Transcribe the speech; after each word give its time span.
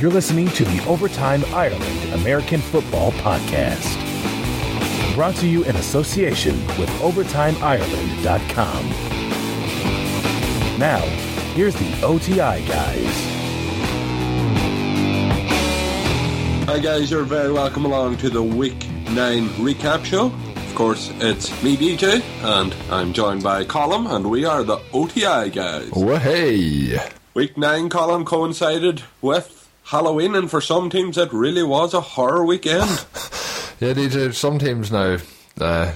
You're 0.00 0.12
listening 0.12 0.46
to 0.50 0.64
the 0.64 0.86
Overtime 0.86 1.44
Ireland 1.46 2.12
American 2.12 2.60
Football 2.60 3.10
Podcast. 3.12 3.96
Brought 5.16 5.34
to 5.36 5.48
you 5.48 5.64
in 5.64 5.74
association 5.74 6.54
with 6.78 6.88
OvertimeIreland.com. 7.00 8.88
Now, 10.78 11.00
here's 11.56 11.74
the 11.74 12.00
OTI 12.04 12.64
guys. 12.68 13.24
Hi 16.66 16.78
guys, 16.78 17.10
you're 17.10 17.24
very 17.24 17.52
welcome 17.52 17.84
along 17.84 18.18
to 18.18 18.30
the 18.30 18.40
Week 18.40 18.88
9 19.10 19.48
recap 19.48 20.04
show. 20.04 20.26
Of 20.54 20.74
course, 20.76 21.10
it's 21.16 21.50
me 21.64 21.76
DJ, 21.76 22.22
and 22.44 22.72
I'm 22.88 23.12
joined 23.12 23.42
by 23.42 23.64
Colin, 23.64 24.06
and 24.06 24.30
we 24.30 24.44
are 24.44 24.62
the 24.62 24.78
OTI 24.92 25.50
guys. 25.50 25.90
Well, 25.90 26.20
hey. 26.20 27.00
Week 27.34 27.58
9 27.58 27.88
Colin 27.88 28.24
coincided 28.24 29.02
with 29.20 29.57
Halloween, 29.88 30.34
and 30.34 30.50
for 30.50 30.60
some 30.60 30.90
teams, 30.90 31.16
it 31.16 31.32
really 31.32 31.62
was 31.62 31.94
a 31.94 32.02
horror 32.02 32.44
weekend. 32.44 32.90
yeah, 33.80 33.94
DJ, 33.94 34.34
some 34.34 34.58
teams 34.58 34.92
now, 34.92 35.16
uh, 35.58 35.92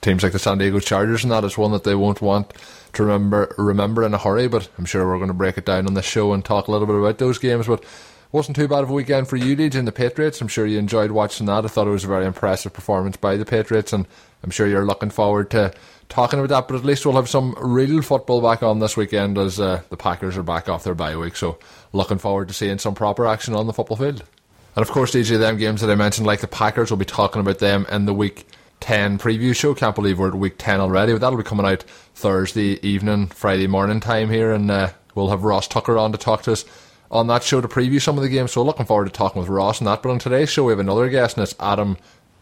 teams 0.00 0.22
like 0.22 0.32
the 0.32 0.38
San 0.38 0.56
Diego 0.56 0.80
Chargers 0.80 1.24
and 1.24 1.30
that 1.30 1.44
is 1.44 1.58
one 1.58 1.72
that 1.72 1.84
they 1.84 1.94
won't 1.94 2.22
want 2.22 2.54
to 2.94 3.02
remember 3.02 3.54
remember 3.58 4.02
in 4.02 4.14
a 4.14 4.18
hurry, 4.18 4.48
but 4.48 4.70
I'm 4.78 4.86
sure 4.86 5.06
we're 5.06 5.18
going 5.18 5.28
to 5.28 5.34
break 5.34 5.58
it 5.58 5.66
down 5.66 5.86
on 5.86 5.92
this 5.92 6.06
show 6.06 6.32
and 6.32 6.42
talk 6.42 6.68
a 6.68 6.70
little 6.70 6.86
bit 6.86 6.96
about 6.96 7.18
those 7.18 7.36
games. 7.36 7.66
But 7.66 7.84
wasn't 8.32 8.56
too 8.56 8.66
bad 8.66 8.82
of 8.82 8.88
a 8.88 8.94
weekend 8.94 9.28
for 9.28 9.36
you, 9.36 9.54
DJ, 9.54 9.74
and 9.74 9.86
the 9.86 9.92
Patriots. 9.92 10.40
I'm 10.40 10.48
sure 10.48 10.64
you 10.64 10.78
enjoyed 10.78 11.10
watching 11.10 11.44
that. 11.46 11.66
I 11.66 11.68
thought 11.68 11.86
it 11.86 11.90
was 11.90 12.04
a 12.04 12.08
very 12.08 12.24
impressive 12.24 12.72
performance 12.72 13.18
by 13.18 13.36
the 13.36 13.44
Patriots, 13.44 13.92
and 13.92 14.06
I'm 14.42 14.50
sure 14.50 14.66
you're 14.66 14.86
looking 14.86 15.10
forward 15.10 15.50
to 15.50 15.74
talking 16.08 16.38
about 16.38 16.48
that. 16.48 16.66
But 16.66 16.78
at 16.78 16.84
least 16.86 17.04
we'll 17.04 17.16
have 17.16 17.28
some 17.28 17.54
real 17.60 18.00
football 18.00 18.40
back 18.40 18.62
on 18.62 18.78
this 18.78 18.96
weekend 18.96 19.36
as 19.36 19.60
uh, 19.60 19.82
the 19.90 19.98
Packers 19.98 20.38
are 20.38 20.42
back 20.42 20.70
off 20.70 20.84
their 20.84 20.94
bye 20.94 21.14
week. 21.14 21.36
So 21.36 21.58
looking 21.94 22.18
forward 22.18 22.48
to 22.48 22.54
seeing 22.54 22.78
some 22.78 22.94
proper 22.94 23.26
action 23.26 23.54
on 23.54 23.66
the 23.66 23.72
football 23.72 23.96
field. 23.96 24.24
And 24.76 24.82
of 24.82 24.90
course, 24.90 25.12
these 25.12 25.30
are 25.30 25.38
them 25.38 25.56
games 25.56 25.80
that 25.80 25.90
I 25.90 25.94
mentioned, 25.94 26.26
like 26.26 26.40
the 26.40 26.48
Packers, 26.48 26.90
we'll 26.90 26.98
be 26.98 27.04
talking 27.04 27.40
about 27.40 27.60
them 27.60 27.86
in 27.90 28.04
the 28.04 28.12
week 28.12 28.46
10 28.80 29.18
preview 29.18 29.54
show. 29.54 29.72
Can't 29.72 29.94
believe 29.94 30.18
we're 30.18 30.28
at 30.28 30.34
week 30.34 30.56
10 30.58 30.80
already, 30.80 31.12
but 31.12 31.20
that'll 31.20 31.38
be 31.38 31.44
coming 31.44 31.64
out 31.64 31.84
Thursday 32.14 32.84
evening, 32.86 33.28
Friday 33.28 33.68
morning 33.68 34.00
time 34.00 34.28
here, 34.28 34.52
and 34.52 34.70
uh, 34.70 34.90
we'll 35.14 35.30
have 35.30 35.44
Ross 35.44 35.68
Tucker 35.68 35.96
on 35.96 36.10
to 36.12 36.18
talk 36.18 36.42
to 36.42 36.52
us 36.52 36.64
on 37.10 37.28
that 37.28 37.44
show 37.44 37.60
to 37.60 37.68
preview 37.68 38.02
some 38.02 38.18
of 38.18 38.22
the 38.22 38.28
games. 38.28 38.52
So 38.52 38.64
looking 38.64 38.86
forward 38.86 39.04
to 39.04 39.12
talking 39.12 39.40
with 39.40 39.48
Ross 39.48 39.80
on 39.80 39.84
that. 39.84 40.02
But 40.02 40.10
on 40.10 40.18
today's 40.18 40.50
show, 40.50 40.64
we 40.64 40.72
have 40.72 40.80
another 40.80 41.08
guest, 41.08 41.36
and 41.36 41.44
it's 41.44 41.54
Adam 41.60 41.96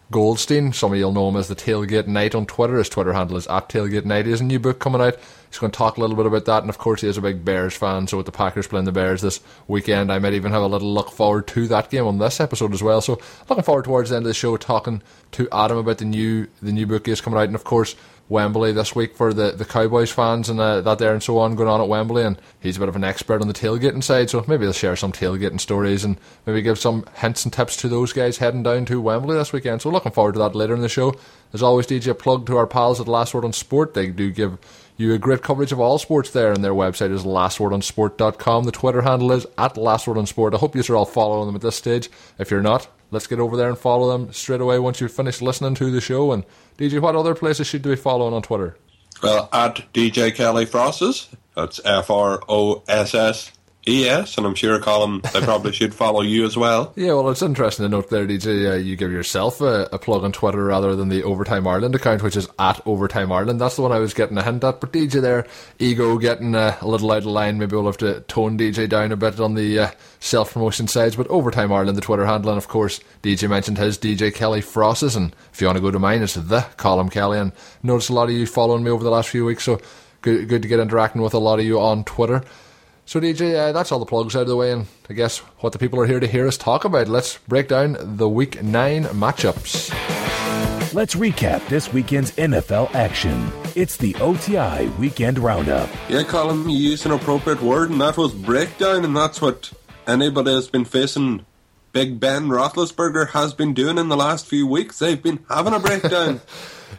Goldstein. 0.09 0.73
Some 0.73 0.91
of 0.91 0.97
you'll 0.97 1.11
know 1.11 1.29
him 1.29 1.35
as 1.35 1.47
the 1.47 1.55
Tailgate 1.55 2.07
Night 2.07 2.33
on 2.33 2.47
Twitter. 2.47 2.77
His 2.77 2.89
Twitter 2.89 3.13
handle 3.13 3.37
is 3.37 3.47
at 3.47 3.69
Tailgate 3.69 4.05
Night. 4.05 4.25
He 4.25 4.31
has 4.31 4.41
a 4.41 4.45
new 4.45 4.59
book 4.59 4.79
coming 4.79 5.01
out. 5.01 5.19
He's 5.53 5.59
going 5.59 5.69
to 5.69 5.77
talk 5.77 5.97
a 5.97 6.01
little 6.01 6.15
bit 6.15 6.25
about 6.25 6.45
that. 6.45 6.63
And 6.63 6.69
of 6.71 6.79
course, 6.79 7.01
he 7.01 7.07
is 7.07 7.15
a 7.15 7.21
big 7.21 7.45
Bears 7.45 7.75
fan. 7.75 8.07
So 8.07 8.17
with 8.17 8.25
the 8.25 8.31
Packers 8.31 8.65
playing 8.65 8.85
the 8.85 8.91
Bears 8.91 9.21
this 9.21 9.39
weekend, 9.67 10.11
I 10.11 10.17
might 10.17 10.33
even 10.33 10.51
have 10.51 10.63
a 10.63 10.67
little 10.67 10.91
look 10.91 11.11
forward 11.11 11.45
to 11.49 11.67
that 11.67 11.91
game 11.91 12.07
on 12.07 12.17
this 12.17 12.39
episode 12.39 12.73
as 12.73 12.81
well. 12.81 13.01
So 13.01 13.19
looking 13.47 13.63
forward 13.63 13.85
towards 13.85 14.09
the 14.09 14.15
end 14.15 14.25
of 14.25 14.29
the 14.29 14.33
show 14.33 14.57
talking 14.57 15.03
to 15.33 15.47
Adam 15.51 15.77
about 15.77 15.99
the 15.99 16.05
new 16.05 16.47
the 16.63 16.71
new 16.71 16.87
book 16.87 17.07
is 17.07 17.21
coming 17.21 17.39
out. 17.39 17.45
And 17.45 17.53
of 17.53 17.65
course, 17.65 17.95
Wembley 18.29 18.71
this 18.71 18.95
week 18.95 19.15
for 19.15 19.31
the, 19.31 19.51
the 19.51 19.63
Cowboys 19.63 20.09
fans 20.09 20.49
and 20.49 20.59
uh, 20.59 20.81
that 20.81 20.97
there 20.97 21.13
and 21.13 21.21
so 21.21 21.37
on 21.37 21.53
going 21.53 21.69
on 21.69 21.81
at 21.81 21.87
Wembley. 21.87 22.23
And 22.23 22.39
he's 22.59 22.77
a 22.77 22.79
bit 22.79 22.89
of 22.89 22.95
an 22.95 23.03
expert 23.03 23.39
on 23.39 23.47
the 23.47 23.53
tailgating 23.53 24.03
side, 24.03 24.31
so 24.31 24.43
maybe 24.47 24.63
he'll 24.63 24.73
share 24.73 24.95
some 24.95 25.11
tailgating 25.11 25.59
stories 25.59 26.03
and 26.03 26.17
maybe 26.47 26.63
give 26.63 26.79
some 26.79 27.05
hints 27.13 27.43
and 27.43 27.53
tips 27.53 27.77
to 27.77 27.87
those 27.87 28.11
guys 28.11 28.39
heading 28.39 28.63
down 28.63 28.85
to 28.85 28.99
Wembley 28.99 29.35
this 29.35 29.53
weekend. 29.53 29.83
So 29.83 29.91
looking 29.91 30.13
forward 30.13 30.33
to 30.33 30.39
that 30.39 30.55
later 30.55 30.73
in 30.73 30.81
the 30.81 30.89
show. 30.89 31.13
As 31.53 31.61
always, 31.61 31.85
DJ, 31.85 32.17
plug 32.17 32.47
to 32.47 32.57
our 32.57 32.65
pals 32.65 32.99
at 32.99 33.07
Last 33.07 33.35
Word 33.35 33.45
on 33.45 33.53
Sport. 33.53 33.93
They 33.93 34.07
do 34.07 34.31
give 34.31 34.57
you 35.03 35.13
a 35.13 35.19
great 35.19 35.43
coverage 35.43 35.71
of 35.71 35.79
all 35.79 35.97
sports 35.99 36.31
there, 36.31 36.51
and 36.51 36.63
their 36.63 36.73
website 36.73 37.11
is 37.11 37.23
lastwordonsport.com. 37.23 38.63
The 38.63 38.71
Twitter 38.71 39.01
handle 39.01 39.31
is 39.31 39.45
at 39.57 39.75
lastwordonsport. 39.75 40.53
I 40.53 40.57
hope 40.57 40.75
you 40.75 40.83
are 40.89 40.95
all 40.95 41.05
following 41.05 41.47
them 41.47 41.55
at 41.55 41.61
this 41.61 41.75
stage. 41.75 42.09
If 42.39 42.49
you're 42.49 42.61
not, 42.61 42.87
let's 43.11 43.27
get 43.27 43.39
over 43.39 43.55
there 43.55 43.69
and 43.69 43.77
follow 43.77 44.11
them 44.11 44.33
straight 44.33 44.61
away 44.61 44.79
once 44.79 44.99
you've 45.01 45.11
finished 45.11 45.41
listening 45.41 45.75
to 45.75 45.91
the 45.91 46.01
show. 46.01 46.31
And 46.31 46.45
DJ, 46.77 46.99
what 46.99 47.15
other 47.15 47.35
places 47.35 47.67
should 47.67 47.85
we 47.85 47.91
be 47.91 48.01
following 48.01 48.33
on 48.33 48.41
Twitter? 48.41 48.77
Well, 49.21 49.49
at 49.53 49.83
DJ 49.93 50.33
Kelly 50.33 50.65
Frosses. 50.65 51.29
That's 51.55 51.79
F 51.85 52.09
R 52.09 52.41
O 52.49 52.83
S 52.87 53.13
S 53.13 53.51
Yes, 53.85 54.37
and 54.37 54.47
I'm 54.47 54.55
sure, 54.55 54.79
Colin, 54.79 55.19
they 55.33 55.41
probably 55.41 55.71
should 55.73 55.93
follow 55.93 56.21
you 56.21 56.45
as 56.45 56.55
well. 56.55 56.93
Yeah, 56.95 57.13
well, 57.13 57.29
it's 57.29 57.41
interesting 57.41 57.83
to 57.83 57.89
note 57.89 58.09
there, 58.09 58.25
DJ, 58.25 58.71
uh, 58.71 58.75
you 58.75 58.95
give 58.95 59.11
yourself 59.11 59.59
a, 59.59 59.89
a, 59.91 59.99
plug 59.99 60.23
on 60.23 60.31
Twitter 60.31 60.63
rather 60.63 60.95
than 60.95 61.09
the 61.09 61.23
Overtime 61.23 61.67
Ireland 61.67 61.93
account, 61.93 62.23
which 62.23 62.37
is 62.37 62.47
at 62.57 62.79
Overtime 62.85 63.31
Ireland. 63.31 63.59
That's 63.59 63.75
the 63.75 63.81
one 63.81 63.91
I 63.91 63.99
was 63.99 64.13
getting 64.13 64.37
a 64.37 64.43
hint 64.43 64.63
at. 64.63 64.79
But 64.79 64.93
DJ 64.93 65.21
there, 65.21 65.45
ego 65.79 66.17
getting 66.17 66.55
uh, 66.55 66.77
a 66.79 66.87
little 66.87 67.11
out 67.11 67.19
of 67.19 67.25
line. 67.25 67.57
Maybe 67.57 67.75
we'll 67.75 67.85
have 67.87 67.97
to 67.97 68.21
tone 68.21 68.57
DJ 68.57 68.87
down 68.87 69.11
a 69.11 69.17
bit 69.17 69.41
on 69.41 69.55
the 69.55 69.79
uh, 69.79 69.91
self 70.21 70.53
promotion 70.53 70.87
sides. 70.87 71.17
But 71.17 71.27
Overtime 71.27 71.73
Ireland, 71.73 71.97
the 71.97 72.01
Twitter 72.01 72.25
handle, 72.25 72.51
and 72.51 72.57
of 72.57 72.69
course, 72.69 73.01
DJ 73.21 73.49
mentioned 73.49 73.79
his 73.79 73.97
DJ 73.97 74.33
Kelly 74.33 74.61
Frosses. 74.61 75.17
And 75.17 75.35
if 75.51 75.59
you 75.59 75.67
want 75.67 75.77
to 75.77 75.81
go 75.81 75.91
to 75.91 75.99
mine, 75.99 76.21
it's 76.21 76.35
the 76.35 76.61
Colin 76.77 77.09
Kelly. 77.09 77.37
And 77.37 77.51
notice 77.81 78.07
a 78.07 78.13
lot 78.13 78.29
of 78.29 78.35
you 78.35 78.45
following 78.45 78.83
me 78.85 78.91
over 78.91 79.03
the 79.03 79.11
last 79.11 79.27
few 79.27 79.43
weeks, 79.43 79.65
so 79.65 79.81
good, 80.21 80.47
good 80.47 80.61
to 80.61 80.69
get 80.69 80.79
interacting 80.79 81.21
with 81.21 81.33
a 81.33 81.39
lot 81.39 81.59
of 81.59 81.65
you 81.65 81.81
on 81.81 82.05
Twitter. 82.05 82.43
So, 83.05 83.19
DJ, 83.19 83.55
uh, 83.55 83.71
that's 83.73 83.91
all 83.91 83.99
the 83.99 84.05
plugs 84.05 84.35
out 84.35 84.43
of 84.43 84.47
the 84.47 84.55
way, 84.55 84.71
and 84.71 84.87
I 85.09 85.13
guess 85.13 85.39
what 85.59 85.73
the 85.73 85.79
people 85.79 85.99
are 85.99 86.05
here 86.05 86.21
to 86.21 86.27
hear 86.27 86.47
us 86.47 86.57
talk 86.57 86.85
about. 86.85 87.09
Let's 87.09 87.37
break 87.39 87.67
down 87.67 87.97
the 87.99 88.29
Week 88.29 88.63
9 88.63 89.03
matchups. 89.05 89.91
Let's 90.93 91.15
recap 91.15 91.67
this 91.67 91.91
weekend's 91.91 92.31
NFL 92.33 92.93
action. 92.95 93.51
It's 93.75 93.97
the 93.97 94.15
OTI 94.15 94.87
Weekend 94.99 95.37
Roundup. 95.39 95.89
Yeah, 96.07 96.23
Colin, 96.23 96.69
you 96.69 96.77
used 96.77 97.05
an 97.05 97.11
appropriate 97.11 97.61
word, 97.61 97.89
and 97.89 97.99
that 97.99 98.15
was 98.15 98.33
breakdown, 98.33 99.03
and 99.03 99.17
that's 99.17 99.41
what 99.41 99.73
anybody 100.07 100.53
that's 100.53 100.67
been 100.67 100.85
facing 100.85 101.45
Big 101.91 102.19
Ben 102.19 102.47
Roethlisberger 102.47 103.31
has 103.31 103.53
been 103.53 103.73
doing 103.73 103.97
in 103.97 104.07
the 104.09 104.17
last 104.17 104.45
few 104.45 104.65
weeks. 104.65 104.99
They've 104.99 105.21
been 105.21 105.43
having 105.49 105.73
a 105.73 105.79
breakdown. 105.79 106.41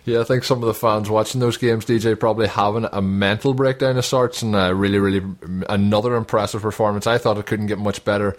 Yeah, 0.05 0.21
I 0.21 0.25
think 0.25 0.44
some 0.44 0.62
of 0.62 0.66
the 0.66 0.75
fans 0.75 1.09
watching 1.10 1.41
those 1.41 1.56
games, 1.56 1.84
DJ, 1.84 2.19
probably 2.19 2.47
having 2.47 2.87
a 2.93 3.03
mental 3.03 3.55
breakdown 3.55 3.97
of 3.97 4.05
sorts, 4.05 4.43
and 4.43 4.55
uh, 4.55 4.75
really, 4.75 4.99
really 4.99 5.22
another 5.69 6.15
impressive 6.16 6.62
performance. 6.62 7.06
I 7.06 7.19
thought 7.19 7.38
it 7.38 7.47
couldn't 7.47 7.66
get 7.66 7.78
much 7.78 8.05
better 8.05 8.37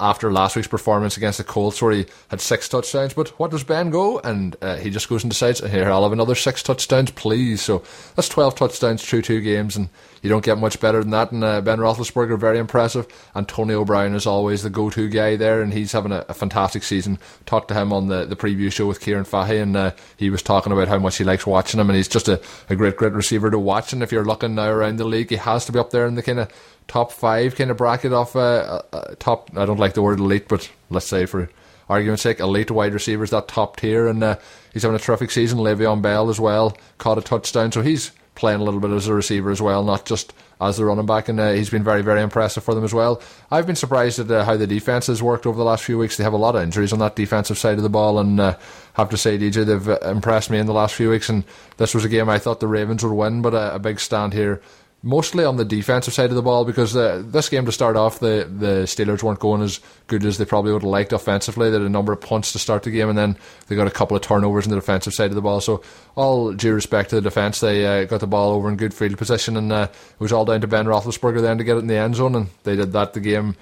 after 0.00 0.32
last 0.32 0.56
week's 0.56 0.68
performance 0.68 1.16
against 1.16 1.38
the 1.38 1.44
Colts, 1.44 1.80
where 1.80 1.92
he 1.92 2.06
had 2.28 2.40
six 2.40 2.68
touchdowns. 2.68 3.14
But 3.14 3.28
what 3.38 3.50
does 3.50 3.62
Ben 3.62 3.90
go? 3.90 4.18
And 4.18 4.56
uh, 4.60 4.76
he 4.76 4.90
just 4.90 5.08
goes 5.08 5.22
and 5.22 5.30
decides, 5.30 5.60
here, 5.60 5.90
I'll 5.90 6.02
have 6.02 6.12
another 6.12 6.34
six 6.34 6.62
touchdowns, 6.62 7.10
please. 7.12 7.62
So 7.62 7.82
that's 8.16 8.28
12 8.28 8.56
touchdowns 8.56 9.04
through 9.04 9.22
two 9.22 9.40
games, 9.40 9.76
and 9.76 9.88
you 10.22 10.28
don't 10.28 10.44
get 10.44 10.58
much 10.58 10.80
better 10.80 11.00
than 11.00 11.10
that. 11.10 11.30
And 11.30 11.44
uh, 11.44 11.60
Ben 11.60 11.78
Roethlisberger, 11.78 12.38
very 12.38 12.58
impressive. 12.58 13.06
Antonio 13.36 13.68
Tony 13.68 13.74
O'Brien 13.74 14.14
is 14.14 14.26
always 14.26 14.62
the 14.62 14.70
go 14.70 14.88
to 14.88 15.08
guy 15.08 15.36
there, 15.36 15.60
and 15.60 15.74
he's 15.74 15.92
having 15.92 16.12
a, 16.12 16.24
a, 16.28 16.34
fantastic 16.34 16.82
season. 16.82 17.18
Talked 17.44 17.68
to 17.68 17.74
him 17.74 17.92
on 17.92 18.08
the, 18.08 18.24
the 18.24 18.36
preview 18.36 18.72
show 18.72 18.86
with 18.86 19.00
Kieran 19.00 19.24
Fahey, 19.24 19.58
and 19.58 19.76
uh, 19.76 19.90
he 20.16 20.30
was 20.30 20.42
talking 20.42 20.72
about 20.72 20.88
how 20.88 20.98
much 20.98 21.18
he 21.18 21.24
likes 21.24 21.46
watching 21.46 21.78
him, 21.78 21.90
and 21.90 21.96
he's 21.96 22.08
just 22.08 22.28
a, 22.28 22.40
a 22.70 22.76
great, 22.76 22.96
great 22.96 23.12
receiver 23.12 23.50
to 23.50 23.58
watch. 23.58 23.92
And 23.92 24.02
if 24.02 24.10
you're 24.10 24.24
looking 24.24 24.54
now 24.54 24.70
around 24.70 24.96
the 24.96 25.04
league, 25.04 25.30
he 25.30 25.36
has 25.36 25.66
to 25.66 25.72
be 25.72 25.78
up 25.78 25.90
there 25.90 26.06
in 26.06 26.14
the 26.14 26.22
kind 26.22 26.40
of 26.40 26.50
top 26.88 27.12
five 27.12 27.54
kind 27.54 27.70
of 27.70 27.76
bracket 27.76 28.12
of 28.12 28.34
uh, 28.34 28.40
uh, 28.40 28.82
uh, 28.92 29.14
top. 29.18 29.50
I 29.56 29.64
don't 29.66 29.78
like 29.78 29.94
the 29.94 30.02
word 30.02 30.18
elite, 30.18 30.48
but 30.48 30.68
let's 30.90 31.06
say 31.06 31.26
for 31.26 31.48
argument's 31.88 32.22
sake, 32.22 32.40
elite 32.40 32.70
wide 32.70 32.94
receivers, 32.94 33.30
that 33.30 33.46
top 33.46 33.76
tier, 33.76 34.08
and 34.08 34.22
uh, 34.24 34.36
he's 34.72 34.82
having 34.82 34.96
a 34.96 34.98
terrific 34.98 35.30
season. 35.30 35.58
Le'Veon 35.58 36.02
Bell 36.02 36.28
as 36.28 36.40
well 36.40 36.76
caught 36.96 37.18
a 37.18 37.22
touchdown, 37.22 37.70
so 37.70 37.82
he's 37.82 38.10
playing 38.34 38.60
a 38.60 38.64
little 38.64 38.80
bit 38.80 38.90
as 38.90 39.06
a 39.08 39.14
receiver 39.14 39.50
as 39.50 39.60
well, 39.60 39.82
not 39.82 40.04
just 40.04 40.32
as 40.60 40.76
the 40.76 40.84
running 40.84 41.06
back, 41.06 41.28
and 41.28 41.38
uh, 41.38 41.52
he's 41.52 41.70
been 41.70 41.84
very, 41.84 42.02
very 42.02 42.22
impressive 42.22 42.64
for 42.64 42.74
them 42.74 42.84
as 42.84 42.94
well. 42.94 43.22
I've 43.50 43.66
been 43.66 43.76
surprised 43.76 44.18
at 44.18 44.30
uh, 44.30 44.44
how 44.44 44.56
the 44.56 44.66
defense 44.66 45.08
has 45.08 45.22
worked 45.22 45.46
over 45.46 45.56
the 45.56 45.64
last 45.64 45.84
few 45.84 45.98
weeks. 45.98 46.16
They 46.16 46.24
have 46.24 46.32
a 46.32 46.38
lot 46.38 46.56
of 46.56 46.62
injuries 46.62 46.92
on 46.92 46.98
that 47.00 47.16
defensive 47.16 47.58
side 47.58 47.76
of 47.76 47.82
the 47.82 47.88
ball, 47.88 48.18
and 48.18 48.38
have 48.38 49.10
to 49.10 49.16
say, 49.16 49.38
DJ, 49.38 49.64
they've 49.64 50.10
impressed 50.10 50.50
me 50.50 50.58
in 50.58 50.66
the 50.66 50.72
last 50.72 50.94
few 50.94 51.10
weeks. 51.10 51.28
And 51.28 51.44
this 51.76 51.94
was 51.94 52.04
a 52.04 52.08
game 52.08 52.28
I 52.28 52.38
thought 52.38 52.60
the 52.60 52.66
Ravens 52.66 53.04
would 53.04 53.12
win, 53.12 53.42
but 53.42 53.54
a, 53.54 53.76
a 53.76 53.78
big 53.78 54.00
stand 54.00 54.32
here 54.32 54.60
mostly 55.02 55.44
on 55.44 55.56
the 55.56 55.64
defensive 55.64 56.12
side 56.12 56.30
of 56.30 56.36
the 56.36 56.42
ball 56.42 56.64
because 56.64 56.92
this 56.92 57.48
game 57.48 57.64
to 57.64 57.72
start 57.72 57.96
off 57.96 58.18
the 58.18 58.48
the 58.50 58.82
Steelers 58.84 59.22
weren't 59.22 59.38
going 59.38 59.62
as 59.62 59.80
good 60.08 60.24
as 60.24 60.38
they 60.38 60.44
probably 60.44 60.72
would 60.72 60.82
have 60.82 60.90
liked 60.90 61.12
offensively. 61.12 61.70
They 61.70 61.76
had 61.76 61.86
a 61.86 61.88
number 61.88 62.12
of 62.12 62.20
punts 62.20 62.52
to 62.52 62.58
start 62.58 62.82
the 62.82 62.90
game, 62.90 63.08
and 63.08 63.16
then 63.18 63.36
they 63.68 63.76
got 63.76 63.86
a 63.86 63.92
couple 63.92 64.16
of 64.16 64.22
turnovers 64.22 64.66
on 64.66 64.70
the 64.70 64.76
defensive 64.76 65.14
side 65.14 65.30
of 65.30 65.36
the 65.36 65.40
ball. 65.40 65.60
So 65.60 65.82
all 66.16 66.52
due 66.52 66.74
respect 66.74 67.10
to 67.10 67.16
the 67.16 67.22
defense, 67.22 67.60
they 67.60 67.86
uh, 67.86 68.04
got 68.04 68.20
the 68.20 68.26
ball 68.26 68.52
over 68.52 68.68
in 68.68 68.76
good 68.76 68.94
field 68.94 69.16
position, 69.18 69.56
and 69.56 69.72
uh, 69.72 69.88
it 69.90 70.20
was 70.20 70.32
all 70.32 70.44
down 70.44 70.60
to 70.62 70.66
Ben 70.66 70.86
Roethlisberger 70.86 71.42
then 71.42 71.58
to 71.58 71.64
get 71.64 71.76
it 71.76 71.80
in 71.80 71.86
the 71.86 71.96
end 71.96 72.16
zone, 72.16 72.34
and 72.34 72.48
they 72.64 72.74
did 72.74 72.92
that. 72.92 73.12
The 73.12 73.20
game 73.20 73.56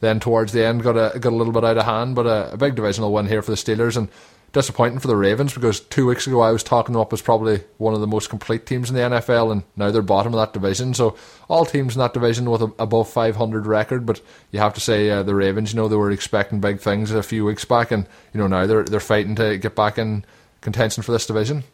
then 0.00 0.20
towards 0.20 0.52
the 0.52 0.64
end 0.64 0.82
got 0.82 0.96
a 0.96 1.18
got 1.18 1.32
a 1.32 1.36
little 1.36 1.52
bit 1.52 1.64
out 1.64 1.78
of 1.78 1.84
hand, 1.84 2.14
but 2.14 2.26
a, 2.26 2.52
a 2.52 2.56
big 2.56 2.76
divisional 2.76 3.12
win 3.12 3.26
here 3.26 3.42
for 3.42 3.50
the 3.50 3.56
Steelers 3.56 3.96
and 3.96 4.08
disappointing 4.56 4.98
for 4.98 5.06
the 5.06 5.16
Ravens 5.16 5.52
because 5.52 5.80
two 5.80 6.06
weeks 6.06 6.26
ago 6.26 6.40
I 6.40 6.50
was 6.50 6.62
talking 6.62 6.94
them 6.94 7.02
up 7.02 7.12
as 7.12 7.20
probably 7.20 7.62
one 7.76 7.92
of 7.92 8.00
the 8.00 8.06
most 8.06 8.30
complete 8.30 8.64
teams 8.64 8.88
in 8.88 8.96
the 8.96 9.02
NFL, 9.02 9.52
and 9.52 9.64
now 9.76 9.90
they're 9.90 10.00
bottom 10.00 10.32
of 10.32 10.40
that 10.40 10.54
division. 10.54 10.94
So 10.94 11.14
all 11.46 11.66
teams 11.66 11.94
in 11.94 12.00
that 12.00 12.14
division 12.14 12.50
with 12.50 12.62
a, 12.62 12.72
above 12.78 13.10
500 13.10 13.66
record, 13.66 14.06
but 14.06 14.22
you 14.52 14.58
have 14.58 14.72
to 14.72 14.80
say 14.80 15.10
uh, 15.10 15.22
the 15.22 15.34
Ravens, 15.34 15.74
you 15.74 15.76
know, 15.76 15.88
they 15.88 15.96
were 15.96 16.10
expecting 16.10 16.58
big 16.58 16.80
things 16.80 17.10
a 17.10 17.22
few 17.22 17.44
weeks 17.44 17.66
back, 17.66 17.90
and 17.90 18.06
you 18.32 18.40
know 18.40 18.46
now 18.46 18.66
they're 18.66 18.84
they're 18.84 18.98
fighting 18.98 19.34
to 19.34 19.58
get 19.58 19.76
back 19.76 19.98
in 19.98 20.24
contention 20.62 21.02
for 21.02 21.12
this 21.12 21.26
division. 21.26 21.64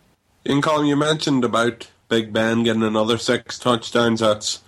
In 0.44 0.60
Colin, 0.60 0.86
you 0.86 0.96
mentioned 0.96 1.44
about 1.44 1.88
Big 2.08 2.32
Ben 2.32 2.64
getting 2.64 2.82
another 2.82 3.16
six 3.16 3.60
touchdowns. 3.60 4.18
That's 4.18 4.60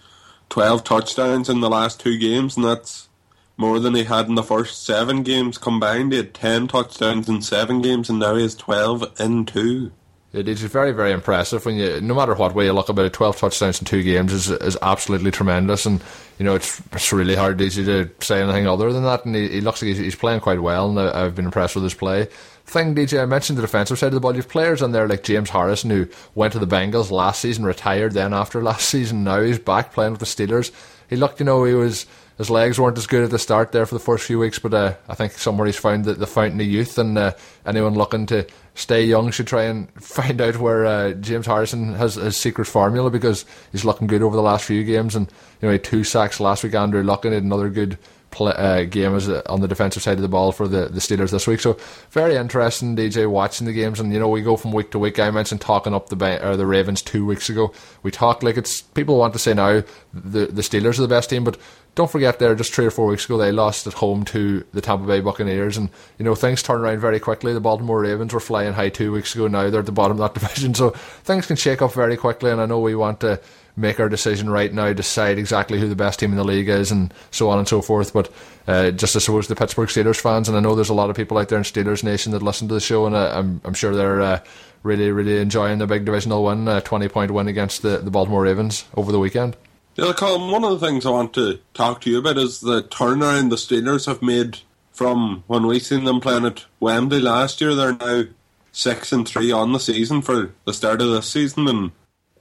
12 0.51 0.85
touchdowns 0.85 1.49
in 1.49 1.59
the 1.59 1.69
last 1.69 1.99
two 1.99 2.17
games, 2.17 2.57
and 2.57 2.65
that's 2.65 3.09
more 3.57 3.79
than 3.79 3.95
he 3.95 4.05
had 4.05 4.27
in 4.27 4.35
the 4.35 4.43
first 4.43 4.85
seven 4.85 5.23
games 5.23 5.59
combined. 5.59 6.13
He 6.13 6.19
had 6.19 6.35
10 6.35 6.69
touchdowns 6.69 7.29
in 7.29 7.43
seven 7.43 7.83
games, 7.83 8.11
and 8.11 8.19
now 8.19 8.35
he 8.35 8.43
has 8.43 8.55
12 8.55 9.21
in 9.21 9.47
two. 9.47 9.93
It 10.35 10.49
is 10.49 10.63
very, 10.63 10.91
very 10.91 11.13
impressive 11.13 11.65
when 11.65 11.77
you, 11.77 12.01
no 12.01 12.13
matter 12.13 12.35
what 12.35 12.57
way 12.57 12.65
you 12.65 12.73
look 12.73 12.89
about 12.89 13.05
it, 13.05 13.13
12 13.13 13.37
touchdowns 13.37 13.79
in 13.79 13.85
two 13.85 14.03
games 14.03 14.33
is 14.33 14.51
is 14.51 14.77
absolutely 14.83 15.31
tremendous. 15.31 15.87
And, 15.87 16.03
you 16.41 16.45
know, 16.45 16.57
it's, 16.57 16.83
it's 16.93 17.13
really 17.13 17.37
hard 17.37 17.61
easy 17.61 17.85
to 17.85 18.11
say 18.19 18.43
anything 18.43 18.67
other 18.67 18.93
than 18.93 19.05
that. 19.05 19.25
And 19.25 19.37
he, 19.37 19.49
he 19.49 19.61
looks 19.61 19.81
like 19.81 19.91
he's, 19.91 19.99
he's, 19.99 20.17
playing 20.17 20.41
quite 20.41 20.61
well, 20.61 20.91
and 20.91 20.99
I've 20.99 21.37
been 21.37 21.45
impressed 21.45 21.77
with 21.77 21.85
his 21.85 21.95
play. 21.95 22.27
Thing, 22.67 22.97
DJ, 22.97 23.23
I 23.23 23.27
mentioned 23.27 23.59
the 23.59 23.63
defensive 23.63 23.97
side 23.97 24.09
of 24.09 24.15
the 24.15 24.21
ball. 24.21 24.35
You've 24.35 24.49
players 24.49 24.83
on 24.83 24.91
there 24.91 25.07
like 25.07 25.23
James 25.23 25.51
Harrison, 25.51 25.91
who 25.91 26.09
went 26.35 26.53
to 26.55 26.59
the 26.59 26.67
Bengals 26.67 27.13
last 27.13 27.41
season, 27.41 27.65
retired 27.65 28.15
then 28.15 28.35
after 28.35 28.61
last 28.61 28.89
season. 28.89 29.23
Now 29.23 29.41
he's 29.41 29.61
back 29.61 29.93
playing 29.93 30.15
with 30.15 30.21
the 30.21 30.27
Steelers. 30.27 30.73
He 31.09 31.15
looked, 31.15 31.39
you 31.39 31.47
know, 31.47 31.63
he 31.63 31.75
was 31.75 32.07
his 32.39 32.51
legs 32.51 32.81
weren't 32.81 32.99
as 32.99 33.07
good 33.07 33.23
at 33.23 33.31
the 33.31 33.39
start 33.39 33.73
there 33.73 33.87
for 33.87 33.95
the 33.95 34.01
first 34.01 34.25
few 34.25 34.39
weeks, 34.39 34.59
but 34.59 34.75
uh, 34.75 34.95
I 35.09 35.15
think 35.15 35.33
somewhere 35.33 35.67
he's 35.67 35.77
found 35.77 36.05
the, 36.05 36.15
the 36.15 36.27
fountain 36.27 36.61
of 36.61 36.67
youth, 36.67 36.99
and 36.99 37.17
uh, 37.17 37.33
anyone 37.65 37.95
looking 37.95 38.27
to 38.27 38.47
stay 38.75 39.05
young 39.05 39.31
should 39.31 39.47
try 39.47 39.65
and 39.65 39.89
find 40.03 40.41
out 40.41 40.57
where 40.59 40.85
uh, 40.85 41.13
James 41.13 41.47
Harrison 41.47 41.95
has 41.95 42.17
his 42.17 42.37
secret 42.37 42.67
formula 42.67 43.11
because 43.11 43.45
he's 43.71 43.85
looking 43.85 44.07
good 44.07 44.23
over 44.23 44.35
the 44.35 44.43
last 44.43 44.65
few 44.65 44.83
games, 44.85 45.15
and 45.15 45.29
you 45.61 45.67
know 45.67 45.69
he 45.69 45.75
had 45.75 45.85
two 45.85 46.03
sacks 46.03 46.41
last 46.41 46.65
week. 46.65 46.75
Andrew 46.75 47.03
Luck 47.03 47.25
had 47.25 47.33
another 47.33 47.71
good 47.71 47.99
play, 48.35 48.53
uh, 48.53 48.85
game 48.85 49.15
as 49.15 49.29
on 49.29 49.61
the 49.61 49.69
defensive 49.69 50.03
side 50.03 50.17
of 50.17 50.23
the 50.23 50.29
ball 50.29 50.53
for 50.53 50.67
the, 50.67 50.89
the 50.89 51.01
Steelers 51.01 51.31
this 51.31 51.47
week. 51.47 51.61
So 51.61 51.79
very 52.11 52.35
interesting, 52.35 52.97
DJ, 52.97 53.31
watching 53.31 53.67
the 53.67 53.73
games, 53.73 54.01
and 54.01 54.13
you 54.13 54.19
know 54.19 54.29
we 54.29 54.43
go 54.43 54.57
from 54.57 54.73
week 54.73 54.91
to 54.91 54.99
week. 54.99 55.19
I 55.19 55.31
mentioned 55.31 55.61
talking 55.61 55.95
up 55.95 56.09
the 56.09 56.47
or 56.47 56.57
the 56.57 56.67
Ravens 56.67 57.01
two 57.01 57.25
weeks 57.25 57.49
ago. 57.49 57.73
We 58.03 58.11
talk 58.11 58.43
like 58.43 58.57
it's 58.57 58.83
people 58.83 59.17
want 59.17 59.33
to 59.35 59.39
say 59.39 59.55
now 59.55 59.83
the 60.13 60.47
the 60.47 60.63
Steelers 60.63 60.99
are 60.99 61.03
the 61.03 61.09
best 61.09 61.31
team, 61.31 61.45
but 61.45 61.57
don't 61.95 62.11
forget 62.11 62.41
there 62.41 62.55
just 62.55 62.75
three 62.75 62.87
or 62.87 62.91
four 62.91 63.07
weeks 63.07 63.25
ago 63.25 63.39
they 63.39 63.53
lost 63.53 63.87
at 63.87 63.93
home 63.93 64.25
to 64.25 64.65
the 64.73 64.81
Tampa 64.81 65.07
Bay 65.07 65.21
Buccaneers 65.21 65.77
and 65.77 65.89
you 66.19 66.25
know 66.25 66.35
things 66.35 66.63
turn 66.63 66.81
around 66.81 66.99
very 66.99 67.21
quickly. 67.21 67.53
The 67.53 67.61
Baltimore 67.61 68.01
Ravens 68.01 68.33
were 68.33 68.41
flying 68.41 68.73
high 68.73 68.89
two 68.89 69.13
weeks 69.13 69.35
ago 69.35 69.47
now 69.47 69.71
they're 69.71 69.81
at 69.81 69.87
the 69.87 69.93
bottom 69.93 70.21
of 70.21 70.35
that 70.35 70.41
division 70.41 70.75
so 70.75 70.91
things 70.91 71.47
can 71.47 71.57
shake 71.57 71.83
up 71.83 71.93
very 71.93 72.17
quickly 72.17 72.51
and 72.51 72.61
I 72.61 72.67
know 72.67 72.81
we 72.81 72.95
want 72.95 73.21
to 73.21 73.41
make 73.77 73.99
our 73.99 74.09
decision 74.09 74.49
right 74.49 74.73
now, 74.73 74.93
decide 74.93 75.39
exactly 75.39 75.81
who 75.81 75.89
the 75.89 75.97
best 75.97 76.21
team 76.21 76.31
in 76.31 76.37
the 76.37 76.45
league 76.45 76.69
is 76.69 76.91
and 76.91 77.13
so 77.31 77.51
on 77.51 77.59
and 77.59 77.69
so 77.69 77.83
forth 77.83 78.13
but 78.13 78.33
uh, 78.67 78.91
just 78.91 79.17
I 79.17 79.19
suppose 79.19 79.49
the 79.49 79.57
Pittsburgh 79.57 79.89
Steelers 79.89 80.21
fans 80.21 80.49
and 80.49 80.57
I 80.57 80.61
know 80.61 80.75
there's 80.75 80.89
a 80.89 80.95
lot 80.95 81.11
of 81.11 81.17
people 81.17 81.39
out 81.39 81.49
there 81.49 81.59
in 81.59 81.65
Steelers 81.65 82.05
Nation 82.05 82.33
that 82.33 82.43
listen 82.43 82.69
to 82.69 82.75
the 82.75 82.81
show 82.81 83.07
and 83.07 83.15
uh, 83.15 83.33
I'm, 83.35 83.61
I'm 83.65 83.75
sure 83.75 83.95
they're 83.95 84.23
uh, 84.23 84.41
really 84.83 85.11
really 85.11 85.39
enjoying 85.39 85.79
the 85.79 85.87
big 85.87 86.05
divisional 86.05 86.45
win, 86.45 86.69
a 86.69 86.81
20 86.81 87.09
point 87.09 87.31
win 87.31 87.49
against 87.49 87.83
the, 87.83 87.99
the 87.99 88.11
Baltimore 88.11 88.43
Ravens 88.43 88.85
over 88.97 89.13
the 89.13 89.19
weekend. 89.19 89.57
Yeah, 89.97 90.13
Colin, 90.13 90.51
one 90.51 90.65
of 90.65 90.79
the 90.79 90.85
things 90.85 91.07
I 91.07 91.11
want 91.11 91.35
to 91.35 91.61
talk 91.73 92.01
to 92.01 92.11
you 92.11 92.19
about 92.19 92.37
is 92.37 92.61
the 92.61 92.83
turnaround 92.83 93.51
the 93.51 93.57
Steelers 93.57 94.07
have 94.07 94.23
made 94.23 94.59
from 94.93 95.45
when 95.47 95.67
we 95.67 95.79
seen 95.79 96.05
them 96.05 96.21
playing 96.21 96.47
at 96.47 96.65
Wembley 96.81 97.21
last 97.21 97.61
year. 97.61 97.75
They're 97.75 97.97
now 97.97 98.25
six 98.73 99.13
and 99.13 99.27
three 99.27 99.53
on 99.53 99.73
the 99.73 99.79
season 99.79 100.21
for 100.21 100.51
the 100.65 100.73
start 100.73 101.01
of 101.01 101.11
this 101.11 101.31
season 101.31 101.69
and 101.69 101.93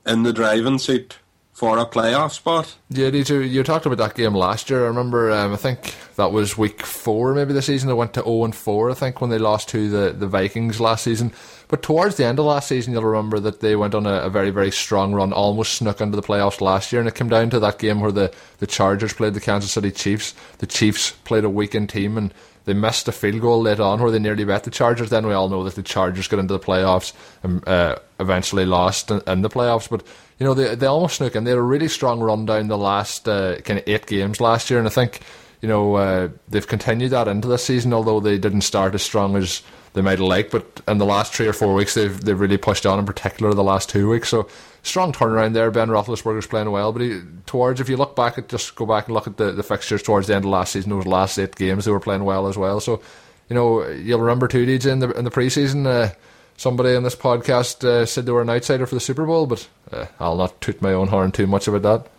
in 0.05 0.23
the 0.23 0.33
driving 0.33 0.79
seat 0.79 1.17
for 1.53 1.77
a 1.77 1.85
playoff 1.85 2.31
spot. 2.31 2.75
Yeah, 2.89 3.09
you, 3.09 3.39
you 3.41 3.63
talked 3.63 3.85
about 3.85 3.99
that 3.99 4.15
game 4.15 4.33
last 4.33 4.71
year. 4.71 4.83
I 4.83 4.87
remember, 4.87 5.31
um, 5.31 5.53
I 5.53 5.55
think 5.55 5.95
that 6.15 6.31
was 6.31 6.57
week 6.57 6.83
four, 6.83 7.35
maybe 7.35 7.53
the 7.53 7.61
season. 7.61 7.87
They 7.87 7.93
went 7.93 8.13
to 8.15 8.23
0 8.23 8.45
and 8.45 8.55
4, 8.55 8.89
I 8.89 8.93
think, 8.95 9.21
when 9.21 9.29
they 9.29 9.37
lost 9.37 9.69
to 9.69 9.87
the, 9.87 10.11
the 10.11 10.27
Vikings 10.27 10.81
last 10.81 11.03
season. 11.03 11.31
But 11.67 11.83
towards 11.83 12.17
the 12.17 12.25
end 12.25 12.39
of 12.39 12.45
last 12.45 12.67
season, 12.67 12.93
you'll 12.93 13.05
remember 13.05 13.39
that 13.39 13.61
they 13.61 13.75
went 13.75 13.93
on 13.93 14.07
a, 14.07 14.21
a, 14.21 14.29
very, 14.31 14.49
very 14.49 14.71
strong 14.71 15.13
run, 15.13 15.31
almost 15.31 15.75
snuck 15.75 16.01
into 16.01 16.15
the 16.15 16.23
playoffs 16.23 16.59
last 16.59 16.91
year. 16.91 16.99
And 16.99 17.07
it 17.07 17.15
came 17.15 17.29
down 17.29 17.51
to 17.51 17.59
that 17.59 17.79
game 17.79 17.99
where 17.99 18.11
the, 18.11 18.33
the 18.57 18.67
Chargers 18.67 19.13
played 19.13 19.35
the 19.35 19.39
Kansas 19.39 19.71
City 19.71 19.91
Chiefs. 19.91 20.33
The 20.57 20.67
Chiefs 20.67 21.11
played 21.23 21.43
a 21.43 21.49
weakened 21.49 21.89
team 21.89 22.17
and 22.17 22.33
they 22.65 22.73
missed 22.73 23.07
a 23.07 23.11
field 23.11 23.41
goal 23.41 23.61
late 23.61 23.79
on 23.79 24.01
where 24.01 24.11
they 24.11 24.19
nearly 24.19 24.45
beat 24.45 24.63
the 24.63 24.71
Chargers. 24.71 25.09
Then 25.09 25.27
we 25.27 25.33
all 25.33 25.49
know 25.49 25.63
that 25.63 25.75
the 25.75 25.83
Chargers 25.83 26.27
got 26.27 26.39
into 26.39 26.53
the 26.53 26.59
playoffs 26.59 27.13
and 27.41 27.67
uh, 27.67 27.97
eventually 28.19 28.65
lost 28.65 29.11
in, 29.11 29.21
in 29.27 29.41
the 29.41 29.49
playoffs. 29.49 29.89
But 29.89 30.03
you 30.39 30.45
know, 30.45 30.53
they 30.53 30.75
they 30.75 30.85
almost 30.85 31.17
snuck 31.17 31.35
in. 31.35 31.43
They 31.43 31.51
had 31.51 31.59
a 31.59 31.61
really 31.61 31.87
strong 31.87 32.19
run 32.19 32.45
down 32.45 32.67
the 32.67 32.77
last 32.77 33.27
uh, 33.27 33.59
kind 33.61 33.79
of 33.79 33.87
eight 33.87 34.05
games 34.05 34.39
last 34.39 34.69
year, 34.69 34.79
and 34.79 34.87
I 34.87 34.91
think 34.91 35.21
you 35.61 35.67
know 35.67 35.95
uh, 35.95 36.29
they've 36.47 36.67
continued 36.67 37.11
that 37.11 37.27
into 37.27 37.47
this 37.47 37.65
season. 37.65 37.93
Although 37.93 38.19
they 38.19 38.37
didn't 38.37 38.61
start 38.61 38.95
as 38.95 39.03
strong 39.03 39.35
as 39.35 39.61
they 39.93 40.01
might 40.01 40.19
liked, 40.19 40.51
but 40.51 40.81
in 40.87 40.97
the 40.97 41.05
last 41.05 41.33
three 41.33 41.47
or 41.47 41.53
four 41.53 41.73
weeks 41.73 41.93
they've 41.93 42.19
they've 42.23 42.39
really 42.39 42.57
pushed 42.57 42.85
on. 42.85 42.99
In 42.99 43.05
particular, 43.05 43.53
the 43.53 43.63
last 43.63 43.89
two 43.89 44.09
weeks. 44.09 44.29
So 44.29 44.47
strong 44.81 45.13
turnaround 45.13 45.53
there. 45.53 45.71
Ben 45.71 45.89
Roethlisberger's 45.89 46.47
playing 46.47 46.71
well, 46.71 46.91
but 46.91 47.01
he, 47.01 47.21
towards 47.45 47.79
if 47.79 47.89
you 47.89 47.97
look 47.97 48.15
back 48.15 48.37
at 48.37 48.49
just 48.49 48.75
go 48.75 48.85
back 48.85 49.05
and 49.05 49.13
look 49.13 49.27
at 49.27 49.37
the, 49.37 49.51
the 49.51 49.63
fixtures 49.63 50.03
towards 50.03 50.27
the 50.27 50.35
end 50.35 50.45
of 50.45 50.51
last 50.51 50.73
season, 50.73 50.89
those 50.89 51.05
last 51.05 51.37
eight 51.37 51.55
games 51.55 51.85
they 51.85 51.91
were 51.91 51.99
playing 51.99 52.23
well 52.25 52.47
as 52.47 52.57
well. 52.57 52.79
So 52.79 53.01
you 53.49 53.55
know 53.55 53.87
you'll 53.87 54.19
remember 54.19 54.47
too, 54.47 54.65
DJ 54.65 54.91
in 54.91 54.99
the 54.99 55.11
in 55.11 55.25
the 55.25 55.31
preseason. 55.31 55.85
Uh, 55.85 56.13
somebody 56.57 56.95
in 56.95 57.03
this 57.03 57.15
podcast 57.15 57.83
uh, 57.83 58.05
said 58.05 58.25
they 58.25 58.31
were 58.31 58.41
an 58.41 58.49
outsider 58.49 58.85
for 58.85 58.95
the 58.95 59.01
Super 59.01 59.25
Bowl, 59.25 59.45
but 59.45 59.67
uh, 59.91 60.07
I'll 60.19 60.37
not 60.37 60.59
toot 60.61 60.81
my 60.81 60.93
own 60.93 61.09
horn 61.09 61.31
too 61.31 61.47
much 61.47 61.67
about 61.67 61.83
that. 61.83 62.11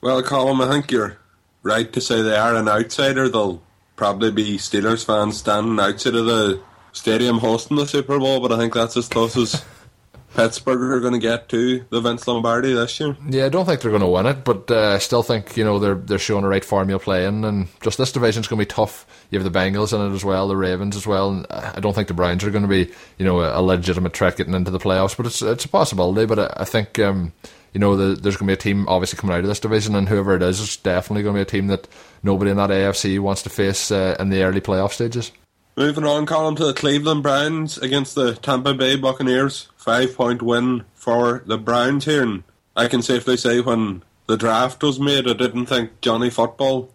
Well, 0.00 0.22
Colin, 0.22 0.60
I 0.60 0.70
think 0.70 0.90
you're 0.90 1.18
right 1.62 1.92
to 1.92 2.00
say 2.00 2.22
they 2.22 2.36
are 2.36 2.54
an 2.54 2.68
outsider. 2.68 3.28
They'll 3.28 3.62
probably 3.96 4.30
be 4.30 4.58
Steelers 4.58 5.04
fans 5.04 5.38
standing 5.38 5.80
outside 5.80 6.14
of 6.14 6.26
the 6.26 6.60
stadium 6.96 7.38
hosting 7.38 7.76
the 7.76 7.86
Super 7.86 8.18
Bowl, 8.18 8.40
but 8.40 8.52
I 8.52 8.56
think 8.56 8.74
that's 8.74 8.96
as 8.96 9.08
close 9.08 9.36
as 9.36 9.64
Pittsburgh 10.34 10.80
are 10.80 11.00
going 11.00 11.14
to 11.14 11.18
get 11.18 11.48
to 11.50 11.84
the 11.90 12.00
Vince 12.00 12.26
Lombardi 12.26 12.72
this 12.74 13.00
year. 13.00 13.16
Yeah, 13.28 13.46
I 13.46 13.48
don't 13.48 13.64
think 13.64 13.80
they're 13.80 13.90
going 13.90 14.02
to 14.02 14.08
win 14.08 14.26
it, 14.26 14.44
but 14.44 14.70
uh, 14.70 14.94
I 14.94 14.98
still 14.98 15.22
think 15.22 15.56
you 15.56 15.64
know 15.64 15.78
they're 15.78 15.94
they're 15.94 16.18
showing 16.18 16.42
the 16.42 16.48
right 16.48 16.64
formula 16.64 16.98
playing, 16.98 17.44
and 17.44 17.68
just 17.80 17.98
this 17.98 18.12
division's 18.12 18.48
going 18.48 18.58
to 18.58 18.66
be 18.66 18.74
tough. 18.74 19.06
You 19.30 19.38
have 19.38 19.50
the 19.50 19.58
Bengals 19.58 19.92
in 19.92 20.00
it 20.00 20.14
as 20.14 20.24
well, 20.24 20.48
the 20.48 20.56
Ravens 20.56 20.96
as 20.96 21.06
well. 21.06 21.30
And 21.30 21.46
I 21.50 21.80
don't 21.80 21.94
think 21.94 22.08
the 22.08 22.14
Browns 22.14 22.44
are 22.44 22.50
going 22.50 22.62
to 22.62 22.68
be 22.68 22.92
you 23.18 23.24
know 23.24 23.40
a, 23.40 23.62
legitimate 23.62 24.16
threat 24.16 24.36
getting 24.36 24.54
into 24.54 24.70
the 24.70 24.78
playoffs, 24.78 25.16
but 25.16 25.26
it's 25.26 25.42
it's 25.42 25.64
a 25.64 25.68
possibility. 25.68 26.26
But 26.26 26.38
I, 26.38 26.62
I 26.62 26.64
think. 26.64 26.98
Um, 26.98 27.32
you 27.72 27.80
know, 27.80 27.94
the, 27.94 28.18
there's 28.18 28.38
going 28.38 28.46
to 28.46 28.52
be 28.52 28.54
a 28.54 28.56
team 28.56 28.88
obviously 28.88 29.18
coming 29.18 29.36
out 29.36 29.40
of 29.40 29.48
this 29.48 29.60
division, 29.60 29.94
and 29.96 30.08
whoever 30.08 30.34
it 30.34 30.40
is 30.40 30.60
is 30.60 30.78
definitely 30.78 31.22
going 31.22 31.34
to 31.34 31.38
be 31.40 31.42
a 31.42 31.44
team 31.44 31.66
that 31.66 31.86
nobody 32.22 32.50
in 32.50 32.56
that 32.56 32.70
AFC 32.70 33.18
wants 33.18 33.42
to 33.42 33.50
face 33.50 33.90
uh, 33.90 34.16
in 34.18 34.30
the 34.30 34.42
early 34.44 34.62
playoff 34.62 34.92
stages. 34.92 35.30
Moving 35.78 36.04
on, 36.04 36.24
Colin, 36.24 36.56
to 36.56 36.64
the 36.64 36.72
Cleveland 36.72 37.22
Browns 37.22 37.76
against 37.76 38.14
the 38.14 38.34
Tampa 38.34 38.72
Bay 38.72 38.96
Buccaneers. 38.96 39.68
Five 39.76 40.16
point 40.16 40.40
win 40.40 40.84
for 40.94 41.42
the 41.44 41.58
Browns 41.58 42.06
here. 42.06 42.22
And 42.22 42.44
I 42.74 42.88
can 42.88 43.02
safely 43.02 43.36
say 43.36 43.60
when 43.60 44.02
the 44.26 44.38
draft 44.38 44.82
was 44.82 44.98
made, 44.98 45.28
I 45.28 45.34
didn't 45.34 45.66
think 45.66 46.00
Johnny 46.00 46.30
Football 46.30 46.90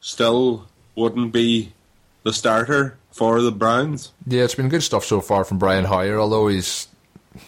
still 0.00 0.66
wouldn't 0.96 1.30
be 1.32 1.74
the 2.22 2.32
starter 2.32 2.96
for 3.10 3.42
the 3.42 3.52
Browns. 3.52 4.12
Yeah, 4.26 4.44
it's 4.44 4.54
been 4.54 4.70
good 4.70 4.82
stuff 4.82 5.04
so 5.04 5.20
far 5.20 5.44
from 5.44 5.58
Brian 5.58 5.84
Hoyer, 5.84 6.18
although 6.18 6.48
he's 6.48 6.88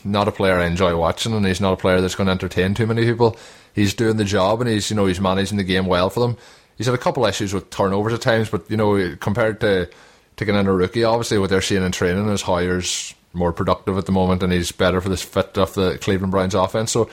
not 0.04 0.28
a 0.28 0.32
player 0.32 0.58
I 0.58 0.66
enjoy 0.66 0.94
watching 0.96 1.32
and 1.32 1.46
he's 1.46 1.62
not 1.62 1.72
a 1.72 1.78
player 1.78 2.02
that's 2.02 2.14
going 2.14 2.26
to 2.26 2.32
entertain 2.32 2.74
too 2.74 2.86
many 2.86 3.04
people. 3.04 3.38
He's 3.74 3.94
doing 3.94 4.18
the 4.18 4.24
job 4.24 4.60
and 4.60 4.68
he's, 4.68 4.90
you 4.90 4.96
know, 4.96 5.06
he's 5.06 5.20
managing 5.20 5.56
the 5.56 5.64
game 5.64 5.86
well 5.86 6.10
for 6.10 6.20
them. 6.20 6.36
He's 6.76 6.86
had 6.86 6.94
a 6.94 6.98
couple 6.98 7.24
issues 7.24 7.54
with 7.54 7.70
turnovers 7.70 8.12
at 8.12 8.20
times, 8.20 8.50
but, 8.50 8.70
you 8.70 8.76
know, 8.76 9.16
compared 9.16 9.60
to 9.62 9.88
taking 10.36 10.54
in 10.54 10.66
a 10.66 10.72
rookie. 10.72 11.04
Obviously, 11.04 11.38
what 11.38 11.50
they're 11.50 11.60
seeing 11.60 11.84
in 11.84 11.92
training 11.92 12.28
is 12.28 12.42
Hoyer's 12.42 13.14
more 13.32 13.52
productive 13.52 13.98
at 13.98 14.06
the 14.06 14.12
moment, 14.12 14.42
and 14.42 14.52
he's 14.52 14.72
better 14.72 15.00
for 15.00 15.08
this 15.08 15.22
fit 15.22 15.58
of 15.58 15.74
the 15.74 15.98
Cleveland 15.98 16.32
Browns 16.32 16.54
offense. 16.54 16.92
So. 16.92 17.08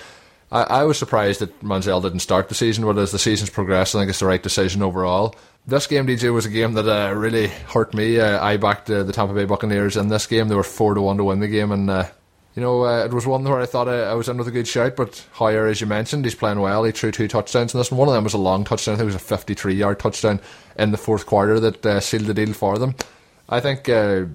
I, 0.54 0.64
I 0.64 0.84
was 0.84 1.00
surprised 1.00 1.40
that 1.40 1.58
Manziel 1.62 2.02
didn't 2.02 2.20
start 2.20 2.50
the 2.50 2.56
season, 2.56 2.84
but 2.84 2.98
as 2.98 3.14
the 3.14 3.20
season's 3.20 3.50
progressed, 3.50 3.96
I 3.96 4.00
think 4.00 4.10
it's 4.10 4.20
the 4.20 4.26
right 4.26 4.44
decision 4.44 4.84
overall. 4.84 5.34
This 5.66 5.88
game, 5.88 6.08
DJ, 6.08 6.34
was 6.34 6.46
a 6.46 6.50
game 6.50 6.74
that 6.74 6.90
uh, 6.90 7.14
really 7.14 7.48
hurt 7.48 7.94
me. 7.94 8.20
Uh, 8.20 8.44
I 8.44 8.58
backed 8.58 8.90
uh, 8.90 9.04
the 9.04 9.14
Tampa 9.14 9.34
Bay 9.34 9.46
Buccaneers 9.46 9.96
in 9.96 10.10
this 10.10 10.28
game. 10.28 10.50
They 10.50 10.56
were 10.56 10.64
four 10.64 10.94
to 10.94 11.02
one 11.02 11.16
to 11.18 11.24
win 11.24 11.40
the 11.40 11.48
game, 11.48 11.72
and 11.72 11.90
uh, 11.90 12.08
you 12.56 12.62
know 12.62 12.86
uh, 12.86 13.06
it 13.06 13.14
was 13.14 13.26
one 13.26 13.44
where 13.44 13.60
I 13.60 13.66
thought 13.66 13.88
I, 13.88 14.02
I 14.04 14.14
was 14.14 14.30
in 14.30 14.38
with 14.38 14.48
a 14.48 14.52
good 14.52 14.68
shout. 14.68 14.96
But 14.96 15.26
Hoyer, 15.34 15.68
as 15.68 15.82
you 15.82 15.88
mentioned, 15.88 16.26
he's 16.26 16.36
playing 16.36 16.60
well. 16.60 16.84
He 16.84 16.92
threw 16.92 17.12
two 17.12 17.28
touchdowns 17.28 17.74
in 17.74 17.80
this, 17.80 17.90
and 17.90 17.98
one 17.98 18.08
of 18.08 18.14
them 18.14 18.24
was 18.24 18.34
a 18.34 18.38
long 18.38 18.64
touchdown. 18.64 18.96
I 18.96 18.98
think 18.98 19.10
it 19.10 19.14
was 19.14 19.16
a 19.16 19.20
fifty-three 19.20 19.76
yard 19.76 20.00
touchdown 20.00 20.40
in 20.78 20.92
the 20.92 20.98
fourth 20.98 21.26
quarter 21.26 21.60
that 21.60 21.86
uh, 21.86 22.00
sealed 22.00 22.26
the 22.26 22.34
deal 22.34 22.54
for 22.54 22.78
them. 22.78 22.96
I 23.50 23.60
think, 23.60 23.90
uh, 23.90 24.26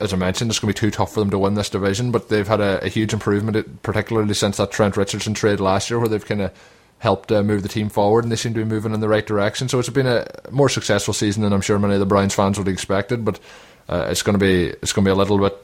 as 0.00 0.12
I 0.12 0.16
mentioned, 0.16 0.50
it's 0.50 0.58
going 0.58 0.72
to 0.72 0.76
be 0.76 0.86
too 0.86 0.90
tough 0.90 1.12
for 1.12 1.20
them 1.20 1.30
to 1.30 1.38
win 1.38 1.54
this 1.54 1.70
division, 1.70 2.10
but 2.10 2.28
they've 2.28 2.48
had 2.48 2.60
a, 2.60 2.84
a 2.84 2.88
huge 2.88 3.12
improvement, 3.12 3.82
particularly 3.82 4.34
since 4.34 4.56
that 4.56 4.70
Trent 4.70 4.96
Richardson 4.96 5.34
trade 5.34 5.60
last 5.60 5.90
year, 5.90 5.98
where 5.98 6.08
they've 6.08 6.24
kind 6.24 6.42
of 6.42 6.52
helped 6.98 7.32
uh, 7.32 7.42
move 7.42 7.62
the 7.62 7.68
team 7.68 7.88
forward, 7.88 8.24
and 8.24 8.30
they 8.30 8.36
seem 8.36 8.54
to 8.54 8.60
be 8.60 8.64
moving 8.64 8.94
in 8.94 9.00
the 9.00 9.08
right 9.08 9.26
direction. 9.26 9.68
So 9.68 9.78
it's 9.78 9.88
been 9.88 10.06
a 10.06 10.26
more 10.50 10.68
successful 10.68 11.12
season 11.12 11.42
than 11.42 11.52
I'm 11.52 11.60
sure 11.60 11.78
many 11.78 11.94
of 11.94 12.00
the 12.00 12.06
Browns 12.06 12.34
fans 12.34 12.58
would 12.58 12.68
have 12.68 12.72
expected. 12.72 13.24
But 13.24 13.40
uh, 13.88 14.06
it's 14.08 14.22
going 14.22 14.38
to 14.38 14.44
be 14.44 14.68
it's 14.68 14.92
going 14.92 15.04
to 15.04 15.08
be 15.08 15.12
a 15.12 15.16
little 15.16 15.38
bit 15.38 15.56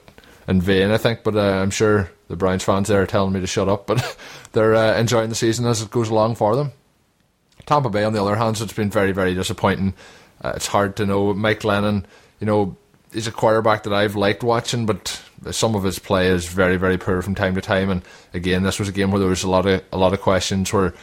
in 0.48 0.60
vain, 0.60 0.90
I 0.90 0.96
think. 0.96 1.22
But 1.22 1.36
uh, 1.36 1.40
I'm 1.40 1.70
sure 1.70 2.10
the 2.26 2.36
Browns 2.36 2.64
fans 2.64 2.88
there 2.88 3.02
are 3.02 3.06
telling 3.06 3.32
me 3.32 3.40
to 3.40 3.46
shut 3.46 3.68
up, 3.68 3.86
but 3.86 4.16
they're 4.52 4.74
uh, 4.74 4.98
enjoying 4.98 5.28
the 5.28 5.36
season 5.36 5.66
as 5.66 5.80
it 5.82 5.90
goes 5.90 6.08
along 6.08 6.34
for 6.34 6.56
them. 6.56 6.72
Tampa 7.66 7.90
Bay, 7.90 8.04
on 8.04 8.14
the 8.14 8.22
other 8.22 8.36
hand, 8.36 8.60
it's 8.60 8.72
been 8.72 8.90
very 8.90 9.12
very 9.12 9.34
disappointing. 9.34 9.94
Uh, 10.42 10.52
it's 10.56 10.66
hard 10.66 10.96
to 10.96 11.06
know. 11.06 11.34
Mike 11.34 11.60
Glennon, 11.60 12.04
you 12.40 12.46
know, 12.46 12.76
he's 13.12 13.26
a 13.26 13.32
quarterback 13.32 13.82
that 13.84 13.92
I've 13.92 14.16
liked 14.16 14.42
watching, 14.42 14.86
but 14.86 15.22
some 15.50 15.74
of 15.74 15.82
his 15.82 15.98
play 15.98 16.28
is 16.28 16.46
very, 16.46 16.76
very 16.76 16.98
poor 16.98 17.22
from 17.22 17.34
time 17.34 17.54
to 17.54 17.60
time. 17.60 17.90
And 17.90 18.02
again, 18.34 18.62
this 18.62 18.78
was 18.78 18.88
a 18.88 18.92
game 18.92 19.10
where 19.10 19.20
there 19.20 19.28
was 19.28 19.44
a 19.44 19.50
lot 19.50 19.66
of 19.66 19.82
a 19.92 19.98
lot 19.98 20.12
of 20.12 20.20
questions 20.20 20.72
where 20.72 20.94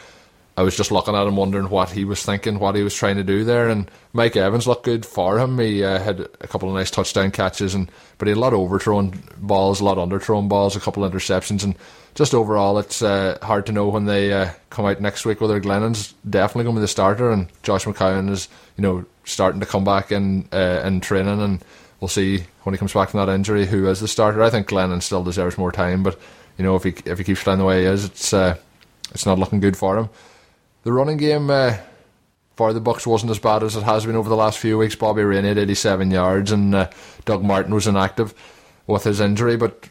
I 0.56 0.62
was 0.62 0.76
just 0.76 0.90
looking 0.90 1.14
at 1.14 1.26
him, 1.26 1.36
wondering 1.36 1.68
what 1.68 1.90
he 1.90 2.04
was 2.04 2.24
thinking, 2.24 2.58
what 2.58 2.76
he 2.76 2.82
was 2.82 2.94
trying 2.94 3.16
to 3.16 3.24
do 3.24 3.44
there. 3.44 3.68
And 3.68 3.90
Mike 4.14 4.36
Evans 4.36 4.66
looked 4.66 4.84
good 4.84 5.04
for 5.04 5.38
him. 5.38 5.58
He 5.58 5.84
uh, 5.84 5.98
had 5.98 6.20
a 6.40 6.48
couple 6.48 6.68
of 6.68 6.74
nice 6.74 6.90
touchdown 6.90 7.30
catches, 7.30 7.74
and 7.74 7.90
but 8.16 8.26
he 8.26 8.30
had 8.30 8.38
a 8.38 8.40
lot 8.40 8.54
of 8.54 8.60
overthrown 8.60 9.22
balls, 9.36 9.80
a 9.80 9.84
lot 9.84 9.98
of 9.98 10.08
underthrown 10.08 10.48
balls, 10.48 10.74
a 10.74 10.80
couple 10.80 11.04
of 11.04 11.12
interceptions, 11.12 11.62
and 11.62 11.76
just 12.16 12.34
overall, 12.34 12.78
it's 12.78 13.02
uh, 13.02 13.36
hard 13.42 13.66
to 13.66 13.72
know 13.72 13.88
when 13.88 14.06
they 14.06 14.32
uh, 14.32 14.48
come 14.70 14.86
out 14.86 15.02
next 15.02 15.26
week 15.26 15.42
whether 15.42 15.60
Glennon's 15.60 16.14
definitely 16.28 16.64
going 16.64 16.76
to 16.76 16.80
be 16.80 16.84
the 16.84 16.88
starter, 16.88 17.30
and 17.30 17.46
Josh 17.62 17.84
McCown 17.84 18.30
is 18.30 18.48
you 18.78 18.82
know 18.82 19.04
starting 19.24 19.60
to 19.60 19.66
come 19.66 19.84
back 19.84 20.10
in 20.10 20.48
uh, 20.50 20.80
in 20.82 21.02
training, 21.02 21.42
and 21.42 21.62
we'll 22.00 22.08
see 22.08 22.44
when 22.62 22.72
he 22.72 22.78
comes 22.78 22.94
back 22.94 23.10
from 23.10 23.24
that 23.24 23.32
injury 23.32 23.66
who 23.66 23.86
is 23.88 24.00
the 24.00 24.08
starter. 24.08 24.42
I 24.42 24.48
think 24.48 24.66
Glennon 24.66 25.02
still 25.02 25.22
deserves 25.22 25.58
more 25.58 25.72
time, 25.72 26.02
but 26.02 26.18
you 26.56 26.64
know 26.64 26.74
if 26.74 26.84
he 26.84 26.94
if 27.04 27.18
he 27.18 27.24
keeps 27.24 27.42
playing 27.42 27.58
the 27.58 27.66
way 27.66 27.82
he 27.82 27.86
is, 27.86 28.06
it's 28.06 28.32
uh, 28.32 28.56
it's 29.10 29.26
not 29.26 29.38
looking 29.38 29.60
good 29.60 29.76
for 29.76 29.98
him. 29.98 30.08
The 30.86 30.92
running 30.92 31.16
game 31.16 31.50
uh, 31.50 31.78
for 32.54 32.72
the 32.72 32.80
Bucks 32.80 33.08
wasn't 33.08 33.32
as 33.32 33.40
bad 33.40 33.64
as 33.64 33.74
it 33.74 33.82
has 33.82 34.06
been 34.06 34.14
over 34.14 34.28
the 34.28 34.36
last 34.36 34.56
few 34.56 34.78
weeks. 34.78 34.94
Bobby 34.94 35.24
Rainey 35.24 35.48
had 35.48 35.58
87 35.58 36.12
yards, 36.12 36.52
and 36.52 36.72
uh, 36.76 36.88
Doug 37.24 37.42
Martin 37.42 37.74
was 37.74 37.88
inactive 37.88 38.32
with 38.86 39.02
his 39.02 39.18
injury. 39.18 39.56
But 39.56 39.88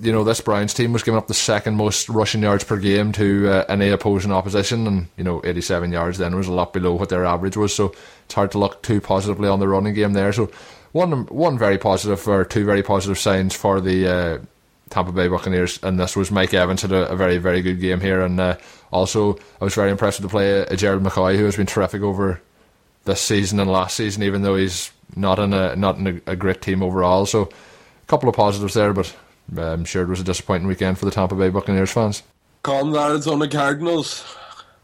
you 0.00 0.10
know, 0.10 0.24
this 0.24 0.40
Browns 0.40 0.74
team 0.74 0.92
was 0.92 1.04
giving 1.04 1.16
up 1.16 1.28
the 1.28 1.32
second 1.32 1.76
most 1.76 2.08
rushing 2.08 2.42
yards 2.42 2.64
per 2.64 2.76
game 2.76 3.12
to 3.12 3.50
uh, 3.50 3.64
any 3.68 3.88
opposing 3.90 4.32
opposition, 4.32 4.88
and 4.88 5.06
you 5.16 5.22
know, 5.22 5.40
87 5.44 5.92
yards 5.92 6.18
then 6.18 6.34
was 6.34 6.48
a 6.48 6.52
lot 6.52 6.72
below 6.72 6.94
what 6.94 7.08
their 7.08 7.24
average 7.24 7.56
was. 7.56 7.72
So 7.72 7.94
it's 8.24 8.34
hard 8.34 8.50
to 8.50 8.58
look 8.58 8.82
too 8.82 9.00
positively 9.00 9.48
on 9.48 9.60
the 9.60 9.68
running 9.68 9.94
game 9.94 10.12
there. 10.12 10.32
So 10.32 10.50
one 10.90 11.26
one 11.26 11.56
very 11.56 11.78
positive 11.78 12.26
or 12.26 12.44
two 12.44 12.64
very 12.64 12.82
positive 12.82 13.20
signs 13.20 13.54
for 13.54 13.80
the 13.80 14.08
uh, 14.08 14.38
Tampa 14.92 15.10
Bay 15.10 15.26
Buccaneers, 15.26 15.78
and 15.82 15.98
this 15.98 16.14
was 16.14 16.30
Mike 16.30 16.52
Evans 16.54 16.82
had 16.82 16.92
a, 16.92 17.08
a 17.08 17.16
very 17.16 17.38
very 17.38 17.62
good 17.62 17.80
game 17.80 18.00
here, 18.00 18.20
and 18.20 18.38
uh, 18.38 18.56
also, 18.92 19.38
I 19.60 19.64
was 19.64 19.74
very 19.74 19.90
impressed 19.90 20.20
with 20.20 20.30
the 20.30 20.32
play 20.32 20.66
of 20.66 20.76
Gerald 20.76 21.02
McCoy, 21.02 21.36
who 21.36 21.46
has 21.46 21.56
been 21.56 21.66
terrific 21.66 22.02
over 22.02 22.42
this 23.04 23.22
season 23.22 23.58
and 23.58 23.70
last 23.70 23.96
season, 23.96 24.22
even 24.22 24.42
though 24.42 24.54
he's 24.54 24.92
not 25.16 25.38
in 25.38 25.54
a 25.54 25.74
not 25.74 25.96
in 25.96 26.06
a, 26.26 26.32
a 26.32 26.36
great 26.36 26.60
team 26.60 26.82
overall. 26.82 27.24
So, 27.24 27.44
a 27.44 28.06
couple 28.06 28.28
of 28.28 28.36
positives 28.36 28.74
there, 28.74 28.92
but 28.92 29.16
I'm 29.56 29.86
sure 29.86 30.02
it 30.02 30.08
was 30.08 30.20
a 30.20 30.24
disappointing 30.24 30.68
weekend 30.68 30.98
for 30.98 31.06
the 31.06 31.10
Tampa 31.10 31.34
Bay 31.34 31.48
Buccaneers 31.48 31.90
fans. 31.90 32.22
Calm 32.62 32.92
the 32.92 33.00
Arizona 33.00 33.48
Cardinals. 33.48 34.24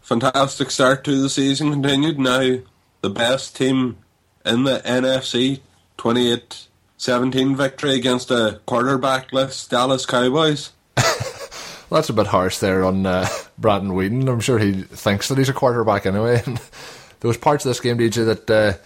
Fantastic 0.01 0.71
start 0.71 1.05
to 1.05 1.21
the 1.21 1.29
season 1.29 1.71
continued. 1.71 2.19
Now 2.19 2.61
the 3.03 3.11
best 3.11 3.57
team 3.57 3.99
in 4.45 4.65
the 4.65 4.81
NFC 4.81 5.61
28 5.99 6.68
17 6.99 7.55
victory 7.55 7.95
against 7.95 8.31
a 8.31 8.61
quarterbackless 8.67 9.69
Dallas 9.69 10.05
Cowboys. 10.05 10.73
Well, 10.97 11.07
that's 11.91 12.11
a 12.11 12.13
bit 12.13 12.27
harsh 12.27 12.59
there 12.59 12.85
on 12.85 13.07
uh, 13.07 13.29
Brandon 13.59 13.93
Weeden. 13.93 14.29
I'm 14.29 14.41
sure 14.41 14.59
he 14.59 14.83
thinks 14.83 15.29
that 15.29 15.39
he's 15.39 15.49
a 15.49 15.55
quarterback 15.55 16.07
anyway. 16.07 16.43
there 17.21 17.29
was 17.29 17.37
parts 17.37 17.65
of 17.65 17.71
this 17.71 17.81
game, 17.81 17.99
DJ, 17.99 18.27
that 18.27 18.51
uh, 18.51 18.77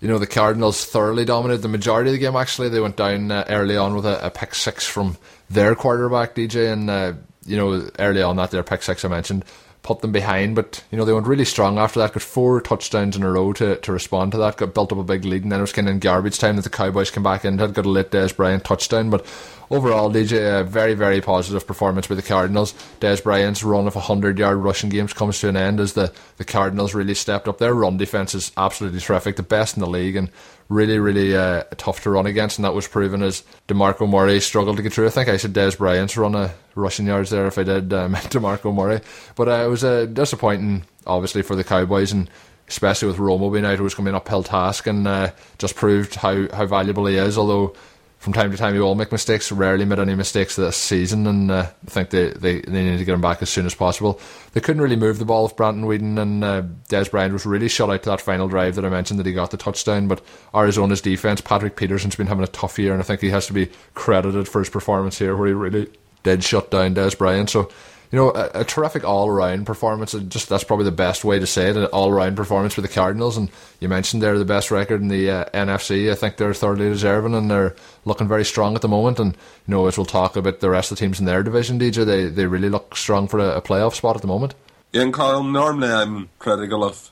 you 0.00 0.08
know 0.08 0.18
the 0.18 0.26
Cardinals 0.26 0.84
thoroughly 0.84 1.24
dominated 1.24 1.62
the 1.62 1.68
majority 1.68 2.10
of 2.10 2.12
the 2.12 2.20
game. 2.20 2.36
Actually, 2.36 2.68
they 2.68 2.80
went 2.80 2.96
down 2.96 3.30
uh, 3.30 3.44
early 3.48 3.78
on 3.78 3.94
with 3.94 4.04
a, 4.04 4.26
a, 4.26 4.30
pick 4.30 4.54
six 4.54 4.86
from 4.86 5.16
their 5.48 5.74
quarterback, 5.74 6.34
DJ, 6.34 6.70
and 6.70 6.90
uh, 6.90 7.14
you 7.46 7.56
know 7.56 7.88
early 7.98 8.22
on 8.22 8.36
that 8.36 8.50
their 8.50 8.62
pick 8.62 8.82
six 8.82 9.06
I 9.06 9.08
mentioned 9.08 9.44
put 9.88 10.00
them 10.00 10.12
behind, 10.12 10.54
but 10.54 10.84
you 10.90 10.98
know 10.98 11.06
they 11.06 11.14
went 11.14 11.26
really 11.26 11.46
strong 11.46 11.78
after 11.78 11.98
that. 11.98 12.12
Got 12.12 12.22
four 12.22 12.60
touchdowns 12.60 13.16
in 13.16 13.22
a 13.22 13.32
row 13.32 13.54
to, 13.54 13.76
to 13.76 13.90
respond 13.90 14.32
to 14.32 14.38
that. 14.38 14.58
Got 14.58 14.74
built 14.74 14.92
up 14.92 14.98
a 14.98 15.02
big 15.02 15.24
lead, 15.24 15.44
and 15.44 15.50
then 15.50 15.60
it 15.60 15.62
was 15.62 15.72
kind 15.72 15.88
of 15.88 15.94
in 15.94 15.98
garbage 15.98 16.38
time 16.38 16.56
that 16.56 16.62
the 16.62 16.68
Cowboys 16.68 17.10
came 17.10 17.22
back 17.22 17.46
in. 17.46 17.56
Had 17.56 17.72
got 17.72 17.86
a 17.86 17.88
late 17.88 18.10
Dez 18.10 18.36
Bryant 18.36 18.64
touchdown, 18.64 19.08
but 19.08 19.24
overall, 19.70 20.12
DJ, 20.12 20.60
a 20.60 20.62
very, 20.62 20.92
very 20.92 21.22
positive 21.22 21.66
performance 21.66 22.06
by 22.06 22.16
the 22.16 22.22
Cardinals. 22.22 22.74
Dez 23.00 23.22
Bryant's 23.22 23.64
run 23.64 23.86
of 23.86 23.94
100 23.94 24.38
yard 24.38 24.58
rushing 24.58 24.90
games 24.90 25.14
comes 25.14 25.40
to 25.40 25.48
an 25.48 25.56
end 25.56 25.80
as 25.80 25.94
the, 25.94 26.12
the 26.36 26.44
Cardinals 26.44 26.92
really 26.92 27.14
stepped 27.14 27.48
up. 27.48 27.56
Their 27.56 27.72
run 27.72 27.96
defence 27.96 28.34
is 28.34 28.52
absolutely 28.58 29.00
terrific, 29.00 29.36
the 29.36 29.42
best 29.42 29.74
in 29.74 29.80
the 29.80 29.88
league, 29.88 30.16
and 30.16 30.28
really, 30.68 30.98
really 30.98 31.36
uh, 31.36 31.64
tough 31.76 32.02
to 32.02 32.10
run 32.10 32.26
against. 32.26 32.58
And 32.58 32.64
that 32.64 32.74
was 32.74 32.86
proven 32.86 33.22
as 33.22 33.42
DeMarco 33.68 34.08
Murray 34.08 34.40
struggled 34.40 34.76
to 34.76 34.82
get 34.82 34.92
through. 34.92 35.06
I 35.06 35.10
think 35.10 35.28
I 35.28 35.36
said 35.36 35.54
Dez 35.54 35.78
Bryant's 35.78 36.16
run 36.16 36.34
of 36.34 36.54
rushing 36.74 37.06
yards 37.06 37.30
there 37.30 37.46
if 37.46 37.58
I 37.58 37.62
did, 37.62 37.92
um, 37.92 38.14
DeMarco 38.14 38.74
Murray. 38.74 39.00
But 39.34 39.48
uh, 39.48 39.64
it 39.64 39.68
was 39.68 39.84
uh, 39.84 40.06
disappointing, 40.06 40.84
obviously, 41.06 41.42
for 41.42 41.56
the 41.56 41.64
Cowboys. 41.64 42.12
and 42.12 42.30
especially 42.68 43.08
with 43.08 43.16
Romo 43.16 43.52
being 43.52 43.64
out, 43.64 43.78
it 43.78 43.82
was 43.82 43.98
an 43.98 44.14
uphill 44.14 44.42
task, 44.42 44.86
and 44.86 45.08
uh, 45.08 45.30
just 45.58 45.74
proved 45.74 46.14
how, 46.14 46.48
how 46.54 46.66
valuable 46.66 47.06
he 47.06 47.16
is. 47.16 47.38
Although 47.38 47.74
from 48.18 48.32
time 48.32 48.50
to 48.50 48.56
time 48.56 48.74
you 48.74 48.82
all 48.82 48.94
make 48.94 49.12
mistakes. 49.12 49.52
Rarely 49.52 49.84
made 49.84 49.98
any 49.98 50.14
mistakes 50.14 50.56
this 50.56 50.76
season, 50.76 51.26
and 51.26 51.50
uh, 51.50 51.66
I 51.86 51.90
think 51.90 52.10
they, 52.10 52.30
they, 52.30 52.60
they 52.60 52.82
need 52.84 52.98
to 52.98 53.04
get 53.04 53.14
him 53.14 53.20
back 53.20 53.42
as 53.42 53.50
soon 53.50 53.64
as 53.64 53.74
possible. 53.74 54.20
They 54.52 54.60
couldn't 54.60 54.82
really 54.82 54.96
move 54.96 55.18
the 55.18 55.24
ball 55.24 55.44
with 55.44 55.56
Brandon 55.56 55.84
Weeden, 55.84 56.18
and 56.20 56.44
uh, 56.44 56.62
Dez 56.88 57.10
Bryant 57.10 57.32
was 57.32 57.46
really 57.46 57.68
shut 57.68 57.90
out 57.90 58.02
to 58.02 58.10
that 58.10 58.20
final 58.20 58.48
drive 58.48 58.74
that 58.74 58.84
I 58.84 58.88
mentioned 58.88 59.20
that 59.20 59.26
he 59.26 59.32
got 59.32 59.52
the 59.52 59.56
touchdown. 59.56 60.08
But 60.08 60.20
Arizona's 60.54 61.00
defense, 61.00 61.40
Patrick 61.40 61.76
Peterson's 61.76 62.16
been 62.16 62.26
having 62.26 62.44
a 62.44 62.48
tough 62.48 62.78
year, 62.78 62.92
and 62.92 63.00
I 63.00 63.04
think 63.04 63.20
he 63.20 63.30
has 63.30 63.46
to 63.46 63.52
be 63.52 63.70
credited 63.94 64.48
for 64.48 64.58
his 64.58 64.70
performance 64.70 65.18
here, 65.18 65.36
where 65.36 65.48
he 65.48 65.54
really 65.54 65.88
did 66.24 66.42
shut 66.42 66.70
down 66.70 66.94
Dez 66.94 67.16
Bryant. 67.16 67.50
So 67.50 67.70
you 68.10 68.18
know, 68.18 68.30
a, 68.30 68.60
a 68.60 68.64
terrific 68.64 69.04
all 69.04 69.30
round 69.30 69.66
performance. 69.66 70.14
And 70.14 70.30
just 70.30 70.48
that's 70.48 70.64
probably 70.64 70.86
the 70.86 70.92
best 70.92 71.24
way 71.24 71.38
to 71.38 71.46
say 71.46 71.70
it. 71.70 71.76
An 71.76 71.84
all 71.86 72.12
round 72.12 72.36
performance 72.36 72.74
for 72.74 72.80
the 72.80 72.88
Cardinals. 72.88 73.36
And 73.36 73.50
you 73.80 73.88
mentioned 73.88 74.22
they're 74.22 74.38
the 74.38 74.44
best 74.44 74.70
record 74.70 75.00
in 75.00 75.08
the 75.08 75.30
uh, 75.30 75.44
NFC. 75.52 76.10
I 76.10 76.14
think 76.14 76.36
they're 76.36 76.54
thoroughly 76.54 76.88
deserving, 76.88 77.34
and 77.34 77.50
they're 77.50 77.76
looking 78.04 78.28
very 78.28 78.44
strong 78.44 78.74
at 78.74 78.82
the 78.82 78.88
moment. 78.88 79.18
And 79.18 79.34
you 79.66 79.72
know, 79.72 79.86
as 79.86 79.98
we'll 79.98 80.06
talk 80.06 80.36
about 80.36 80.60
the 80.60 80.70
rest 80.70 80.90
of 80.90 80.98
the 80.98 81.04
teams 81.04 81.20
in 81.20 81.26
their 81.26 81.42
division, 81.42 81.78
DJ, 81.78 82.06
they 82.06 82.26
they 82.26 82.46
really 82.46 82.70
look 82.70 82.96
strong 82.96 83.28
for 83.28 83.38
a, 83.38 83.56
a 83.56 83.62
playoff 83.62 83.94
spot 83.94 84.16
at 84.16 84.22
the 84.22 84.28
moment. 84.28 84.54
Yeah, 84.92 85.02
and 85.02 85.12
Carl, 85.12 85.42
normally 85.42 85.92
I'm 85.92 86.30
critical 86.38 86.82
of 86.82 87.10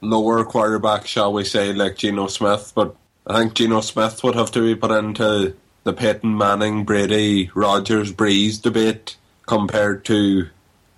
lower 0.00 0.44
quarterback, 0.44 1.06
shall 1.06 1.32
we 1.32 1.44
say, 1.44 1.74
like 1.74 1.96
Geno 1.96 2.28
Smith, 2.28 2.72
but 2.74 2.96
I 3.26 3.40
think 3.40 3.54
Geno 3.54 3.82
Smith 3.82 4.24
would 4.24 4.34
have 4.34 4.50
to 4.52 4.62
be 4.62 4.74
put 4.74 4.92
into 4.92 5.54
the 5.84 5.92
Peyton 5.92 6.38
Manning, 6.38 6.84
Brady, 6.84 7.50
Rodgers, 7.54 8.12
Brees 8.12 8.62
debate 8.62 9.17
compared 9.48 10.04
to 10.04 10.48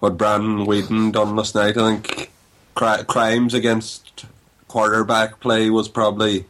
what 0.00 0.18
Brandon 0.18 0.66
Weeden 0.66 1.12
done 1.12 1.36
last 1.36 1.54
night. 1.54 1.78
I 1.78 1.96
think 1.96 2.30
cri- 2.74 3.04
crimes 3.04 3.54
against 3.54 4.26
quarterback 4.68 5.40
play 5.40 5.70
was 5.70 5.88
probably 5.88 6.44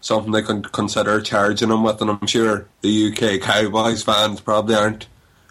something 0.00 0.32
they 0.32 0.42
could 0.42 0.72
consider 0.72 1.20
charging 1.20 1.70
him 1.70 1.82
with, 1.82 2.00
and 2.00 2.10
I'm 2.10 2.26
sure 2.26 2.66
the 2.80 3.12
UK 3.12 3.42
Cowboys 3.42 4.02
fans 4.02 4.40
probably 4.40 4.76
aren't 4.76 5.08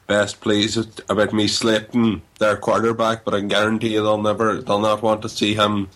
best 0.07 0.39
pleased 0.39 1.01
about 1.09 1.33
me 1.33 1.47
slating 1.47 2.21
their 2.39 2.55
quarterback, 2.55 3.25
but 3.25 3.33
I 3.33 3.41
guarantee 3.41 3.93
you 3.93 4.03
they'll 4.03 4.21
never, 4.21 4.61
they'll 4.61 4.79
not 4.79 5.01
want 5.01 5.23
to 5.23 5.29
see 5.29 5.55
him 5.55 5.89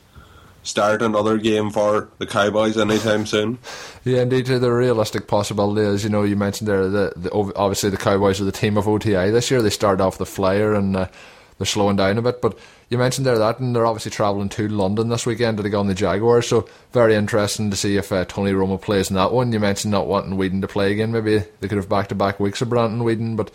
start 0.63 1.01
another 1.01 1.37
game 1.37 1.69
for 1.69 2.09
the 2.17 2.27
Cowboys 2.27 2.77
anytime 2.77 3.25
soon. 3.25 3.59
Yeah, 4.03 4.21
indeed. 4.21 4.45
The 4.45 4.71
realistic 4.71 5.27
possibility 5.27 5.81
is, 5.81 6.03
you 6.03 6.09
know, 6.09 6.23
you 6.23 6.35
mentioned 6.35 6.67
there 6.67 6.87
that 6.89 7.21
the, 7.21 7.31
obviously 7.55 7.89
the 7.89 7.97
Cowboys 7.97 8.41
are 8.41 8.45
the 8.45 8.51
team 8.51 8.77
of 8.77 8.87
OTI 8.87 9.31
this 9.31 9.49
year. 9.51 9.61
They 9.61 9.69
started 9.69 10.03
off 10.03 10.17
the 10.17 10.25
flyer 10.25 10.73
and 10.73 10.95
uh, 10.95 11.07
they're 11.57 11.65
slowing 11.65 11.97
down 11.97 12.17
a 12.17 12.21
bit. 12.21 12.41
But 12.41 12.57
you 12.89 12.97
mentioned 12.97 13.25
there 13.25 13.37
that, 13.37 13.59
and 13.59 13.75
they're 13.75 13.85
obviously 13.85 14.11
travelling 14.11 14.49
to 14.49 14.67
London 14.67 15.09
this 15.09 15.25
weekend 15.25 15.57
to 15.57 15.69
go 15.69 15.79
on 15.79 15.87
the 15.87 15.93
Jaguars. 15.93 16.47
So 16.47 16.67
very 16.91 17.15
interesting 17.15 17.69
to 17.69 17.77
see 17.77 17.97
if 17.97 18.11
uh, 18.11 18.25
Tony 18.25 18.51
Romo 18.51 18.81
plays 18.81 19.09
in 19.09 19.15
that 19.15 19.31
one. 19.31 19.51
You 19.51 19.59
mentioned 19.59 19.91
not 19.91 20.07
wanting 20.07 20.37
Weeden 20.37 20.61
to 20.61 20.67
play 20.67 20.91
again. 20.91 21.11
Maybe 21.11 21.43
they 21.59 21.67
could 21.67 21.77
have 21.77 21.89
back 21.89 22.07
to 22.07 22.15
back 22.15 22.39
weeks 22.39 22.61
of 22.61 22.69
Brandon 22.69 23.05
Weeden, 23.05 23.35
but 23.35 23.51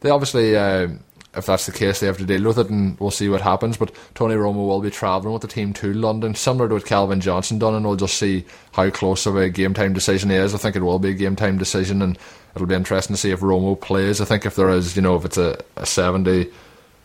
they 0.00 0.10
obviously. 0.10 0.56
Uh, 0.56 0.88
if 1.34 1.46
that's 1.46 1.66
the 1.66 1.72
case, 1.72 2.00
they 2.00 2.06
have 2.06 2.18
to 2.18 2.24
deal 2.24 2.44
with 2.44 2.58
it, 2.58 2.70
and 2.70 2.98
we'll 2.98 3.10
see 3.10 3.28
what 3.28 3.40
happens. 3.40 3.76
But 3.76 3.92
Tony 4.14 4.34
Romo 4.34 4.66
will 4.66 4.80
be 4.80 4.90
travelling 4.90 5.32
with 5.32 5.42
the 5.42 5.48
team 5.48 5.72
to 5.74 5.92
London, 5.92 6.34
similar 6.34 6.68
to 6.68 6.74
what 6.74 6.86
Calvin 6.86 7.20
Johnson 7.20 7.58
done, 7.58 7.74
and 7.74 7.86
we'll 7.86 7.96
just 7.96 8.16
see 8.16 8.44
how 8.72 8.90
close 8.90 9.26
of 9.26 9.36
a 9.36 9.48
game 9.48 9.74
time 9.74 9.92
decision 9.92 10.30
he 10.30 10.36
is. 10.36 10.54
I 10.54 10.58
think 10.58 10.76
it 10.76 10.82
will 10.82 10.98
be 10.98 11.10
a 11.10 11.14
game 11.14 11.36
time 11.36 11.58
decision, 11.58 12.02
and 12.02 12.18
it'll 12.54 12.66
be 12.66 12.74
interesting 12.74 13.14
to 13.14 13.20
see 13.20 13.30
if 13.30 13.40
Romo 13.40 13.80
plays. 13.80 14.20
I 14.20 14.24
think 14.24 14.46
if 14.46 14.56
there 14.56 14.70
is, 14.70 14.96
you 14.96 15.02
know, 15.02 15.16
if 15.16 15.24
it's 15.24 15.38
a, 15.38 15.58
a 15.76 15.86
70 15.86 16.50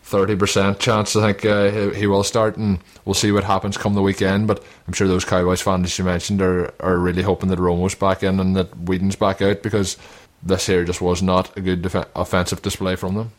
30% 0.04 0.78
chance, 0.78 1.16
I 1.16 1.32
think 1.32 1.44
uh, 1.46 1.70
he, 1.70 2.00
he, 2.00 2.06
will 2.06 2.24
start, 2.24 2.56
and 2.56 2.78
we'll 3.04 3.14
see 3.14 3.32
what 3.32 3.44
happens 3.44 3.78
come 3.78 3.94
the 3.94 4.02
weekend. 4.02 4.46
But 4.46 4.62
I'm 4.86 4.92
sure 4.92 5.08
those 5.08 5.24
Cowboys 5.24 5.62
fans, 5.62 5.86
as 5.86 5.98
you 5.98 6.04
mentioned, 6.04 6.42
are, 6.42 6.74
are 6.80 6.98
really 6.98 7.22
hoping 7.22 7.48
that 7.48 7.58
Romo's 7.58 7.94
back 7.94 8.22
in 8.22 8.38
and 8.38 8.54
that 8.54 8.76
Weeden's 8.80 9.16
back 9.16 9.40
out 9.40 9.62
because 9.62 9.96
this 10.42 10.66
here 10.66 10.84
just 10.84 11.00
was 11.00 11.22
not 11.22 11.56
a 11.56 11.60
good 11.62 11.82
def- 11.82 12.08
offensive 12.14 12.60
display 12.60 12.96
from 12.96 13.14
them. 13.14 13.32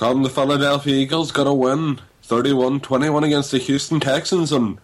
Come, 0.00 0.22
the 0.22 0.30
Philadelphia 0.30 0.94
Eagles 0.94 1.30
got 1.30 1.46
a 1.46 1.52
win 1.52 2.00
31 2.22 2.80
21 2.80 3.22
against 3.22 3.50
the 3.50 3.58
Houston 3.58 4.00
Texans, 4.00 4.50
and 4.50 4.78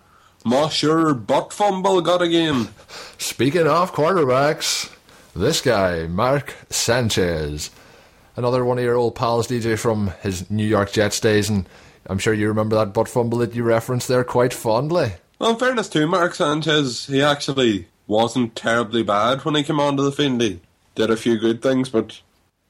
Monsieur 0.45 1.15
Butt 1.15 1.55
Fumble 1.55 2.03
got 2.03 2.21
a 2.21 2.29
game. 2.29 2.69
Speaking 3.17 3.67
of 3.67 3.95
quarterbacks, 3.95 4.93
this 5.35 5.63
guy, 5.63 6.07
Mark 6.07 6.55
Sanchez, 6.69 7.71
another 8.37 8.63
one 8.63 8.77
of 8.77 8.85
your 8.85 8.97
old 8.97 9.15
pals, 9.15 9.49
DJ, 9.49 9.79
from 9.79 10.13
his 10.21 10.51
New 10.51 10.67
York 10.67 10.93
Jets 10.93 11.19
days, 11.19 11.49
and 11.49 11.67
I'm 12.11 12.19
sure 12.19 12.35
you 12.35 12.49
remember 12.49 12.77
that 12.77 12.93
butt 12.93 13.09
fumble 13.09 13.39
that 13.39 13.55
you 13.55 13.63
referenced 13.63 14.09
there 14.09 14.23
quite 14.23 14.53
fondly. 14.53 15.15
Well, 15.39 15.53
in 15.53 15.57
fairness 15.57 15.89
to 15.89 16.07
Mark 16.07 16.35
Sanchez, 16.35 17.07
he 17.07 17.23
actually 17.23 17.89
wasn't 18.07 18.55
terribly 18.55 19.03
bad 19.03 19.47
when 19.47 19.55
he 19.55 19.63
came 19.63 19.81
onto 19.81 20.03
the 20.03 20.13
field. 20.13 20.43
He 20.43 20.61
did 20.95 21.09
a 21.09 21.17
few 21.17 21.39
good 21.39 21.63
things, 21.63 21.89
but 21.89 22.21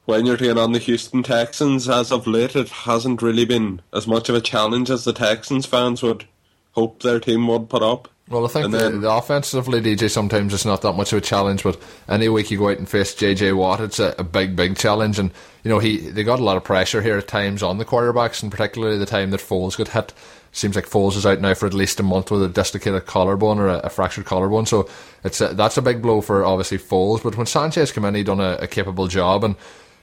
when 0.07 0.25
you're 0.25 0.37
taking 0.37 0.57
on 0.57 0.71
the 0.71 0.79
Houston 0.79 1.21
Texans, 1.21 1.89
as 1.89 2.13
of 2.13 2.25
late, 2.25 2.55
it 2.55 2.69
hasn't 2.69 3.21
really 3.21 3.43
been 3.43 3.81
as 3.93 4.07
much 4.07 4.29
of 4.29 4.35
a 4.35 4.41
challenge 4.41 4.89
as 4.89 5.03
the 5.03 5.11
Texans 5.11 5.65
fans 5.65 6.01
would 6.01 6.25
hope 6.71 7.03
their 7.03 7.19
team 7.19 7.45
would 7.47 7.69
put 7.69 7.83
up. 7.83 8.07
Well, 8.29 8.45
I 8.45 8.47
think 8.47 8.71
the, 8.71 8.89
the, 8.89 9.11
offensively, 9.11 9.81
DJ, 9.81 10.09
sometimes 10.09 10.53
it's 10.53 10.63
not 10.63 10.81
that 10.83 10.93
much 10.93 11.11
of 11.11 11.17
a 11.17 11.21
challenge, 11.21 11.61
but 11.61 11.77
any 12.07 12.29
week 12.29 12.49
you 12.49 12.57
go 12.57 12.69
out 12.69 12.77
and 12.77 12.87
face 12.87 13.15
JJ 13.15 13.57
Watt, 13.57 13.81
it's 13.81 13.99
a, 13.99 14.15
a, 14.17 14.23
big, 14.23 14.55
big 14.55 14.77
challenge. 14.77 15.19
And, 15.19 15.29
you 15.63 15.69
know, 15.69 15.79
he 15.79 15.97
they 15.97 16.23
got 16.23 16.39
a 16.39 16.43
lot 16.43 16.57
of 16.57 16.63
pressure 16.63 17.01
here 17.01 17.17
at 17.17 17.27
times 17.27 17.61
on 17.61 17.77
the 17.77 17.85
quarterbacks, 17.85 18.41
and 18.41 18.51
particularly 18.51 18.97
the 18.97 19.05
time 19.05 19.31
that 19.31 19.41
Foles 19.41 19.77
got 19.77 19.89
hit. 19.89 20.13
Seems 20.53 20.75
like 20.75 20.89
Foles 20.89 21.17
is 21.17 21.25
out 21.25 21.41
now 21.41 21.53
for 21.53 21.67
at 21.67 21.73
least 21.73 21.99
a 21.99 22.03
month 22.03 22.31
with 22.31 22.43
a 22.43 22.49
dislocated 22.49 23.05
collarbone 23.05 23.59
or 23.59 23.67
a, 23.67 23.77
a 23.79 23.89
fractured 23.89 24.25
collarbone. 24.25 24.65
So 24.65 24.89
it's 25.25 25.41
a, 25.41 25.49
that's 25.49 25.77
a 25.77 25.81
big 25.81 26.01
blow 26.01 26.21
for 26.21 26.45
obviously 26.45 26.77
Foles. 26.77 27.21
But 27.23 27.35
when 27.35 27.45
Sanchez 27.45 27.91
came 27.91 28.05
in, 28.05 28.15
he 28.15 28.23
done 28.23 28.39
a, 28.39 28.57
a 28.61 28.67
capable 28.67 29.07
job. 29.07 29.43
And 29.43 29.55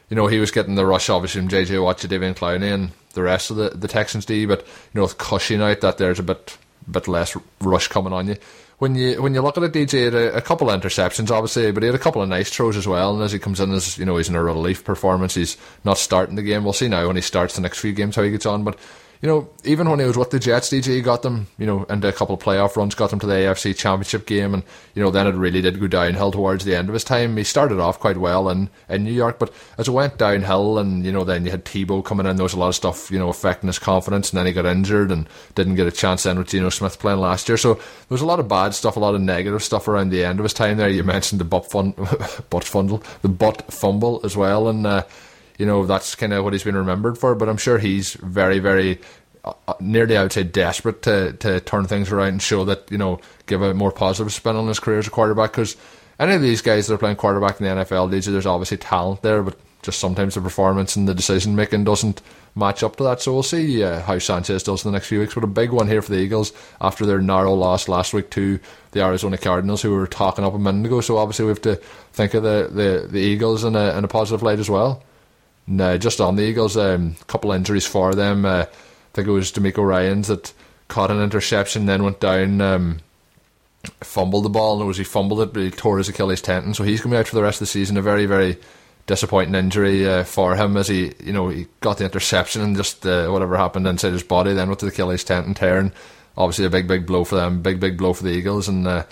you 0.08 0.16
know, 0.16 0.26
he 0.26 0.38
was 0.38 0.50
getting 0.50 0.74
the 0.74 0.86
rush 0.86 1.08
obviously 1.08 1.40
from 1.40 1.50
JJ 1.50 1.82
Watt, 1.82 1.98
Jadeveon 1.98 2.36
Clowney, 2.36 2.72
and 2.72 2.90
the 3.14 3.22
rest 3.22 3.50
of 3.50 3.56
the, 3.56 3.70
the 3.70 3.88
Texans 3.88 4.24
D. 4.24 4.46
But 4.46 4.60
you 4.60 4.66
know, 4.94 5.02
with 5.02 5.18
Cushing 5.18 5.62
out, 5.62 5.80
that 5.80 5.98
there's 5.98 6.18
a 6.18 6.24
bit 6.24 6.58
bit 6.90 7.08
less 7.08 7.36
rush 7.60 7.88
coming 7.88 8.12
on 8.12 8.28
you. 8.28 8.36
When 8.78 8.96
you 8.96 9.22
when 9.22 9.34
you 9.34 9.40
look 9.40 9.56
at 9.56 9.62
it, 9.62 9.72
DJ 9.72 10.06
had 10.06 10.14
a, 10.14 10.36
a, 10.36 10.40
couple 10.42 10.68
of 10.68 10.80
interceptions, 10.80 11.30
obviously, 11.30 11.70
but 11.70 11.82
he 11.82 11.86
had 11.86 11.94
a 11.94 11.98
couple 11.98 12.20
of 12.20 12.28
nice 12.28 12.50
throws 12.50 12.76
as 12.76 12.86
well. 12.86 13.14
And 13.14 13.22
as 13.22 13.32
he 13.32 13.38
comes 13.38 13.60
in, 13.60 13.72
as 13.72 13.96
you 13.96 14.04
know, 14.04 14.16
he's 14.16 14.28
in 14.28 14.34
a 14.34 14.42
relief 14.42 14.84
performance. 14.84 15.34
He's 15.34 15.56
not 15.84 15.96
starting 15.96 16.34
the 16.34 16.42
game. 16.42 16.64
We'll 16.64 16.72
see 16.72 16.88
now 16.88 17.06
when 17.06 17.16
he 17.16 17.22
starts 17.22 17.54
the 17.54 17.60
next 17.60 17.78
few 17.78 17.92
games 17.92 18.16
how 18.16 18.22
he 18.22 18.30
gets 18.30 18.46
on. 18.46 18.64
But 18.64 18.78
you 19.22 19.28
know, 19.28 19.48
even 19.64 19.88
when 19.88 20.00
he 20.00 20.06
was 20.06 20.18
with 20.18 20.30
the 20.30 20.38
Jets, 20.38 20.70
DJ 20.70 21.02
got 21.02 21.22
them, 21.22 21.46
you 21.58 21.66
know, 21.66 21.84
into 21.84 22.08
a 22.08 22.12
couple 22.12 22.34
of 22.34 22.42
playoff 22.42 22.76
runs, 22.76 22.94
got 22.94 23.10
them 23.10 23.18
to 23.20 23.26
the 23.26 23.34
AFC 23.34 23.76
Championship 23.76 24.26
game, 24.26 24.54
and 24.54 24.62
you 24.94 25.02
know, 25.02 25.10
then 25.10 25.26
it 25.26 25.34
really 25.34 25.62
did 25.62 25.80
go 25.80 25.86
downhill 25.86 26.30
towards 26.30 26.64
the 26.64 26.76
end 26.76 26.88
of 26.88 26.94
his 26.94 27.04
time. 27.04 27.36
He 27.36 27.44
started 27.44 27.80
off 27.80 28.00
quite 28.00 28.18
well 28.18 28.48
in, 28.48 28.68
in 28.88 29.04
New 29.04 29.12
York, 29.12 29.38
but 29.38 29.52
as 29.78 29.88
it 29.88 29.92
went 29.92 30.18
downhill, 30.18 30.78
and 30.78 31.04
you 31.04 31.12
know, 31.12 31.24
then 31.24 31.44
you 31.44 31.50
had 31.50 31.64
Tebow 31.64 32.04
coming 32.04 32.26
in, 32.26 32.36
there 32.36 32.42
was 32.42 32.52
a 32.52 32.58
lot 32.58 32.68
of 32.68 32.74
stuff, 32.74 33.10
you 33.10 33.18
know, 33.18 33.28
affecting 33.28 33.68
his 33.68 33.78
confidence, 33.78 34.30
and 34.30 34.38
then 34.38 34.46
he 34.46 34.52
got 34.52 34.66
injured 34.66 35.10
and 35.10 35.28
didn't 35.54 35.76
get 35.76 35.86
a 35.86 35.92
chance 35.92 36.24
then 36.24 36.38
with 36.38 36.48
Geno 36.48 36.68
Smith 36.68 36.98
playing 36.98 37.20
last 37.20 37.48
year. 37.48 37.56
So 37.56 37.74
there 37.74 37.82
was 38.10 38.22
a 38.22 38.26
lot 38.26 38.40
of 38.40 38.48
bad 38.48 38.74
stuff, 38.74 38.96
a 38.96 39.00
lot 39.00 39.14
of 39.14 39.20
negative 39.20 39.62
stuff 39.62 39.88
around 39.88 40.10
the 40.10 40.24
end 40.24 40.38
of 40.38 40.44
his 40.44 40.54
time 40.54 40.76
there. 40.76 40.88
You 40.88 41.04
mentioned 41.04 41.40
the 41.40 41.44
butt 41.44 41.70
fun, 41.70 41.92
butt 42.50 42.64
fundle, 42.64 43.02
the 43.22 43.28
butt 43.28 43.72
fumble 43.72 44.20
as 44.24 44.36
well, 44.36 44.68
and. 44.68 44.86
Uh, 44.86 45.02
you 45.58 45.66
know 45.66 45.86
that's 45.86 46.14
kind 46.14 46.32
of 46.32 46.44
what 46.44 46.52
he's 46.52 46.64
been 46.64 46.76
remembered 46.76 47.18
for. 47.18 47.34
But 47.34 47.48
I'm 47.48 47.56
sure 47.56 47.78
he's 47.78 48.14
very, 48.14 48.58
very 48.58 49.00
uh, 49.44 49.52
uh, 49.68 49.74
nearly, 49.80 50.16
I 50.16 50.22
would 50.22 50.32
say, 50.32 50.44
desperate 50.44 51.02
to 51.02 51.32
to 51.34 51.60
turn 51.60 51.86
things 51.86 52.10
around 52.10 52.28
and 52.28 52.42
show 52.42 52.64
that 52.64 52.90
you 52.90 52.98
know 52.98 53.20
give 53.46 53.62
a 53.62 53.74
more 53.74 53.92
positive 53.92 54.32
spin 54.32 54.56
on 54.56 54.68
his 54.68 54.80
career 54.80 54.98
as 54.98 55.06
a 55.06 55.10
quarterback. 55.10 55.52
Because 55.52 55.76
any 56.18 56.34
of 56.34 56.42
these 56.42 56.62
guys 56.62 56.86
that 56.86 56.94
are 56.94 56.98
playing 56.98 57.16
quarterback 57.16 57.60
in 57.60 57.66
the 57.66 57.84
NFL, 57.84 58.10
these 58.10 58.26
there's 58.26 58.46
obviously 58.46 58.76
talent 58.76 59.22
there, 59.22 59.42
but 59.42 59.58
just 59.82 60.00
sometimes 60.00 60.34
the 60.34 60.40
performance 60.40 60.96
and 60.96 61.06
the 61.06 61.14
decision 61.14 61.54
making 61.54 61.84
doesn't 61.84 62.22
match 62.54 62.82
up 62.82 62.96
to 62.96 63.02
that. 63.04 63.20
So 63.20 63.32
we'll 63.32 63.42
see 63.42 63.82
uh, 63.82 64.00
how 64.00 64.18
Sanchez 64.18 64.62
does 64.62 64.84
in 64.84 64.90
the 64.90 64.96
next 64.96 65.08
few 65.08 65.20
weeks. 65.20 65.34
But 65.34 65.44
a 65.44 65.48
big 65.48 65.70
one 65.70 65.88
here 65.88 66.02
for 66.02 66.10
the 66.10 66.18
Eagles 66.18 66.52
after 66.80 67.04
their 67.04 67.20
narrow 67.20 67.54
loss 67.54 67.88
last 67.88 68.14
week 68.14 68.30
to 68.30 68.58
the 68.92 69.02
Arizona 69.02 69.36
Cardinals, 69.36 69.82
who 69.82 69.90
we 69.90 69.96
were 69.96 70.06
talking 70.06 70.44
up 70.44 70.54
a 70.54 70.58
minute 70.58 70.86
ago. 70.86 71.00
So 71.00 71.18
obviously 71.18 71.44
we 71.44 71.50
have 71.50 71.62
to 71.62 71.76
think 72.12 72.34
of 72.34 72.42
the, 72.42 72.70
the, 72.72 73.08
the 73.08 73.18
Eagles 73.20 73.64
in 73.64 73.76
a, 73.76 73.96
in 73.98 74.04
a 74.04 74.08
positive 74.08 74.42
light 74.42 74.58
as 74.58 74.70
well. 74.70 75.02
Uh, 75.68 75.96
just 75.96 76.20
on 76.20 76.36
the 76.36 76.42
Eagles, 76.42 76.76
a 76.76 76.94
um, 76.94 77.16
couple 77.26 77.52
injuries 77.52 77.86
for 77.86 78.14
them. 78.14 78.44
Uh, 78.44 78.64
I 78.64 78.68
think 79.14 79.28
it 79.28 79.32
was 79.32 79.52
DeMeco 79.52 79.86
Ryans 79.86 80.28
that 80.28 80.52
caught 80.88 81.10
an 81.10 81.22
interception, 81.22 81.86
then 81.86 82.02
went 82.04 82.20
down, 82.20 82.60
um, 82.60 82.98
fumbled 84.00 84.44
the 84.44 84.50
ball, 84.50 84.78
and 84.78 84.86
was 84.86 84.98
he 84.98 85.04
fumbled 85.04 85.40
it, 85.40 85.52
but 85.52 85.62
he 85.62 85.70
tore 85.70 85.98
his 85.98 86.08
Achilles 86.08 86.42
tendon, 86.42 86.74
so 86.74 86.84
he's 86.84 87.00
going 87.00 87.12
to 87.12 87.16
be 87.16 87.20
out 87.20 87.28
for 87.28 87.36
the 87.36 87.42
rest 87.42 87.56
of 87.56 87.60
the 87.60 87.66
season. 87.66 87.96
A 87.96 88.02
very, 88.02 88.26
very 88.26 88.58
disappointing 89.06 89.54
injury 89.54 90.06
uh, 90.06 90.24
for 90.24 90.56
him 90.56 90.76
as 90.76 90.88
he, 90.88 91.12
you 91.22 91.32
know, 91.32 91.48
he 91.48 91.66
got 91.80 91.98
the 91.98 92.04
interception 92.04 92.62
and 92.62 92.76
just 92.76 93.06
uh, 93.06 93.28
whatever 93.28 93.56
happened 93.56 93.86
inside 93.86 94.12
his 94.12 94.22
body, 94.22 94.52
then 94.52 94.68
with 94.68 94.80
the 94.80 94.86
Achilles 94.88 95.24
tendon 95.24 95.54
tearing. 95.54 95.92
Obviously, 96.36 96.64
a 96.64 96.70
big, 96.70 96.88
big 96.88 97.06
blow 97.06 97.24
for 97.24 97.36
them, 97.36 97.62
big, 97.62 97.80
big 97.80 97.96
blow 97.96 98.12
for 98.12 98.24
the 98.24 98.32
Eagles, 98.32 98.68
and 98.68 98.86
uh, 98.86 99.04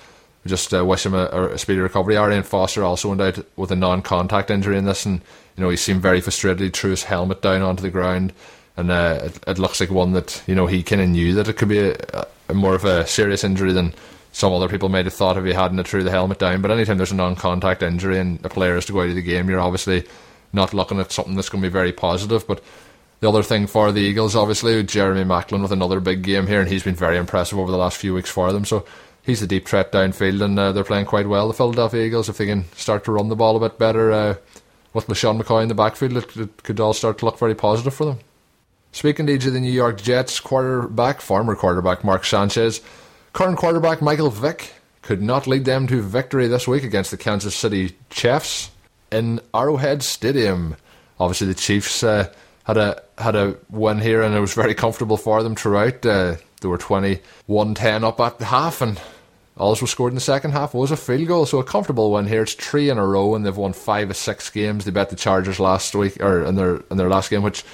just 0.46 0.74
uh, 0.74 0.84
wish 0.84 1.06
him 1.06 1.14
a, 1.14 1.26
a, 1.26 1.58
speedy 1.58 1.80
recovery. 1.80 2.16
Arian 2.16 2.42
Foster 2.42 2.82
also 2.82 3.08
went 3.08 3.20
out 3.20 3.44
with 3.56 3.70
a 3.70 3.76
non-contact 3.76 4.50
injury 4.50 4.76
in 4.76 4.84
this, 4.84 5.06
and 5.06 5.20
you 5.56 5.62
know 5.62 5.70
he 5.70 5.76
seemed 5.76 6.02
very 6.02 6.20
frustrated. 6.20 6.60
He 6.60 6.70
threw 6.70 6.90
his 6.90 7.04
helmet 7.04 7.42
down 7.42 7.62
onto 7.62 7.82
the 7.82 7.90
ground, 7.90 8.32
and 8.76 8.90
uh, 8.90 9.20
it, 9.22 9.38
it, 9.46 9.58
looks 9.58 9.80
like 9.80 9.90
one 9.90 10.12
that 10.12 10.42
you 10.46 10.54
know 10.54 10.66
he 10.66 10.82
kind 10.82 11.00
of 11.00 11.08
knew 11.08 11.34
that 11.34 11.48
it 11.48 11.56
could 11.56 11.68
be 11.68 11.78
a, 11.78 12.26
a, 12.48 12.54
more 12.54 12.74
of 12.74 12.84
a 12.84 13.06
serious 13.06 13.44
injury 13.44 13.72
than 13.72 13.94
some 14.32 14.52
other 14.52 14.68
people 14.68 14.88
might 14.88 15.04
have 15.04 15.14
thought 15.14 15.36
if 15.36 15.44
he 15.44 15.52
hadn't 15.52 15.84
threw 15.84 16.02
the 16.02 16.10
helmet 16.10 16.38
down. 16.38 16.62
But 16.62 16.70
anytime 16.70 16.96
there's 16.96 17.12
a 17.12 17.16
non-contact 17.16 17.82
injury 17.82 18.18
and 18.18 18.44
a 18.44 18.48
player 18.48 18.76
is 18.76 18.86
to 18.86 18.92
go 18.92 19.02
out 19.02 19.10
of 19.10 19.14
the 19.14 19.22
game, 19.22 19.48
you're 19.48 19.60
obviously 19.60 20.04
not 20.52 20.74
looking 20.74 20.98
at 20.98 21.12
something 21.12 21.36
that's 21.36 21.50
going 21.50 21.62
to 21.62 21.68
be 21.68 21.72
very 21.72 21.92
positive. 21.92 22.46
But 22.46 22.62
the 23.20 23.28
other 23.28 23.42
thing 23.42 23.68
for 23.68 23.92
the 23.92 24.00
Eagles, 24.00 24.34
obviously, 24.34 24.82
Jeremy 24.82 25.22
Maclin 25.22 25.62
with 25.62 25.70
another 25.70 26.00
big 26.00 26.22
game 26.22 26.48
here, 26.48 26.60
and 26.60 26.68
he's 26.68 26.82
been 26.82 26.94
very 26.94 27.16
impressive 27.16 27.58
over 27.58 27.70
the 27.70 27.76
last 27.76 27.98
few 27.98 28.14
weeks 28.14 28.30
for 28.30 28.52
them. 28.52 28.64
So 28.64 28.84
he's 29.24 29.40
the 29.40 29.46
deep 29.46 29.66
threat 29.66 29.92
downfield, 29.92 30.42
and 30.42 30.58
uh, 30.58 30.72
they're 30.72 30.84
playing 30.84 31.06
quite 31.06 31.28
well. 31.28 31.48
The 31.48 31.54
Philadelphia 31.54 32.04
Eagles, 32.04 32.28
if 32.28 32.38
they 32.38 32.46
can 32.46 32.64
start 32.72 33.04
to 33.04 33.12
run 33.12 33.28
the 33.28 33.36
ball 33.36 33.56
a 33.56 33.68
bit 33.68 33.78
better 33.78 34.12
uh, 34.12 34.34
with 34.92 35.06
LeSean 35.06 35.40
McCoy 35.40 35.62
in 35.62 35.68
the 35.68 35.74
backfield, 35.74 36.16
it, 36.16 36.36
it, 36.36 36.62
could 36.62 36.80
all 36.80 36.92
start 36.92 37.18
to 37.18 37.24
look 37.24 37.38
very 37.38 37.54
positive 37.54 37.94
for 37.94 38.04
them. 38.04 38.18
Speaking 38.92 39.26
to 39.26 39.50
the 39.50 39.60
New 39.60 39.72
York 39.72 40.02
Jets 40.02 40.38
quarterback, 40.38 41.20
former 41.20 41.56
quarterback 41.56 42.04
Mark 42.04 42.24
Sanchez, 42.24 42.80
current 43.32 43.56
quarterback 43.56 44.02
Michael 44.02 44.30
Vick 44.30 44.74
could 45.00 45.22
not 45.22 45.46
lead 45.46 45.64
them 45.64 45.86
to 45.86 46.02
victory 46.02 46.46
this 46.46 46.68
week 46.68 46.84
against 46.84 47.10
the 47.10 47.16
Kansas 47.16 47.54
City 47.54 47.96
Chiefs 48.10 48.70
in 49.10 49.40
Arrowhead 49.54 50.02
Stadium. 50.02 50.76
Obviously, 51.18 51.46
the 51.46 51.54
Chiefs 51.54 52.02
uh, 52.02 52.32
had 52.64 52.76
a 52.76 53.02
had 53.18 53.34
a 53.34 53.56
win 53.70 54.00
here, 54.00 54.22
and 54.22 54.34
it 54.34 54.40
was 54.40 54.54
very 54.54 54.74
comfortable 54.74 55.16
for 55.16 55.42
them 55.42 55.54
throughout. 55.54 56.04
Uh, 56.04 56.36
they 56.60 56.68
were 56.68 56.78
21 56.78 57.74
10 57.74 58.04
up 58.04 58.20
at 58.20 58.38
the 58.38 58.44
half, 58.44 58.80
and 58.80 59.00
was 59.56 59.90
scored 59.90 60.12
in 60.12 60.14
the 60.14 60.20
second 60.20 60.52
half 60.52 60.74
was 60.74 60.90
a 60.90 60.96
field 60.96 61.28
goal. 61.28 61.46
So 61.46 61.58
a 61.58 61.64
comfortable 61.64 62.10
win 62.12 62.26
here. 62.26 62.42
It's 62.42 62.54
three 62.54 62.88
in 62.88 62.98
a 62.98 63.06
row, 63.06 63.34
and 63.34 63.44
they've 63.44 63.56
won 63.56 63.72
five 63.72 64.10
of 64.10 64.16
six 64.16 64.50
games. 64.50 64.84
They 64.84 64.90
bet 64.90 65.10
the 65.10 65.16
Chargers 65.16 65.60
last 65.60 65.94
week, 65.94 66.22
or 66.22 66.44
in 66.44 66.56
their 66.56 66.76
in 66.90 66.96
their 66.96 67.08
last 67.08 67.30
game, 67.30 67.42
which 67.42 67.64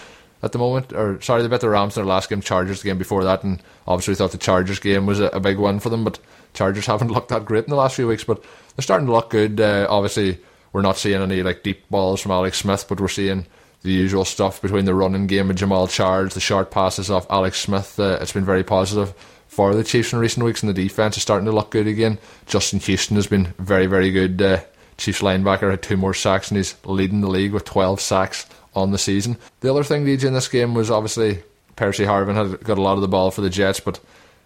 at 0.43 0.53
the 0.53 0.59
moment, 0.59 0.93
or 0.93 1.21
sorry, 1.21 1.43
they 1.43 1.49
bet 1.49 1.61
the 1.61 1.69
Rams 1.69 1.97
in 1.97 2.03
their 2.03 2.09
last 2.09 2.29
game, 2.29 2.41
Chargers 2.41 2.83
the 2.83 2.89
game 2.89 2.99
before 2.99 3.25
that, 3.25 3.43
and 3.43 3.63
obviously 3.87 4.15
thought 4.15 4.33
the 4.33 4.39
Chargers 4.39 4.79
game 4.79 5.07
was 5.07 5.21
a, 5.21 5.27
a 5.27 5.41
big 5.41 5.59
win 5.59 5.81
for 5.81 5.89
them. 5.89 6.05
But 6.05 6.19
Chargers 6.55 6.87
haven't 6.87 7.11
looked 7.11 7.29
that 7.29 7.45
great 7.45 7.65
in 7.65 7.71
the 7.71 7.77
last 7.77 7.97
few 7.97 8.09
weeks, 8.09 8.25
but 8.25 8.43
they're 8.77 8.83
starting 8.83 9.07
to 9.07 9.13
look 9.13 9.31
good. 9.31 9.61
Uh, 9.61 9.87
obviously, 9.89 10.39
we're 10.73 10.83
not 10.83 10.99
seeing 10.99 11.23
any 11.23 11.43
like 11.43 11.63
deep 11.63 11.89
balls 11.91 12.21
from 12.21 12.33
Alex 12.33 12.59
Smith, 12.59 12.87
but 12.89 13.01
we're 13.01 13.09
seeing 13.09 13.47
the 13.83 13.93
usual 13.93 14.25
stuff 14.25 14.61
between 14.61 14.85
the 14.85 14.95
running 14.95 15.29
game 15.29 15.51
of 15.51 15.57
Jamaal 15.57 15.89
Charles, 15.89 16.35
the 16.35 16.41
short 16.41 16.73
passes 16.73 17.11
off 17.11 17.31
Alex 17.31 17.61
Smith. 17.61 17.99
Uh, 17.99 18.19
it's 18.21 18.33
been 18.33 18.45
very 18.45 18.65
positive 18.65 19.15
for 19.59 19.75
the 19.75 19.83
Chiefs 19.83 20.13
in 20.13 20.21
recent 20.21 20.47
weeks, 20.47 20.63
and 20.63 20.71
the 20.71 20.83
defense 20.85 21.17
is 21.17 21.25
starting 21.25 21.47
to 21.47 21.51
look 21.51 21.71
good 21.71 21.89
again. 21.89 22.17
Justin 22.47 22.79
Houston 22.79 23.17
has 23.17 23.27
been 23.27 23.47
very, 23.59 23.87
very 23.87 24.13
good. 24.13 24.41
Uh, 24.41 24.61
Chiefs 24.99 25.21
linebacker 25.21 25.69
had 25.73 25.83
two 25.83 25.97
more 25.97 26.15
sacks, 26.15 26.49
and 26.49 26.59
he's 26.59 26.77
leading 26.85 27.23
the 27.23 27.29
league 27.29 27.53
with 27.53 27.65
12 27.65 28.01
sacks 28.01 28.47
on 28.77 28.93
the 28.93 28.99
season. 28.99 29.37
The 29.59 29.69
other 29.69 29.83
thing, 29.83 30.07
DJ, 30.07 30.27
in 30.27 30.33
this 30.33 30.47
game 30.47 30.75
was 30.75 30.93
obviously 30.93 31.43
Percy 31.75 32.05
Harvin 32.05 32.37
had 32.37 32.61
got 32.63 32.79
a 32.79 32.83
lot 32.83 32.93
of 32.93 33.01
the 33.01 33.09
ball 33.09 33.33
for 33.33 33.41
the 33.41 33.51
Jets, 33.51 33.81
but 33.81 33.99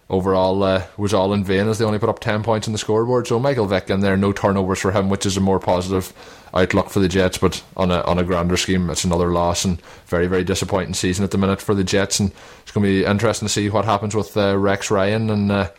overall 0.09 0.63
uh, 0.63 0.83
was 0.97 1.13
all 1.13 1.31
in 1.31 1.43
vain 1.43 1.67
as 1.67 1.77
they 1.77 1.85
only 1.85 1.99
put 1.99 2.09
up 2.09 2.17
10 2.17 2.41
points 2.41 2.67
on 2.67 2.71
the 2.71 2.79
scoreboard. 2.79 3.27
So 3.27 3.37
Michael 3.37 3.67
Vick 3.67 3.91
in 3.91 3.99
there, 3.99 4.17
no 4.17 4.33
turnovers 4.33 4.79
for 4.79 4.91
him, 4.91 5.09
which 5.09 5.27
is 5.27 5.37
a 5.37 5.41
more 5.41 5.59
positive 5.59 6.11
outlook 6.53 6.89
for 6.89 6.99
the 6.99 7.09
Jets. 7.09 7.37
But 7.37 7.63
on 7.75 7.91
a 7.91 8.01
on 8.01 8.19
a 8.19 8.23
grander 8.23 8.57
scheme, 8.57 8.89
it's 8.89 9.03
another 9.03 9.31
loss 9.31 9.65
and 9.65 9.81
very 10.07 10.27
very 10.27 10.43
disappointing 10.43 10.93
season 10.93 11.23
at 11.23 11.31
the 11.31 11.37
minute 11.37 11.61
for 11.61 11.75
the 11.75 11.83
Jets. 11.83 12.19
And 12.19 12.31
it's 12.61 12.71
going 12.71 12.83
to 12.83 12.89
be 12.89 13.05
interesting 13.05 13.47
to 13.47 13.53
see 13.53 13.69
what 13.69 13.85
happens 13.85 14.15
with 14.15 14.35
uh, 14.37 14.57
Rex 14.57 14.91
Ryan 14.91 15.29
and 15.29 15.51
uh, 15.51 15.69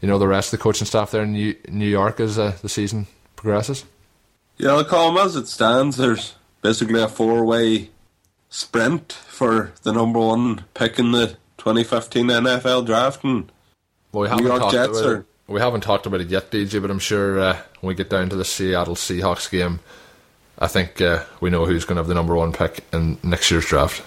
you 0.00 0.08
know 0.08 0.18
the 0.18 0.28
rest 0.28 0.52
of 0.52 0.58
the 0.58 0.62
coaching 0.62 0.86
staff 0.86 1.10
there 1.10 1.22
in 1.22 1.32
New, 1.32 1.56
New 1.68 1.88
York 1.88 2.20
as 2.20 2.38
uh, 2.38 2.56
the 2.62 2.68
season 2.68 3.06
progresses. 3.36 3.84
Yeah, 4.56 4.82
Colin 4.86 5.16
as 5.24 5.36
it 5.36 5.48
stands, 5.48 5.96
there's 5.96 6.34
basically 6.60 7.00
a 7.00 7.08
four 7.08 7.44
way 7.44 7.90
sprint 8.50 9.12
for 9.12 9.72
the 9.82 9.92
number 9.92 10.18
one 10.18 10.64
pick 10.74 10.98
in 10.98 11.12
the 11.12 11.28
2015 11.58 12.26
NFL 12.26 12.84
draft 12.84 13.24
and 13.24 13.50
well, 14.12 14.22
we 14.22 14.28
haven't 14.28 14.44
New 14.44 14.50
York 14.50 14.62
talked 14.62 14.74
Jets 14.74 15.00
about 15.00 15.12
it. 15.12 15.26
We 15.46 15.60
haven't 15.60 15.80
talked 15.82 16.06
about 16.06 16.20
it 16.20 16.28
yet, 16.28 16.50
DJ, 16.50 16.80
but 16.80 16.90
I'm 16.90 16.98
sure 16.98 17.40
uh, 17.40 17.58
when 17.80 17.88
we 17.88 17.94
get 17.94 18.10
down 18.10 18.28
to 18.28 18.36
the 18.36 18.44
Seattle 18.44 18.94
Seahawks 18.94 19.50
game, 19.50 19.80
I 20.60 20.66
think 20.66 21.00
uh, 21.00 21.24
we 21.40 21.50
know 21.50 21.64
who's 21.64 21.84
going 21.84 21.96
to 21.96 22.00
have 22.00 22.08
the 22.08 22.14
number 22.14 22.34
one 22.34 22.52
pick 22.52 22.84
in 22.92 23.18
next 23.22 23.50
year's 23.50 23.66
draft. 23.66 24.02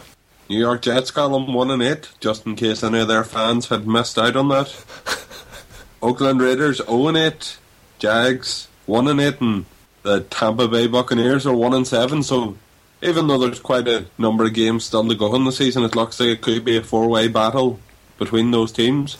New 0.49 0.59
York 0.59 0.83
Jets 0.83 1.09
got 1.09 1.29
them 1.29 1.53
one 1.53 1.71
and 1.71 1.81
eight, 1.81 2.09
just 2.19 2.45
in 2.45 2.55
case 2.55 2.83
any 2.83 2.99
of 2.99 3.07
their 3.07 3.23
fans 3.23 3.69
had 3.69 3.87
missed 3.87 4.19
out 4.19 4.35
on 4.35 4.49
that. 4.49 4.85
Oakland 6.01 6.41
Raiders 6.41 6.77
zero 6.77 6.89
oh 6.89 7.07
and 7.07 7.17
eight, 7.17 7.57
Jags 7.97 8.67
one 8.85 9.07
and 9.07 9.19
eight, 9.19 9.41
and 9.41 9.65
the 10.03 10.21
Tampa 10.21 10.67
Bay 10.67 10.85
Buccaneers 10.85 11.47
are 11.47 11.55
one 11.55 11.73
and 11.73 11.87
seven. 11.87 12.21
So 12.21 12.57
even 13.01 13.27
though 13.27 13.37
there's 13.37 13.59
quite 13.59 13.87
a 13.87 14.05
number 14.17 14.45
of 14.45 14.53
games 14.53 14.85
still 14.85 15.07
to 15.07 15.15
go 15.15 15.33
in 15.33 15.45
the 15.45 15.51
season, 15.51 15.83
it 15.83 15.95
looks 15.95 16.19
like 16.19 16.29
it 16.29 16.41
could 16.41 16.63
be 16.63 16.77
a 16.77 16.83
four-way 16.83 17.29
battle 17.29 17.79
between 18.19 18.51
those 18.51 18.71
teams. 18.71 19.17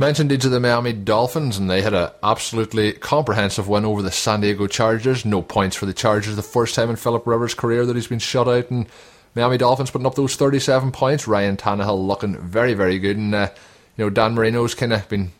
Mentioned 0.00 0.32
of 0.32 0.50
the 0.50 0.60
Miami 0.60 0.94
Dolphins, 0.94 1.58
and 1.58 1.68
they 1.68 1.82
had 1.82 1.92
an 1.92 2.08
absolutely 2.22 2.94
comprehensive 2.94 3.68
win 3.68 3.84
over 3.84 4.00
the 4.00 4.10
San 4.10 4.40
Diego 4.40 4.66
Chargers. 4.66 5.26
No 5.26 5.42
points 5.42 5.76
for 5.76 5.84
the 5.84 5.92
Chargers. 5.92 6.36
The 6.36 6.42
first 6.42 6.74
time 6.74 6.88
in 6.88 6.96
Philip 6.96 7.26
Rivers' 7.26 7.52
career 7.52 7.84
that 7.84 7.94
he's 7.94 8.06
been 8.06 8.18
shut 8.18 8.48
out, 8.48 8.70
and 8.70 8.86
Miami 9.34 9.58
Dolphins 9.58 9.90
putting 9.90 10.06
up 10.06 10.14
those 10.14 10.36
37 10.36 10.90
points. 10.90 11.28
Ryan 11.28 11.58
Tannehill 11.58 12.06
looking 12.06 12.38
very, 12.38 12.72
very 12.72 12.98
good, 12.98 13.18
and 13.18 13.34
uh, 13.34 13.50
you 13.98 14.06
know 14.06 14.08
Dan 14.08 14.34
Marino's 14.34 14.74
kind 14.74 14.94
of 14.94 15.06
been 15.10 15.32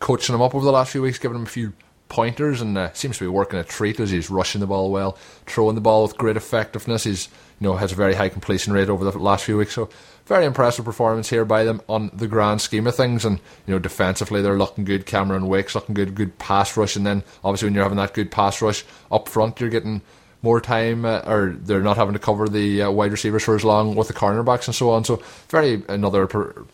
coaching 0.00 0.34
him 0.34 0.40
up 0.40 0.54
over 0.54 0.64
the 0.64 0.72
last 0.72 0.92
few 0.92 1.02
weeks, 1.02 1.18
giving 1.18 1.36
him 1.36 1.44
a 1.44 1.50
few 1.50 1.74
pointers, 2.08 2.60
and 2.60 2.76
uh, 2.76 2.92
seems 2.92 3.18
to 3.18 3.24
be 3.24 3.28
working 3.28 3.58
a 3.58 3.64
treat 3.64 4.00
as 4.00 4.10
he's 4.10 4.30
rushing 4.30 4.60
the 4.60 4.66
ball 4.66 4.90
well, 4.90 5.12
throwing 5.46 5.74
the 5.74 5.80
ball 5.80 6.02
with 6.02 6.16
great 6.16 6.36
effectiveness. 6.36 7.04
He's 7.04 7.28
you 7.60 7.66
know 7.66 7.76
has 7.76 7.92
a 7.92 7.96
very 7.96 8.14
high 8.14 8.28
completion 8.28 8.72
rate 8.72 8.88
over 8.88 9.08
the 9.08 9.18
last 9.18 9.44
few 9.44 9.56
weeks, 9.56 9.74
so 9.74 9.88
very 10.26 10.44
impressive 10.44 10.84
performance 10.84 11.30
here 11.30 11.44
by 11.44 11.64
them 11.64 11.80
on 11.88 12.10
the 12.12 12.28
grand 12.28 12.60
scheme 12.60 12.86
of 12.86 12.94
things. 12.94 13.24
And 13.24 13.38
you 13.66 13.74
know, 13.74 13.78
defensively 13.78 14.42
they're 14.42 14.58
looking 14.58 14.84
good. 14.84 15.06
Cameron 15.06 15.46
Wake's 15.46 15.74
looking 15.74 15.94
good, 15.94 16.14
good 16.14 16.38
pass 16.38 16.76
rush, 16.76 16.96
and 16.96 17.06
then 17.06 17.22
obviously 17.44 17.66
when 17.66 17.74
you're 17.74 17.84
having 17.84 17.98
that 17.98 18.14
good 18.14 18.30
pass 18.30 18.60
rush 18.60 18.84
up 19.10 19.28
front, 19.28 19.60
you're 19.60 19.70
getting 19.70 20.02
more 20.42 20.60
time, 20.60 21.04
uh, 21.04 21.22
or 21.26 21.56
they're 21.58 21.82
not 21.82 21.96
having 21.96 22.12
to 22.12 22.18
cover 22.18 22.48
the 22.48 22.82
uh, 22.82 22.90
wide 22.90 23.10
receivers 23.10 23.42
for 23.42 23.56
as 23.56 23.64
long 23.64 23.94
with 23.94 24.08
the 24.08 24.14
cornerbacks 24.14 24.66
and 24.66 24.74
so 24.74 24.90
on. 24.90 25.04
So 25.04 25.22
very 25.48 25.82
another 25.88 26.26
per- 26.26 26.64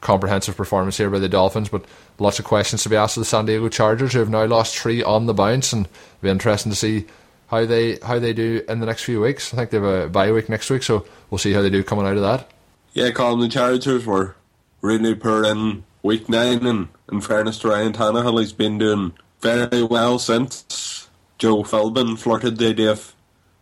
comprehensive 0.00 0.56
performance 0.56 0.96
here 0.96 1.10
by 1.10 1.18
the 1.18 1.28
Dolphins, 1.28 1.68
but 1.68 1.84
lots 2.18 2.38
of 2.38 2.44
questions 2.44 2.82
to 2.82 2.88
be 2.88 2.96
asked 2.96 3.16
of 3.16 3.22
the 3.22 3.26
San 3.26 3.46
Diego 3.46 3.68
Chargers, 3.68 4.12
who 4.12 4.18
have 4.18 4.30
now 4.30 4.44
lost 4.44 4.76
three 4.76 5.02
on 5.02 5.26
the 5.26 5.34
bounce, 5.34 5.72
and 5.72 5.86
it'll 5.86 6.22
be 6.22 6.28
interesting 6.30 6.72
to 6.72 6.76
see 6.76 7.06
how 7.48 7.66
they 7.66 7.98
how 8.02 8.18
they 8.18 8.32
do 8.32 8.64
in 8.68 8.80
the 8.80 8.86
next 8.86 9.04
few 9.04 9.20
weeks. 9.20 9.52
I 9.52 9.56
think 9.56 9.70
they 9.70 9.78
have 9.78 9.84
a 9.84 10.08
bye 10.08 10.32
week 10.32 10.48
next 10.48 10.70
week, 10.70 10.82
so 10.82 11.04
we'll 11.30 11.38
see 11.38 11.52
how 11.52 11.62
they 11.62 11.70
do 11.70 11.82
coming 11.82 12.06
out 12.06 12.16
of 12.16 12.22
that. 12.22 12.50
Yeah, 12.92 13.10
Colin, 13.10 13.40
the 13.40 13.48
Chargers 13.48 14.06
were 14.06 14.34
really 14.80 15.14
poor 15.14 15.44
in 15.44 15.84
week 16.02 16.28
nine, 16.28 16.66
and 16.66 16.88
in 17.10 17.20
fairness 17.20 17.58
to 17.60 17.68
Ryan 17.68 17.92
Tannehill, 17.92 18.40
he's 18.40 18.52
been 18.52 18.78
doing 18.78 19.12
very 19.40 19.82
well 19.82 20.18
since 20.18 21.08
Joe 21.38 21.62
Philbin 21.62 22.18
flirted 22.18 22.58
the 22.58 22.68
idea 22.68 22.92
of 22.92 23.14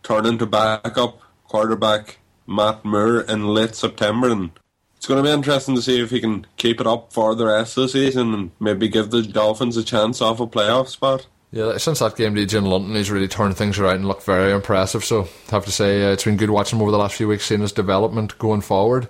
turning 0.03 0.37
to 0.37 0.45
backup 0.45 1.21
quarterback 1.47 2.17
Matt 2.47 2.83
Moore 2.83 3.21
in 3.21 3.47
late 3.47 3.75
September, 3.75 4.29
and 4.29 4.51
it's 4.99 5.07
going 5.07 5.23
to 5.23 5.25
be 5.25 5.33
interesting 5.33 5.75
to 5.75 5.81
see 5.81 6.01
if 6.01 6.09
he 6.09 6.19
can 6.19 6.45
keep 6.57 6.81
it 6.81 6.85
up 6.85 7.13
for 7.13 7.33
the 7.33 7.45
rest 7.45 7.77
of 7.77 7.83
the 7.83 7.87
season 7.87 8.33
and 8.33 8.51
maybe 8.59 8.89
give 8.89 9.11
the 9.11 9.21
Dolphins 9.21 9.77
a 9.77 9.83
chance 9.83 10.21
off 10.21 10.41
a 10.41 10.45
playoff 10.45 10.89
spot. 10.89 11.25
Yeah, 11.53 11.77
since 11.77 11.99
that 11.99 12.17
game 12.17 12.35
DJ 12.35 12.61
London, 12.61 12.95
he's 12.95 13.09
really 13.09 13.29
turned 13.29 13.55
things 13.55 13.79
around 13.79 13.95
and 13.95 14.07
looked 14.09 14.23
very 14.23 14.51
impressive. 14.51 15.05
So, 15.05 15.29
I 15.47 15.51
have 15.51 15.63
to 15.63 15.71
say, 15.71 16.03
uh, 16.03 16.11
it's 16.11 16.25
been 16.25 16.35
good 16.35 16.49
watching 16.49 16.77
him 16.77 16.81
over 16.81 16.91
the 16.91 16.97
last 16.97 17.15
few 17.15 17.29
weeks, 17.29 17.45
seeing 17.45 17.61
his 17.61 17.71
development 17.71 18.37
going 18.39 18.59
forward. 18.59 19.07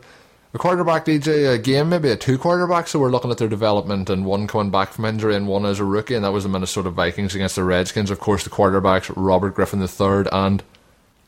A 0.53 0.59
quarterback 0.59 1.05
DJ, 1.05 1.55
a 1.55 1.57
game, 1.57 1.89
maybe 1.89 2.11
a 2.11 2.15
two 2.15 2.37
quarterback, 2.37 2.87
so 2.87 2.99
we're 2.99 3.09
looking 3.09 3.31
at 3.31 3.39
their 3.39 3.47
development 3.47 4.11
and 4.11 4.25
one 4.25 4.45
coming 4.45 4.69
back 4.69 4.93
from 4.93 5.05
injury 5.05 5.35
and 5.35 5.47
one 5.47 5.65
as 5.65 5.79
a 5.79 5.85
rookie, 5.85 6.13
and 6.13 6.23
that 6.23 6.31
was 6.31 6.43
the 6.43 6.49
Minnesota 6.49 6.91
Vikings 6.91 7.33
against 7.33 7.55
the 7.55 7.63
Redskins. 7.63 8.11
Of 8.11 8.19
course, 8.19 8.43
the 8.43 8.51
quarterbacks, 8.51 9.11
Robert 9.15 9.55
Griffin 9.55 9.81
III 9.81 10.29
and 10.31 10.63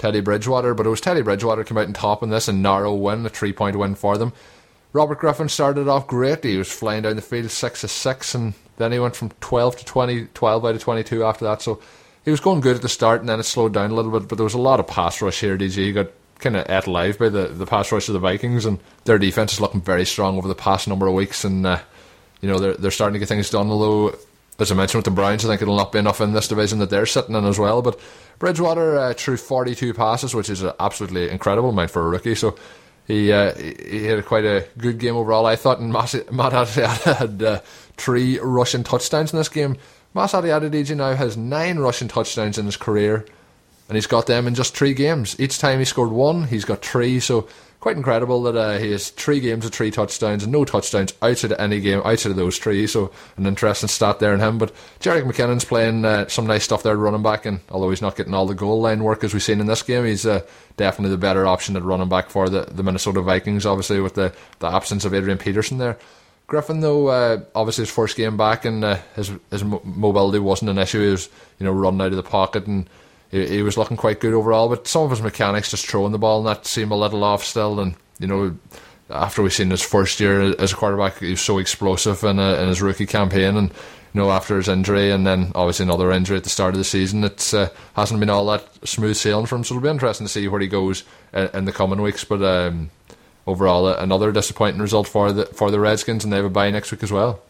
Teddy 0.02 0.20
Bridgewater, 0.20 0.74
but 0.74 0.88
it 0.88 0.90
was 0.90 1.00
Teddy 1.00 1.22
Bridgewater 1.22 1.64
came 1.64 1.78
out 1.78 1.86
on 1.86 1.94
top 1.94 2.24
in 2.24 2.32
this, 2.32 2.48
a 2.48 2.54
narrow 2.54 2.96
win, 2.96 3.24
a 3.24 3.30
three 3.30 3.54
point 3.54 3.78
win 3.78 3.94
for 3.94 4.18
them. 4.18 4.34
Robert 4.94 5.20
Griffin 5.20 5.48
started 5.48 5.88
off 5.88 6.08
great. 6.08 6.44
He 6.44 6.58
was 6.58 6.72
flying 6.72 7.04
down 7.04 7.18
the 7.18 7.22
field 7.22 7.52
six 7.52 7.82
to 7.82 7.88
six, 7.88 8.34
and 8.34 8.56
then 8.78 8.92
he 8.92 8.98
went 8.98 9.16
from 9.16 9.30
twelve 9.42 9.78
to 9.78 9.86
20, 9.86 10.26
12 10.34 10.66
out 10.66 10.74
of 10.74 10.82
twenty 10.82 11.04
two 11.04 11.24
after 11.24 11.46
that. 11.46 11.62
So 11.62 11.80
he 12.26 12.32
was 12.32 12.40
going 12.40 12.62
good 12.62 12.78
at 12.78 12.82
the 12.82 12.90
start, 12.90 13.20
and 13.20 13.30
then 13.30 13.40
it 13.40 13.44
slowed 13.44 13.76
down 13.76 13.92
a 13.92 13.94
little 13.94 14.10
bit. 14.10 14.28
But 14.28 14.40
there 14.40 14.44
was 14.44 14.56
a 14.56 14.60
lot 14.60 14.80
of 14.80 14.88
pass 14.88 15.22
rush 15.22 15.40
here. 15.40 15.56
DJ 15.56 15.76
he 15.76 15.92
got 15.92 16.08
kind 16.40 16.58
of 16.58 16.68
ate 16.68 16.88
alive 16.88 17.20
by 17.20 17.30
the 17.30 17.50
the 17.50 17.68
pass 17.68 17.92
rush 17.92 18.10
of 18.10 18.14
the 18.14 18.20
Vikings, 18.20 18.66
and 18.66 18.80
their 19.04 19.20
defense 19.20 19.54
is 19.54 19.62
looking 19.62 19.82
very 19.82 20.08
strong 20.08 20.36
over 20.36 20.48
the 20.48 20.56
past 20.56 20.88
number 20.88 21.06
of 21.06 21.14
weeks. 21.14 21.46
And 21.46 21.64
uh, 21.68 21.80
you 22.42 22.50
know 22.50 22.58
they're 22.58 22.74
they're 22.74 22.90
starting 22.90 23.14
to 23.14 23.20
get 23.20 23.28
things 23.28 23.52
done. 23.52 23.70
Although, 23.70 24.18
as 24.60 24.72
I 24.72 24.76
mentioned 24.76 25.00
with 25.00 25.06
the 25.06 25.12
Browns, 25.12 25.44
I 25.44 25.48
think 25.48 25.62
it'll 25.62 25.76
not 25.76 25.92
be 25.92 26.00
enough 26.00 26.22
in 26.22 26.34
this 26.34 26.48
division 26.48 26.80
that 26.80 26.90
they're 26.90 27.06
sitting 27.06 27.36
in 27.36 27.46
as 27.46 27.58
well. 27.58 27.82
But 27.82 28.00
Bridgewater 28.40 28.98
uh, 28.98 29.14
threw 29.14 29.38
forty 29.38 29.76
two 29.76 29.94
passes, 29.94 30.36
which 30.36 30.50
is 30.50 30.64
absolutely 30.80 31.30
incredible 31.30 31.70
amount 31.70 31.92
for 31.92 32.06
a 32.06 32.10
rookie. 32.10 32.36
So 32.36 32.56
he 33.08 33.32
uh, 33.32 33.56
he 33.56 34.06
had 34.06 34.26
quite 34.26 34.46
a 34.46 34.68
good 34.78 35.00
game 35.00 35.16
overall. 35.16 35.46
I 35.46 35.56
thought, 35.56 35.80
and 35.80 35.92
Matt, 35.92 36.32
Matt 36.32 36.54
had 36.54 37.42
uh, 37.42 37.60
three 37.98 38.40
rushing 38.40 38.84
touchdowns 38.84 39.34
in 39.34 39.38
this 39.38 39.50
game. 39.50 39.78
Matt 40.14 40.32
Asiata 40.32 40.96
now 40.96 41.16
has 41.16 41.38
nine 41.38 41.80
rushing 41.80 42.10
touchdowns 42.10 42.58
in 42.58 42.66
his 42.66 42.78
career, 42.78 43.26
and 43.91 43.97
he's 43.97 44.08
got 44.08 44.25
them 44.25 44.47
in 44.47 44.56
just 44.56 44.73
three 44.73 44.93
games. 44.93 45.38
Each 45.38 45.60
time 45.60 45.80
he 45.80 45.84
scored 45.84 46.12
one, 46.12 46.45
he's 46.45 46.63
got 46.63 46.82
three. 46.82 47.19
So 47.19 47.49
quite 47.82 47.97
incredible 47.97 48.41
that 48.43 48.56
uh, 48.56 48.77
he 48.77 48.89
has 48.93 49.10
three 49.10 49.41
games 49.41 49.65
of 49.65 49.73
three 49.73 49.91
touchdowns 49.91 50.43
and 50.43 50.51
no 50.54 50.63
touchdowns 50.63 51.13
outside 51.21 51.51
of 51.51 51.60
any 51.60 51.82
game 51.82 52.01
outside 52.06 52.30
of 52.30 52.38
those 52.38 52.58
three. 52.58 52.88
So 52.88 53.12
an 53.36 53.45
interesting 53.45 53.89
stat 53.89 54.19
there 54.19 54.34
in 54.34 54.39
him. 54.39 54.58
But 54.58 54.73
Jerick 55.01 55.30
McKinnon's 55.30 55.65
playing 55.65 56.06
uh, 56.06 56.30
some 56.30 56.47
nice 56.47 56.63
stuff 56.63 56.84
there 56.84 56.95
running 56.95 57.21
back, 57.21 57.45
and 57.45 57.60
although 57.69 57.89
he's 57.89 58.01
not 58.01 58.15
getting 58.15 58.34
all 58.34 58.45
the 58.45 58.56
goal 58.56 58.80
line 58.80 59.04
work 59.04 59.25
as 59.25 59.34
we've 59.34 59.43
seen 59.43 59.60
in 59.60 59.67
this 59.67 59.84
game, 59.84 60.06
he's 60.06 60.25
uh, 60.25 60.39
definitely 60.77 61.12
the 61.12 61.17
better 61.17 61.45
option 61.45 61.75
at 61.75 61.84
running 61.84 62.08
back 62.08 62.30
for 62.30 62.47
the, 62.47 62.62
the 62.71 62.84
Minnesota 62.84 63.19
Vikings. 63.19 63.65
Obviously 63.65 63.99
with 63.99 64.15
the, 64.15 64.34
the 64.60 64.67
absence 64.67 65.04
of 65.04 65.13
Adrian 65.13 65.38
Peterson 65.38 65.80
there. 65.80 65.97
Griffin, 66.47 66.80
though, 66.80 67.08
uh, 67.08 67.41
obviously 67.56 67.82
his 67.82 67.93
first 67.93 68.15
game 68.15 68.38
back 68.38 68.63
and 68.63 68.86
uh, 68.86 68.99
his 69.17 69.34
his 69.49 69.65
mobility 69.65 70.39
wasn't 70.39 70.71
an 70.71 70.77
issue. 70.77 71.04
He 71.04 71.12
was, 71.12 71.27
you 71.60 71.65
know, 71.65 71.73
running 71.73 71.99
out 71.99 72.08
of 72.08 72.15
the 72.15 72.23
pocket 72.23 72.67
and 72.67 72.89
he, 73.32 73.48
he, 73.48 73.62
was 73.63 73.78
looking 73.78 73.98
quite 73.98 74.20
good 74.20 74.34
overall. 74.34 74.70
But 74.70 74.88
some 74.88 75.04
of 75.04 75.10
his 75.10 75.22
mechanics, 75.22 75.72
just 75.72 75.88
throwing 75.88 76.12
the 76.12 76.20
ball, 76.20 76.39
and 76.39 76.48
that 76.48 76.67
seemed 76.67 76.91
a 76.91 76.96
little 76.96 77.24
off 77.24 77.44
still. 77.44 77.80
And 77.80 77.96
you 78.20 78.28
know, 78.28 78.58
after 79.10 79.41
we've 79.41 79.54
seen 79.54 79.72
his 79.72 79.82
first 79.82 80.20
year 80.20 80.41
as 80.60 80.74
a 80.74 80.76
quarterback, 80.76 81.20
he 81.20 81.32
was 81.32 81.41
so 81.41 81.58
explosive 81.58 82.24
in, 82.24 82.39
a, 82.39 82.62
in 82.62 82.67
his 82.67 82.82
rookie 82.82 83.06
campaign, 83.06 83.58
and 83.58 83.70
you 83.70 84.22
know, 84.22 84.32
after 84.32 84.58
his 84.58 84.67
injury, 84.67 85.12
and 85.12 85.26
then 85.26 85.52
obviously 85.56 85.86
another 85.86 86.12
injury 86.12 86.38
at 86.38 86.44
the 86.44 86.50
start 86.50 86.74
of 86.74 86.78
the 86.78 86.84
season, 86.84 87.24
it 87.24 87.54
uh, 87.54 87.70
hasn't 87.96 88.20
been 88.20 88.30
all 88.30 88.46
that 88.48 88.67
smooth 88.88 89.15
sailing 89.15 89.46
for 89.46 89.56
him. 89.56 89.63
So 89.63 89.76
it'll 89.76 89.84
be 89.84 89.89
interesting 89.89 90.28
to 90.28 90.32
see 90.32 90.48
where 90.48 90.62
he 90.62 90.67
goes 90.67 91.04
in, 91.34 91.50
in 91.54 91.65
the 91.65 91.72
coming 91.72 92.02
weeks. 92.02 92.26
But 92.26 92.44
um, 92.44 92.89
overall, 93.48 93.88
another 93.88 94.32
disappointing 94.32 94.82
result 94.82 95.08
for 95.08 95.32
the 95.32 95.46
for 95.46 95.72
the 95.72 95.80
Redskins, 95.80 96.24
and 96.24 96.32
they 96.34 96.38
have 96.38 96.46
a 96.46 96.50
bye 96.50 96.70
next 96.72 96.91
week 96.91 97.04
as 97.04 97.12
well 97.12 97.41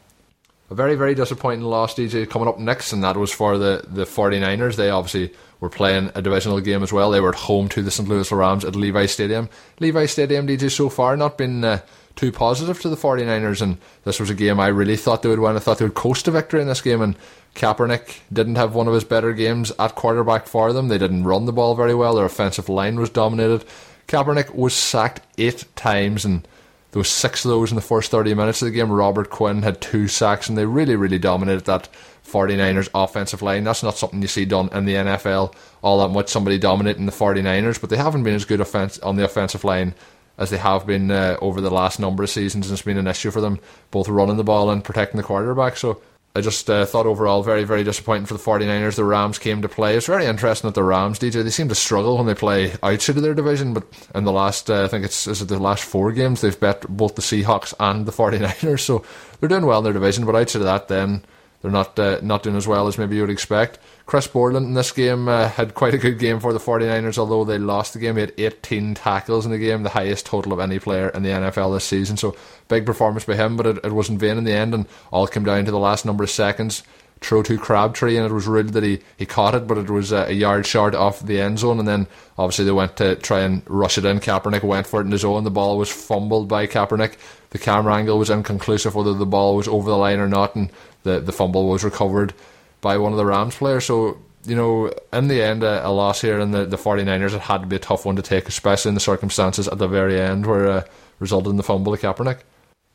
a 0.72 0.74
very, 0.76 0.96
very 0.96 1.14
disappointing 1.14 1.66
loss, 1.66 1.94
DJ, 1.94 2.28
coming 2.28 2.48
up 2.48 2.58
next, 2.58 2.94
and 2.94 3.04
that 3.04 3.18
was 3.18 3.30
for 3.30 3.58
the, 3.58 3.84
the 3.88 4.06
49ers. 4.06 4.78
They 4.78 4.90
obviously 4.90 5.34
were 5.60 5.70
playing 5.70 6.12
a 6.16 6.22
divisional 6.22 6.62
game 6.62 6.82
as 6.82 6.94
well. 6.94 7.12
They 7.12 7.20
were 7.20 7.34
at 7.34 7.36
home 7.36 7.68
to 7.70 7.84
the 7.84 7.92
St. 7.92 8.08
Louis 8.08 8.32
Rams 8.32 8.64
at 8.64 8.78
Levi 8.78 9.06
Stadium. 9.06 9.50
Levi 9.82 10.06
Stadium, 10.06 10.48
DJ, 10.48 10.72
so 10.72 10.88
far 10.88 11.18
not 11.18 11.38
been 11.38 11.66
uh, 11.66 11.82
too 12.16 12.32
positive 12.32 12.80
to 12.82 12.90
the 12.90 12.96
49ers, 12.96 13.62
and 13.62 13.80
this 14.06 14.18
was 14.18 14.30
a 14.30 14.34
game 14.34 14.62
I 14.62 14.68
really 14.68 14.96
thought 14.96 15.24
they 15.24 15.30
would 15.30 15.40
win. 15.40 15.58
I 15.58 15.60
thought 15.60 15.78
they 15.78 15.86
would 15.86 15.94
coast 15.94 16.24
to 16.24 16.32
victory 16.32 16.62
in 16.62 16.70
this 16.70 16.82
game, 16.82 17.02
and 17.02 17.18
Kaepernick 17.54 18.20
didn't 18.32 18.56
have 18.56 18.74
one 18.74 18.88
of 18.88 18.94
his 18.94 19.04
better 19.04 19.34
games 19.34 19.74
at 19.78 19.96
quarterback 19.96 20.48
for 20.48 20.72
them. 20.72 20.88
They 20.88 20.98
didn't 20.98 21.26
run 21.26 21.48
the 21.48 21.52
ball 21.52 21.76
very 21.76 21.94
well. 21.94 22.16
Their 22.16 22.24
offensive 22.24 22.70
line 22.70 22.98
was 22.98 23.10
dominated. 23.10 23.66
Kaepernick 24.08 24.56
was 24.56 24.74
sacked 24.74 25.20
eight 25.38 25.66
times, 25.76 26.24
and 26.24 26.48
there 26.92 27.00
was 27.00 27.10
six 27.10 27.46
of 27.46 27.50
those 27.50 27.72
in 27.72 27.76
the 27.76 27.82
first 27.82 28.12
30 28.12 28.34
minutes 28.34 28.62
of 28.62 28.68
the 28.68 28.72
game. 28.72 28.92
Robert 28.92 29.30
Quinn 29.30 29.62
had 29.62 29.80
two 29.80 30.08
sacks, 30.08 30.50
and 30.50 30.58
they 30.58 30.66
really, 30.66 30.96
really 30.96 31.20
dominated 31.20 31.66
that 31.66 31.88
49ers 32.28 32.90
offensive 32.94 33.42
line. 33.42 33.64
That's 33.64 33.84
not 33.84 33.98
something 33.98 34.22
you 34.22 34.28
see 34.28 34.46
done 34.46 34.70
in 34.74 34.86
the 34.86 34.96
NFL 34.96 35.54
all 35.82 36.00
that 36.00 36.14
much, 36.14 36.30
somebody 36.30 36.58
dominating 36.58 37.06
the 37.06 37.12
49ers, 37.12 37.80
but 37.80 37.90
they 37.90 37.98
haven't 37.98 38.24
been 38.24 38.36
as 38.36 38.46
good 38.46 38.62
offense 38.62 39.00
on 39.00 39.16
the 39.16 39.24
offensive 39.24 39.64
line 39.64 39.96
as 40.38 40.50
they 40.50 40.58
have 40.58 40.86
been 40.86 41.12
uh, 41.12 41.38
over 41.42 41.62
the 41.62 41.70
last 41.70 42.00
number 42.00 42.24
of 42.24 42.30
seasons. 42.30 42.68
And 42.68 42.74
it's 42.74 42.86
been 42.86 42.98
an 42.98 43.08
issue 43.08 43.32
for 43.32 43.42
them, 43.42 43.60
both 43.90 44.08
running 44.08 44.38
the 44.38 44.44
ball 44.44 44.70
and 44.70 44.84
protecting 44.84 45.18
the 45.18 45.24
quarterback. 45.24 45.78
So 45.78 46.02
I 46.34 46.40
just 46.40 46.70
uh, 46.70 46.86
thought 46.86 47.06
overall 47.06 47.44
very, 47.44 47.66
very 47.66 47.84
disappointing 47.84 48.26
for 48.26 48.36
the 48.36 48.40
49ers. 48.40 48.96
The 48.96 49.04
Rams 49.04 49.38
came 49.38 49.62
to 49.62 49.70
play. 49.70 49.98
It's 49.98 50.08
very 50.08 50.26
interesting 50.26 50.70
that 50.70 50.76
the 50.76 50.84
Rams, 50.84 51.20
DJ, 51.20 51.44
they 51.44 51.50
seem 51.50 51.68
to 51.68 51.76
struggle 51.76 52.18
when 52.18 52.26
they 52.26 52.34
play 52.34 52.74
outside 52.82 53.18
of 53.18 53.24
their 53.24 53.34
division, 53.34 53.74
but 53.74 53.84
in 54.16 54.24
the 54.24 54.32
last, 54.32 54.70
uh, 54.70 54.86
I 54.86 54.88
think 54.88 55.04
it's 55.04 55.28
is 55.28 55.42
it 55.42 55.50
the 55.50 55.60
last 55.60 55.84
four 55.84 56.14
games, 56.14 56.40
they've 56.40 56.58
bet 56.58 56.88
both 56.88 57.16
the 57.16 57.22
Seahawks 57.22 57.74
and 57.80 58.06
the 58.06 58.14
49ers, 58.14 58.80
so 58.86 59.04
they're 59.40 59.50
doing 59.50 59.66
well 59.66 59.80
in 59.80 59.84
their 59.84 59.94
division, 59.94 60.26
but 60.26 60.36
outside 60.36 60.60
of 60.60 60.66
that, 60.66 60.88
then 60.88 61.26
they're 61.62 61.72
not 61.72 61.98
uh, 62.00 62.20
not 62.22 62.44
doing 62.44 62.56
as 62.56 62.68
well 62.68 62.88
as 62.88 62.98
maybe 62.98 63.16
you 63.16 63.22
would 63.22 63.30
expect. 63.30 63.80
Chris 64.06 64.28
Borland 64.28 64.66
in 64.66 64.74
this 64.74 64.92
game 64.92 65.28
uh, 65.28 65.48
had 65.48 65.74
quite 65.76 65.94
a 65.94 65.98
good 65.98 66.20
game 66.20 66.40
for 66.40 66.54
the 66.54 66.60
49ers, 66.60 67.18
although 67.18 67.46
they 67.46 67.58
lost 67.58 67.94
the 67.94 68.00
game. 68.00 68.16
He 68.16 68.22
had 68.22 68.34
18 68.38 68.96
tackles 68.96 69.46
in 69.46 69.52
the 69.52 69.58
game, 69.58 69.84
the 69.84 69.90
highest 69.90 70.26
total 70.26 70.54
of 70.54 70.60
any 70.60 70.80
player 70.80 71.10
in 71.10 71.24
the 71.24 71.30
NFL 71.30 71.74
this 71.74 71.86
season. 71.86 72.18
So 72.18 72.36
big 72.68 72.86
performance 72.86 73.26
by 73.26 73.36
him, 73.36 73.56
but 73.56 73.68
it, 73.68 73.86
it 73.86 73.94
was 73.94 74.10
in 74.10 74.18
vain 74.18 74.38
in 74.38 74.44
the 74.44 74.54
end, 74.54 74.74
and 74.74 74.88
all 75.12 75.28
came 75.28 75.46
down 75.46 75.66
to 75.66 75.72
the 75.72 75.80
last 75.80 76.06
number 76.06 76.24
of 76.24 76.30
seconds. 76.30 76.84
Throw 77.22 77.44
to 77.44 77.58
Crabtree, 77.60 78.18
and 78.18 78.26
it 78.26 78.34
was 78.34 78.48
ruled 78.48 78.70
that 78.70 78.84
he, 78.84 79.00
he 79.16 79.28
caught 79.28 79.54
it, 79.54 79.68
but 79.68 79.78
it 79.78 79.92
was 79.92 80.12
uh, 80.12 80.26
a 80.28 80.34
yard 80.34 80.66
short 80.66 80.96
off 80.96 81.20
the 81.20 81.40
end 81.40 81.60
zone. 81.60 81.78
And 81.78 81.88
then 81.88 82.08
obviously 82.36 82.66
they 82.66 82.72
went 82.72 82.98
to 82.98 83.16
try 83.18 83.42
and 83.42 83.62
rush 83.68 84.00
it 84.00 84.06
in. 84.06 84.20
Kaepernick 84.20 84.64
went 84.64 84.88
for 84.88 85.02
it 85.02 85.06
in 85.06 85.12
his 85.12 85.24
own. 85.24 85.44
The 85.44 85.52
ball 85.52 85.78
was 85.78 85.92
fumbled 85.92 86.48
by 86.48 86.66
Kaepernick. 86.66 87.18
The 87.52 87.60
camera 87.60 87.94
angle 87.94 88.18
was 88.18 88.32
inconclusive 88.32 88.96
whether 88.96 89.14
the 89.14 89.28
ball 89.28 89.56
was 89.56 89.68
over 89.68 89.90
the 89.90 89.98
line 89.98 90.20
or 90.20 90.28
not, 90.28 90.56
and 90.56 90.72
the, 91.04 91.20
the 91.20 91.32
fumble 91.32 91.68
was 91.68 91.84
recovered 91.84 92.34
by 92.82 92.98
one 92.98 93.12
of 93.12 93.18
the 93.18 93.26
Rams 93.26 93.56
players. 93.56 93.86
So, 93.86 94.18
you 94.46 94.56
know, 94.56 94.92
in 95.14 95.28
the 95.28 95.42
end, 95.42 95.64
a, 95.64 95.88
a 95.88 95.90
loss 95.90 96.22
here 96.22 96.40
in 96.40 96.52
the, 96.52 96.66
the 96.66 96.78
49ers, 96.78 97.34
it 97.34 97.42
had 97.42 97.62
to 97.62 97.68
be 97.68 97.76
a 97.76 97.80
tough 97.80 98.06
one 98.06 98.16
to 98.16 98.22
take, 98.22 98.48
especially 98.48 98.90
in 98.90 98.96
the 98.96 99.02
circumstances 99.02 99.68
at 99.68 99.78
the 99.78 99.88
very 99.88 100.20
end 100.20 100.46
where 100.46 100.68
uh, 100.68 100.84
resulted 101.20 101.52
in 101.52 101.58
the 101.58 101.64
fumble 101.64 101.94
of 101.94 102.02
Kaepernick. 102.02 102.40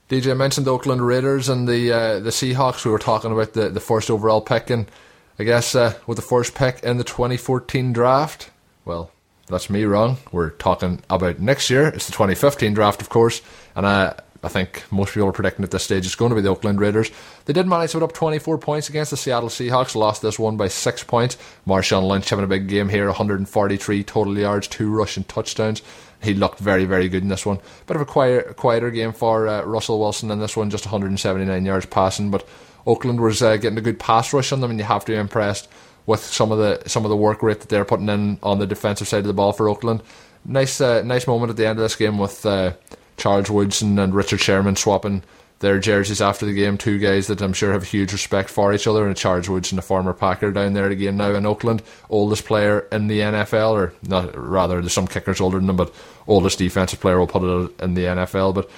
DJ 0.09 0.37
mentioned 0.37 0.67
the 0.67 0.73
Oakland 0.73 1.05
Raiders 1.05 1.49
and 1.49 1.67
the 1.67 1.93
uh, 1.93 2.21
the 2.21 2.31
Seahawks. 2.31 2.85
We 2.85 2.93
were 2.93 2.99
talking 2.99 3.33
about 3.33 3.55
the, 3.55 3.71
the 3.71 3.81
first 3.81 4.09
overall 4.09 4.41
pick, 4.41 4.71
and 4.71 4.89
I 5.37 5.43
guess 5.43 5.75
uh, 5.75 5.95
with 6.07 6.15
the 6.15 6.23
first 6.23 6.55
pick 6.55 6.85
in 6.85 6.99
the 6.99 7.05
2014 7.05 7.93
draft, 7.93 8.51
well, 8.85 9.11
that's 9.49 9.69
me 9.69 9.85
wrong. 9.85 10.19
We're 10.31 10.51
talking 10.51 11.03
about 11.11 11.41
next 11.41 11.71
year. 11.71 11.89
It's 11.89 12.07
the 12.07 12.13
2015 12.13 12.73
draft, 12.73 13.01
of 13.01 13.09
course, 13.09 13.43
and 13.75 13.85
I 13.85 14.15
I 14.43 14.49
think 14.49 14.85
most 14.91 15.15
people 15.15 15.29
are 15.29 15.33
predicting 15.33 15.65
at 15.65 15.71
this 15.71 15.85
stage 15.85 16.07
it's 16.07 16.15
going 16.15 16.31
to 16.31 16.37
be 16.37 16.43
the 16.43 16.51
Oakland 16.51 16.81
Raiders. 16.81 17.11
They 17.47 17.53
did 17.53 17.67
manage 17.67 17.93
to 17.93 17.99
put 17.99 18.05
up 18.05 18.13
24 18.13 18.59
points 18.59 18.89
against 18.89 19.11
the 19.11 19.17
Seattle 19.17 19.49
Seahawks, 19.49 19.95
lost 19.95 20.23
this 20.23 20.39
one 20.39 20.57
by 20.57 20.69
six 20.69 21.03
points. 21.03 21.37
Marshawn 21.67 22.07
Lynch 22.07 22.29
having 22.29 22.45
a 22.45 22.49
big 22.49 22.69
game 22.69 22.89
here, 22.89 23.07
143 23.07 24.05
total 24.05 24.39
yards, 24.39 24.69
two 24.69 24.91
rushing 24.91 25.25
touchdowns 25.25 25.83
he 26.23 26.35
looked 26.35 26.59
very, 26.59 26.85
very 26.85 27.09
good 27.09 27.23
in 27.23 27.29
this 27.29 27.47
one. 27.47 27.59
Bit 27.87 27.97
of 27.97 28.03
a 28.03 28.07
quieter, 28.07 28.55
quieter 28.55 28.91
game 28.91 29.13
for 29.13 29.49
uh, 29.49 29.63
Russell 29.63 29.99
Wilson 30.01 30.31
in 30.31 30.39
this 30.39 30.57
one, 30.57 30.71
just 30.71 30.87
179 30.87 31.65
yards 31.65 31.87
passing. 31.87 32.31
But 32.31 32.47
Oakland 32.87 33.21
was 33.21 33.43
uh, 33.43 33.57
getting 33.57 33.79
a 33.79 33.83
good 33.83 33.99
pass 33.99 34.33
rush 34.33 34.53
on 34.53 34.61
them, 34.61 34.71
and 34.71 34.79
you 34.79 34.85
have 34.85 35.05
to 35.05 35.13
be 35.13 35.19
impressed 35.19 35.69
with 36.07 36.21
some 36.21 36.53
of 36.53 36.59
the 36.59 36.83
some 36.89 37.05
of 37.05 37.11
the 37.11 37.17
work 37.17 37.43
rate 37.43 37.61
that 37.61 37.69
they're 37.69 37.85
putting 37.85 38.09
in 38.09 38.39
on 38.43 38.59
the 38.59 38.67
defensive 38.67 39.09
side 39.09 39.19
of 39.19 39.27
the 39.27 39.33
ball 39.33 39.53
for 39.53 39.69
Oakland. 39.69 40.03
Nice, 40.45 40.81
uh, 40.81 41.03
nice 41.03 41.27
moment 41.27 41.51
at 41.51 41.57
the 41.57 41.67
end 41.67 41.79
of 41.79 41.83
this 41.83 41.97
game 41.97 42.19
with 42.19 42.47
uh, 42.47 42.73
Charles 43.17 43.51
Woodson 43.51 43.99
and 43.99 44.15
Richard 44.15 44.41
Sherman 44.41 44.77
swapping 44.77 45.23
their 45.61 45.79
jerseys 45.79 46.21
after 46.21 46.45
the 46.45 46.53
game. 46.53 46.77
Two 46.77 46.99
guys 46.99 47.29
that 47.29 47.41
I'm 47.41 47.53
sure 47.53 47.73
have 47.73 47.85
huge 47.85 48.13
respect 48.13 48.51
for 48.51 48.73
each 48.73 48.87
other, 48.87 49.07
and 49.07 49.17
Charles 49.17 49.49
Woodson, 49.49 49.79
a 49.79 49.83
former 49.83 50.13
Packer 50.13 50.53
down 50.53 50.75
there 50.75 50.91
again 50.91 51.17
now 51.17 51.35
in 51.35 51.47
Oakland, 51.47 51.83
oldest 52.11 52.45
player 52.45 52.81
in 52.93 53.09
the 53.09 53.21
NFL, 53.21 53.73
or 53.73 53.93
not 54.03 54.37
rather, 54.37 54.81
there's 54.81 54.93
some 54.93 55.07
kickers 55.07 55.41
older 55.41 55.59
than 55.59 55.71
him, 55.71 55.77
but 55.77 55.95
oldest 56.27 56.59
defensive 56.59 57.01
player 57.01 57.19
will 57.19 57.27
put 57.27 57.43
it 57.43 57.83
in 57.83 57.95
the 57.95 58.05
NFL. 58.05 58.55
But 58.55 58.71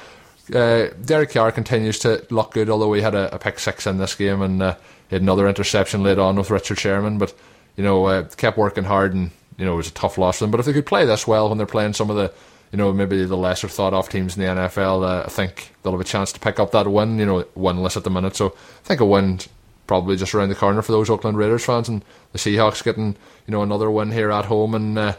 uh, 0.55 0.94
Derek 1.05 1.33
Carr 1.33 1.53
continues 1.53 1.98
to 2.01 2.24
look 2.31 2.53
good, 2.53 2.70
although 2.70 2.92
he 2.92 3.03
had 3.03 3.14
a, 3.14 3.35
a 3.35 3.38
pick 3.38 3.59
six 3.59 3.87
in 3.87 3.98
this 3.98 4.14
game 4.14 4.40
and 4.40 4.62
uh, 4.62 4.77
he 5.09 5.16
had 5.16 5.22
another 5.22 5.48
interception 5.48 6.03
late 6.03 6.18
on 6.18 6.37
with 6.37 6.51
Richard 6.51 6.79
Sherman. 6.79 7.18
But 7.18 7.35
you 7.77 7.85
know, 7.85 8.07
uh, 8.07 8.24
kept 8.37 8.59
working 8.59 8.85
hard, 8.85 9.14
and 9.14 9.31
you 9.57 9.64
know, 9.64 9.74
it 9.74 9.77
was 9.77 9.88
a 9.88 9.92
tough 9.92 10.18
loss 10.18 10.38
for 10.38 10.44
them. 10.44 10.51
But 10.51 10.61
if 10.61 10.66
they 10.66 10.72
could 10.72 10.87
play 10.87 11.05
this 11.07 11.27
well 11.27 11.48
when 11.48 11.59
they're 11.59 11.66
playing 11.66 11.94
some 11.94 12.11
of 12.11 12.16
the 12.16 12.33
you 12.72 12.76
know, 12.76 12.92
maybe 12.92 13.24
the 13.24 13.37
lesser 13.37 13.68
thought 13.68 13.94
of 13.94 14.09
teams 14.09 14.37
in 14.37 14.42
the 14.42 14.48
NFL, 14.48 15.04
uh, 15.04 15.24
I 15.26 15.31
think 15.31 15.72
they'll 15.83 15.92
have 15.92 16.00
a 16.00 16.04
chance 16.04 16.33
to 16.33 16.40
pick 16.40 16.61
up 16.61 16.72
that 16.72 16.87
win, 16.87 17.18
you 17.18 17.26
know, 17.26 17.44
winless 17.57 17.96
at 17.96 18.04
the 18.04 18.11
minute. 18.11 18.37
So 18.37 18.48
I 18.48 18.87
think 18.87 19.00
a 19.00 19.07
win 19.07 19.40
probably 19.87 20.16
just 20.16 20.35
around 20.35 20.50
the 20.50 20.54
corner 20.54 20.83
for 20.83 20.92
those 20.92 21.09
Oakland 21.09 21.38
Raiders 21.38 21.64
fans 21.64 21.88
and 21.88 22.04
the 22.33 22.38
Seahawks 22.38 22.85
getting, 22.85 23.16
you 23.46 23.52
know, 23.52 23.62
another 23.62 23.90
win 23.90 24.12
here 24.12 24.31
at 24.31 24.44
home 24.44 24.74
and 24.74 24.98
uh, 24.98 25.16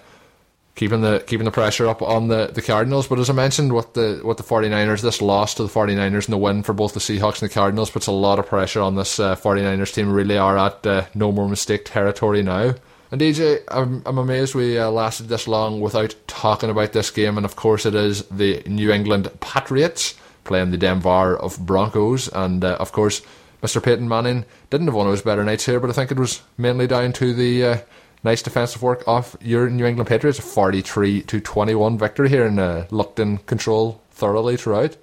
keeping 0.76 1.02
the 1.02 1.24
keeping 1.28 1.46
the 1.46 1.52
pressure 1.52 1.90
up 1.90 2.02
on 2.02 2.28
the, 2.28 2.48
the 2.48 2.62
Cardinals. 2.62 3.08
But 3.08 3.20
as 3.20 3.30
I 3.30 3.34
mentioned, 3.34 3.74
what 3.74 3.96
the 3.96 4.20
what 4.22 4.38
the 4.38 4.44
49ers, 4.44 5.02
this 5.02 5.22
loss 5.22 5.56
to 5.56 5.64
the 5.64 5.70
49ers 5.70 6.26
and 6.26 6.34
the 6.34 6.38
win 6.38 6.64
for 6.64 6.74
both 6.74 6.94
the 6.94 7.00
Seahawks 7.00 7.42
and 7.42 7.50
the 7.50 7.54
Cardinals 7.54 7.90
puts 7.90 8.08
a 8.08 8.12
lot 8.12 8.40
of 8.40 8.46
pressure 8.46 8.82
on 8.82 8.96
this 8.96 9.20
uh, 9.20 9.36
49ers 9.36 9.94
team. 9.94 10.12
Really 10.12 10.38
are 10.38 10.58
at 10.58 10.86
uh, 10.86 11.06
no 11.16 11.32
more 11.32 11.50
mistake 11.50 11.84
territory 11.84 12.44
now. 12.44 12.76
And 13.12 13.20
DJ, 13.20 13.64
I'm, 13.70 14.04
I'm 14.06 14.20
amazed 14.20 14.54
we 14.54 14.78
uh, 14.78 14.92
lasted 14.92 15.30
this 15.30 15.48
long 15.48 15.82
without 15.82 16.16
talking 16.28 16.70
about 16.70 16.94
this 16.94 17.10
game. 17.10 17.38
And 17.38 17.46
of 17.46 17.56
course, 17.56 17.86
it 17.86 17.96
is 17.96 18.24
the 18.26 18.62
New 18.68 18.92
England 18.92 19.32
Patriots 19.40 20.16
playing 20.44 20.72
the 20.72 20.78
Denver 20.78 21.36
of 21.36 21.66
Broncos. 21.66 22.28
And 22.28 22.64
uh, 22.64 22.76
of 22.80 22.92
course, 22.92 23.22
Mr. 23.64 23.82
Peyton 23.82 24.08
Manning 24.08 24.46
didn't 24.70 24.88
have 24.88 24.96
one 24.96 25.08
of 25.08 25.12
his 25.12 25.24
better 25.24 25.44
nights 25.44 25.66
here, 25.66 25.80
but 25.80 25.90
I 25.90 25.94
think 25.94 26.12
it 26.12 26.20
was 26.20 26.42
mainly 26.58 26.86
down 26.86 27.12
to 27.14 27.34
the 27.34 27.66
uh, 27.66 27.78
nice 28.24 28.44
defensive 28.44 28.84
work 28.84 29.04
of 29.08 29.36
your 29.42 29.70
New 29.70 29.86
England 29.86 30.08
Patriots. 30.08 30.40
a 30.40 30.44
43 30.44 31.24
to 31.24 31.40
21 31.40 31.98
victory 31.98 32.30
here 32.30 32.46
and 32.46 32.60
uh, 32.60 32.86
looked 32.92 33.20
in 33.20 33.40
control 33.40 34.02
thoroughly 34.12 34.56
throughout. 34.56 34.98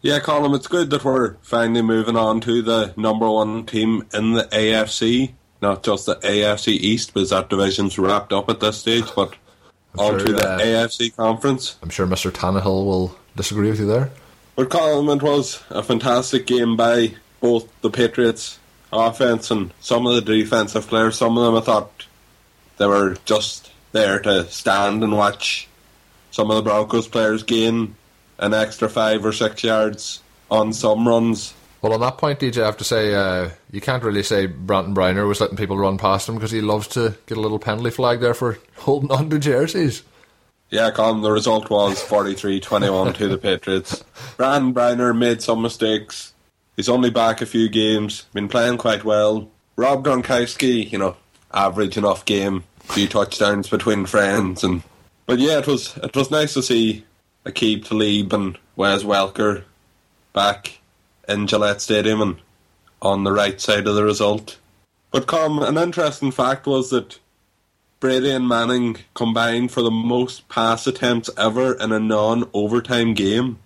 Yeah, 0.00 0.18
Colin, 0.18 0.54
it's 0.54 0.66
good 0.66 0.90
that 0.90 1.04
we're 1.04 1.34
finally 1.42 1.82
moving 1.82 2.16
on 2.16 2.40
to 2.40 2.62
the 2.62 2.92
number 2.96 3.30
one 3.30 3.66
team 3.66 4.04
in 4.12 4.32
the 4.32 4.44
AFC 4.44 5.34
not 5.62 5.82
just 5.82 6.06
the 6.06 6.16
AFC 6.16 6.68
East, 6.68 7.14
because 7.14 7.30
that 7.30 7.48
division's 7.48 7.98
wrapped 7.98 8.32
up 8.32 8.50
at 8.50 8.60
this 8.60 8.78
stage, 8.78 9.06
but 9.14 9.34
on 9.96 10.18
to 10.18 10.32
the 10.32 10.48
uh, 10.48 10.58
AFC 10.58 11.14
conference. 11.14 11.76
I'm 11.82 11.90
sure 11.90 12.06
Mr. 12.06 12.30
Tannehill 12.30 12.84
will 12.84 13.16
disagree 13.36 13.70
with 13.70 13.80
you 13.80 13.86
there. 13.86 14.10
But 14.56 14.70
Colin, 14.70 15.16
it 15.16 15.22
was 15.22 15.62
a 15.70 15.82
fantastic 15.82 16.46
game 16.46 16.76
by 16.76 17.14
both 17.40 17.68
the 17.80 17.90
Patriots 17.90 18.58
offense 18.92 19.50
and 19.50 19.72
some 19.80 20.06
of 20.06 20.14
the 20.14 20.20
defensive 20.20 20.86
players. 20.86 21.16
Some 21.16 21.38
of 21.38 21.44
them 21.44 21.54
I 21.54 21.60
thought 21.60 22.06
they 22.76 22.86
were 22.86 23.16
just 23.24 23.70
there 23.92 24.20
to 24.20 24.46
stand 24.50 25.02
and 25.02 25.16
watch 25.16 25.68
some 26.30 26.50
of 26.50 26.56
the 26.56 26.62
Broncos 26.62 27.08
players 27.08 27.42
gain 27.42 27.94
an 28.38 28.54
extra 28.54 28.88
five 28.88 29.24
or 29.24 29.32
six 29.32 29.62
yards 29.62 30.20
on 30.50 30.72
some 30.72 31.06
runs 31.06 31.54
well, 31.82 31.94
on 31.94 32.00
that 32.00 32.16
point, 32.16 32.38
DJ, 32.38 32.62
I 32.62 32.66
have 32.66 32.76
to 32.76 32.84
say 32.84 33.12
uh, 33.12 33.50
you 33.72 33.80
can't 33.80 34.04
really 34.04 34.22
say 34.22 34.46
Brandon 34.46 34.94
Browner 34.94 35.26
was 35.26 35.40
letting 35.40 35.56
people 35.56 35.76
run 35.76 35.98
past 35.98 36.28
him 36.28 36.36
because 36.36 36.52
he 36.52 36.60
loves 36.60 36.86
to 36.88 37.16
get 37.26 37.36
a 37.36 37.40
little 37.40 37.58
penalty 37.58 37.90
flag 37.90 38.20
there 38.20 38.34
for 38.34 38.58
holding 38.76 39.10
on 39.10 39.28
to 39.30 39.38
jerseys. 39.40 40.04
Yeah, 40.70 40.90
Colin, 40.92 41.20
the 41.20 41.30
result 41.32 41.68
was 41.68 42.02
43-21 42.02 43.14
to 43.16 43.28
the 43.28 43.36
Patriots. 43.36 44.04
Brandon 44.36 44.72
Browner 44.72 45.12
made 45.12 45.42
some 45.42 45.60
mistakes. 45.60 46.32
He's 46.76 46.88
only 46.88 47.10
back 47.10 47.42
a 47.42 47.46
few 47.46 47.68
games, 47.68 48.26
been 48.32 48.48
playing 48.48 48.78
quite 48.78 49.04
well. 49.04 49.50
Rob 49.76 50.04
Gronkowski, 50.04 50.90
you 50.90 50.98
know, 50.98 51.16
average 51.52 51.98
enough 51.98 52.24
game, 52.24 52.64
few 52.80 53.08
touchdowns 53.08 53.68
between 53.68 54.06
friends, 54.06 54.64
and 54.64 54.82
but 55.26 55.38
yeah, 55.38 55.58
it 55.58 55.66
was 55.66 55.96
it 55.96 56.14
was 56.14 56.30
nice 56.30 56.54
to 56.54 56.62
see 56.62 57.04
Aqib 57.44 57.86
Talib 57.86 58.32
and 58.32 58.58
Wes 58.76 59.02
Welker 59.02 59.64
back 60.32 60.78
in 61.32 61.46
Gillette 61.46 61.80
Stadium 61.80 62.20
and 62.20 62.36
on 63.00 63.24
the 63.24 63.32
right 63.32 63.60
side 63.60 63.86
of 63.86 63.94
the 63.94 64.04
result. 64.04 64.58
But 65.10 65.26
come, 65.26 65.62
an 65.62 65.76
interesting 65.76 66.30
fact 66.30 66.66
was 66.66 66.90
that 66.90 67.18
Brady 68.00 68.30
and 68.30 68.48
Manning 68.48 68.96
combined 69.14 69.70
for 69.70 69.82
the 69.82 69.90
most 69.90 70.48
pass 70.48 70.86
attempts 70.86 71.30
ever 71.36 71.74
in 71.74 71.92
a 71.92 72.00
non-overtime 72.00 73.14
game. 73.14 73.58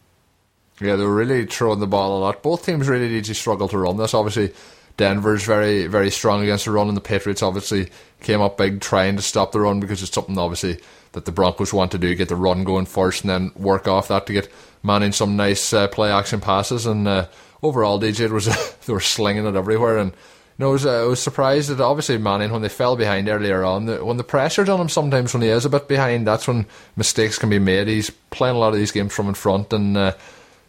Yeah, 0.80 0.96
they 0.96 1.04
were 1.04 1.14
really 1.14 1.46
throwing 1.46 1.80
the 1.80 1.86
ball 1.86 2.18
a 2.18 2.20
lot. 2.20 2.42
Both 2.42 2.66
teams 2.66 2.88
really 2.88 3.08
did 3.08 3.34
struggle 3.34 3.68
to 3.68 3.78
run 3.78 3.96
this. 3.96 4.12
Obviously, 4.12 4.52
Denver's 4.96 5.44
very, 5.44 5.86
very 5.86 6.10
strong 6.10 6.42
against 6.42 6.66
the 6.66 6.70
run, 6.70 6.88
and 6.88 6.96
the 6.96 7.00
Patriots 7.02 7.42
obviously 7.42 7.88
came 8.20 8.42
up 8.42 8.58
big 8.58 8.80
trying 8.80 9.16
to 9.16 9.22
stop 9.22 9.52
the 9.52 9.60
run 9.60 9.80
because 9.80 10.02
it's 10.02 10.12
something 10.12 10.36
obviously 10.36 10.80
that 11.12 11.24
the 11.24 11.32
Broncos 11.32 11.72
want 11.72 11.92
to 11.92 11.98
do: 11.98 12.14
get 12.14 12.28
the 12.28 12.36
run 12.36 12.64
going 12.64 12.86
first, 12.86 13.22
and 13.22 13.30
then 13.30 13.52
work 13.56 13.88
off 13.88 14.08
that 14.08 14.26
to 14.26 14.32
get 14.32 14.52
Manning 14.82 15.12
some 15.12 15.36
nice 15.36 15.72
uh, 15.72 15.88
play 15.88 16.12
action 16.12 16.40
passes. 16.40 16.86
And 16.86 17.08
uh, 17.08 17.26
overall, 17.62 18.00
DJ 18.00 18.30
was 18.30 18.46
they 18.86 18.92
were 18.92 19.00
slinging 19.00 19.46
it 19.46 19.54
everywhere, 19.54 19.98
and 19.98 20.12
you 20.58 20.64
know, 20.64 20.70
I 20.70 20.72
was, 20.72 20.86
uh, 20.86 21.02
I 21.02 21.06
was 21.06 21.22
surprised 21.22 21.68
that 21.68 21.80
obviously 21.80 22.16
Manning 22.16 22.50
when 22.50 22.62
they 22.62 22.70
fell 22.70 22.96
behind 22.96 23.28
earlier 23.28 23.62
on, 23.62 23.84
the, 23.84 24.02
when 24.02 24.16
the 24.16 24.24
pressure's 24.24 24.70
on 24.70 24.80
him, 24.80 24.88
sometimes 24.88 25.34
when 25.34 25.42
he 25.42 25.48
is 25.48 25.66
a 25.66 25.70
bit 25.70 25.86
behind, 25.86 26.26
that's 26.26 26.48
when 26.48 26.66
mistakes 26.96 27.38
can 27.38 27.50
be 27.50 27.58
made. 27.58 27.88
He's 27.88 28.08
playing 28.30 28.56
a 28.56 28.58
lot 28.58 28.72
of 28.72 28.78
these 28.78 28.92
games 28.92 29.12
from 29.12 29.28
in 29.28 29.34
front, 29.34 29.72
and 29.74 29.96
uh, 29.98 30.14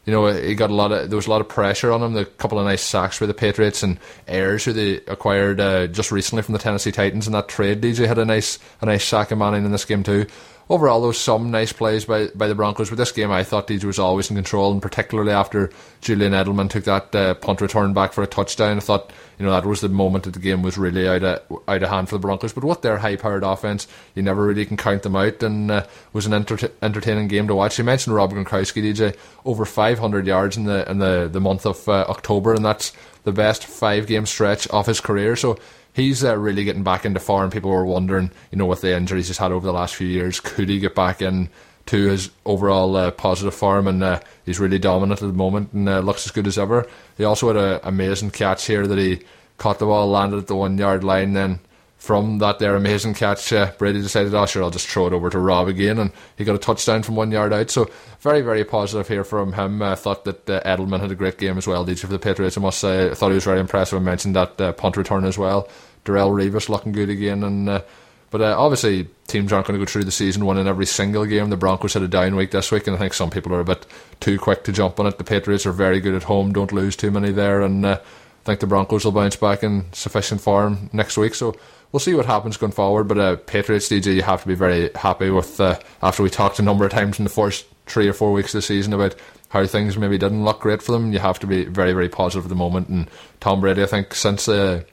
you 0.05 0.11
know 0.11 0.27
he 0.27 0.55
got 0.55 0.71
a 0.71 0.75
lot 0.75 0.91
of 0.91 1.09
there 1.09 1.15
was 1.15 1.27
a 1.27 1.29
lot 1.29 1.39
of 1.39 1.47
pressure 1.47 1.93
on 1.93 2.03
him. 2.03 2.17
A 2.17 2.25
couple 2.25 2.59
of 2.59 2.65
nice 2.65 2.81
sacks 2.81 3.17
for 3.17 3.27
the 3.27 3.33
Patriots 3.33 3.81
and 3.81 3.97
Ayers, 4.27 4.65
who 4.65 4.73
they 4.73 4.97
acquired 5.07 5.61
uh, 5.61 5.87
just 5.87 6.11
recently 6.11 6.43
from 6.43 6.53
the 6.53 6.59
Tennessee 6.59 6.91
Titans 6.91 7.27
in 7.27 7.33
that 7.33 7.47
trade. 7.47 7.81
DJ 7.81 8.07
had 8.07 8.17
a 8.17 8.25
nice 8.25 8.59
a 8.81 8.85
nice 8.85 9.05
sack 9.05 9.31
of 9.31 9.37
Manning 9.37 9.63
in 9.63 9.71
this 9.71 9.85
game 9.85 10.03
too 10.03 10.27
overall, 10.69 10.99
there 10.99 11.07
was 11.07 11.19
some 11.19 11.51
nice 11.51 11.71
plays 11.71 12.05
by, 12.05 12.27
by 12.27 12.47
the 12.47 12.55
Broncos. 12.55 12.89
But 12.89 12.97
this 12.97 13.11
game, 13.11 13.31
I 13.31 13.43
thought 13.43 13.67
DJ 13.67 13.85
was 13.85 13.99
always 13.99 14.29
in 14.29 14.35
control, 14.35 14.71
and 14.71 14.81
particularly 14.81 15.31
after 15.31 15.69
Julian 16.01 16.33
Edelman 16.33 16.69
took 16.69 16.83
that 16.85 17.15
uh, 17.15 17.33
punt 17.35 17.61
return 17.61 17.93
back 17.93 18.13
for 18.13 18.23
a 18.23 18.27
touchdown, 18.27 18.77
I 18.77 18.81
thought 18.81 19.11
you 19.39 19.45
know 19.45 19.51
that 19.51 19.65
was 19.65 19.81
the 19.81 19.89
moment 19.89 20.25
that 20.25 20.33
the 20.33 20.39
game 20.39 20.61
was 20.61 20.77
really 20.77 21.07
out 21.07 21.23
of 21.23 21.63
out 21.67 21.83
of 21.83 21.89
hand 21.89 22.09
for 22.09 22.15
the 22.15 22.19
Broncos. 22.19 22.53
But 22.53 22.63
with 22.63 22.81
their 22.81 22.97
high-powered 22.97 23.43
offense, 23.43 23.87
you 24.15 24.23
never 24.23 24.45
really 24.45 24.65
can 24.65 24.77
count 24.77 25.03
them 25.03 25.15
out, 25.15 25.41
and 25.43 25.71
uh, 25.71 25.85
was 26.13 26.25
an 26.25 26.33
enter- 26.33 26.71
entertaining 26.81 27.27
game 27.27 27.47
to 27.47 27.55
watch. 27.55 27.77
You 27.77 27.83
mentioned 27.83 28.15
Rob 28.15 28.33
Gronkowski, 28.33 28.83
DJ, 28.83 29.15
over 29.45 29.65
500 29.65 30.27
yards 30.27 30.57
in 30.57 30.65
the 30.65 30.89
in 30.89 30.99
the 30.99 31.29
the 31.31 31.41
month 31.41 31.65
of 31.65 31.87
uh, 31.87 32.05
October, 32.09 32.53
and 32.53 32.65
that's 32.65 32.93
the 33.23 33.31
best 33.31 33.65
five-game 33.65 34.25
stretch 34.25 34.67
of 34.67 34.85
his 34.85 35.01
career. 35.01 35.35
So 35.35 35.57
he's 35.97 36.23
uh, 36.23 36.37
really 36.37 36.63
getting 36.63 36.83
back 36.83 37.05
into 37.05 37.19
form. 37.19 37.49
People 37.49 37.71
were 37.71 37.85
wondering, 37.85 38.31
you 38.51 38.57
know, 38.57 38.67
with 38.67 38.81
the 38.81 38.95
injuries 38.95 39.27
he's 39.27 39.39
had 39.39 39.51
over 39.51 39.65
the 39.65 39.73
last 39.73 39.95
few 39.95 40.07
years, 40.07 40.39
could 40.39 40.69
he 40.69 40.79
get 40.79 40.93
back 40.93 41.21
in 41.23 41.49
to 41.87 42.07
his 42.07 42.29
overall 42.45 42.95
uh, 42.95 43.09
positive 43.11 43.55
form? 43.55 43.87
And 43.87 44.03
uh, 44.03 44.19
he's 44.45 44.59
really 44.59 44.77
dominant 44.77 45.23
at 45.23 45.27
the 45.27 45.33
moment 45.33 45.73
and 45.73 45.89
uh, 45.89 45.99
looks 45.99 46.25
as 46.25 46.31
good 46.31 46.45
as 46.45 46.59
ever. 46.59 46.87
He 47.17 47.23
also 47.23 47.47
had 47.47 47.57
an 47.57 47.79
amazing 47.83 48.29
catch 48.29 48.67
here 48.67 48.85
that 48.85 48.97
he 48.97 49.23
caught 49.57 49.79
the 49.79 49.85
ball, 49.85 50.07
landed 50.07 50.37
at 50.37 50.47
the 50.47 50.55
one 50.55 50.77
yard 50.77 51.03
line, 51.03 51.33
then 51.33 51.59
from 52.07 52.39
that 52.39 52.57
there 52.57 52.75
amazing 52.75 53.13
catch, 53.13 53.53
uh, 53.53 53.71
Brady 53.77 54.01
decided, 54.01 54.33
oh 54.33 54.45
sure, 54.45 54.63
I'll 54.63 54.71
just 54.71 54.87
throw 54.87 55.05
it 55.07 55.13
over 55.13 55.29
to 55.29 55.37
Rob 55.37 55.67
again, 55.67 55.99
and 55.99 56.11
he 56.37 56.45
got 56.45 56.55
a 56.55 56.59
touchdown 56.59 57.03
from 57.03 57.15
one 57.15 57.31
yard 57.31 57.53
out. 57.53 57.69
So 57.69 57.89
very, 58.21 58.41
very 58.41 58.63
positive 58.63 59.07
here 59.07 59.23
from 59.23 59.53
him. 59.53 59.81
I 59.81 59.95
thought 59.95 60.23
that 60.25 60.49
uh, 60.49 60.61
Edelman 60.61 61.01
had 61.01 61.11
a 61.11 61.15
great 61.15 61.37
game 61.37 61.57
as 61.57 61.67
well. 61.67 61.87
Each 61.87 62.03
of 62.03 62.09
the 62.09 62.17
Patriots, 62.17 62.57
I 62.57 62.61
must 62.61 62.79
say, 62.79 63.11
I 63.11 63.13
thought 63.13 63.29
he 63.29 63.35
was 63.35 63.43
very 63.43 63.59
impressive. 63.59 63.99
I 63.99 64.01
mentioned 64.01 64.35
that 64.35 64.59
uh, 64.59 64.71
punt 64.71 64.97
return 64.97 65.25
as 65.25 65.37
well. 65.37 65.69
Darrelle 66.05 66.31
Revis 66.31 66.69
looking 66.69 66.93
good 66.93 67.09
again, 67.09 67.43
and 67.43 67.69
uh, 67.69 67.81
But 68.29 68.41
uh, 68.41 68.55
obviously, 68.57 69.07
teams 69.27 69.53
aren't 69.53 69.67
going 69.67 69.79
to 69.79 69.85
go 69.85 69.89
through 69.89 70.03
the 70.03 70.11
season 70.11 70.45
winning 70.45 70.67
every 70.67 70.85
single 70.85 71.25
game. 71.25 71.49
The 71.49 71.57
Broncos 71.57 71.93
had 71.93 72.03
a 72.03 72.07
down 72.07 72.35
week 72.35 72.51
this 72.51 72.71
week, 72.71 72.87
and 72.87 72.95
I 72.95 72.99
think 72.99 73.13
some 73.13 73.29
people 73.29 73.53
are 73.53 73.61
a 73.61 73.65
bit 73.65 73.85
too 74.19 74.37
quick 74.37 74.63
to 74.65 74.71
jump 74.71 74.99
on 74.99 75.07
it. 75.07 75.17
The 75.17 75.23
Patriots 75.23 75.65
are 75.65 75.71
very 75.71 75.99
good 75.99 76.15
at 76.15 76.23
home; 76.23 76.51
don't 76.51 76.73
lose 76.73 76.95
too 76.95 77.11
many 77.11 77.31
there, 77.31 77.61
and 77.61 77.85
uh, 77.85 77.99
I 78.01 78.43
think 78.43 78.59
the 78.59 78.67
Broncos 78.67 79.05
will 79.05 79.13
bounce 79.13 79.37
back 79.37 79.63
in 79.63 79.85
sufficient 79.93 80.41
form 80.41 80.89
next 80.91 81.17
week. 81.17 81.35
So 81.35 81.55
we'll 81.91 81.99
see 81.99 82.13
what 82.13 82.25
happens 82.25 82.57
going 82.57 82.71
forward. 82.71 83.05
But 83.07 83.17
uh, 83.17 83.35
Patriots, 83.37 83.89
DJ, 83.89 84.15
you 84.15 84.21
have 84.21 84.41
to 84.41 84.47
be 84.47 84.55
very 84.55 84.89
happy 84.95 85.29
with 85.29 85.59
uh, 85.59 85.79
after 86.01 86.23
we 86.23 86.29
talked 86.29 86.59
a 86.59 86.63
number 86.63 86.85
of 86.85 86.91
times 86.91 87.19
in 87.19 87.23
the 87.23 87.29
first 87.29 87.65
three 87.85 88.07
or 88.07 88.13
four 88.13 88.33
weeks 88.33 88.53
of 88.53 88.59
the 88.59 88.61
season 88.61 88.93
about 88.93 89.15
how 89.49 89.65
things 89.65 89.97
maybe 89.97 90.17
didn't 90.17 90.43
look 90.43 90.59
great 90.59 90.81
for 90.81 90.91
them. 90.91 91.13
You 91.13 91.19
have 91.19 91.39
to 91.39 91.47
be 91.47 91.65
very, 91.65 91.93
very 91.93 92.09
positive 92.09 92.45
at 92.45 92.49
the 92.49 92.55
moment. 92.55 92.89
And 92.89 93.09
Tom 93.39 93.61
Brady, 93.61 93.83
I 93.83 93.85
think, 93.85 94.13
since 94.13 94.47
uh, 94.47 94.83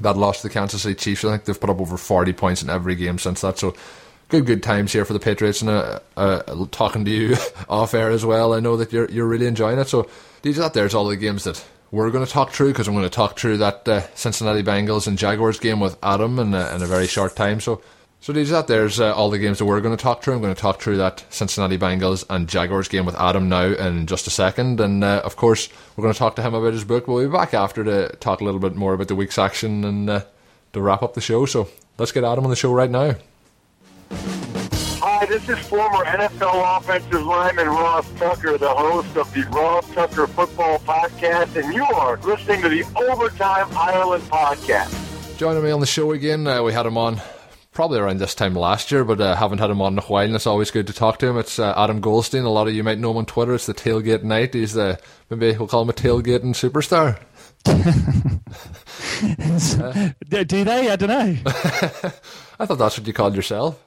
that 0.00 0.16
loss 0.16 0.42
to 0.42 0.48
the 0.48 0.54
Kansas 0.54 0.82
City 0.82 0.94
Chiefs, 0.94 1.24
I 1.24 1.30
think 1.30 1.44
they've 1.44 1.60
put 1.60 1.70
up 1.70 1.80
over 1.80 1.96
40 1.96 2.32
points 2.32 2.62
in 2.62 2.70
every 2.70 2.94
game 2.94 3.18
since 3.18 3.40
that. 3.40 3.58
So 3.58 3.74
good, 4.28 4.46
good 4.46 4.62
times 4.62 4.92
here 4.92 5.04
for 5.04 5.12
the 5.12 5.20
Patriots. 5.20 5.62
And 5.62 5.70
uh, 5.70 5.98
uh, 6.16 6.66
talking 6.70 7.04
to 7.04 7.10
you 7.10 7.36
off 7.68 7.94
air 7.94 8.10
as 8.10 8.24
well, 8.24 8.54
I 8.54 8.60
know 8.60 8.76
that 8.76 8.92
you're 8.92 9.10
you're 9.10 9.26
really 9.26 9.46
enjoying 9.46 9.78
it. 9.78 9.88
So 9.88 10.08
these 10.42 10.56
that 10.56 10.74
there's 10.74 10.94
all 10.94 11.06
the 11.06 11.16
games 11.16 11.44
that 11.44 11.64
we're 11.92 12.10
going 12.10 12.24
to 12.24 12.30
talk 12.30 12.50
through 12.50 12.72
because 12.72 12.88
I'm 12.88 12.94
going 12.94 13.04
to 13.04 13.10
talk 13.10 13.38
through 13.38 13.58
that 13.58 13.86
uh, 13.86 14.00
Cincinnati 14.14 14.62
Bengals 14.62 15.06
and 15.06 15.16
Jaguars 15.16 15.60
game 15.60 15.78
with 15.78 15.96
Adam 16.02 16.38
in 16.38 16.54
a, 16.54 16.74
in 16.74 16.82
a 16.82 16.86
very 16.86 17.06
short 17.06 17.36
time. 17.36 17.60
So 17.60 17.80
so 18.22 18.32
these 18.32 18.50
that 18.50 18.68
there's 18.68 19.00
uh, 19.00 19.12
all 19.12 19.30
the 19.30 19.38
games 19.38 19.58
that 19.58 19.64
we're 19.64 19.80
going 19.80 19.96
to 19.96 20.02
talk 20.02 20.22
through. 20.22 20.34
I'm 20.34 20.40
going 20.40 20.54
to 20.54 20.60
talk 20.60 20.80
through 20.80 20.96
that 20.98 21.24
Cincinnati 21.28 21.76
Bengals 21.76 22.24
and 22.30 22.48
Jaguars 22.48 22.88
game 22.88 23.04
with 23.04 23.16
Adam 23.16 23.48
now 23.48 23.64
in 23.64 24.06
just 24.06 24.28
a 24.28 24.30
second, 24.30 24.80
and 24.80 25.02
uh, 25.02 25.22
of 25.24 25.34
course 25.34 25.68
we're 25.96 26.02
going 26.02 26.14
to 26.14 26.18
talk 26.18 26.36
to 26.36 26.42
him 26.42 26.54
about 26.54 26.72
his 26.72 26.84
book. 26.84 27.08
We'll 27.08 27.26
be 27.26 27.32
back 27.32 27.52
after 27.52 27.82
to 27.82 28.16
talk 28.20 28.40
a 28.40 28.44
little 28.44 28.60
bit 28.60 28.76
more 28.76 28.94
about 28.94 29.08
the 29.08 29.16
week's 29.16 29.38
action 29.38 29.84
and 29.84 30.08
uh, 30.08 30.24
to 30.72 30.80
wrap 30.80 31.02
up 31.02 31.14
the 31.14 31.20
show. 31.20 31.46
So 31.46 31.68
let's 31.98 32.12
get 32.12 32.22
Adam 32.22 32.44
on 32.44 32.50
the 32.50 32.56
show 32.56 32.72
right 32.72 32.90
now. 32.90 33.16
Hi, 35.04 35.26
this 35.26 35.48
is 35.48 35.58
former 35.66 36.04
NFL 36.04 36.78
offensive 36.78 37.26
lineman 37.26 37.66
Ross 37.66 38.08
Tucker, 38.20 38.56
the 38.56 38.68
host 38.68 39.16
of 39.16 39.34
the 39.34 39.42
Ross 39.50 39.84
Tucker 39.92 40.28
Football 40.28 40.78
Podcast, 40.78 41.60
and 41.60 41.74
you 41.74 41.82
are 41.82 42.16
listening 42.18 42.62
to 42.62 42.68
the 42.68 42.84
Overtime 42.94 43.66
Ireland 43.76 44.22
Podcast. 44.30 45.36
Joining 45.38 45.64
me 45.64 45.72
on 45.72 45.80
the 45.80 45.86
show 45.86 46.12
again, 46.12 46.46
uh, 46.46 46.62
we 46.62 46.72
had 46.72 46.86
him 46.86 46.96
on 46.96 47.20
probably 47.72 47.98
around 47.98 48.18
this 48.18 48.36
time 48.36 48.54
last 48.54 48.92
year, 48.92 49.02
but 49.02 49.20
uh, 49.20 49.34
haven't 49.34 49.58
had 49.58 49.70
him 49.70 49.82
on 49.82 49.94
in 49.94 49.98
a 49.98 50.02
while, 50.02 50.24
and 50.24 50.36
it's 50.36 50.46
always 50.46 50.70
good 50.70 50.86
to 50.86 50.92
talk 50.92 51.18
to 51.18 51.26
him. 51.26 51.36
It's 51.36 51.58
uh, 51.58 51.74
Adam 51.76 52.00
Goldstein. 52.00 52.44
A 52.44 52.48
lot 52.48 52.68
of 52.68 52.74
you 52.74 52.84
might 52.84 53.00
know 53.00 53.10
him 53.10 53.16
on 53.16 53.26
Twitter. 53.26 53.54
It's 53.54 53.66
the 53.66 53.74
Tailgate 53.74 54.22
Knight. 54.22 54.54
He's 54.54 54.74
the 54.74 55.00
maybe 55.28 55.58
we'll 55.58 55.66
call 55.66 55.82
him 55.82 55.90
a 55.90 55.94
tailgating 55.94 56.54
superstar. 56.54 57.18
uh, 59.82 60.10
Do 60.44 60.64
they? 60.64 60.90
I 60.90 60.94
don't 60.94 61.08
know. 61.08 61.36
I 62.60 62.66
thought 62.66 62.78
that's 62.78 62.96
what 62.96 63.08
you 63.08 63.12
called 63.12 63.34
yourself. 63.34 63.82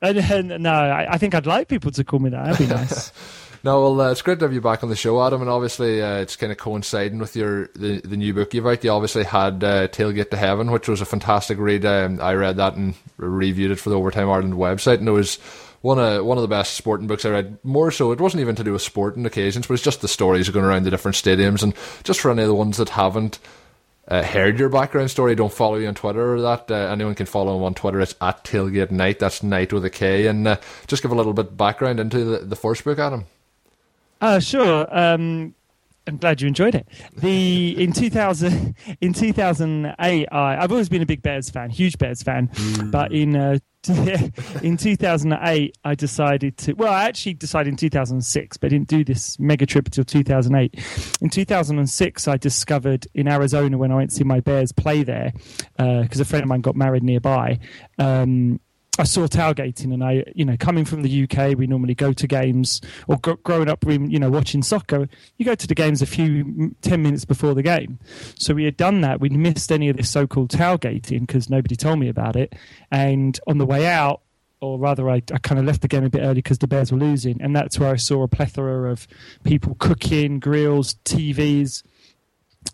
And, 0.00 0.18
and, 0.18 0.62
no, 0.62 0.72
I, 0.72 1.14
I, 1.14 1.18
think 1.18 1.34
I'd 1.34 1.46
like 1.46 1.68
people 1.68 1.90
to 1.90 2.04
call 2.04 2.20
me 2.20 2.30
that. 2.30 2.44
That'd 2.44 2.68
be 2.68 2.74
nice. 2.74 3.12
No, 3.64 3.82
well, 3.82 4.00
uh, 4.00 4.12
it's 4.12 4.22
great 4.22 4.38
to 4.38 4.44
have 4.44 4.52
you 4.52 4.60
back 4.60 4.84
on 4.84 4.88
the 4.88 4.96
show, 4.96 5.20
Adam, 5.24 5.40
and 5.40 5.50
obviously 5.50 6.00
uh, 6.00 6.18
it's 6.18 6.36
kind 6.36 6.52
of 6.52 6.58
coinciding 6.58 7.18
with 7.18 7.34
your 7.34 7.66
the, 7.74 8.00
the 8.00 8.16
new 8.16 8.32
book 8.32 8.54
you've 8.54 8.66
out. 8.66 8.84
You 8.84 8.90
obviously 8.90 9.24
had 9.24 9.64
uh, 9.64 9.88
Tailgate 9.88 10.30
to 10.30 10.36
Heaven, 10.36 10.70
which 10.70 10.88
was 10.88 11.00
a 11.00 11.04
fantastic 11.04 11.58
read. 11.58 11.84
Um, 11.84 12.20
I 12.20 12.34
read 12.34 12.56
that 12.58 12.74
and 12.74 12.94
reviewed 13.16 13.72
it 13.72 13.80
for 13.80 13.90
the 13.90 13.98
Overtime 13.98 14.30
Ireland 14.30 14.54
website, 14.54 14.98
and 14.98 15.08
it 15.08 15.12
was 15.12 15.36
one 15.80 15.98
of 15.98 16.24
one 16.24 16.38
of 16.38 16.42
the 16.42 16.48
best 16.48 16.74
sporting 16.74 17.08
books 17.08 17.24
I 17.24 17.30
read. 17.30 17.58
More 17.64 17.90
so, 17.90 18.12
it 18.12 18.20
wasn't 18.20 18.42
even 18.42 18.54
to 18.56 18.64
do 18.64 18.72
with 18.72 18.82
sporting 18.82 19.26
occasions, 19.26 19.66
but 19.66 19.74
it's 19.74 19.82
just 19.82 20.02
the 20.02 20.08
stories 20.08 20.48
going 20.50 20.64
around 20.64 20.84
the 20.84 20.90
different 20.90 21.16
stadiums, 21.16 21.62
and 21.62 21.74
just 22.04 22.20
for 22.20 22.30
any 22.30 22.42
of 22.42 22.48
the 22.48 22.54
ones 22.54 22.76
that 22.76 22.90
haven't. 22.90 23.40
Uh, 24.08 24.22
heard 24.22 24.58
your 24.58 24.70
background 24.70 25.10
story, 25.10 25.34
don't 25.34 25.52
follow 25.52 25.76
you 25.76 25.86
on 25.86 25.94
Twitter 25.94 26.34
or 26.34 26.40
that. 26.40 26.70
Uh, 26.70 26.74
anyone 26.90 27.14
can 27.14 27.26
follow 27.26 27.54
him 27.56 27.62
on 27.62 27.74
Twitter. 27.74 28.00
It's 28.00 28.14
at 28.22 28.42
Tailgate 28.42 28.90
Knight. 28.90 29.18
That's 29.18 29.42
night 29.42 29.70
with 29.70 29.84
a 29.84 29.90
K. 29.90 30.26
And 30.26 30.48
uh, 30.48 30.56
just 30.86 31.02
give 31.02 31.12
a 31.12 31.14
little 31.14 31.34
bit 31.34 31.58
background 31.58 32.00
into 32.00 32.24
the, 32.24 32.38
the 32.38 32.56
first 32.56 32.84
book, 32.84 32.98
Adam. 32.98 33.26
Uh, 34.20 34.40
sure. 34.40 34.86
Um, 34.90 35.54
I'm 36.08 36.16
glad 36.16 36.40
you 36.40 36.48
enjoyed 36.48 36.74
it. 36.74 36.88
The 37.18 37.80
in 37.82 37.92
2000 37.92 38.74
in 39.00 39.12
2008, 39.12 40.28
I, 40.32 40.56
I've 40.56 40.72
always 40.72 40.88
been 40.88 41.02
a 41.02 41.06
big 41.06 41.22
Bears 41.22 41.50
fan, 41.50 41.70
huge 41.70 41.98
Bears 41.98 42.22
fan, 42.22 42.48
mm. 42.48 42.90
but 42.90 43.12
in 43.12 43.36
uh, 43.36 43.58
in 44.62 44.76
2008, 44.76 45.76
I 45.84 45.94
decided 45.94 46.56
to. 46.58 46.72
Well, 46.72 46.92
I 46.92 47.04
actually 47.04 47.34
decided 47.34 47.70
in 47.70 47.76
2006, 47.76 48.56
but 48.56 48.66
I 48.66 48.70
didn't 48.70 48.88
do 48.88 49.04
this 49.04 49.38
mega 49.38 49.66
trip 49.66 49.86
until 49.86 50.04
2008. 50.04 50.74
In 51.20 51.30
2006, 51.30 52.28
I 52.28 52.36
discovered 52.38 53.06
in 53.14 53.28
Arizona 53.28 53.78
when 53.78 53.92
I 53.92 53.96
went 53.96 54.10
to 54.10 54.16
see 54.16 54.24
my 54.24 54.40
Bears 54.40 54.72
play 54.72 55.04
there, 55.04 55.32
because 55.76 56.20
uh, 56.20 56.22
a 56.22 56.24
friend 56.24 56.42
of 56.42 56.48
mine 56.48 56.60
got 56.60 56.74
married 56.74 57.02
nearby. 57.02 57.60
Um, 57.98 58.60
I 58.98 59.04
saw 59.04 59.26
tailgating, 59.26 59.94
and 59.94 60.02
I, 60.02 60.24
you 60.34 60.44
know, 60.44 60.56
coming 60.56 60.84
from 60.84 61.02
the 61.02 61.22
UK, 61.24 61.56
we 61.56 61.66
normally 61.66 61.94
go 61.94 62.12
to 62.12 62.26
games, 62.26 62.80
or 63.06 63.16
growing 63.16 63.68
up, 63.68 63.84
we, 63.84 63.98
you 63.98 64.18
know, 64.18 64.30
watching 64.30 64.62
soccer, 64.62 65.08
you 65.36 65.44
go 65.44 65.54
to 65.54 65.66
the 65.66 65.74
games 65.74 66.02
a 66.02 66.06
few 66.06 66.74
ten 66.82 67.02
minutes 67.02 67.24
before 67.24 67.54
the 67.54 67.62
game. 67.62 67.98
So 68.36 68.54
we 68.54 68.64
had 68.64 68.76
done 68.76 69.00
that. 69.02 69.20
We'd 69.20 69.32
missed 69.32 69.70
any 69.70 69.88
of 69.88 69.96
this 69.96 70.10
so-called 70.10 70.50
tailgating 70.50 71.20
because 71.20 71.48
nobody 71.48 71.76
told 71.76 72.00
me 72.00 72.08
about 72.08 72.36
it. 72.36 72.54
And 72.90 73.38
on 73.46 73.58
the 73.58 73.66
way 73.66 73.86
out, 73.86 74.22
or 74.60 74.78
rather, 74.78 75.08
I, 75.08 75.22
I 75.32 75.38
kind 75.38 75.60
of 75.60 75.64
left 75.64 75.82
the 75.82 75.88
game 75.88 76.04
a 76.04 76.10
bit 76.10 76.22
early 76.22 76.34
because 76.34 76.58
the 76.58 76.66
Bears 76.66 76.90
were 76.90 76.98
losing, 76.98 77.40
and 77.40 77.54
that's 77.54 77.78
where 77.78 77.90
I 77.90 77.96
saw 77.96 78.24
a 78.24 78.28
plethora 78.28 78.90
of 78.90 79.06
people 79.44 79.76
cooking, 79.78 80.40
grills, 80.40 80.94
TVs 81.04 81.84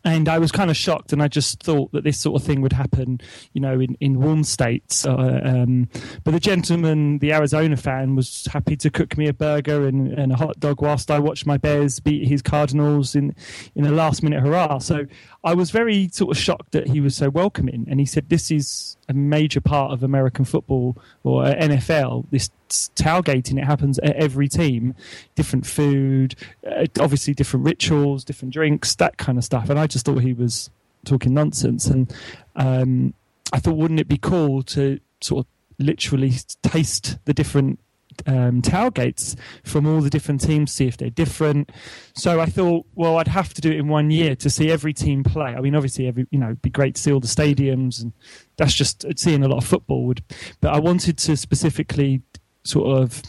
and 0.05 0.29
I 0.29 0.39
was 0.39 0.53
kind 0.53 0.71
of 0.71 0.77
shocked, 0.77 1.13
and 1.13 1.23
I 1.23 1.29
just 1.29 1.63
thought 1.63 1.93
that 1.93 2.05
this 2.05 2.21
sort 2.21 2.41
of 2.41 2.47
thing 2.47 2.61
would 2.61 2.75
happen, 2.75 3.21
you 3.53 3.61
know, 3.61 3.81
in, 3.81 3.97
in 4.01 4.21
warm 4.21 4.45
states. 4.45 5.07
Uh, 5.07 5.41
um, 5.43 5.89
but 6.25 6.33
the 6.33 6.41
gentleman, 6.41 7.19
the 7.19 7.33
Arizona 7.33 7.77
fan, 7.77 8.15
was 8.15 8.47
happy 8.51 8.77
to 8.77 8.91
cook 8.91 9.17
me 9.17 9.29
a 9.29 9.33
burger 9.33 9.87
and, 9.87 10.13
and, 10.13 10.33
a 10.33 10.37
hot 10.37 10.61
dog 10.61 10.83
whilst 10.83 11.11
I 11.11 11.19
watched 11.19 11.47
my 11.47 11.57
Bears 11.57 12.01
beat 12.01 12.29
his 12.29 12.43
Cardinals 12.43 13.15
in 13.15 13.35
in 13.75 13.87
a 13.87 13.91
last 13.91 14.23
minute 14.23 14.43
hurrah. 14.43 14.79
So 14.79 15.07
I 15.43 15.55
was 15.55 15.71
very 15.71 16.09
sort 16.09 16.37
of 16.37 16.43
shocked 16.43 16.73
that 16.73 16.89
he 16.89 17.01
was 17.01 17.17
so 17.17 17.31
welcoming, 17.31 17.87
and 17.89 17.99
he 17.99 18.07
said, 18.07 18.29
"This 18.29 18.51
is 18.51 18.97
a 19.09 19.15
major 19.15 19.61
part 19.61 19.93
of 19.93 20.03
American 20.03 20.45
football 20.45 20.99
or 21.23 21.45
NFL. 21.45 22.27
This 22.31 22.51
tailgating 22.97 23.59
it 23.59 23.65
happens 23.65 23.99
at 24.01 24.17
every 24.17 24.49
team, 24.49 24.95
different 25.35 25.67
food, 25.67 26.35
uh, 26.67 26.87
obviously 27.01 27.35
different 27.35 27.65
rituals, 27.67 28.25
different 28.25 28.53
drinks, 28.53 28.95
that 28.97 29.17
kind 29.17 29.39
of 29.39 29.45
stuff. 29.45 29.71
And 29.71 29.79
I 29.79 29.87
just 29.87 30.05
thought 30.05 30.19
he 30.19 30.33
was 30.33 30.71
talking 31.05 31.35
nonsense. 31.35 31.87
And 31.87 32.13
um, 32.57 33.15
I 33.53 33.59
thought, 33.61 33.77
wouldn't 33.77 34.01
it 34.01 34.09
be 34.09 34.19
cool 34.19 34.63
to 34.65 34.99
sort 35.21 35.47
of 35.47 35.51
literally 35.79 36.33
taste 36.63 37.19
the 37.25 37.35
different 37.35 37.81
um, 38.27 38.63
tailgates 38.63 39.37
from 39.65 39.87
all 39.87 40.01
the 40.01 40.11
different 40.11 40.41
teams, 40.41 40.73
see 40.73 40.87
if 40.87 40.97
they're 40.97 41.11
different. 41.11 41.71
So 42.15 42.41
I 42.41 42.47
thought, 42.47 42.87
well, 42.95 43.19
I'd 43.19 43.29
have 43.29 43.55
to 43.55 43.61
do 43.61 43.71
it 43.71 43.79
in 43.79 43.89
one 43.89 44.11
year 44.11 44.35
to 44.37 44.51
see 44.51 44.71
every 44.71 44.93
team 44.93 45.25
play. 45.25 45.55
I 45.55 45.61
mean, 45.61 45.75
obviously, 45.75 46.07
every 46.07 46.27
you 46.31 46.39
know, 46.39 46.47
it'd 46.47 46.63
be 46.63 46.71
great 46.71 46.95
to 46.97 47.03
see 47.03 47.13
all 47.13 47.21
the 47.21 47.27
stadiums, 47.27 48.03
and 48.03 48.13
that's 48.57 48.75
just 48.75 49.05
seeing 49.19 49.43
a 49.43 49.49
lot 49.49 49.59
of 49.59 49.65
football. 49.65 50.05
Would, 50.07 50.23
but 50.61 50.73
I 50.73 50.79
wanted 50.79 51.19
to 51.19 51.37
specifically 51.37 52.23
sort 52.65 52.99
of 53.01 53.23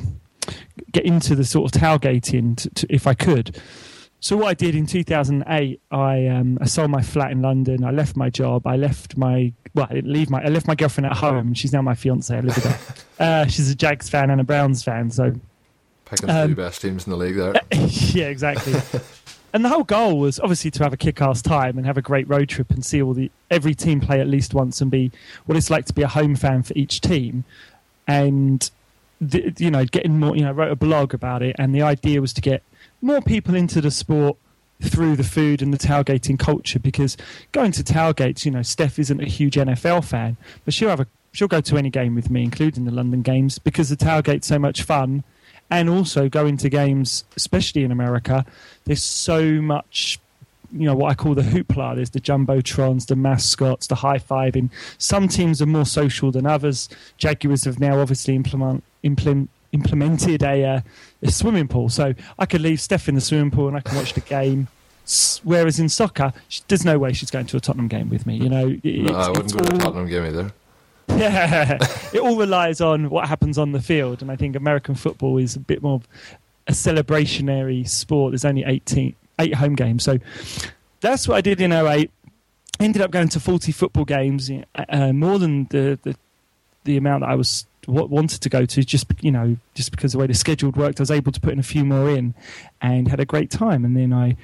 get 0.92 1.06
into 1.06 1.36
the 1.36 1.44
sort 1.44 1.74
of 1.74 1.82
tailgating 1.82 2.56
to, 2.58 2.70
to, 2.70 2.88
if 2.90 3.08
I 3.08 3.14
could. 3.14 3.60
So 4.20 4.38
what 4.38 4.48
I 4.48 4.54
did 4.56 4.76
in 4.76 4.88
2008, 4.88 5.82
I, 5.92 6.28
um, 6.28 6.58
I 6.60 6.66
sold 6.66 6.90
my 6.90 7.02
flat 7.02 7.32
in 7.32 7.42
London. 7.42 7.84
I 7.84 7.92
left 7.92 8.16
my 8.16 8.30
job. 8.30 8.66
I 8.66 8.76
left 8.76 9.18
my 9.18 9.54
well, 9.76 9.88
I 9.90 9.94
didn't 9.94 10.12
leave 10.12 10.30
my 10.30 10.42
I 10.42 10.48
left 10.48 10.68
my 10.68 10.74
girlfriend 10.74 11.06
at 11.08 11.18
home. 11.18 11.54
She's 11.54 11.74
now 11.74 11.82
my 11.82 11.96
fiance. 11.96 12.36
I 12.36 12.40
live 12.40 12.56
with 12.56 12.66
her. 12.66 13.04
Uh, 13.18 13.48
she's 13.48 13.70
a 13.70 13.76
Jags 13.76 14.10
fan 14.10 14.30
and 14.30 14.42
a 14.42 14.44
Browns 14.44 14.84
fan. 14.84 15.10
So 15.10 15.34
picking 16.04 16.30
um, 16.30 16.36
the 16.36 16.48
two 16.48 16.62
best 16.62 16.82
teams 16.82 17.08
in 17.08 17.12
the 17.12 17.16
league 17.16 17.36
there. 17.38 17.54
yeah, 17.72 18.26
exactly. 18.26 18.74
and 19.54 19.64
the 19.64 19.70
whole 19.70 19.86
goal 19.86 20.20
was 20.20 20.38
obviously 20.42 20.70
to 20.72 20.84
have 20.84 20.92
a 20.92 20.98
kick-ass 20.98 21.42
time 21.42 21.78
and 21.78 21.88
have 21.88 21.98
a 21.98 22.02
great 22.02 22.28
road 22.28 22.50
trip 22.50 22.72
and 22.72 22.86
see 22.86 23.02
all 23.02 23.14
the 23.14 23.32
every 23.50 23.74
team 23.74 24.02
play 24.02 24.20
at 24.20 24.28
least 24.28 24.54
once 24.54 24.82
and 24.82 24.92
be 24.92 25.14
what 25.46 25.58
it's 25.58 25.70
like 25.70 25.86
to 25.86 25.94
be 25.94 26.02
a 26.02 26.10
home 26.10 26.36
fan 26.36 26.62
for 26.62 26.74
each 26.76 27.00
team. 27.00 27.46
And 28.06 28.70
the, 29.22 29.54
you 29.58 29.72
know, 29.72 29.86
getting 29.86 30.20
more. 30.20 30.36
You 30.36 30.44
know, 30.44 30.50
I 30.50 30.54
wrote 30.54 30.72
a 30.72 30.76
blog 30.76 31.14
about 31.14 31.42
it, 31.42 31.56
and 31.58 31.74
the 31.74 31.82
idea 31.82 32.22
was 32.22 32.34
to 32.34 32.42
get 32.42 32.64
more 33.02 33.22
people 33.22 33.56
into 33.56 33.82
the 33.82 33.92
sport 33.92 34.38
through 34.82 35.16
the 35.16 35.24
food 35.24 35.62
and 35.62 35.74
the 35.74 35.78
tailgating 35.78 36.38
culture 36.38 36.80
because 36.80 37.16
going 37.54 37.72
to 37.72 37.84
tailgates, 37.84 38.44
you 38.44 38.52
know, 38.52 38.62
Steph 38.62 39.00
isn't 39.00 39.22
a 39.22 39.26
huge 39.26 39.56
NFL 39.56 40.04
fan, 40.04 40.36
but 40.66 40.74
she'll 40.74 40.90
have 40.90 41.00
a 41.00 41.08
she'll 41.32 41.48
go 41.48 41.62
to 41.62 41.78
any 41.78 41.90
game 41.90 42.16
with 42.16 42.30
me, 42.30 42.44
including 42.44 42.86
the 42.86 42.92
London 42.92 43.22
games, 43.22 43.60
because 43.60 43.90
the 43.90 43.96
tailgate's 43.96 44.48
so 44.48 44.60
much 44.60 44.84
fun. 44.84 45.24
And 45.70 45.90
also 45.90 46.30
going 46.30 46.58
to 46.58 46.70
games, 46.70 47.24
especially 47.36 47.84
in 47.84 47.92
America, 47.92 48.46
there's 48.84 49.04
so 49.04 49.62
much 49.62 50.20
you 50.72 50.86
know 50.86 50.96
what 50.96 51.12
I 51.12 51.16
call 51.16 51.36
the 51.36 51.42
hoopla. 51.42 51.96
There's 51.96 52.10
the 52.10 52.20
jumbotrons, 52.20 53.08
the 53.08 53.16
mascots, 53.16 53.88
the 53.88 53.96
high 53.96 54.20
fiving. 54.20 54.70
Some 54.98 55.28
teams 55.28 55.62
are 55.62 55.66
more 55.66 55.86
social 55.86 56.32
than 56.32 56.46
others. 56.46 56.90
Jaguars 57.18 57.64
have 57.64 57.80
now 57.80 58.00
obviously 58.00 58.36
implement, 58.36 58.84
implement 59.06 59.50
implemented 59.72 60.42
a, 60.42 60.64
uh, 60.64 60.82
a 61.22 61.32
swimming 61.32 61.68
pool, 61.68 61.90
so 61.90 62.14
I 62.40 62.46
could 62.46 62.62
leave 62.62 62.82
Steph 62.82 63.08
in 63.08 63.16
the 63.16 63.22
swimming 63.22 63.52
pool 63.52 63.68
and 63.68 63.78
I 63.78 63.82
can 63.82 63.98
watch 63.98 64.14
the 64.14 64.22
game. 64.22 64.68
Whereas 65.44 65.80
in 65.80 65.90
soccer, 65.90 66.34
she, 66.48 66.64
there's 66.68 66.84
no 66.84 66.98
way 66.98 67.14
she's 67.14 67.30
going 67.30 67.46
to 67.48 67.58
a 67.58 67.60
Tottenham 67.60 67.88
game 67.88 68.10
with 68.10 68.26
me. 68.26 68.38
You 68.38 68.50
know, 68.50 68.66
no, 68.84 69.16
I 69.16 69.30
wouldn't 69.30 69.54
go 69.54 69.60
all... 69.60 69.66
to 69.66 69.76
a 69.76 69.78
Tottenham 69.78 70.08
game 70.08 70.26
either. 70.26 70.52
Yeah, 71.08 71.78
it 72.14 72.20
all 72.20 72.36
relies 72.36 72.82
on 72.82 73.12
what 73.12 73.28
happens 73.28 73.60
on 73.60 73.74
the 73.74 73.80
field, 73.80 74.24
and 74.24 74.32
I 74.32 74.36
think 74.36 74.56
American 74.56 74.96
football 74.96 75.38
is 75.38 75.56
a 75.56 75.60
bit 75.60 75.84
more 75.84 76.02
a 76.66 76.72
celebrationary 76.72 77.88
sport. 77.88 78.32
There's 78.32 78.44
only 78.44 78.64
18, 78.64 79.16
eight 79.40 79.54
home 79.54 79.76
games, 79.76 80.04
so 80.04 80.18
that's 81.02 81.28
what 81.28 81.36
I 81.36 81.42
did 81.42 81.62
in 81.62 81.72
08. 81.72 82.10
Ended 82.80 83.04
up 83.04 83.12
going 83.12 83.30
to 83.30 83.40
40 83.40 83.72
football 83.72 84.04
games, 84.04 84.50
uh, 84.76 85.14
more 85.14 85.38
than 85.38 85.66
the, 85.66 86.00
the 86.02 86.16
the 86.86 86.98
amount 86.98 87.22
that 87.22 87.30
I 87.30 87.36
was 87.36 87.66
wanted 87.88 88.42
to 88.42 88.50
go 88.50 88.66
to. 88.66 88.84
Just 88.84 89.08
you 89.22 89.32
know, 89.32 89.58
just 89.74 89.92
because 89.92 90.14
the 90.14 90.18
way 90.18 90.28
the 90.28 90.34
schedule 90.34 90.72
worked, 90.72 91.00
I 91.00 91.04
was 91.04 91.12
able 91.12 91.32
to 91.32 91.40
put 91.40 91.54
in 91.54 91.60
a 91.60 91.64
few 91.64 91.86
more 91.86 92.10
in, 92.10 92.34
and 92.82 93.08
had 93.08 93.20
a 93.20 93.26
great 93.26 93.50
time. 93.50 93.86
And 93.86 93.96
then 93.96 94.14
I 94.14 94.36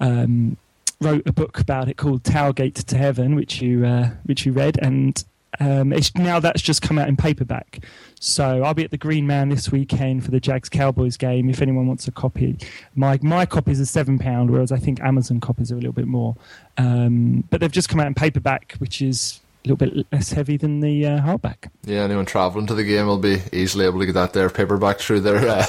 um, 0.00 0.56
wrote 1.00 1.26
a 1.26 1.32
book 1.32 1.58
about 1.58 1.88
it 1.88 1.96
called 1.96 2.22
Tailgate 2.22 2.84
to 2.84 2.96
Heaven, 2.96 3.34
which 3.34 3.60
you 3.60 3.84
uh, 3.84 4.10
which 4.24 4.46
you 4.46 4.52
read, 4.52 4.78
and 4.80 5.22
um, 5.60 5.92
now 6.16 6.40
that's 6.40 6.62
just 6.62 6.82
come 6.82 6.98
out 6.98 7.08
in 7.08 7.16
paperback. 7.16 7.84
So 8.20 8.62
I'll 8.62 8.74
be 8.74 8.84
at 8.84 8.90
the 8.90 8.98
Green 8.98 9.26
Man 9.26 9.48
this 9.50 9.70
weekend 9.70 10.24
for 10.24 10.30
the 10.30 10.40
Jags 10.40 10.68
Cowboys 10.68 11.16
game. 11.16 11.50
If 11.50 11.60
anyone 11.60 11.86
wants 11.86 12.08
a 12.08 12.12
copy, 12.12 12.56
my 12.94 13.18
my 13.22 13.44
copies 13.44 13.80
are 13.80 13.86
seven 13.86 14.18
pound, 14.18 14.50
whereas 14.50 14.72
I 14.72 14.78
think 14.78 15.00
Amazon 15.00 15.40
copies 15.40 15.70
are 15.70 15.74
a 15.74 15.78
little 15.78 15.92
bit 15.92 16.06
more. 16.06 16.36
Um, 16.78 17.44
but 17.50 17.60
they've 17.60 17.72
just 17.72 17.88
come 17.88 18.00
out 18.00 18.06
in 18.06 18.14
paperback, 18.14 18.76
which 18.78 19.02
is 19.02 19.40
a 19.64 19.68
little 19.68 19.76
bit 19.76 20.06
less 20.12 20.32
heavy 20.32 20.56
than 20.56 20.80
the 20.80 21.06
uh, 21.06 21.20
hardback. 21.20 21.70
Yeah, 21.84 22.00
anyone 22.00 22.26
travelling 22.26 22.66
to 22.66 22.74
the 22.74 22.82
game 22.82 23.06
will 23.06 23.18
be 23.18 23.40
easily 23.52 23.84
able 23.84 24.00
to 24.00 24.06
get 24.06 24.14
that 24.14 24.32
there 24.32 24.50
paperback 24.50 24.98
through 24.98 25.20
their 25.20 25.48
uh, 25.48 25.66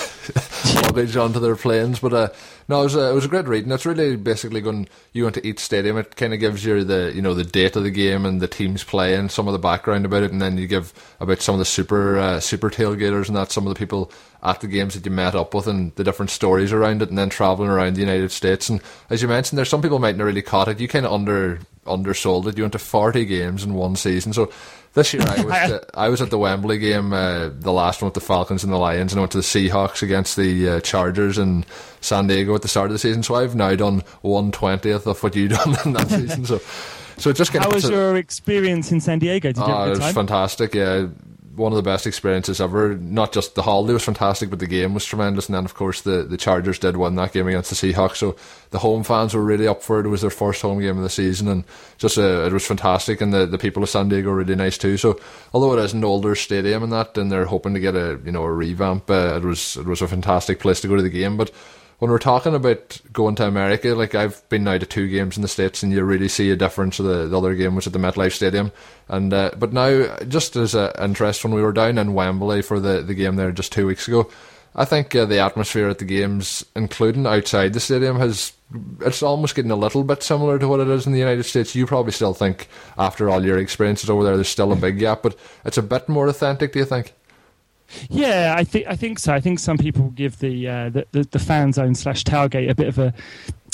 luggage 0.82 1.16
onto 1.16 1.40
their 1.40 1.56
planes. 1.56 2.00
But 2.00 2.14
uh, 2.14 2.30
no, 2.68 2.82
it 2.82 2.86
was 2.86 2.96
a, 2.96 3.12
it 3.12 3.14
was 3.14 3.26
a 3.26 3.30
great 3.30 3.48
reading. 3.48 3.72
It's 3.72 3.86
really 3.86 4.16
basically 4.16 4.62
going 4.62 4.88
you 5.12 5.24
went 5.24 5.36
to 5.36 5.46
each 5.46 5.60
stadium. 5.60 5.98
It 5.98 6.16
kind 6.16 6.34
of 6.34 6.40
gives 6.40 6.66
you 6.66 6.84
the 6.84 7.12
you 7.14 7.22
know 7.22 7.36
the 7.36 7.44
date 7.44 7.76
of 7.76 7.84
the 7.84 7.92
game 7.92 8.26
and 8.26 8.42
the 8.42 8.48
teams 8.48 8.84
playing, 8.84 9.30
some 9.30 9.48
of 9.48 9.54
the 9.54 9.60
background 9.60 10.06
about 10.06 10.24
it, 10.24 10.32
and 10.32 10.42
then 10.42 10.58
you 10.58 10.66
give 10.66 10.94
about 11.20 11.42
some 11.42 11.56
of 11.56 11.60
the 11.60 11.66
super 11.66 12.18
uh, 12.18 12.40
super 12.40 12.72
tailgaters 12.72 13.28
and 13.28 13.38
that 13.38 13.52
some 13.52 13.68
of 13.68 13.74
the 13.74 13.80
people 13.80 14.12
at 14.42 14.60
the 14.62 14.68
games 14.68 14.96
that 14.96 15.06
you 15.06 15.12
met 15.12 15.36
up 15.36 15.54
with 15.54 15.68
and 15.68 15.96
the 15.96 16.04
different 16.04 16.32
stories 16.32 16.74
around 16.74 17.02
it, 17.04 17.10
and 17.10 17.18
then 17.18 17.30
traveling 17.30 17.70
around 17.70 17.96
the 17.96 18.02
United 18.02 18.32
States. 18.32 18.70
And 18.70 18.82
as 19.12 19.22
you 19.22 19.28
mentioned, 19.28 19.58
there's 19.58 19.70
some 19.70 19.82
people 19.84 20.00
might 20.00 20.18
not 20.18 20.26
really 20.26 20.42
caught 20.42 20.68
it. 20.68 20.80
You 20.80 20.88
kind 20.88 21.06
of 21.06 21.14
under 21.14 21.60
undersold 21.86 22.48
it. 22.48 22.58
You 22.58 22.64
went 22.64 22.74
to 22.74 22.80
40 22.80 23.26
games 23.26 23.64
in 23.64 23.74
one 23.74 23.96
season. 23.96 24.34
So 24.34 24.52
this 24.94 25.14
year 25.14 25.24
I 25.24 25.44
was 25.44 25.82
I 25.94 26.10
was 26.10 26.22
at 26.22 26.30
the 26.30 26.38
Wembley 26.38 26.78
game, 26.78 27.14
uh, 27.14 27.50
the 27.50 27.72
last 27.72 28.02
one 28.02 28.08
with 28.08 28.14
the 28.14 28.22
Falcons 28.22 28.64
and 28.64 28.72
the 28.72 28.78
Lions, 28.78 29.12
and 29.12 29.20
I 29.20 29.22
went 29.22 29.32
to 29.34 29.40
the 29.40 29.44
Seahawks 29.44 30.02
against 30.02 30.36
the 30.36 30.70
uh, 30.70 30.80
Chargers 30.82 31.38
in 31.38 31.66
San 32.02 32.28
Diego 32.28 32.56
at 32.56 32.62
the 32.62 32.68
start 32.68 32.88
of 32.88 32.94
the 32.94 33.00
season. 33.00 33.24
So 33.24 33.36
I've 33.36 33.56
now 33.56 33.76
done 33.76 34.04
one 34.22 34.52
twentieth 34.52 35.08
of 35.08 35.22
what 35.24 35.36
you 35.36 35.48
done 35.50 35.76
in 35.86 35.94
that 35.94 36.10
season. 36.10 36.46
So. 36.46 36.62
So 37.16 37.30
it 37.30 37.36
just 37.36 37.54
how 37.54 37.70
was 37.70 37.88
your 37.88 38.18
experience 38.18 38.92
in 38.92 39.00
San 39.00 39.20
Diego? 39.20 39.50
Did 39.50 39.58
you 39.58 39.64
oh, 39.64 39.68
have 39.68 39.82
a 39.82 39.94
good 39.94 40.02
it 40.02 40.06
was 40.06 40.14
fantastic. 40.16 40.74
Yeah, 40.74 41.10
one 41.56 41.72
of 41.72 41.76
the 41.76 41.84
best 41.84 42.08
experiences 42.08 42.60
ever. 42.60 42.96
Not 42.96 43.32
just 43.32 43.56
the 43.56 43.62
holiday 43.62 43.94
was 43.94 44.04
fantastic, 44.04 44.50
but 44.50 44.60
the 44.60 44.68
game 44.68 44.94
was 44.94 45.06
tremendous. 45.06 45.48
And 45.48 45.56
then, 45.56 45.66
of 45.66 45.74
course, 45.74 46.02
the, 46.02 46.24
the 46.24 46.38
Chargers 46.38 46.80
did 46.80 46.98
win 46.98 47.16
that 47.16 47.34
game 47.34 47.48
against 47.48 47.70
the 47.70 47.76
Seahawks. 47.76 48.18
So 48.18 48.36
the 48.72 48.80
home 48.80 49.04
fans 49.04 49.34
were 49.34 49.44
really 49.44 49.68
up 49.68 49.84
for 49.84 50.00
it. 50.00 50.06
It 50.06 50.10
was 50.10 50.22
their 50.22 50.30
first 50.30 50.62
home 50.62 50.80
game 50.80 50.98
of 50.98 51.04
the 51.04 51.10
season, 51.10 51.48
and 51.48 51.64
just 51.98 52.18
uh, 52.18 52.46
it 52.46 52.54
was 52.54 52.66
fantastic. 52.66 53.22
And 53.22 53.34
the, 53.34 53.46
the 53.46 53.58
people 53.58 53.84
of 53.84 53.90
San 53.90 54.10
Diego 54.10 54.30
were 54.30 54.38
really 54.38 54.56
nice 54.56 54.78
too. 54.78 54.98
So 54.98 55.20
although 55.54 55.78
it 55.78 55.84
is 55.84 55.94
an 55.94 56.04
older 56.04 56.36
stadium 56.36 56.84
and 56.84 56.92
that, 56.92 57.18
and 57.18 57.32
they're 57.32 57.46
hoping 57.46 57.74
to 57.74 57.80
get 57.80 57.96
a 57.96 58.20
you 58.26 58.32
know 58.32 58.44
a 58.44 58.52
revamp, 58.52 59.10
uh, 59.10 59.36
it 59.38 59.44
was 59.44 59.78
it 59.78 59.86
was 59.86 60.02
a 60.02 60.08
fantastic 60.08 60.60
place 60.60 60.82
to 60.82 60.88
go 60.88 60.96
to 60.96 61.04
the 61.04 61.10
game. 61.10 61.38
But 61.38 61.52
when 62.00 62.12
we're 62.12 62.20
talking 62.20 62.56
about 62.56 63.00
going 63.12 63.36
to 63.36 63.48
America, 63.48 63.90
like 63.96 64.16
I've 64.16 64.48
been 64.50 64.64
now 64.64 64.78
to 64.78 64.86
two 64.86 65.08
games 65.08 65.38
in 65.38 65.42
the 65.42 65.48
States 65.48 65.84
and 65.84 65.92
you 65.92 66.04
really 66.04 66.28
see 66.28 66.52
a 66.52 66.56
difference. 66.56 66.98
The, 66.98 67.28
the 67.28 67.38
other 67.38 67.56
game 67.56 67.76
was 67.76 67.88
at 67.88 67.94
the 67.94 68.00
MetLife 68.00 68.34
Stadium. 68.34 68.72
and 69.08 69.34
uh, 69.34 69.52
But 69.58 69.74
now, 69.74 70.16
just 70.28 70.56
as 70.56 70.76
an 70.76 70.92
interest, 71.00 71.44
when 71.44 71.54
we 71.54 71.62
were 71.62 71.72
down 71.72 71.98
in 71.98 72.14
Wembley 72.14 72.62
for 72.62 72.80
the, 72.80 73.02
the 73.02 73.14
game 73.14 73.36
there 73.36 73.52
just 73.52 73.72
two 73.72 73.88
weeks 73.88 74.08
ago, 74.08 74.30
I 74.76 74.86
think 74.86 75.16
uh, 75.16 75.26
the 75.26 75.40
atmosphere 75.40 75.88
at 75.88 76.00
the 76.00 76.06
games, 76.06 76.66
including 76.76 77.28
outside 77.28 77.74
the 77.74 77.80
stadium, 77.80 78.18
has 78.18 78.54
it's 79.02 79.22
almost 79.22 79.54
getting 79.54 79.70
a 79.70 79.76
little 79.76 80.04
bit 80.04 80.24
similar 80.24 80.58
to 80.58 80.68
what 80.68 80.80
it 80.80 80.88
is 80.88 81.06
in 81.06 81.14
the 81.14 81.20
United 81.20 81.44
States. 81.44 81.76
You 81.76 81.86
probably 81.86 82.12
still 82.12 82.34
think, 82.34 82.68
after 82.98 83.30
all 83.30 83.46
your 83.46 83.60
experiences 83.60 84.10
over 84.10 84.24
there, 84.24 84.36
there's 84.36 84.48
still 84.48 84.72
a 84.72 84.76
big 84.76 84.98
gap, 84.98 85.22
but 85.22 85.36
it's 85.64 85.78
a 85.78 85.84
bit 85.84 86.10
more 86.10 86.28
authentic. 86.28 86.74
Do 86.74 86.80
you 86.80 86.86
think? 86.86 87.14
Yeah, 88.10 88.56
I 88.58 88.64
think 88.64 88.88
I 88.88 88.96
think 88.96 89.20
so. 89.20 89.34
I 89.34 89.40
think 89.40 89.60
some 89.60 89.78
people 89.78 90.10
give 90.12 90.40
the 90.40 90.68
uh, 90.68 90.90
the, 90.90 91.08
the, 91.12 91.24
the, 91.24 91.40
fan 91.40 91.74
zone 91.74 91.96
slash 91.96 92.24
tailgate 92.24 92.70
a 92.70 92.76
bit 92.76 92.88
of 92.88 93.00
a 93.00 93.14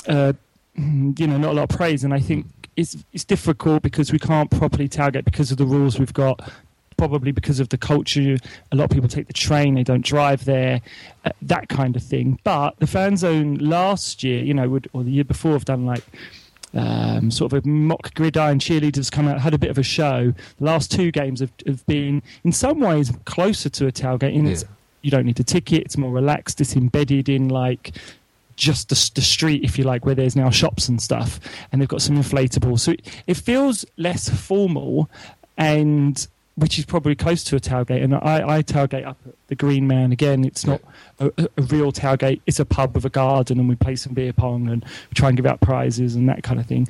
uh, 0.08 0.34
you 0.76 1.28
know 1.28 1.38
not 1.38 1.52
a 1.52 1.54
lot 1.54 1.72
of 1.72 1.78
praise, 1.78 2.04
and 2.04 2.14
I 2.14 2.20
think 2.20 2.46
it's 2.76 2.98
it's 3.14 3.26
difficult 3.26 3.84
because 3.84 4.12
we 4.12 4.20
can't 4.20 4.50
properly 4.50 4.88
tailgate 4.88 5.26
because 5.26 5.52
of 5.52 5.58
the 5.58 5.66
rules 5.66 6.00
we've 6.00 6.14
got. 6.14 6.52
Probably 6.98 7.32
because 7.32 7.62
of 7.62 7.70
the 7.70 7.78
culture, 7.78 8.36
a 8.74 8.76
lot 8.76 8.86
of 8.86 8.90
people 8.90 9.08
take 9.08 9.28
the 9.28 9.34
train; 9.34 9.76
they 9.76 9.84
don't 9.84 10.04
drive 10.04 10.44
there, 10.44 10.82
uh, 11.24 11.32
that 11.42 11.70
kind 11.70 11.96
of 11.96 12.04
thing. 12.04 12.40
But 12.44 12.78
the 12.80 12.88
fan 12.88 13.16
zone 13.16 13.56
last 13.56 14.22
year, 14.22 14.44
you 14.44 14.54
know, 14.54 14.68
would, 14.68 14.90
or 14.92 15.04
the 15.04 15.12
year 15.12 15.24
before, 15.24 15.54
have 15.54 15.64
done 15.64 15.86
like 15.86 16.04
um, 16.74 17.32
sort 17.32 17.54
of 17.54 17.66
a 17.66 17.68
mock 17.68 18.14
gridiron 18.14 18.60
cheerleaders 18.60 19.12
come 19.12 19.28
out, 19.28 19.40
had 19.40 19.54
a 19.54 19.58
bit 19.58 19.70
of 19.70 19.78
a 19.78 19.84
show. 19.84 20.34
The 20.58 20.64
last 20.64 20.92
two 20.92 21.12
games 21.12 21.40
have, 21.40 21.52
have 21.66 21.86
been, 21.86 22.22
in 22.44 22.52
some 22.52 22.80
ways, 22.80 23.12
closer 23.26 23.70
to 23.70 23.88
a 23.88 23.92
tailgate. 23.92 24.34
In 24.34 24.46
yeah. 24.46 24.58
you 25.02 25.12
don't 25.12 25.26
need 25.26 25.40
a 25.40 25.44
ticket; 25.44 25.84
it's 25.84 25.98
more 25.98 26.12
relaxed. 26.12 26.62
It's 26.62 26.76
embedded 26.76 27.30
in 27.30 27.50
like 27.50 27.94
just 28.56 28.90
the, 28.90 29.12
the, 29.16 29.22
street, 29.22 29.64
if 29.64 29.78
you 29.78 29.86
like, 29.86 30.06
where 30.06 30.16
there's 30.16 30.36
now 30.36 30.50
shops 30.50 30.90
and 30.90 31.02
stuff, 31.02 31.40
and 31.72 31.82
they've 31.82 31.88
got 31.88 32.02
some 32.02 32.18
inflatables. 32.18 32.82
So 32.82 32.92
it, 32.92 33.24
it 33.26 33.38
feels 33.38 33.86
less 33.98 34.30
formal 34.30 35.10
and 35.58 36.28
which 36.60 36.78
is 36.78 36.86
probably 36.86 37.16
close 37.16 37.44
to 37.46 37.56
a 37.56 37.60
tailgate. 37.60 38.04
And 38.04 38.16
I, 38.16 38.58
I 38.58 38.64
tailgate 38.64 39.06
up 39.06 39.18
at 39.28 39.36
the 39.48 39.56
Green 39.56 39.88
Man 39.88 40.12
again. 40.12 40.46
It's 40.46 40.66
not 40.66 40.82
a, 41.20 41.32
a, 41.38 41.62
real 41.64 41.92
tailgate. 41.92 42.42
It's 42.46 42.60
a 42.60 42.66
pub 42.66 42.96
with 42.96 43.06
a 43.06 43.10
garden, 43.10 43.60
and 43.60 43.68
we 43.68 43.76
play 43.76 43.96
some 43.96 44.14
beer 44.14 44.34
pong 44.34 44.70
and 44.70 44.86
try 45.14 45.30
and 45.30 45.38
give 45.38 45.46
out 45.46 45.62
prizes 45.62 46.16
and 46.16 46.28
that 46.30 46.44
kind 46.44 46.60
of 46.60 46.66
thing. 46.66 46.88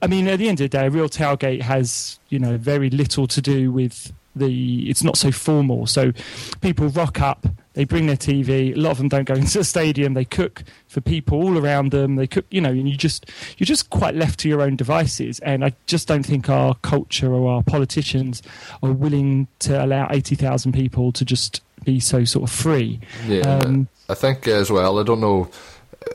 I 0.00 0.08
mean, 0.08 0.26
at 0.26 0.38
the 0.38 0.48
end 0.48 0.60
of 0.60 0.70
the 0.70 0.76
day, 0.76 0.86
a 0.86 0.90
real 0.90 1.08
tailgate 1.08 1.62
has 1.62 2.18
you 2.28 2.38
know 2.38 2.56
very 2.56 2.90
little 2.90 3.26
to 3.28 3.40
do 3.40 3.70
with 3.70 4.12
the. 4.34 4.88
It's 4.88 5.04
not 5.04 5.16
so 5.16 5.30
formal. 5.30 5.86
So 5.86 6.12
people 6.60 6.88
rock 6.88 7.20
up 7.20 7.46
they 7.74 7.84
bring 7.84 8.06
their 8.06 8.16
TV. 8.16 8.74
A 8.76 8.78
lot 8.78 8.92
of 8.92 8.98
them 8.98 9.08
don't 9.08 9.24
go 9.24 9.34
into 9.42 9.58
the 9.58 9.64
stadium. 9.64 10.14
They 10.14 10.24
cook 10.24 10.62
for 10.88 11.00
people 11.00 11.42
all 11.42 11.58
around 11.58 11.90
them. 11.90 12.16
They 12.16 12.26
cook, 12.26 12.46
you 12.50 12.60
know, 12.60 12.70
and 12.70 12.88
you 12.88 12.96
just 12.96 13.30
you're 13.58 13.66
just 13.66 13.90
quite 13.90 14.14
left 14.14 14.40
to 14.40 14.48
your 14.48 14.62
own 14.62 14.76
devices. 14.76 15.38
And 15.40 15.64
I 15.64 15.72
just 15.86 16.08
don't 16.08 16.24
think 16.24 16.48
our 16.48 16.74
culture 16.76 17.32
or 17.32 17.52
our 17.52 17.62
politicians 17.62 18.42
are 18.82 18.92
willing 18.92 19.48
to 19.60 19.82
allow 19.82 20.08
eighty 20.10 20.34
thousand 20.34 20.72
people 20.72 21.12
to 21.12 21.24
just 21.24 21.62
be 21.84 21.98
so 21.98 22.24
sort 22.24 22.48
of 22.48 22.54
free. 22.54 23.00
Yeah, 23.26 23.42
um, 23.42 23.88
I 24.08 24.14
think 24.14 24.46
as 24.48 24.70
well. 24.70 24.98
I 24.98 25.02
don't 25.02 25.20
know 25.20 25.50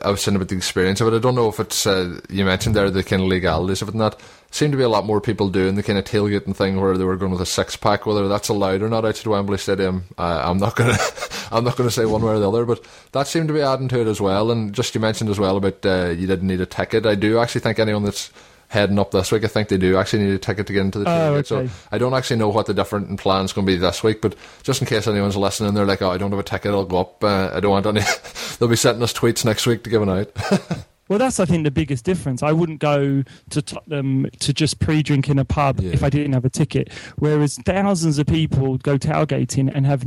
I 0.02 0.10
was 0.10 0.22
saying 0.22 0.36
about 0.36 0.48
the 0.48 0.56
experience 0.56 1.00
of 1.00 1.08
it. 1.08 1.16
I 1.16 1.18
don't 1.18 1.34
know 1.34 1.48
if 1.48 1.60
it's 1.60 1.86
uh, 1.86 2.20
you 2.28 2.44
mentioned 2.44 2.74
there 2.74 2.90
the 2.90 3.02
kind 3.02 3.22
of 3.22 3.28
legalities 3.28 3.82
of 3.82 3.88
it 3.88 3.94
and 3.94 4.00
that. 4.00 4.20
Seemed 4.50 4.72
to 4.72 4.78
be 4.78 4.84
a 4.84 4.88
lot 4.88 5.04
more 5.04 5.20
people 5.20 5.50
doing 5.50 5.74
the 5.74 5.82
kind 5.82 5.98
of 5.98 6.06
tailgating 6.06 6.56
thing 6.56 6.80
where 6.80 6.96
they 6.96 7.04
were 7.04 7.16
going 7.16 7.32
with 7.32 7.40
a 7.40 7.46
six 7.46 7.76
pack. 7.76 8.06
Whether 8.06 8.28
that's 8.28 8.48
allowed 8.48 8.82
or 8.82 8.88
not 8.88 9.04
outside 9.04 9.26
Wembley 9.26 9.58
Stadium, 9.58 10.04
uh, 10.16 10.42
I'm 10.44 10.56
not 10.56 10.74
gonna 10.74 10.96
I'm 11.52 11.64
not 11.64 11.76
gonna 11.76 11.90
say 11.90 12.06
one 12.06 12.22
way 12.22 12.32
or 12.32 12.38
the 12.38 12.48
other. 12.48 12.64
But 12.64 12.82
that 13.12 13.26
seemed 13.26 13.48
to 13.48 13.54
be 13.54 13.60
adding 13.60 13.88
to 13.88 14.00
it 14.00 14.06
as 14.06 14.20
well. 14.20 14.50
And 14.50 14.72
just 14.72 14.94
you 14.94 15.00
mentioned 15.00 15.28
as 15.28 15.38
well 15.38 15.58
about 15.58 15.84
uh, 15.84 16.14
you 16.16 16.26
didn't 16.26 16.48
need 16.48 16.62
a 16.62 16.66
ticket. 16.66 17.04
I 17.04 17.14
do 17.14 17.38
actually 17.38 17.60
think 17.60 17.78
anyone 17.78 18.04
that's 18.04 18.32
heading 18.68 18.98
up 18.98 19.10
this 19.10 19.32
week. 19.32 19.44
I 19.44 19.48
think 19.48 19.68
they 19.68 19.76
do 19.78 19.96
actually 19.96 20.24
need 20.24 20.34
a 20.34 20.38
ticket 20.38 20.66
to 20.66 20.72
get 20.72 20.82
into 20.82 21.00
the 21.00 21.10
oh, 21.10 21.34
okay. 21.34 21.46
So 21.46 21.68
I 21.90 21.98
don't 21.98 22.14
actually 22.14 22.36
know 22.36 22.48
what 22.48 22.66
the 22.66 22.74
different 22.74 23.18
plan's 23.18 23.52
going 23.52 23.66
to 23.66 23.72
be 23.72 23.78
this 23.78 24.02
week, 24.02 24.20
but 24.20 24.34
just 24.62 24.80
in 24.80 24.86
case 24.86 25.06
anyone's 25.06 25.36
listening, 25.36 25.74
they're 25.74 25.86
like, 25.86 26.02
oh, 26.02 26.10
I 26.10 26.18
don't 26.18 26.30
have 26.30 26.38
a 26.38 26.44
ticket, 26.44 26.72
I'll 26.72 26.84
go 26.84 26.98
up. 26.98 27.24
Uh, 27.24 27.50
I 27.52 27.60
don't 27.60 27.70
want 27.70 27.86
any. 27.86 28.02
They'll 28.58 28.68
be 28.68 28.76
sending 28.76 29.02
us 29.02 29.12
tweets 29.12 29.44
next 29.44 29.66
week 29.66 29.84
to 29.84 29.90
give 29.90 30.02
it 30.02 30.08
out. 30.08 30.86
Well, 31.08 31.18
that's 31.18 31.40
I 31.40 31.44
think 31.44 31.64
the 31.64 31.70
biggest 31.70 32.04
difference. 32.04 32.42
I 32.42 32.52
wouldn't 32.52 32.80
go 32.80 33.24
to 33.50 33.62
Tottenham 33.62 34.28
to 34.40 34.52
just 34.52 34.78
pre-drink 34.78 35.28
in 35.28 35.38
a 35.38 35.44
pub 35.44 35.80
yeah. 35.80 35.92
if 35.92 36.02
I 36.02 36.10
didn't 36.10 36.34
have 36.34 36.44
a 36.44 36.50
ticket. 36.50 36.92
Whereas 37.16 37.56
thousands 37.64 38.18
of 38.18 38.26
people 38.26 38.78
go 38.78 38.98
tailgating 38.98 39.70
and 39.74 39.86
have 39.86 40.04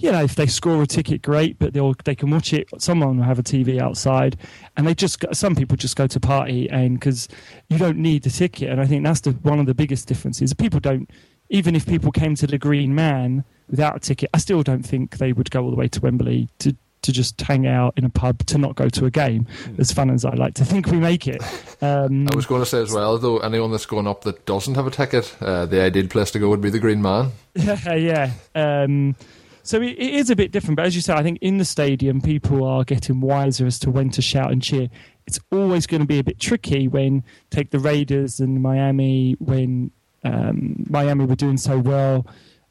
you 0.00 0.12
know, 0.12 0.22
if 0.22 0.36
they 0.36 0.46
score 0.46 0.82
a 0.82 0.86
ticket, 0.86 1.22
great, 1.22 1.58
but 1.58 1.72
they'll 1.72 1.94
they 2.04 2.14
can 2.14 2.30
watch 2.30 2.52
it. 2.52 2.68
Someone 2.78 3.18
will 3.18 3.24
have 3.24 3.38
a 3.38 3.42
TV 3.42 3.80
outside, 3.80 4.36
and 4.76 4.86
they 4.86 4.94
just 4.94 5.24
some 5.32 5.56
people 5.56 5.76
just 5.76 5.96
go 5.96 6.06
to 6.06 6.20
party, 6.20 6.70
and 6.70 6.98
because 6.98 7.28
you 7.68 7.78
don't 7.78 7.98
need 7.98 8.22
the 8.22 8.30
ticket, 8.30 8.70
and 8.70 8.80
I 8.80 8.86
think 8.86 9.04
that's 9.04 9.20
the 9.20 9.32
one 9.32 9.58
of 9.58 9.66
the 9.66 9.74
biggest 9.74 10.06
differences. 10.06 10.54
People 10.54 10.80
don't, 10.80 11.10
even 11.50 11.74
if 11.74 11.86
people 11.86 12.12
came 12.12 12.34
to 12.36 12.46
the 12.46 12.58
Green 12.58 12.94
Man 12.94 13.44
without 13.68 13.96
a 13.96 14.00
ticket, 14.00 14.30
I 14.32 14.38
still 14.38 14.62
don't 14.62 14.84
think 14.84 15.18
they 15.18 15.32
would 15.32 15.50
go 15.50 15.64
all 15.64 15.70
the 15.70 15.76
way 15.76 15.88
to 15.88 16.00
Wembley 16.00 16.48
to 16.60 16.76
to 17.02 17.12
just 17.12 17.40
hang 17.40 17.66
out 17.66 17.94
in 17.96 18.04
a 18.04 18.10
pub 18.10 18.44
to 18.46 18.58
not 18.58 18.76
go 18.76 18.88
to 18.88 19.06
a 19.06 19.10
game. 19.10 19.46
Mm. 19.64 19.78
As 19.78 19.92
fun 19.92 20.10
as 20.10 20.24
I 20.24 20.34
like 20.34 20.54
to 20.54 20.64
think 20.64 20.86
we 20.86 20.98
make 20.98 21.26
it. 21.26 21.42
Um, 21.80 22.26
I 22.30 22.34
was 22.34 22.46
going 22.46 22.62
to 22.62 22.66
say 22.66 22.80
as 22.80 22.92
well, 22.92 23.18
though, 23.18 23.38
anyone 23.38 23.70
that's 23.70 23.86
going 23.86 24.06
up 24.06 24.22
that 24.22 24.46
doesn't 24.46 24.74
have 24.74 24.86
a 24.86 24.90
ticket, 24.90 25.36
uh, 25.40 25.66
the 25.66 25.80
ideal 25.80 26.08
place 26.08 26.30
to 26.32 26.38
go 26.38 26.48
would 26.48 26.60
be 26.60 26.70
the 26.70 26.78
Green 26.78 27.02
Man. 27.02 27.32
Yeah, 27.54 27.94
yeah. 27.94 28.32
Um, 28.54 29.16
so 29.62 29.82
it, 29.82 29.98
it 29.98 30.14
is 30.14 30.30
a 30.30 30.36
bit 30.36 30.50
different, 30.50 30.76
but 30.76 30.86
as 30.86 30.94
you 30.94 31.02
said, 31.02 31.16
I 31.16 31.22
think 31.22 31.38
in 31.42 31.58
the 31.58 31.64
stadium 31.64 32.20
people 32.20 32.64
are 32.64 32.84
getting 32.84 33.20
wiser 33.20 33.66
as 33.66 33.78
to 33.80 33.90
when 33.90 34.10
to 34.10 34.22
shout 34.22 34.50
and 34.50 34.62
cheer. 34.62 34.88
It's 35.26 35.38
always 35.52 35.86
going 35.86 36.00
to 36.00 36.06
be 36.06 36.18
a 36.18 36.24
bit 36.24 36.40
tricky 36.40 36.88
when 36.88 37.22
take 37.50 37.70
the 37.70 37.78
Raiders 37.78 38.40
and 38.40 38.62
Miami 38.62 39.36
when 39.38 39.90
um, 40.24 40.86
Miami 40.88 41.26
were 41.26 41.36
doing 41.36 41.58
so 41.58 41.78
well. 41.78 42.26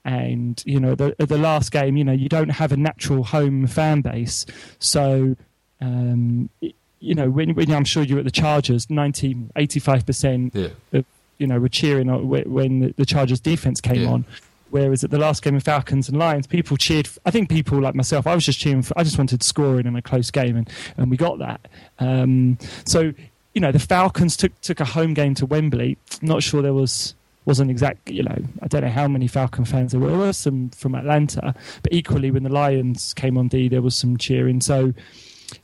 And 0.07 0.63
you 0.65 0.79
know, 0.79 0.95
the 0.95 1.13
the 1.19 1.37
last 1.37 1.71
game, 1.71 1.97
you 1.97 2.03
know, 2.05 2.13
you 2.13 2.29
don't 2.29 2.49
have 2.49 2.71
a 2.71 2.77
natural 2.77 3.25
home 3.25 3.67
fan 3.67 3.99
base, 3.99 4.45
so 4.79 5.35
um, 5.81 6.49
you 6.99 7.15
know, 7.15 7.29
when, 7.29 7.53
when, 7.53 7.71
I'm 7.71 7.85
sure 7.85 8.03
you're 8.03 8.19
at 8.19 8.25
the 8.25 8.31
Chargers, 8.31 8.89
90, 8.89 9.35
85% 9.55 10.51
yeah. 10.53 10.67
of, 10.93 11.05
you 11.37 11.45
know, 11.45 11.59
were 11.59 11.69
cheering 11.69 12.07
when 12.27 12.93
the 12.97 13.05
Chargers 13.05 13.39
defense 13.39 13.79
came 13.79 14.01
yeah. 14.03 14.09
on. 14.09 14.25
Whereas 14.69 15.03
at 15.03 15.11
the 15.11 15.17
last 15.17 15.43
game 15.43 15.55
of 15.55 15.63
Falcons 15.63 16.09
and 16.09 16.17
Lions, 16.17 16.45
people 16.45 16.75
cheered. 16.75 17.07
I 17.25 17.31
think 17.31 17.49
people 17.49 17.79
like 17.79 17.95
myself, 17.95 18.27
I 18.27 18.35
was 18.35 18.45
just 18.45 18.59
cheering. 18.59 18.81
For, 18.81 18.97
I 18.99 19.03
just 19.03 19.17
wanted 19.17 19.41
scoring 19.41 19.85
in 19.85 19.95
a 19.95 20.01
close 20.01 20.29
game, 20.29 20.57
and, 20.57 20.69
and 20.97 21.09
we 21.09 21.15
got 21.15 21.39
that. 21.39 21.65
Um, 21.99 22.57
so, 22.85 23.13
you 23.53 23.61
know, 23.61 23.71
the 23.71 23.79
Falcons 23.79 24.35
took 24.35 24.59
took 24.59 24.81
a 24.81 24.85
home 24.85 25.13
game 25.13 25.35
to 25.35 25.45
Wembley. 25.45 25.97
Not 26.21 26.43
sure 26.43 26.61
there 26.61 26.73
was 26.73 27.15
wasn't 27.47 27.71
exact. 27.71 28.09
You 28.09 28.23
know, 28.23 28.37
I 28.61 28.67
don't 28.67 28.81
know 28.81 28.89
how 28.89 29.07
many 29.07 29.25
Falcon 29.27 29.65
fans 29.65 29.93
there 29.93 30.01
were. 30.01 30.09
There 30.09 30.17
were 30.19 30.33
some 30.33 30.69
from 30.69 30.93
Atlanta, 30.93 31.55
but 31.81 31.93
equally 31.93 32.29
when 32.29 32.43
the 32.43 32.49
Lions 32.49 33.13
came 33.13 33.37
on 33.37 33.47
D, 33.47 33.69
there 33.69 33.81
was 33.81 33.95
some 33.95 34.17
cheering. 34.17 34.61
So. 34.61 34.93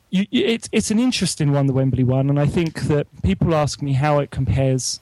You, 0.09 0.27
it's 0.31 0.69
it's 0.71 0.91
an 0.91 0.99
interesting 0.99 1.53
one, 1.53 1.65
the 1.65 1.73
Wembley 1.73 2.03
one, 2.03 2.29
and 2.29 2.39
I 2.39 2.45
think 2.45 2.81
that 2.81 3.07
people 3.23 3.55
ask 3.55 3.81
me 3.81 3.93
how 3.93 4.19
it 4.19 4.29
compares 4.29 4.99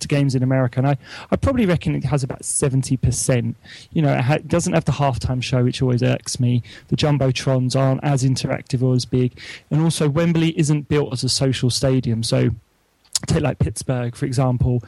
to 0.00 0.08
games 0.08 0.34
in 0.34 0.42
America, 0.42 0.80
and 0.80 0.86
I, 0.88 0.96
I 1.30 1.36
probably 1.36 1.66
reckon 1.66 1.94
it 1.94 2.04
has 2.04 2.24
about 2.24 2.42
seventy 2.42 2.96
percent. 2.96 3.58
You 3.92 4.00
know, 4.00 4.14
it, 4.14 4.22
ha- 4.22 4.38
doesn't 4.38 4.72
have 4.72 4.86
the 4.86 4.92
halftime 4.92 5.42
show, 5.42 5.62
which 5.62 5.82
always 5.82 6.02
irks 6.02 6.40
me. 6.40 6.62
The 6.88 6.96
jumbotrons 6.96 7.78
aren't 7.78 8.02
as 8.02 8.24
interactive 8.24 8.82
or 8.82 8.94
as 8.94 9.04
big, 9.04 9.38
and 9.70 9.82
also 9.82 10.08
Wembley 10.08 10.58
isn't 10.58 10.88
built 10.88 11.12
as 11.12 11.22
a 11.22 11.28
social 11.28 11.68
stadium. 11.68 12.22
So, 12.22 12.52
take 13.26 13.42
like 13.42 13.58
Pittsburgh 13.58 14.16
for 14.16 14.24
example 14.24 14.82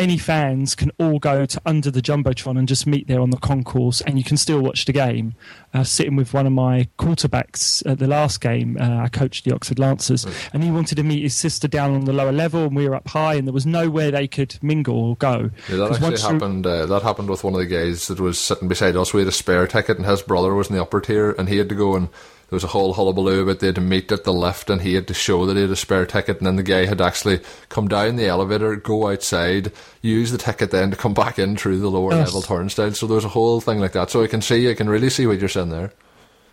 any 0.00 0.16
fans 0.16 0.74
can 0.74 0.90
all 0.98 1.18
go 1.18 1.44
to 1.44 1.60
under 1.66 1.90
the 1.90 2.00
jumbotron 2.00 2.58
and 2.58 2.66
just 2.66 2.86
meet 2.86 3.06
there 3.06 3.20
on 3.20 3.30
the 3.30 3.36
concourse, 3.36 4.00
and 4.00 4.18
you 4.18 4.24
can 4.24 4.36
still 4.36 4.60
watch 4.60 4.86
the 4.86 4.92
game. 4.92 5.34
Uh, 5.72 5.84
sitting 5.84 6.16
with 6.16 6.32
one 6.34 6.46
of 6.46 6.52
my 6.52 6.88
quarterbacks 6.98 7.88
at 7.88 7.98
the 7.98 8.06
last 8.08 8.40
game, 8.40 8.76
uh, 8.80 9.02
I 9.02 9.08
coached 9.08 9.44
the 9.44 9.54
Oxford 9.54 9.78
Lancers, 9.78 10.26
right. 10.26 10.50
and 10.54 10.64
he 10.64 10.70
wanted 10.70 10.96
to 10.96 11.02
meet 11.02 11.22
his 11.22 11.36
sister 11.36 11.68
down 11.68 11.94
on 11.94 12.06
the 12.06 12.12
lower 12.12 12.32
level, 12.32 12.64
and 12.64 12.74
we 12.74 12.88
were 12.88 12.94
up 12.94 13.08
high, 13.08 13.34
and 13.34 13.46
there 13.46 13.52
was 13.52 13.66
nowhere 13.66 14.10
they 14.10 14.26
could 14.26 14.58
mingle 14.62 14.96
or 14.96 15.16
go. 15.16 15.50
Yeah, 15.68 15.76
that 15.76 16.02
actually 16.02 16.20
happened. 16.20 16.66
Uh, 16.66 16.86
that 16.86 17.02
happened 17.02 17.28
with 17.28 17.44
one 17.44 17.52
of 17.52 17.60
the 17.60 17.66
guys 17.66 18.08
that 18.08 18.18
was 18.18 18.38
sitting 18.38 18.68
beside 18.68 18.96
us. 18.96 19.12
We 19.12 19.20
had 19.20 19.28
a 19.28 19.32
spare 19.32 19.66
ticket, 19.66 19.98
and 19.98 20.06
his 20.06 20.22
brother 20.22 20.54
was 20.54 20.70
in 20.70 20.76
the 20.76 20.82
upper 20.82 21.00
tier, 21.00 21.32
and 21.32 21.48
he 21.48 21.58
had 21.58 21.68
to 21.68 21.74
go 21.74 21.94
and 21.94 22.08
there 22.50 22.56
was 22.56 22.64
a 22.64 22.68
whole 22.68 22.94
hullabaloo 22.94 23.42
about 23.42 23.60
they 23.60 23.68
had 23.68 23.76
to 23.76 23.80
meet 23.80 24.10
at 24.10 24.24
the 24.24 24.32
lift 24.32 24.70
and 24.70 24.82
he 24.82 24.94
had 24.94 25.06
to 25.06 25.14
show 25.14 25.46
that 25.46 25.54
he 25.54 25.62
had 25.62 25.70
a 25.70 25.76
spare 25.76 26.04
ticket 26.04 26.38
and 26.38 26.46
then 26.48 26.56
the 26.56 26.64
guy 26.64 26.84
had 26.84 27.00
actually 27.00 27.40
come 27.68 27.86
down 27.86 28.16
the 28.16 28.26
elevator, 28.26 28.74
go 28.74 29.08
outside, 29.08 29.70
use 30.02 30.32
the 30.32 30.38
ticket 30.38 30.72
then 30.72 30.90
to 30.90 30.96
come 30.96 31.14
back 31.14 31.38
in 31.38 31.56
through 31.56 31.78
the 31.78 31.88
lower 31.88 32.12
yes. 32.12 32.26
level 32.26 32.42
turnstile. 32.42 32.92
So 32.92 33.06
there 33.06 33.14
was 33.14 33.24
a 33.24 33.28
whole 33.28 33.60
thing 33.60 33.78
like 33.78 33.92
that. 33.92 34.10
So 34.10 34.24
I 34.24 34.26
can 34.26 34.42
see, 34.42 34.68
I 34.68 34.74
can 34.74 34.88
really 34.88 35.10
see 35.10 35.28
what 35.28 35.38
you're 35.38 35.48
saying 35.48 35.68
there. 35.68 35.92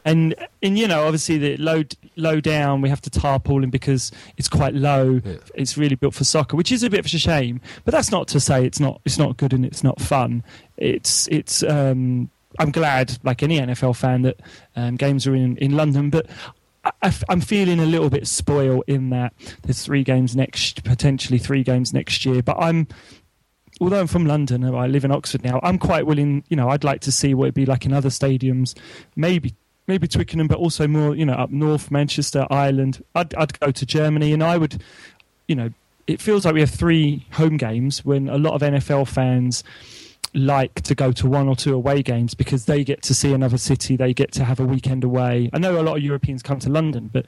And 0.06 0.36
and 0.62 0.78
you 0.78 0.88
know, 0.88 1.04
obviously 1.04 1.38
the 1.38 1.58
low 1.58 1.84
low 2.16 2.40
down 2.40 2.82
we 2.82 2.88
have 2.88 3.02
to 3.02 3.10
tarpaulin 3.10 3.72
because 3.72 4.12
it's 4.38 4.48
quite 4.48 4.76
low. 4.76 5.20
Yeah. 5.26 5.38
It's 5.56 5.78
really 5.78 5.96
built 5.96 6.14
for 6.14 6.24
soccer, 6.24 6.56
which 6.56 6.72
is 6.72 6.84
a 6.84 6.90
bit 6.92 7.02
of 7.02 7.08
a 7.08 7.10
shame. 7.10 7.60
But 7.84 7.92
that's 7.92 8.12
not 8.12 8.28
to 8.30 8.40
say 8.40 8.66
it's 8.66 8.80
not 8.80 9.02
it's 9.04 9.18
not 9.18 9.36
good 9.36 9.52
and 9.52 9.66
it's 9.66 9.84
not 9.84 10.00
fun. 10.00 10.44
It's 10.78 11.28
it's 11.28 11.62
um, 11.64 12.30
I'm 12.60 12.72
glad, 12.72 13.18
like 13.24 13.44
any 13.44 13.60
NFL 13.60 13.96
fan, 13.96 14.24
that 14.24 14.40
um, 14.76 14.96
games 14.96 15.28
are 15.28 15.36
in, 15.36 15.58
in 15.58 15.72
London. 15.72 16.10
But 16.10 16.28
I, 17.02 17.14
am 17.30 17.42
feeling 17.42 17.80
a 17.80 17.86
little 17.86 18.10
bit 18.10 18.28
spoiled 18.28 18.84
in 18.88 19.10
that 19.12 19.34
there's 19.64 19.84
three 19.84 20.04
games 20.04 20.36
next, 20.36 20.84
potentially 20.84 21.40
three 21.40 21.64
games 21.64 21.94
next 21.94 22.26
year. 22.26 22.42
But 22.42 22.58
I'm, 22.60 22.88
although 23.80 24.00
I'm 24.00 24.08
from 24.08 24.26
London, 24.26 24.64
and 24.64 24.76
I 24.76 24.88
live 24.88 25.06
in 25.06 25.12
Oxford 25.12 25.44
now. 25.44 25.60
I'm 25.64 25.78
quite 25.78 26.06
willing. 26.06 26.44
You 26.50 26.58
know, 26.58 26.70
I'd 26.70 26.84
like 26.84 27.02
to 27.02 27.12
see 27.12 27.34
what 27.34 27.46
it'd 27.46 27.56
be 27.56 27.66
like 27.66 27.86
in 27.86 27.94
other 27.94 28.10
stadiums, 28.10 28.78
maybe. 29.16 29.56
Maybe 29.90 30.06
Twickenham, 30.06 30.50
but 30.50 30.58
also 30.58 30.86
more, 30.86 31.16
you 31.16 31.26
know, 31.26 31.36
up 31.36 31.50
north, 31.50 31.92
Manchester, 31.92 32.46
Ireland. 32.50 33.02
I'd, 33.16 33.34
I'd 33.36 33.58
go 33.58 33.72
to 33.72 33.86
Germany, 33.86 34.34
and 34.34 34.44
I 34.44 34.58
would, 34.58 34.84
you 35.48 35.56
know, 35.56 35.70
it 36.08 36.22
feels 36.22 36.44
like 36.44 36.54
we 36.54 36.60
have 36.60 36.70
three 36.70 37.26
home 37.32 37.56
games 37.56 38.04
when 38.04 38.28
a 38.28 38.38
lot 38.38 38.54
of 38.54 38.62
NFL 38.62 39.08
fans 39.08 39.64
like 40.38 40.82
to 40.84 40.96
go 40.96 41.12
to 41.12 41.28
one 41.28 41.48
or 41.48 41.56
two 41.56 41.74
away 41.74 42.04
games 42.04 42.34
because 42.34 42.66
they 42.66 42.84
get 42.84 43.02
to 43.04 43.14
see 43.14 43.34
another 43.34 43.58
city, 43.58 43.96
they 43.96 44.14
get 44.14 44.32
to 44.34 44.46
have 44.46 44.60
a 44.60 44.66
weekend 44.66 45.04
away. 45.04 45.50
I 45.54 45.58
know 45.58 45.80
a 45.80 45.84
lot 45.84 45.98
of 45.98 46.04
Europeans 46.04 46.44
come 46.44 46.60
to 46.60 46.70
London, 46.70 47.10
but 47.12 47.26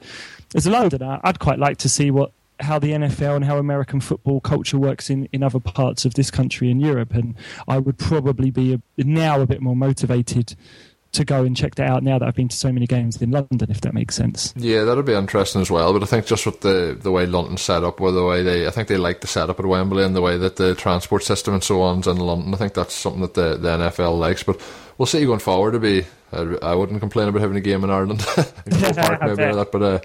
as 0.54 0.66
a 0.66 0.70
Londoner, 0.70 1.20
I'd 1.22 1.38
quite 1.38 1.58
like 1.58 1.76
to 1.78 1.88
see 1.88 2.10
what 2.10 2.32
how 2.60 2.78
the 2.78 2.92
NFL 2.92 3.36
and 3.36 3.44
how 3.44 3.56
American 3.56 4.00
football 4.00 4.40
culture 4.40 4.78
works 4.78 5.08
in, 5.08 5.28
in 5.32 5.42
other 5.42 5.60
parts 5.60 6.04
of 6.04 6.14
this 6.14 6.30
country 6.30 6.70
in 6.70 6.78
Europe, 6.78 7.14
and 7.14 7.34
I 7.66 7.78
would 7.78 7.98
probably 7.98 8.50
be 8.50 8.74
a, 8.74 8.82
now 8.98 9.40
a 9.40 9.46
bit 9.46 9.60
more 9.62 9.76
motivated 9.76 10.54
to 11.12 11.24
go 11.24 11.42
and 11.42 11.56
check 11.56 11.74
that 11.74 11.88
out 11.88 12.02
now 12.02 12.18
that 12.18 12.28
I've 12.28 12.34
been 12.34 12.48
to 12.48 12.56
so 12.56 12.70
many 12.70 12.86
games 12.86 13.20
in 13.20 13.30
London, 13.30 13.70
if 13.70 13.80
that 13.80 13.94
makes 13.94 14.14
sense. 14.14 14.54
Yeah, 14.56 14.84
that'll 14.84 15.02
be 15.02 15.14
interesting 15.14 15.60
as 15.60 15.70
well. 15.70 15.92
But 15.92 16.02
I 16.02 16.06
think 16.06 16.26
just 16.26 16.46
with 16.46 16.60
the 16.60 16.96
the 17.00 17.10
way 17.10 17.26
London's 17.26 17.62
set 17.62 17.82
up, 17.82 18.00
or 18.00 18.12
the 18.12 18.24
way 18.24 18.42
they, 18.42 18.66
I 18.66 18.70
think 18.70 18.88
they 18.88 18.96
like 18.96 19.20
the 19.20 19.26
setup 19.26 19.58
at 19.58 19.66
Wembley 19.66 20.04
and 20.04 20.14
the 20.14 20.20
way 20.20 20.38
that 20.38 20.56
the 20.56 20.74
transport 20.74 21.24
system 21.24 21.54
and 21.54 21.64
so 21.64 21.82
on's 21.82 22.06
in 22.06 22.16
London. 22.16 22.54
I 22.54 22.56
think 22.56 22.74
that's 22.74 22.94
something 22.94 23.22
that 23.22 23.34
the, 23.34 23.56
the 23.56 23.68
NFL 23.68 24.18
likes. 24.18 24.42
But 24.42 24.60
we'll 24.98 25.06
see 25.06 25.24
going 25.24 25.40
forward. 25.40 25.72
To 25.72 25.80
be, 25.80 26.06
I, 26.32 26.40
I, 26.62 26.74
wouldn't 26.74 27.00
complain 27.00 27.28
about 27.28 27.42
having 27.42 27.56
a 27.56 27.60
game 27.60 27.82
in 27.82 27.90
Ireland. 27.90 28.20
Park 28.26 29.20
maybe 29.22 29.42
or 29.42 29.54
that, 29.56 29.68
but. 29.72 29.82
Uh, 29.82 30.00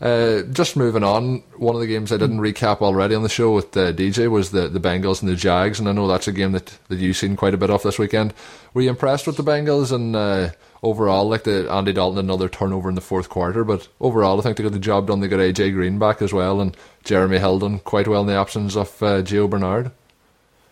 uh, 0.00 0.42
just 0.42 0.76
moving 0.76 1.02
on, 1.02 1.42
one 1.56 1.74
of 1.74 1.80
the 1.80 1.86
games 1.86 2.12
I 2.12 2.18
didn't 2.18 2.40
recap 2.40 2.82
already 2.82 3.14
on 3.14 3.22
the 3.22 3.30
show 3.30 3.54
with 3.54 3.74
uh, 3.76 3.92
DJ 3.92 4.30
was 4.30 4.50
the, 4.50 4.68
the 4.68 4.80
Bengals 4.80 5.22
and 5.22 5.30
the 5.30 5.36
Jags, 5.36 5.80
and 5.80 5.88
I 5.88 5.92
know 5.92 6.06
that's 6.06 6.28
a 6.28 6.32
game 6.32 6.52
that, 6.52 6.78
that 6.88 6.98
you've 6.98 7.16
seen 7.16 7.34
quite 7.34 7.54
a 7.54 7.58
bit 7.58 7.70
of 7.70 7.82
this 7.82 7.98
weekend. 7.98 8.34
Were 8.74 8.82
you 8.82 8.90
impressed 8.90 9.26
with 9.26 9.38
the 9.38 9.42
Bengals 9.42 9.92
and 9.92 10.14
uh, 10.14 10.50
overall, 10.82 11.26
like 11.28 11.44
the 11.44 11.70
Andy 11.72 11.94
Dalton 11.94 12.18
another 12.18 12.48
turnover 12.48 12.90
in 12.90 12.94
the 12.94 13.00
fourth 13.00 13.30
quarter, 13.30 13.64
but 13.64 13.88
overall 13.98 14.38
I 14.38 14.42
think 14.42 14.58
they 14.58 14.64
got 14.64 14.72
the 14.74 14.78
job 14.78 15.06
done. 15.06 15.20
They 15.20 15.28
got 15.28 15.40
AJ 15.40 15.72
Green 15.72 15.98
back 15.98 16.20
as 16.20 16.32
well, 16.32 16.60
and 16.60 16.76
Jeremy 17.04 17.38
Hill 17.38 17.60
done 17.60 17.78
quite 17.78 18.06
well 18.06 18.20
in 18.20 18.26
the 18.26 18.34
absence 18.34 18.76
of 18.76 19.02
uh, 19.02 19.22
Gio 19.22 19.48
Bernard. 19.48 19.92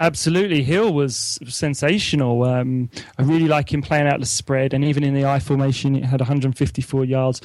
Absolutely, 0.01 0.63
Hill 0.63 0.93
was 0.93 1.39
sensational. 1.47 2.43
Um, 2.43 2.91
I 3.17 3.23
really 3.23 3.47
like 3.47 3.73
him 3.73 3.81
playing 3.81 4.07
out 4.07 4.21
the 4.21 4.27
spread, 4.27 4.75
and 4.75 4.85
even 4.85 5.03
in 5.03 5.15
the 5.15 5.25
I 5.25 5.39
formation, 5.39 5.97
it 5.97 6.05
had 6.05 6.21
154 6.21 7.05
yards 7.05 7.41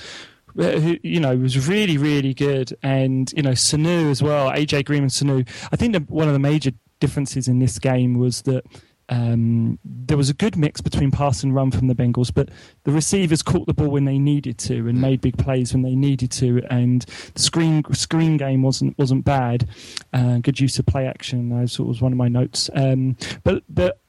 who 0.56 0.98
you 1.04 1.20
know 1.20 1.36
was 1.38 1.68
really 1.68 1.98
really 1.98 2.34
good, 2.34 2.76
and 2.84 3.32
you 3.36 3.42
know 3.42 3.52
Sanu 3.52 4.10
as 4.10 4.22
well, 4.22 4.50
AJ 4.52 4.86
Green 4.86 5.04
and 5.04 5.12
Sanu. 5.12 5.48
I 5.72 5.76
think 5.76 5.94
that 5.94 6.10
one 6.10 6.28
of 6.28 6.34
the 6.34 6.40
major 6.40 6.72
differences 7.00 7.48
in 7.48 7.60
this 7.60 7.80
game 7.80 8.18
was 8.18 8.44
that. 8.44 8.66
Um, 9.12 9.80
there 9.84 10.18
was 10.18 10.30
a 10.30 10.36
good 10.36 10.56
mix 10.56 10.82
between 10.82 11.10
pass 11.10 11.42
and 11.42 11.56
run 11.56 11.72
from 11.72 11.88
the 11.88 11.96
Bengals, 11.96 12.32
but 12.32 12.50
the 12.84 12.92
receivers 12.92 13.42
caught 13.42 13.66
the 13.66 13.74
ball 13.74 13.90
when 13.90 14.06
they 14.06 14.20
needed 14.20 14.60
to 14.60 14.88
and 14.88 15.02
made 15.02 15.20
big 15.20 15.36
plays 15.36 15.74
when 15.74 15.82
they 15.82 15.96
needed 15.96 16.30
to. 16.34 16.62
And 16.70 17.02
the 17.34 17.42
screen 17.42 17.84
screen 17.92 18.38
game 18.38 18.62
wasn't 18.62 18.96
wasn't 19.00 19.26
bad. 19.26 19.68
Uh, 20.14 20.38
good 20.38 20.60
use 20.60 20.78
of 20.78 20.86
play 20.86 21.08
action. 21.08 21.50
That 21.50 21.80
was 21.80 22.02
one 22.02 22.12
of 22.12 22.20
my 22.20 22.28
notes. 22.28 22.70
Um, 22.76 23.18
but 23.44 23.64
but 23.68 24.00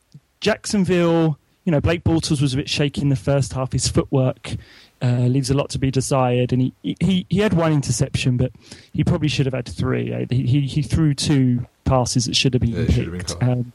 Jacksonville, 0.41 1.39
you 1.65 1.73
know, 1.73 1.81
Blake 1.81 2.05
Bortles 2.05 2.41
was 2.41 2.55
a 2.55 2.57
bit 2.57 2.69
shaky 2.69 3.03
in 3.03 3.09
the 3.11 3.17
first 3.17 3.53
half. 3.53 3.73
His 3.73 3.89
footwork 3.89 4.57
uh, 5.03 5.27
leaves 5.27 5.51
a 5.51 5.55
lot 5.55 5.71
to 5.71 5.79
be 5.79 5.91
desired. 5.91 6.53
And 6.53 6.73
he, 6.83 6.97
he, 7.01 7.27
he 7.29 7.39
had 7.39 7.55
one 7.55 7.73
interception, 7.73 8.37
but 8.37 8.53
he 8.93 9.05
probably 9.05 9.29
should 9.29 9.47
have 9.47 9.55
had 9.55 9.69
three. 9.69 10.13
Uh, 10.13 10.27
he, 10.31 10.47
he, 10.47 10.61
he 10.63 10.83
threw 10.83 11.15
two 11.15 11.67
passes 11.85 12.27
that 12.27 12.37
should 12.37 12.55
have 12.55 12.61
been 12.61 12.71
yeah, 12.71 12.87
picked. 12.87 13.39
Been 13.41 13.51
um, 13.51 13.73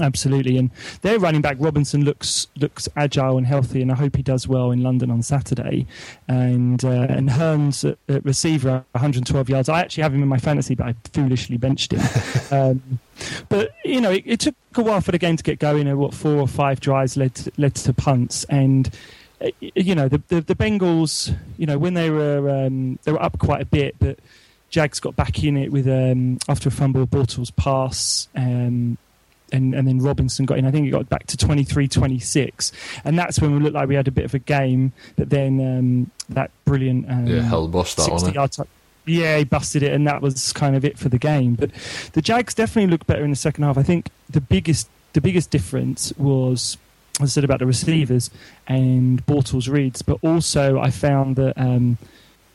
absolutely. 0.00 0.56
And 0.56 0.70
their 1.02 1.18
running 1.18 1.40
back 1.40 1.56
Robinson 1.58 2.04
looks 2.04 2.46
looks 2.56 2.88
agile 2.96 3.38
and 3.38 3.46
healthy, 3.46 3.82
and 3.82 3.90
I 3.90 3.94
hope 3.94 4.16
he 4.16 4.22
does 4.22 4.46
well 4.46 4.70
in 4.70 4.82
London 4.82 5.10
on 5.10 5.22
Saturday. 5.22 5.86
And 6.28 6.84
uh, 6.84 7.06
and 7.08 7.28
Hurns 7.28 7.90
at, 7.90 7.98
at, 8.08 8.24
receiver, 8.24 8.84
112 8.92 9.48
yards. 9.48 9.68
I 9.68 9.80
actually 9.80 10.02
have 10.02 10.14
him 10.14 10.22
in 10.22 10.28
my 10.28 10.38
fantasy, 10.38 10.74
but 10.74 10.86
I 10.86 10.94
foolishly 11.12 11.56
benched 11.56 11.92
him. 11.92 12.02
um, 12.50 13.00
but 13.48 13.74
you 13.84 14.00
know, 14.00 14.12
it, 14.12 14.22
it, 14.26 14.40
took 14.40 14.54
a 14.76 14.82
while 14.82 15.00
for 15.00 15.12
the 15.12 15.18
game 15.18 15.36
to 15.36 15.42
get 15.42 15.58
going. 15.58 15.88
And 15.88 15.98
what 15.98 16.14
four 16.14 16.36
or 16.36 16.48
five 16.48 16.80
drives 16.80 17.16
led 17.16 17.34
to, 17.36 17.52
led 17.56 17.74
to 17.76 17.92
punts 17.92 18.44
and 18.44 18.90
you 19.60 19.94
know 19.94 20.08
the, 20.08 20.22
the, 20.28 20.40
the 20.40 20.54
Bengals, 20.54 21.34
you 21.56 21.66
know 21.66 21.78
when 21.78 21.94
they 21.94 22.10
were 22.10 22.66
um, 22.66 22.98
they 23.04 23.12
were 23.12 23.22
up 23.22 23.38
quite 23.38 23.62
a 23.62 23.66
bit, 23.66 23.96
but 23.98 24.18
Jags 24.70 25.00
got 25.00 25.16
back 25.16 25.42
in 25.42 25.56
it 25.56 25.72
with 25.72 25.88
um, 25.88 26.38
after 26.48 26.68
a 26.68 26.72
fumble, 26.72 27.06
Bortles 27.06 27.54
pass, 27.54 28.28
um, 28.36 28.98
and 29.52 29.74
and 29.74 29.88
then 29.88 29.98
Robinson 29.98 30.46
got 30.46 30.58
in. 30.58 30.66
I 30.66 30.70
think 30.70 30.86
it 30.86 30.90
got 30.90 31.08
back 31.08 31.26
to 31.28 31.36
23-26, 31.36 32.72
and 33.04 33.18
that's 33.18 33.40
when 33.40 33.52
we 33.52 33.60
looked 33.60 33.74
like 33.74 33.88
we 33.88 33.94
had 33.94 34.08
a 34.08 34.12
bit 34.12 34.24
of 34.24 34.34
a 34.34 34.38
game. 34.38 34.92
But 35.16 35.30
then 35.30 35.60
um, 35.60 36.10
that 36.28 36.50
brilliant 36.64 37.10
um, 37.10 37.26
yeah 37.26 37.42
hell 37.42 37.66
bust 37.68 37.96
that 37.96 38.10
one. 38.10 38.32
Yard 38.32 38.52
type, 38.52 38.68
yeah, 39.06 39.38
he 39.38 39.44
busted 39.44 39.82
it, 39.82 39.92
and 39.92 40.06
that 40.06 40.22
was 40.22 40.52
kind 40.52 40.76
of 40.76 40.84
it 40.84 40.98
for 40.98 41.08
the 41.08 41.18
game. 41.18 41.54
But 41.54 41.70
the 42.12 42.22
Jags 42.22 42.54
definitely 42.54 42.90
looked 42.90 43.06
better 43.06 43.24
in 43.24 43.30
the 43.30 43.36
second 43.36 43.64
half. 43.64 43.78
I 43.78 43.82
think 43.82 44.08
the 44.28 44.40
biggest 44.40 44.88
the 45.12 45.20
biggest 45.20 45.50
difference 45.50 46.12
was 46.16 46.76
I 47.22 47.26
said 47.26 47.44
about 47.44 47.58
the 47.58 47.66
receivers 47.66 48.30
and 48.66 49.24
Bortles 49.26 49.70
reads, 49.70 50.02
but 50.02 50.18
also 50.22 50.78
I 50.78 50.90
found 50.90 51.36
that 51.36 51.56
um, 51.56 51.98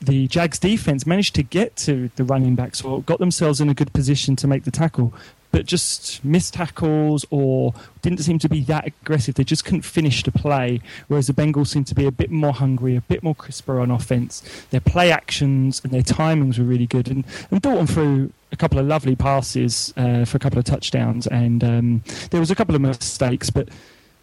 the 0.02 0.28
Jags 0.28 0.60
defense 0.60 1.06
managed 1.06 1.36
to 1.36 1.44
get 1.44 1.76
to 1.78 2.10
the 2.16 2.24
running 2.24 2.56
backs 2.56 2.82
or 2.84 3.02
got 3.02 3.20
themselves 3.20 3.62
in 3.62 3.70
a 3.70 3.74
good 3.74 3.94
position 3.94 4.36
to 4.38 4.48
make 4.48 4.64
the 4.64 4.72
tackle. 4.72 5.14
but 5.56 5.66
just 5.66 6.24
missed 6.26 6.56
tackles 6.56 7.26
or 7.30 7.74
didn't 8.02 8.20
seem 8.20 8.38
to 8.38 8.50
be 8.50 8.60
that 8.60 8.86
aggressive. 8.86 9.36
They 9.36 9.46
just 9.46 9.64
couldn't 9.64 9.84
finish 9.84 10.22
the 10.22 10.32
play. 10.34 10.82
Whereas 11.08 11.28
the 11.28 11.34
Bengals 11.34 11.68
seemed 11.68 11.88
to 11.88 11.96
be 11.96 12.06
a 12.06 12.12
bit 12.12 12.30
more 12.30 12.52
hungry, 12.52 12.98
a 12.98 13.02
bit 13.02 13.24
more 13.24 13.34
crisper 13.34 13.80
on 13.80 13.90
offense. 13.90 14.44
Their 14.72 14.82
play 14.82 15.14
actions 15.14 15.80
and 15.82 15.94
their 15.94 16.02
timings 16.02 16.60
were 16.60 16.66
really 16.66 16.88
good. 16.88 17.08
And, 17.08 17.24
and 17.52 17.62
Dalton 17.62 17.88
threw 17.88 18.34
a 18.52 18.58
couple 18.58 18.80
of 18.80 18.86
lovely 18.86 19.16
passes 19.16 19.94
uh, 19.96 20.26
for 20.26 20.36
a 20.36 20.42
couple 20.42 20.60
of 20.60 20.66
touchdowns, 20.66 21.26
and 21.28 21.64
um, 21.64 22.04
there 22.32 22.40
was 22.42 22.52
a 22.52 22.56
couple 22.56 22.76
of 22.76 22.82
mistakes, 22.82 23.50
but 23.50 23.70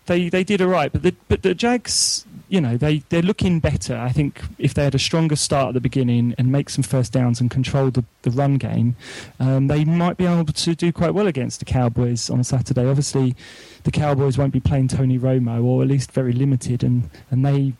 they 0.06 0.28
they 0.28 0.44
did 0.44 0.60
all 0.60 0.68
right. 0.68 0.90
But 0.92 1.02
the 1.02 1.14
but 1.28 1.42
the 1.42 1.54
Jags, 1.54 2.26
you 2.48 2.60
know, 2.60 2.76
they 2.76 2.98
they're 3.08 3.22
looking 3.22 3.60
better. 3.60 3.96
I 3.96 4.10
think 4.10 4.42
if 4.58 4.74
they 4.74 4.84
had 4.84 4.94
a 4.94 4.98
stronger 4.98 5.36
start 5.36 5.68
at 5.68 5.74
the 5.74 5.80
beginning 5.80 6.34
and 6.38 6.50
make 6.50 6.70
some 6.70 6.82
first 6.82 7.12
downs 7.12 7.40
and 7.40 7.50
control 7.50 7.90
the, 7.90 8.04
the 8.22 8.30
run 8.30 8.56
game, 8.56 8.96
um, 9.38 9.68
they 9.68 9.84
might 9.84 10.16
be 10.16 10.26
able 10.26 10.44
to 10.44 10.74
do 10.74 10.92
quite 10.92 11.14
well 11.14 11.26
against 11.26 11.60
the 11.60 11.64
Cowboys 11.64 12.30
on 12.30 12.42
Saturday. 12.42 12.86
Obviously, 12.86 13.36
the 13.84 13.92
Cowboys 13.92 14.38
won't 14.38 14.52
be 14.52 14.60
playing 14.60 14.88
Tony 14.88 15.18
Romo, 15.18 15.62
or 15.62 15.82
at 15.82 15.88
least 15.88 16.12
very 16.12 16.32
limited, 16.32 16.82
and 16.82 17.08
and 17.30 17.44
they 17.44 17.74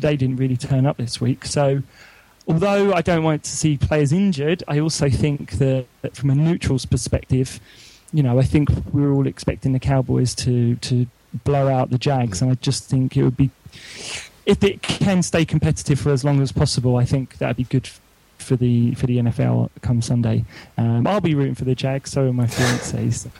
they 0.00 0.16
didn't 0.16 0.36
really 0.36 0.56
turn 0.56 0.86
up 0.86 0.96
this 0.96 1.20
week. 1.20 1.44
So. 1.44 1.82
Although 2.48 2.92
I 2.92 3.02
don't 3.02 3.22
want 3.22 3.44
to 3.44 3.50
see 3.50 3.76
players 3.78 4.12
injured, 4.12 4.64
I 4.66 4.80
also 4.80 5.08
think 5.08 5.52
that, 5.52 5.86
that 6.00 6.16
from 6.16 6.28
a 6.28 6.34
neutral's 6.34 6.84
perspective, 6.84 7.60
you 8.12 8.20
know, 8.20 8.36
I 8.36 8.42
think 8.42 8.68
we 8.92 9.04
are 9.04 9.12
all 9.12 9.28
expecting 9.28 9.72
the 9.72 9.78
Cowboys 9.78 10.34
to 10.36 10.74
to 10.74 11.06
blow 11.44 11.68
out 11.68 11.90
the 11.90 11.98
Jags, 11.98 12.42
and 12.42 12.50
I 12.50 12.54
just 12.54 12.84
think 12.84 13.16
it 13.16 13.22
would 13.22 13.36
be 13.36 13.50
if 14.44 14.62
it 14.64 14.82
can 14.82 15.22
stay 15.22 15.44
competitive 15.44 16.00
for 16.00 16.10
as 16.10 16.24
long 16.24 16.40
as 16.40 16.52
possible. 16.52 16.96
I 16.96 17.04
think 17.04 17.38
that'd 17.38 17.56
be 17.56 17.64
good 17.64 17.88
for 18.38 18.56
the 18.56 18.94
for 18.94 19.06
the 19.06 19.18
NFL 19.18 19.70
come 19.80 20.02
Sunday. 20.02 20.44
Um, 20.76 21.06
I'll 21.06 21.20
be 21.20 21.34
rooting 21.34 21.54
for 21.54 21.64
the 21.64 21.74
Jags. 21.74 22.10
So 22.10 22.28
are 22.28 22.32
my 22.32 22.46
fiancés. 22.46 23.28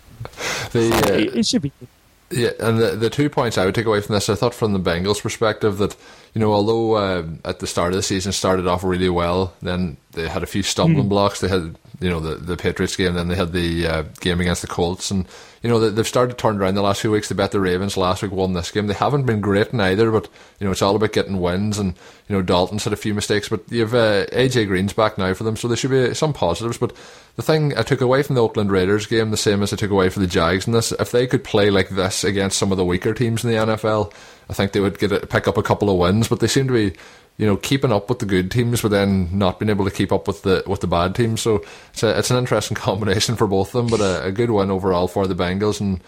The, 0.71 0.93
uh, 0.95 1.15
it, 1.15 1.37
it 1.39 1.47
should 1.47 1.63
be. 1.63 1.73
Good. 1.81 1.89
Yeah, 2.31 2.51
and 2.61 2.79
the, 2.79 2.97
the 2.97 3.11
two 3.11 3.29
points 3.29 3.59
I 3.59 3.67
would 3.67 3.75
take 3.75 3.87
away 3.87 4.01
from 4.01 4.15
this, 4.15 4.29
I 4.29 4.35
thought 4.35 4.55
from 4.55 4.73
the 4.73 4.79
Bengals' 4.79 5.21
perspective 5.21 5.79
that, 5.79 5.97
you 6.33 6.41
know, 6.41 6.53
although 6.53 6.95
uh, 6.95 7.27
at 7.45 7.59
the 7.59 7.67
start 7.67 7.93
of 7.93 7.97
the 7.97 8.03
season 8.03 8.33
started 8.33 8.67
off 8.67 8.85
really 8.85 9.11
well, 9.11 9.53
then 9.61 9.99
they 10.13 10.29
had 10.29 10.43
a 10.43 10.47
few 10.47 10.63
stumbling 10.63 11.07
mm. 11.07 11.11
blocks. 11.11 11.41
They 11.41 11.49
had, 11.49 11.77
you 12.03 12.11
know, 12.11 12.21
the, 12.21 12.35
the 12.35 12.57
Patriots 12.57 12.97
game, 12.97 13.15
then 13.15 13.29
they 13.29 13.37
had 13.37 13.53
the 13.53 13.87
uh, 13.87 14.03
game 14.21 14.41
against 14.41 14.63
the 14.63 14.69
Colts, 14.69 15.11
and 15.11 15.27
you 15.63 15.71
know, 15.71 15.79
they've 15.79 16.09
started 16.09 16.37
to 16.37 16.43
turn 16.43 16.61
around 16.61 16.75
the 16.75 16.83
last 16.83 17.01
few 17.01 17.13
weeks. 17.13 17.29
They 17.29 17.37
bet 17.37 17.53
the 17.53 17.61
Ravens 17.61 17.97
last 17.97 18.21
week, 18.21 18.33
won 18.33 18.53
this 18.53 18.73
game. 18.73 18.89
They 18.89 18.95
haven't 18.95 19.27
been 19.27 19.41
great 19.41 19.69
in 19.69 19.81
either, 19.81 20.11
but, 20.11 20.29
you 20.59 20.65
know, 20.65 20.73
it's 20.73 20.83
all 20.83 20.97
about 20.97 21.13
getting 21.13 21.41
wins. 21.41 21.79
And, 21.79 21.95
you 22.29 22.35
know, 22.35 22.43
Dalton's 22.43 22.83
had 22.83 22.93
a 22.93 22.97
few 22.97 23.15
mistakes, 23.15 23.49
but 23.49 23.63
you've 23.71 23.95
uh, 23.95 24.27
AJ 24.33 24.67
Green's 24.67 24.93
back 24.93 25.19
now 25.19 25.33
for 25.35 25.45
them, 25.45 25.57
so 25.57 25.69
there 25.69 25.77
should 25.77 25.93
be 25.93 26.15
some 26.15 26.33
positives. 26.33 26.79
But 26.79 26.97
the 27.37 27.43
thing 27.43 27.79
I 27.79 27.83
took 27.83 28.01
away 28.01 28.25
from 28.25 28.35
the 28.35 28.43
Oakland 28.43 28.73
Raiders 28.73 29.07
game, 29.07 29.31
the 29.31 29.37
same 29.37 29.63
as 29.63 29.73
I 29.73 29.77
took 29.77 29.93
away 29.93 30.09
from 30.09 30.23
the 30.23 30.29
Jags 30.29 30.67
in 30.67 30.73
this, 30.73 30.91
if 30.91 31.13
they 31.13 31.29
could 31.29 31.45
play 31.45 31.71
like 31.71 31.91
this 31.91 32.25
against 32.25 32.59
some 32.59 32.73
of 32.73 32.77
the 32.77 32.85
weaker 32.85 33.15
teams 33.15 33.45
in 33.45 33.51
the 33.51 33.57
NFL, 33.57 34.13
I 34.51 34.55
think 34.55 34.73
they 34.73 34.81
would 34.81 34.99
get 34.99 35.13
a, 35.13 35.25
pick 35.25 35.47
up 35.47 35.57
a 35.57 35.63
couple 35.63 35.91
of 35.91 35.97
wins. 35.97 36.27
But 36.27 36.41
they 36.41 36.49
seem 36.49 36.67
to 36.67 36.75
be 36.75 36.97
you 37.37 37.47
know, 37.47 37.57
keeping 37.57 37.93
up 37.93 38.09
with 38.09 38.19
the 38.19 38.27
good 38.27 38.51
teams, 38.51 38.83
but 38.83 38.91
then 38.91 39.37
not 39.37 39.59
being 39.59 39.71
able 39.71 39.85
to 39.85 39.91
keep 39.91 40.13
up 40.13 40.27
with 40.27 40.43
the 40.43 40.63
with 40.67 40.81
the 40.81 40.87
bad 40.87 41.15
teams. 41.15 41.41
So 41.41 41.65
it's 41.93 42.03
a, 42.03 42.19
it's 42.19 42.31
an 42.31 42.37
interesting 42.37 42.75
combination 42.89 43.37
for 43.37 43.47
both 43.47 43.75
of 43.75 43.91
them, 43.91 43.99
but 43.99 44.01
a, 44.01 44.27
a 44.27 44.33
good 44.33 44.51
win 44.51 44.71
overall 44.71 45.09
for 45.09 45.27
the 45.27 45.35
Bengals. 45.35 45.81
And 45.81 46.01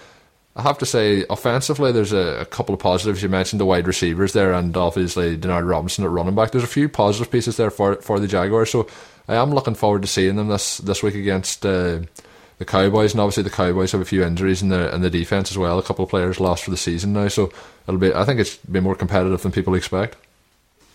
I 0.56 0.62
have 0.62 0.78
to 0.78 0.86
say, 0.86 1.24
offensively, 1.28 1.90
there's 1.90 2.12
a, 2.12 2.40
a, 2.40 2.44
couple 2.44 2.74
of 2.74 2.80
positives. 2.80 3.22
You 3.22 3.28
mentioned 3.28 3.60
the 3.60 3.66
wide 3.66 3.88
receivers 3.88 4.32
there, 4.32 4.52
and 4.52 4.76
obviously 4.76 5.36
Denard 5.36 5.68
Robinson 5.68 6.04
at 6.04 6.10
running 6.10 6.34
back. 6.34 6.52
There's 6.52 6.62
a 6.62 6.68
few 6.68 6.88
positive 6.88 7.32
pieces 7.32 7.56
there 7.56 7.70
for 7.70 7.96
for 7.96 8.20
the 8.20 8.28
Jaguars. 8.28 8.70
So 8.70 8.86
I 9.26 9.34
am 9.34 9.52
looking 9.52 9.74
forward 9.74 10.02
to 10.02 10.08
seeing 10.08 10.36
them 10.36 10.48
this 10.48 10.78
this 10.78 11.02
week 11.02 11.14
against. 11.14 11.64
Uh, 11.64 12.00
the 12.58 12.64
Cowboys, 12.64 13.12
and 13.12 13.20
obviously 13.20 13.42
the 13.42 13.50
Cowboys 13.50 13.90
have 13.90 14.00
a 14.00 14.04
few 14.04 14.22
injuries 14.22 14.62
in 14.62 14.68
the 14.68 14.94
in 14.94 15.00
the 15.00 15.10
defense 15.10 15.50
as 15.50 15.58
well. 15.58 15.76
A 15.76 15.82
couple 15.82 16.04
of 16.04 16.10
players 16.10 16.38
lost 16.38 16.62
for 16.62 16.70
the 16.70 16.76
season 16.76 17.12
now, 17.12 17.26
so 17.26 17.52
it'll 17.88 17.98
be. 17.98 18.14
I 18.14 18.24
think 18.24 18.38
it's 18.38 18.56
be 18.58 18.78
more 18.78 18.94
competitive 18.94 19.42
than 19.42 19.50
people 19.50 19.74
expect. 19.74 20.16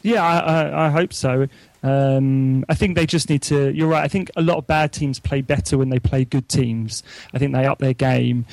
Yeah, 0.01 0.23
I, 0.23 0.39
I, 0.39 0.85
I 0.87 0.89
hope 0.89 1.13
so. 1.13 1.47
Um, 1.83 2.65
I 2.67 2.73
think 2.73 2.95
they 2.95 3.05
just 3.05 3.29
need 3.29 3.41
to. 3.43 3.71
You're 3.71 3.87
right. 3.87 4.03
I 4.03 4.07
think 4.07 4.31
a 4.35 4.41
lot 4.41 4.57
of 4.57 4.67
bad 4.67 4.91
teams 4.93 5.19
play 5.19 5.41
better 5.41 5.77
when 5.77 5.89
they 5.89 5.99
play 5.99 6.25
good 6.25 6.49
teams. 6.49 7.03
I 7.33 7.39
think 7.39 7.53
they 7.53 7.65
up 7.65 7.79
their 7.79 7.93
game 7.93 8.45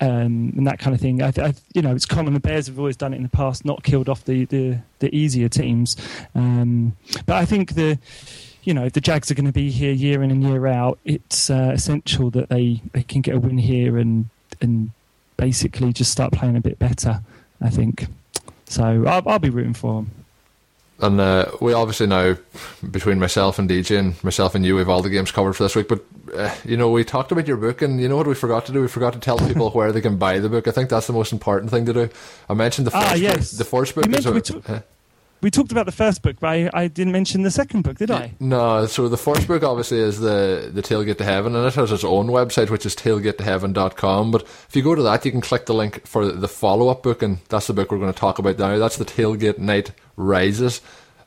um, 0.00 0.52
and 0.56 0.66
that 0.66 0.78
kind 0.78 0.94
of 0.94 1.00
thing. 1.00 1.22
I, 1.22 1.32
I, 1.36 1.54
you 1.72 1.82
know, 1.82 1.94
it's 1.94 2.06
common. 2.06 2.34
The 2.34 2.40
Bears 2.40 2.66
have 2.66 2.78
always 2.78 2.96
done 2.96 3.14
it 3.14 3.16
in 3.16 3.22
the 3.22 3.28
past, 3.28 3.64
not 3.64 3.82
killed 3.82 4.08
off 4.08 4.24
the 4.24 4.44
the, 4.46 4.78
the 4.98 5.14
easier 5.14 5.48
teams. 5.48 5.96
Um, 6.34 6.96
but 7.26 7.36
I 7.36 7.44
think 7.44 7.74
the 7.74 7.98
you 8.62 8.72
know, 8.72 8.84
if 8.84 8.94
the 8.94 9.00
Jags 9.00 9.30
are 9.30 9.34
going 9.34 9.46
to 9.46 9.52
be 9.52 9.70
here 9.70 9.92
year 9.92 10.22
in 10.22 10.30
and 10.30 10.42
year 10.42 10.66
out, 10.66 10.98
it's 11.04 11.50
uh, 11.50 11.72
essential 11.74 12.30
that 12.30 12.48
they, 12.48 12.80
they 12.92 13.02
can 13.02 13.20
get 13.20 13.34
a 13.34 13.38
win 13.38 13.58
here 13.58 13.98
and 13.98 14.28
and 14.60 14.90
basically 15.36 15.92
just 15.92 16.10
start 16.10 16.32
playing 16.32 16.56
a 16.56 16.60
bit 16.60 16.78
better. 16.78 17.20
I 17.60 17.70
think 17.70 18.06
so. 18.66 19.04
I'll, 19.06 19.22
I'll 19.28 19.38
be 19.38 19.50
rooting 19.50 19.74
for 19.74 20.02
them. 20.02 20.10
And 21.00 21.20
uh, 21.20 21.50
we 21.60 21.72
obviously 21.72 22.06
now, 22.06 22.36
between 22.88 23.18
myself 23.18 23.58
and 23.58 23.68
DJ 23.68 23.98
and 23.98 24.22
myself 24.22 24.54
and 24.54 24.64
you, 24.64 24.76
we've 24.76 24.88
all 24.88 25.02
the 25.02 25.10
games 25.10 25.32
covered 25.32 25.54
for 25.54 25.64
this 25.64 25.74
week. 25.74 25.88
But, 25.88 26.04
uh, 26.34 26.54
you 26.64 26.76
know, 26.76 26.88
we 26.88 27.04
talked 27.04 27.32
about 27.32 27.48
your 27.48 27.56
book, 27.56 27.82
and 27.82 28.00
you 28.00 28.08
know 28.08 28.16
what 28.16 28.28
we 28.28 28.34
forgot 28.34 28.64
to 28.66 28.72
do? 28.72 28.80
We 28.80 28.88
forgot 28.88 29.12
to 29.14 29.18
tell 29.18 29.38
people 29.38 29.70
where 29.70 29.90
they 29.90 30.00
can 30.00 30.16
buy 30.18 30.38
the 30.38 30.48
book. 30.48 30.68
I 30.68 30.70
think 30.70 30.90
that's 30.90 31.08
the 31.08 31.12
most 31.12 31.32
important 31.32 31.70
thing 31.70 31.84
to 31.86 31.92
do. 31.92 32.08
I 32.48 32.54
mentioned 32.54 32.86
the 32.86 32.92
first 32.92 33.06
ah, 33.06 33.14
yes. 33.14 33.52
book. 33.52 33.58
The 33.58 33.64
first 33.64 33.94
book 33.96 34.06
is. 34.08 34.26
A, 34.68 34.84
we 35.44 35.50
talked 35.50 35.72
about 35.72 35.84
the 35.84 35.92
first 35.92 36.22
book, 36.22 36.36
but 36.40 36.48
I, 36.48 36.70
I, 36.72 36.88
didn't 36.88 37.12
mention 37.12 37.42
the 37.42 37.50
second 37.50 37.82
book, 37.82 37.98
did 37.98 38.10
I? 38.10 38.32
No. 38.40 38.86
So 38.86 39.10
the 39.10 39.18
first 39.18 39.46
book 39.46 39.62
obviously 39.62 39.98
is 39.98 40.18
the 40.18 40.70
the 40.72 40.80
Tailgate 40.80 41.18
to 41.18 41.24
Heaven, 41.24 41.54
and 41.54 41.66
it 41.66 41.74
has 41.74 41.92
its 41.92 42.02
own 42.02 42.28
website, 42.28 42.70
which 42.70 42.86
is 42.86 42.96
tailgatetoheaven.com. 42.96 44.30
But 44.30 44.42
if 44.42 44.74
you 44.74 44.82
go 44.82 44.94
to 44.94 45.02
that, 45.02 45.22
you 45.26 45.30
can 45.30 45.42
click 45.42 45.66
the 45.66 45.74
link 45.74 46.06
for 46.06 46.32
the 46.32 46.48
follow 46.48 46.88
up 46.88 47.02
book, 47.02 47.22
and 47.22 47.40
that's 47.50 47.66
the 47.66 47.74
book 47.74 47.92
we're 47.92 47.98
going 47.98 48.12
to 48.12 48.18
talk 48.18 48.38
about 48.38 48.58
now. 48.58 48.78
That's 48.78 48.96
the 48.96 49.04
Tailgate 49.04 49.58
Knight 49.58 49.92
Rises. 50.16 50.80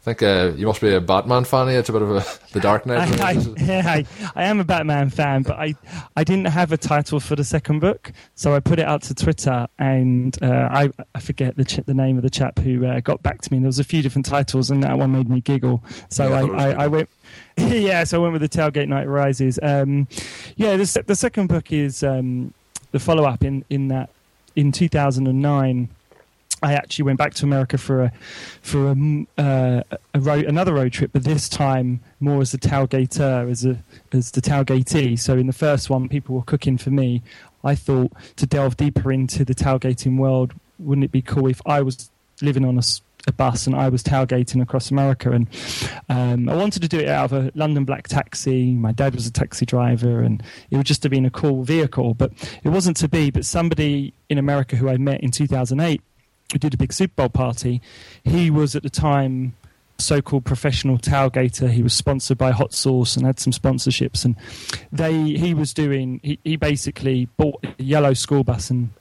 I 0.08 0.14
think 0.14 0.24
uh, 0.24 0.56
you 0.56 0.68
must 0.68 0.80
be 0.80 0.94
a 0.94 1.02
Batman 1.02 1.44
fan. 1.44 1.68
It's 1.68 1.90
a 1.90 1.92
bit 1.92 2.02
of 2.02 2.12
a 2.12 2.26
the 2.54 2.62
Dark 2.62 2.86
Knight. 2.86 3.20
I, 3.20 3.32
I, 3.32 3.36
I, 3.68 4.06
I, 4.38 4.44
am 4.46 4.62
a 4.62 4.64
Batman 4.64 5.10
fan, 5.10 5.44
but 5.44 5.60
I 5.60 5.76
I 6.16 6.24
didn't 6.24 6.48
have 6.48 6.72
a 6.72 6.78
title 6.78 7.20
for 7.20 7.36
the 7.36 7.44
second 7.44 7.80
book, 7.80 8.14
so 8.34 8.56
I 8.56 8.62
put 8.62 8.80
it 8.80 8.86
out 8.86 9.02
to 9.04 9.14
Twitter, 9.14 9.68
and 9.78 10.42
uh, 10.42 10.70
I 10.72 10.92
I 11.14 11.20
forget 11.20 11.58
the 11.58 11.66
ch- 11.66 11.86
the 11.86 11.94
name 11.94 12.16
of 12.16 12.24
the 12.24 12.30
chap 12.30 12.58
who 12.60 12.86
uh, 12.86 13.02
got 13.02 13.22
back 13.22 13.42
to 13.42 13.52
me. 13.52 13.58
And 13.58 13.66
there 13.66 13.68
was 13.68 13.80
a 13.80 13.84
few 13.84 14.02
different 14.02 14.26
titles, 14.26 14.72
and 14.72 14.82
that 14.82 14.98
one 14.98 15.12
made 15.12 15.28
me 15.28 15.42
giggle. 15.42 15.84
So 16.08 16.30
yeah, 16.30 16.56
I, 16.56 16.70
I, 16.70 16.84
I, 16.86 16.88
went. 16.88 17.10
yeah, 17.58 18.06
so 18.06 18.22
I 18.22 18.30
went 18.30 18.40
with 18.40 18.50
the 18.50 18.58
Tailgate 18.58 18.88
Knight 18.88 19.10
Rises. 19.10 19.60
Um, 19.62 20.08
yeah, 20.56 20.78
the 20.78 21.04
the 21.06 21.16
second 21.16 21.48
book 21.48 21.74
is 21.74 22.02
um, 22.02 22.54
the 22.94 23.00
follow 23.00 23.26
up 23.26 23.44
in 23.44 23.66
in 23.70 23.90
that 23.90 24.10
in 24.56 24.72
2009 24.72 25.90
I 26.64 26.74
actually 26.74 27.04
went 27.04 27.20
back 27.20 27.34
to 27.36 27.46
America 27.46 27.78
for 27.78 28.04
a 28.04 28.12
for 28.62 28.92
a, 28.92 29.42
uh, 29.42 29.84
a 30.14 30.20
road, 30.20 30.46
another 30.46 30.74
road 30.74 30.92
trip, 30.92 31.12
but 31.14 31.24
this 31.24 31.48
time 31.48 32.00
more 32.20 32.42
as 32.42 32.54
a 32.54 32.58
tailgater, 32.58 33.50
as 33.50 33.66
a 33.66 33.78
as 34.12 34.32
the 34.32 34.42
tailgatee. 34.42 35.20
So 35.20 35.38
in 35.38 35.48
the 35.48 35.54
first 35.54 35.90
one, 35.90 36.10
people 36.10 36.36
were 36.36 36.44
cooking 36.44 36.78
for 36.78 36.90
me. 36.90 37.22
I 37.64 37.76
thought 37.76 38.12
to 38.38 38.46
delve 38.46 38.78
deeper 38.78 39.12
into 39.12 39.46
the 39.46 39.54
tailgating 39.54 40.18
world, 40.18 40.54
wouldn't 40.80 41.06
it 41.06 41.12
be 41.12 41.22
cool 41.22 41.48
if 41.48 41.62
I 41.66 41.82
was 41.82 42.10
living 42.42 42.66
on 42.66 42.78
a, 42.78 42.84
a 43.28 43.32
bus 43.32 43.68
and 43.68 43.76
I 43.76 43.90
was 43.90 44.02
tailgating 44.02 44.62
across 44.62 44.90
America? 44.90 45.32
And 45.32 45.48
um, 46.10 46.50
I 46.50 46.56
wanted 46.56 46.82
to 46.82 46.88
do 46.88 47.00
it 47.00 47.08
out 47.08 47.32
of 47.32 47.34
a 47.34 47.52
London 47.54 47.86
black 47.86 48.08
taxi. 48.08 48.72
My 48.72 48.94
dad 48.94 49.14
was 49.14 49.28
a 49.28 49.32
taxi 49.32 49.66
driver, 49.66 50.22
and 50.22 50.42
it 50.72 50.78
would 50.78 50.88
just 50.88 51.04
have 51.04 51.12
been 51.12 51.26
a 51.26 51.32
cool 51.32 51.64
vehicle. 51.64 52.16
But 52.16 52.32
it 52.64 52.70
wasn't 52.70 52.98
to 52.98 53.08
be. 53.08 53.30
But 53.30 53.46
somebody 53.46 54.14
in 54.30 54.40
America 54.40 54.76
who 54.76 54.90
I 54.90 54.98
met 54.98 55.22
in 55.22 55.30
2008 55.30 56.02
we 56.54 56.60
did 56.60 56.74
a 56.74 56.78
big 56.78 56.94
Super 56.94 57.14
Bowl 57.16 57.30
party. 57.30 57.82
He 58.24 58.50
was 58.50 58.76
at 58.76 58.84
the 58.84 58.90
time 58.90 59.56
so-called 59.98 60.46
professional 60.46 60.98
tailgater. 60.98 61.70
He 61.70 61.84
was 61.84 61.94
sponsored 61.94 62.38
by 62.38 62.52
Hot 62.52 62.74
Sauce 62.74 63.18
and 63.18 63.26
had 63.26 63.40
some 63.40 63.52
sponsorships. 63.52 64.24
And 64.24 64.36
they, 64.92 65.14
he 65.14 65.54
was 65.54 65.74
doing. 65.74 66.20
He, 66.24 66.40
he 66.44 66.56
basically 66.56 67.28
bought 67.38 67.64
a 67.64 67.84
yellow 67.84 68.14
school 68.14 68.44
bus 68.44 68.70
and 68.70 68.92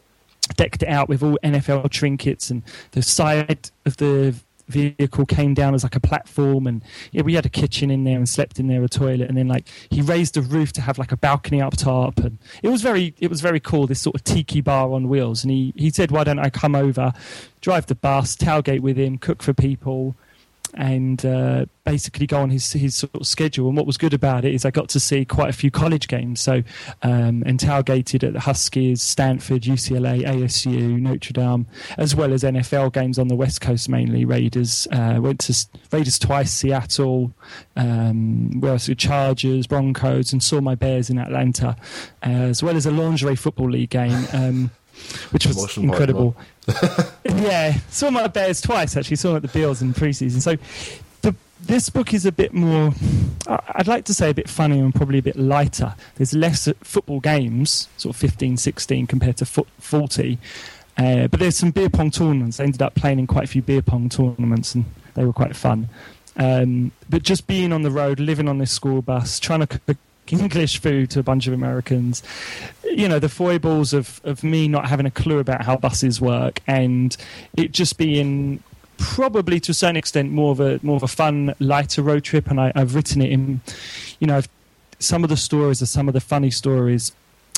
decked 0.57 0.83
it 0.83 0.89
out 0.89 1.09
with 1.09 1.23
all 1.23 1.39
NFL 1.43 1.91
trinkets 1.91 2.51
and 2.51 2.63
the 2.93 3.03
side 3.03 3.71
of 3.85 3.97
the 3.97 4.35
vehicle 4.69 5.27
came 5.27 5.55
down 5.55 5.75
as 5.75 5.83
like 5.83 5.95
a 5.95 6.01
platform 6.01 6.67
and 6.67 6.83
yeah, 7.13 7.23
we 7.23 7.35
had 7.35 7.47
a 7.47 7.51
kitchen 7.51 7.91
in 7.91 8.05
there 8.05 8.17
and 8.17 8.29
slept 8.29 8.59
in 8.59 8.67
there 8.67 8.83
a 8.83 8.89
toilet 8.89 9.29
and 9.29 9.37
then 9.37 9.49
like 9.49 9.69
he 9.91 10.03
raised 10.03 10.35
the 10.35 10.43
roof 10.43 10.73
to 10.73 10.81
have 10.81 10.99
like 10.99 11.13
a 11.13 11.17
balcony 11.17 11.61
up 11.61 11.77
top 11.77 12.19
and 12.19 12.39
it 12.63 12.69
was 12.69 12.83
very 12.83 13.15
it 13.21 13.31
was 13.31 13.41
very 13.41 13.61
cool 13.61 13.87
this 13.87 14.01
sort 14.01 14.17
of 14.17 14.25
tiki 14.25 14.61
bar 14.61 14.91
on 14.93 15.09
wheels 15.09 15.45
and 15.45 15.51
he 15.51 15.73
he 15.77 15.91
said 15.91 16.11
why 16.11 16.25
don't 16.25 16.39
I 16.39 16.51
come 16.51 16.75
over 16.75 17.13
drive 17.61 17.87
the 17.87 17.95
bus 17.95 18.37
tailgate 18.37 18.81
with 18.81 18.97
him 18.97 19.19
cook 19.19 19.43
for 19.43 19.53
people 19.53 20.17
and 20.77 21.25
uh, 21.25 21.67
basically 21.85 22.27
go 22.27 22.41
on 22.41 22.51
his 22.51 22.73
his 22.73 22.95
sort 22.95 23.15
of 23.15 23.27
schedule. 23.27 23.69
And 23.69 23.77
what 23.77 23.87
was 23.87 23.97
good 23.97 24.13
about 24.15 24.45
it 24.45 24.55
is 24.55 24.65
I 24.65 24.71
got 24.71 24.89
to 24.91 25.01
see 25.01 25.25
quite 25.25 25.49
a 25.49 25.53
few 25.53 25.71
college 25.71 26.09
games. 26.09 26.41
So 26.41 26.63
um, 27.03 27.43
at 28.25 28.33
the 28.33 28.41
Huskies, 28.41 29.03
Stanford, 29.03 29.63
UCLA, 29.63 30.25
ASU, 30.25 31.01
Notre 31.01 31.33
Dame, 31.33 31.67
as 31.97 32.15
well 32.15 32.33
as 32.33 32.43
NFL 32.43 32.93
games 32.93 33.19
on 33.19 33.29
the 33.29 33.37
West 33.37 33.61
Coast 33.61 33.89
mainly. 33.89 34.25
Raiders 34.25 34.87
uh, 34.93 35.19
went 35.21 35.41
to 35.41 35.67
Raiders 35.93 36.19
twice, 36.19 36.53
Seattle, 36.53 37.33
um, 37.77 38.61
where 38.61 38.73
else? 38.73 38.91
Chargers, 38.99 39.67
Broncos, 39.67 40.33
and 40.33 40.43
saw 40.43 40.61
my 40.61 40.75
Bears 40.75 41.11
in 41.11 41.19
Atlanta, 41.19 41.77
uh, 42.25 42.29
as 42.29 42.63
well 42.63 42.77
as 42.77 42.87
a 42.87 42.91
lingerie 42.91 43.37
football 43.37 43.71
league 43.71 43.91
game. 43.91 44.27
Um, 44.33 44.71
which 45.31 45.47
was 45.47 45.77
incredible. 45.77 46.37
yeah, 47.25 47.79
saw 47.91 48.11
my 48.11 48.27
Bears 48.27 48.61
twice 48.61 48.97
actually. 48.97 49.17
Saw 49.17 49.29
them 49.29 49.37
at 49.37 49.43
the 49.43 49.49
Bills 49.49 49.83
in 49.83 49.95
preseason. 49.95 50.41
So 50.41 50.57
the, 51.23 51.37
this 51.61 51.91
book 51.91 52.15
is 52.15 52.27
a 52.27 52.33
bit 52.33 52.53
more. 52.53 52.93
I'd 53.47 53.87
like 53.87 54.05
to 54.07 54.15
say 54.15 54.31
a 54.31 54.35
bit 54.35 54.49
funnier 54.49 54.85
and 54.85 54.95
probably 54.95 55.19
a 55.19 55.23
bit 55.23 55.37
lighter. 55.37 55.95
There's 56.17 56.35
less 56.35 56.69
football 56.83 57.21
games, 57.21 57.89
sort 57.97 58.15
of 58.15 58.21
15, 58.21 58.57
16 58.57 59.07
compared 59.07 59.37
to 59.39 59.47
40. 59.47 60.39
Uh, 60.99 61.29
but 61.29 61.41
there's 61.41 61.57
some 61.57 61.71
beer 61.71 61.91
pong 61.91 62.11
tournaments. 62.11 62.59
I 62.59 62.65
ended 62.65 62.83
up 62.83 62.95
playing 62.95 63.19
in 63.19 63.27
quite 63.27 63.45
a 63.45 63.49
few 63.49 63.63
beer 63.63 63.83
pong 63.83 64.09
tournaments, 64.09 64.75
and 64.75 64.87
they 65.15 65.25
were 65.25 65.33
quite 65.33 65.55
fun. 65.55 65.89
Um, 66.37 66.93
but 67.09 67.23
just 67.23 67.47
being 67.47 67.73
on 67.73 67.83
the 67.83 67.91
road, 67.91 68.21
living 68.21 68.49
on 68.49 68.59
this 68.59 68.71
school 68.71 69.03
bus, 69.03 69.39
trying 69.39 69.61
to 69.61 69.67
cook 69.67 69.97
English 70.33 70.81
food 70.81 71.11
to 71.11 71.21
a 71.21 71.23
bunch 71.23 71.47
of 71.47 71.53
Americans, 71.53 72.23
you 72.85 73.09
know, 73.09 73.19
the 73.19 73.29
foibles 73.29 73.93
of, 73.93 74.21
of 74.25 74.43
me 74.43 74.69
not 74.69 74.89
having 74.89 75.07
a 75.07 75.11
clue 75.11 75.39
about 75.39 75.65
how 75.65 75.77
buses 75.77 76.21
work, 76.21 76.61
and 76.67 77.17
it 77.57 77.73
just 77.73 77.99
being 77.99 78.63
probably 78.99 79.61
to 79.61 79.73
a 79.73 79.75
certain 79.75 79.97
extent 79.97 80.31
more 80.31 80.53
of 80.53 80.61
a 80.61 80.81
more 80.83 80.97
of 80.97 81.03
a 81.03 81.09
fun, 81.09 81.55
lighter 81.59 82.03
road 82.03 82.25
trip. 82.25 82.51
And 82.51 82.61
I, 82.61 82.73
I've 82.75 82.95
written 82.95 83.21
it 83.21 83.31
in, 83.31 83.61
you 84.21 84.27
know, 84.27 84.41
some 84.99 85.25
of 85.25 85.31
the 85.31 85.37
stories 85.37 85.83
or 85.83 85.87
some 85.87 86.09
of 86.09 86.15
the 86.15 86.21
funny 86.21 86.51
stories 86.51 87.13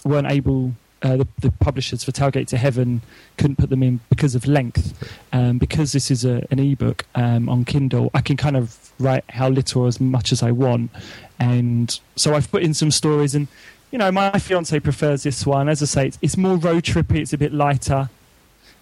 weren't 0.04 0.30
able. 0.30 0.74
Uh, 1.00 1.16
the, 1.16 1.28
the 1.38 1.52
publishers 1.52 2.02
for 2.02 2.10
Tailgate 2.10 2.48
to 2.48 2.56
Heaven 2.56 3.02
couldn't 3.36 3.54
put 3.54 3.70
them 3.70 3.84
in 3.84 4.00
because 4.10 4.34
of 4.34 4.46
length. 4.48 5.08
Um, 5.32 5.58
because 5.58 5.92
this 5.92 6.10
is 6.10 6.24
a, 6.24 6.44
an 6.50 6.58
ebook 6.58 7.06
um, 7.14 7.48
on 7.48 7.64
Kindle, 7.64 8.10
I 8.14 8.20
can 8.20 8.36
kind 8.36 8.56
of 8.56 8.90
write 8.98 9.22
how 9.28 9.48
little 9.48 9.82
or 9.82 9.86
as 9.86 10.00
much 10.00 10.32
as 10.32 10.42
I 10.42 10.50
want. 10.50 10.90
And 11.38 11.98
so 12.16 12.34
I've 12.34 12.50
put 12.50 12.62
in 12.62 12.74
some 12.74 12.90
stories, 12.90 13.34
and 13.34 13.48
you 13.90 13.98
know, 13.98 14.10
my 14.10 14.38
fiance 14.38 14.78
prefers 14.80 15.22
this 15.22 15.46
one. 15.46 15.68
As 15.68 15.82
I 15.82 15.86
say, 15.86 16.06
it's, 16.08 16.18
it's 16.20 16.36
more 16.36 16.56
road 16.56 16.84
trippy. 16.84 17.16
It's 17.16 17.32
a 17.32 17.38
bit 17.38 17.52
lighter. 17.52 18.10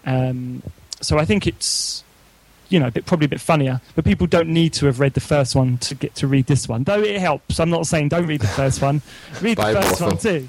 Um, 0.04 0.62
so 1.00 1.18
I 1.18 1.24
think 1.24 1.46
it's 1.46 2.02
you 2.68 2.80
know, 2.80 2.88
a 2.88 2.90
bit, 2.90 3.06
probably 3.06 3.26
a 3.26 3.28
bit 3.28 3.40
funnier. 3.40 3.80
But 3.94 4.04
people 4.04 4.26
don't 4.26 4.48
need 4.48 4.72
to 4.74 4.86
have 4.86 5.00
read 5.00 5.14
the 5.14 5.20
first 5.20 5.54
one 5.54 5.78
to 5.78 5.94
get 5.94 6.14
to 6.16 6.26
read 6.26 6.46
this 6.46 6.68
one. 6.68 6.84
Though 6.84 7.00
it 7.00 7.20
helps. 7.20 7.60
I'm 7.60 7.70
not 7.70 7.86
saying 7.86 8.08
don't 8.08 8.26
read 8.26 8.40
the 8.40 8.46
first 8.46 8.82
one. 8.82 9.02
Read 9.40 9.58
the 9.58 9.62
first 9.62 10.00
one 10.00 10.18
too. 10.18 10.48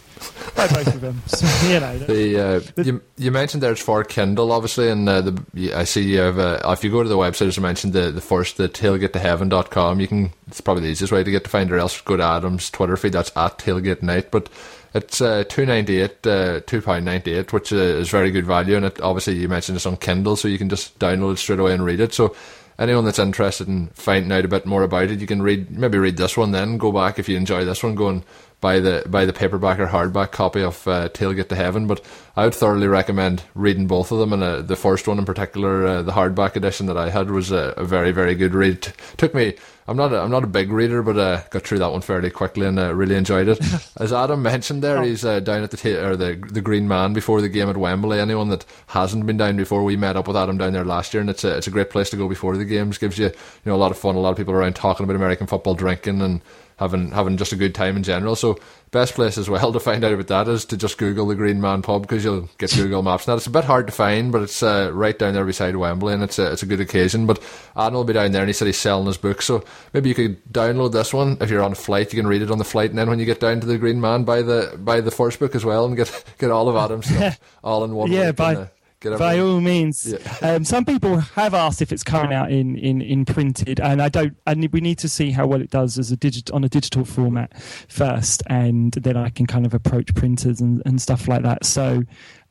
Buy 0.56 0.68
both 0.68 0.88
of 0.88 1.02
them. 1.02 1.22
So, 1.28 1.68
you 1.68 1.80
know. 1.80 1.98
The, 2.00 2.40
uh, 2.40 2.84
you, 2.84 3.02
you 3.18 3.32
mentioned 3.32 3.62
there's 3.62 3.80
for 3.80 4.04
Kindle, 4.04 4.52
obviously, 4.52 4.90
and 4.90 5.08
uh, 5.08 5.22
the, 5.22 5.74
I 5.74 5.84
see 5.84 6.02
you 6.02 6.20
have. 6.20 6.40
Uh, 6.40 6.60
if 6.66 6.84
you 6.84 6.90
go 6.90 7.04
to 7.04 7.10
the 7.10 7.18
website, 7.18 7.48
as 7.48 7.58
I 7.58 7.62
mentioned, 7.62 7.94
the, 7.94 8.12
the 8.12 8.22
first, 8.22 8.58
the 8.58 8.68
tailgatetoheaven.com, 8.68 10.00
you 10.00 10.08
can. 10.08 10.34
It's 10.48 10.62
probably 10.62 10.84
the 10.84 10.90
easiest 10.90 11.12
way 11.12 11.24
to 11.24 11.32
get 11.32 11.44
to 11.44 11.50
find. 11.50 11.72
Or 11.72 11.78
else 11.78 12.00
go 12.02 12.18
to 12.18 12.24
Adam's 12.24 12.70
Twitter 12.70 12.98
feed. 12.98 13.14
That's 13.14 13.32
at 13.36 13.60
tailgate 13.60 14.02
knight. 14.02 14.32
But 14.32 14.50
it's 14.94 15.22
uh, 15.22 15.44
two 15.48 15.66
ninety 15.66 16.02
eight, 16.02 16.26
uh, 16.26 16.62
two 16.62 16.82
pound 16.82 17.06
ninety 17.06 17.34
eight, 17.34 17.54
which 17.54 17.72
uh, 17.74 17.76
is 17.76 18.10
very 18.10 18.32
good 18.32 18.46
value. 18.46 18.76
And 18.76 18.86
it 18.86 19.02
obviously 19.02 19.36
you 19.36 19.48
mentioned 19.48 19.76
it's 19.76 19.86
on 19.86 19.98
Kindle, 19.98 20.36
so 20.36 20.48
you 20.48 20.58
can 20.58 20.70
just 20.70 20.98
download 21.00 21.34
it 21.34 21.38
straight 21.38 21.60
away 21.60 21.74
and 21.74 21.86
read 21.86 22.00
it. 22.00 22.14
So 22.14 22.36
anyone 22.80 23.06
that's 23.06 23.20
interested 23.20 23.68
in 23.68 23.88
finding 23.88 24.32
out 24.32 24.46
a 24.46 24.48
bit 24.48 24.66
more 24.66 24.84
about 24.84 25.10
it, 25.10 25.20
you 25.20 25.28
can 25.28 25.42
read 25.42 25.72
maybe 25.72 25.98
read 25.98 26.18
this 26.18 26.38
one, 26.38 26.52
then 26.52 26.78
go 26.78 26.92
back 26.92 27.20
if 27.20 27.28
you 27.28 27.38
enjoy 27.38 27.66
this 27.66 27.84
one, 27.84 27.96
go 27.96 28.10
and 28.10 28.24
buy 28.60 28.80
the 28.80 29.04
buy 29.08 29.26
the 29.26 29.34
paperback 29.34 29.80
or 29.80 29.88
hardback 29.88 30.32
copy 30.32 30.64
of 30.64 30.88
uh, 30.88 31.10
Tailgate 31.10 31.50
to 31.50 31.56
Heaven. 31.56 31.86
But 31.88 32.04
I 32.36 32.46
would 32.46 32.56
thoroughly 32.56 32.88
recommend 32.88 33.44
reading 33.56 33.88
both 33.88 34.12
of 34.12 34.20
them. 34.20 34.34
And 34.34 34.44
uh, 34.44 34.62
the 34.62 34.76
first 34.76 35.08
one 35.08 35.20
in 35.20 35.26
particular, 35.26 35.86
uh, 35.86 36.02
the 36.02 36.14
hardback 36.14 36.56
edition 36.56 36.88
that 36.88 36.98
I 36.98 37.10
had, 37.10 37.30
was 37.30 37.52
a, 37.52 37.74
a 37.78 37.84
very 37.84 38.12
very 38.12 38.36
good 38.36 38.54
read. 38.54 38.82
T- 38.82 38.92
took 39.18 39.34
me. 39.34 39.56
I'm 39.88 39.96
not 39.96 40.12
a, 40.12 40.20
I'm 40.20 40.32
not 40.32 40.44
a 40.44 40.48
big 40.48 40.70
reader, 40.72 41.02
but 41.02 41.18
uh, 41.18 41.42
got 41.50 41.64
through 41.64 41.80
that 41.80 41.92
one 41.92 42.02
fairly 42.02 42.30
quickly 42.30 42.68
and 42.68 42.78
uh, 42.78 42.94
really 42.94 43.16
enjoyed 43.16 43.48
it. 43.48 43.60
As 43.98 44.12
Adam 44.12 44.42
mentioned 44.42 44.84
there, 44.84 45.02
he's 45.02 45.24
uh, 45.24 45.40
down 45.40 45.64
at 45.64 45.72
the 45.72 45.78
ta- 45.78 46.06
or 46.06 46.18
the 46.18 46.36
the 46.52 46.62
Green 46.62 46.88
Man 46.88 47.14
before 47.14 47.40
the 47.40 47.48
game 47.48 47.70
at 47.70 47.78
Wembley. 47.78 48.20
Anyone 48.20 48.50
that 48.50 48.66
hasn't 48.88 49.26
been 49.26 49.38
down 49.38 49.56
before, 49.56 49.84
we 49.84 49.96
met 49.96 50.18
up 50.18 50.28
with 50.28 50.36
Adam 50.36 50.58
down 50.58 50.74
there 50.74 50.84
last 50.84 51.14
year, 51.14 51.22
and 51.22 51.30
it's 51.30 51.46
a 51.46 51.56
it's 51.56 51.68
a 51.68 51.72
great 51.72 51.90
place 51.90 52.10
to 52.10 52.18
go 52.18 52.28
before 52.28 52.58
the 52.58 52.66
games. 52.66 52.98
Gives 52.98 53.18
you 53.18 53.28
you 53.28 53.32
know 53.66 53.76
a 53.76 53.78
lot 53.78 53.92
of 53.92 53.98
fun, 53.98 54.16
a 54.16 54.20
lot 54.20 54.32
of 54.32 54.38
people 54.38 54.54
around 54.54 54.76
talking 54.76 55.06
about 55.06 55.16
American 55.16 55.48
football, 55.48 55.74
drinking 55.74 56.22
and 56.22 56.42
having 56.78 57.12
having 57.12 57.38
just 57.38 57.54
a 57.54 57.58
good 57.58 57.74
time 57.74 57.96
in 57.96 58.04
general. 58.04 58.36
So 58.36 58.60
best 58.92 59.16
place 59.16 59.38
as 59.38 59.50
well 59.50 59.72
to 59.72 59.80
find 59.80 60.04
out 60.04 60.14
about 60.14 60.28
that 60.28 60.48
is 60.48 60.66
to 60.66 60.78
just 60.78 60.98
Google 60.98 61.28
the 61.28 61.36
Green 61.36 61.60
Man 61.60 61.82
Pub 61.82 62.04
because 62.04 62.24
you'll 62.24 62.50
get 62.58 62.74
Google 62.74 63.04
Maps. 63.04 63.28
Now 63.28 63.36
it's 63.36 63.48
a 63.48 63.52
bit 63.52 63.66
hard 63.66 63.88
to 63.88 63.94
find, 63.94 64.32
but 64.32 64.42
it's 64.42 64.64
uh, 64.64 64.92
right 64.94 65.18
down 65.18 65.34
there 65.34 65.46
beside 65.46 65.76
Wembley, 65.76 66.14
and 66.14 66.24
it's 66.24 66.40
a 66.40 66.52
it's 66.52 66.64
a 66.64 66.68
good 66.68 66.80
occasion. 66.80 67.26
But 67.26 67.42
Adam 67.76 67.96
will 67.96 68.04
be 68.04 68.14
down 68.14 68.32
there, 68.32 68.42
and 68.42 68.50
he 68.50 68.54
said 68.54 68.68
he's 68.68 68.78
selling 68.78 69.08
his 69.08 69.18
book, 69.18 69.42
so 69.42 69.64
maybe 69.94 70.10
you 70.10 70.16
could 70.16 70.44
download 70.52 70.94
this 70.94 71.14
one 71.14 71.38
if 71.42 71.50
you're 71.50 71.64
on 71.64 71.72
a 71.72 71.76
flight. 71.76 72.14
You 72.14 72.20
can 72.20 72.28
read 72.28 72.42
it 72.42 72.52
on 72.52 72.58
the 72.58 72.64
flight, 72.64 72.90
and 72.90 73.00
then 73.00 73.10
when 73.10 73.20
you 73.20 73.26
get 73.26 73.40
down 73.40 73.60
to 73.60 73.68
the 73.68 73.78
Green 73.78 74.02
Man, 74.02 74.24
buy 74.24 74.42
the 74.42 74.78
buy 74.78 75.02
the 75.02 75.12
first 75.12 75.40
book 75.40 75.56
as 75.56 75.66
well, 75.66 75.86
and 75.86 75.96
get 75.96 76.24
get 76.38 76.52
all 76.52 76.70
of 76.70 76.76
Adam's 76.76 77.08
stuff 77.08 77.40
all 77.64 77.84
in 77.84 77.94
one. 77.96 78.12
Yeah, 78.12 78.28
week 78.28 78.70
by- 79.02 79.40
all 79.40 79.62
means. 79.62 80.06
Yeah. 80.06 80.18
Um, 80.48 80.64
some 80.64 80.86
people 80.86 81.18
have 81.18 81.54
asked 81.54 81.82
if 81.82 81.92
it's 81.92 82.04
coming 82.04 82.32
out 82.32 82.52
in, 82.52 82.78
in, 82.78 83.02
in 83.02 83.26
printed, 83.26 83.80
and 83.80 84.02
I 84.02 84.08
don't. 84.08 84.38
I 84.46 84.54
need, 84.54 84.72
we 84.72 84.82
need 84.82 84.98
to 85.00 85.10
see 85.10 85.32
how 85.32 85.48
well 85.48 85.62
it 85.62 85.72
does 85.72 85.98
as 85.98 86.12
a 86.12 86.16
digit 86.16 86.52
on 86.52 86.64
a 86.64 86.70
digital 86.70 87.04
format 87.06 87.60
first, 87.90 88.44
and 88.48 88.94
then 88.94 89.18
I 89.18 89.30
can 89.30 89.46
kind 89.46 89.66
of 89.66 89.74
approach 89.74 90.14
printers 90.14 90.62
and, 90.62 90.82
and 90.86 91.02
stuff 91.02 91.28
like 91.28 91.42
that. 91.42 91.66
So, 91.66 92.04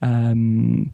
um, 0.03 0.92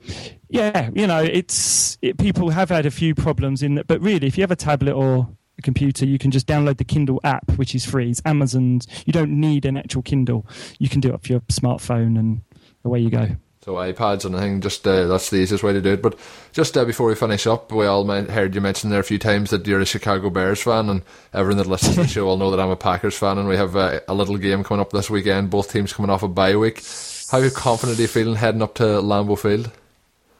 yeah, 0.48 0.90
you 0.94 1.06
know, 1.06 1.22
it's 1.22 1.98
it, 2.02 2.18
people 2.18 2.50
have 2.50 2.68
had 2.68 2.84
a 2.86 2.90
few 2.90 3.14
problems 3.14 3.62
in 3.62 3.74
that, 3.76 3.86
but 3.86 4.00
really, 4.00 4.26
if 4.26 4.36
you 4.36 4.42
have 4.42 4.52
a 4.52 4.56
tablet 4.56 4.92
or 4.92 5.28
a 5.58 5.62
computer, 5.62 6.04
you 6.04 6.18
can 6.18 6.30
just 6.30 6.46
download 6.46 6.76
the 6.76 6.84
Kindle 6.84 7.20
app, 7.24 7.50
which 7.52 7.74
is 7.74 7.84
free. 7.84 8.10
It's 8.10 8.22
Amazon's. 8.24 8.86
You 9.06 9.12
don't 9.12 9.32
need 9.32 9.64
an 9.64 9.76
actual 9.76 10.02
Kindle. 10.02 10.46
You 10.78 10.88
can 10.88 11.00
do 11.00 11.08
it 11.08 11.14
off 11.14 11.28
your 11.28 11.40
smartphone, 11.40 12.18
and 12.18 12.42
away 12.84 13.00
you 13.00 13.10
go. 13.10 13.28
So 13.64 13.74
iPads 13.74 14.24
and 14.24 14.34
I 14.34 14.40
think 14.40 14.60
just 14.60 14.84
uh, 14.88 15.06
that's 15.06 15.30
the 15.30 15.36
easiest 15.36 15.62
way 15.62 15.72
to 15.72 15.80
do 15.80 15.92
it. 15.92 16.02
But 16.02 16.18
just 16.52 16.76
uh, 16.76 16.84
before 16.84 17.06
we 17.06 17.14
finish 17.14 17.46
up, 17.46 17.70
we 17.70 17.86
all 17.86 18.04
heard 18.04 18.56
you 18.56 18.60
mention 18.60 18.90
there 18.90 18.98
a 18.98 19.04
few 19.04 19.20
times 19.20 19.50
that 19.50 19.64
you're 19.68 19.78
a 19.78 19.86
Chicago 19.86 20.30
Bears 20.30 20.64
fan, 20.64 20.88
and 20.88 21.02
everyone 21.32 21.58
that 21.58 21.68
listens 21.68 21.94
to 21.94 22.02
the 22.02 22.08
show 22.08 22.24
will 22.24 22.36
know 22.36 22.50
that 22.50 22.58
I'm 22.58 22.70
a 22.70 22.76
Packers 22.76 23.16
fan. 23.16 23.38
And 23.38 23.46
we 23.46 23.56
have 23.56 23.76
uh, 23.76 24.00
a 24.08 24.14
little 24.14 24.36
game 24.36 24.64
coming 24.64 24.80
up 24.80 24.90
this 24.90 25.08
weekend. 25.08 25.50
Both 25.50 25.72
teams 25.72 25.92
coming 25.92 26.10
off 26.10 26.24
a 26.24 26.28
bye 26.28 26.56
week. 26.56 26.82
How 27.30 27.48
confident 27.50 28.00
are 28.00 28.02
you 28.02 28.08
feeling 28.08 28.34
heading 28.34 28.62
up 28.62 28.74
to 28.74 28.82
Lambeau 28.82 29.38
Field? 29.38 29.70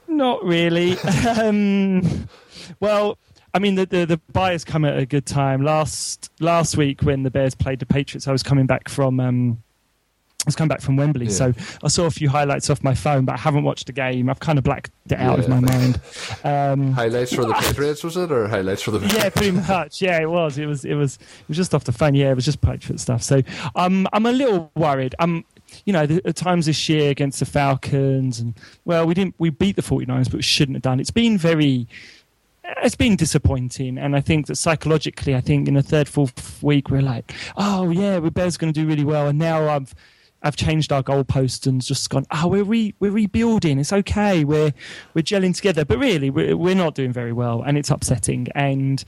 Not 0.09 0.45
really. 0.45 0.99
um, 1.41 2.29
well, 2.81 3.18
I 3.55 3.61
mean, 3.61 3.77
the, 3.77 3.87
the 3.87 4.05
the 4.05 4.64
come 4.66 4.85
at 4.85 4.99
a 4.99 5.07
good 5.07 5.27
time. 5.27 5.62
Last 5.62 6.33
last 6.41 6.77
week 6.77 7.03
when 7.03 7.23
the 7.23 7.31
Bears 7.31 7.55
played 7.55 7.79
the 7.79 7.87
Patriots, 7.87 8.27
I 8.27 8.33
was 8.33 8.43
coming 8.43 8.66
back 8.66 8.89
from. 8.89 9.20
Um, 9.20 9.62
I 10.45 10.49
was 10.49 10.57
coming 10.57 10.70
back 10.70 10.80
from 10.80 10.97
Wembley, 10.97 11.26
Yeah. 11.26 11.30
so 11.32 11.55
I 11.84 11.88
saw 11.88 12.07
a 12.07 12.11
few 12.11 12.28
highlights 12.28 12.68
off 12.68 12.82
my 12.82 12.95
phone, 12.95 13.24
but 13.24 13.34
I 13.34 13.38
haven't 13.38 13.62
watched 13.62 13.86
the 13.86 13.93
game. 13.93 14.28
I've 14.28 14.40
kind 14.40 14.59
of 14.59 14.64
blacked 14.64 14.90
it 15.09 15.12
out 15.20 15.38
of 15.38 15.49
my 15.49 15.61
mind. 15.61 16.01
Um, 16.45 16.93
Highlights 16.93 17.32
for 17.32 17.45
the 17.45 17.53
Patriots, 17.55 18.03
was 18.03 18.16
it, 18.16 18.32
or 18.32 18.49
highlights 18.49 18.82
for 18.82 18.90
the 18.90 19.07
yeah, 19.14 19.28
pretty 19.30 19.53
much. 19.53 20.03
Yeah, 20.03 20.20
it 20.20 20.28
was. 20.28 20.59
It 20.59 20.66
was. 20.66 20.84
It 20.84 20.95
was. 20.95 21.16
It 21.20 21.49
was 21.49 21.57
just 21.57 21.72
off 21.74 21.84
the 21.84 21.93
phone. 21.93 22.14
Yeah, 22.16 22.30
it 22.30 22.34
was 22.34 22.45
just 22.45 22.61
Patriot 22.61 22.99
stuff. 22.99 23.22
So 23.22 23.43
I'm. 23.76 24.09
I'm 24.12 24.26
a 24.26 24.32
little 24.32 24.72
worried. 24.74 25.14
I'm. 25.20 25.45
You 25.84 25.93
know, 25.93 26.07
the, 26.07 26.20
at 26.26 26.34
times 26.34 26.66
this 26.66 26.88
year 26.88 27.11
against 27.11 27.38
the 27.38 27.45
Falcons, 27.47 28.40
and 28.40 28.55
well, 28.84 29.07
we 29.07 29.14
didn't. 29.14 29.36
We 29.38 29.51
beat 29.51 29.76
the 29.76 29.82
49ers, 29.82 30.24
but 30.24 30.34
we 30.34 30.43
shouldn't 30.43 30.74
have 30.74 30.82
done. 30.82 30.99
It's 30.99 31.12
been 31.12 31.38
very. 31.38 31.86
It's 32.82 32.97
been 32.97 33.14
disappointing, 33.16 33.99
and 33.99 34.16
I 34.16 34.20
think 34.20 34.47
that 34.47 34.57
psychologically, 34.57 35.34
I 35.36 35.40
think 35.40 35.68
in 35.68 35.74
the 35.74 35.82
third, 35.82 36.09
fourth 36.09 36.61
week, 36.62 36.90
we're 36.90 37.03
like, 37.03 37.32
oh 37.57 37.90
yeah, 37.90 38.18
we're 38.18 38.30
Bears 38.30 38.57
going 38.57 38.72
to 38.72 38.80
do 38.80 38.86
really 38.86 39.05
well, 39.05 39.28
and 39.28 39.38
now 39.38 39.68
I've. 39.68 39.95
I've 40.43 40.57
changed 40.57 40.93
our 40.93 41.03
goalpost 41.03 41.66
and 41.66 41.80
just 41.80 42.11
gone. 42.11 42.26
Oh, 42.30 42.49
we're 42.49 42.64
re- 42.64 42.95
we're 42.99 43.12
rebuilding. 43.12 43.78
It's 43.78 43.93
okay. 43.93 44.45
We're 44.45 44.72
we're 45.14 45.22
gelling 45.22 45.55
together. 45.55 45.84
But 45.84 45.99
really, 45.99 46.30
we're 46.30 46.57
we're 46.57 46.74
not 46.74 46.95
doing 46.95 47.12
very 47.12 47.32
well, 47.32 47.62
and 47.62 47.78
it's 47.78 47.90
upsetting. 47.90 48.49
And 48.55 49.05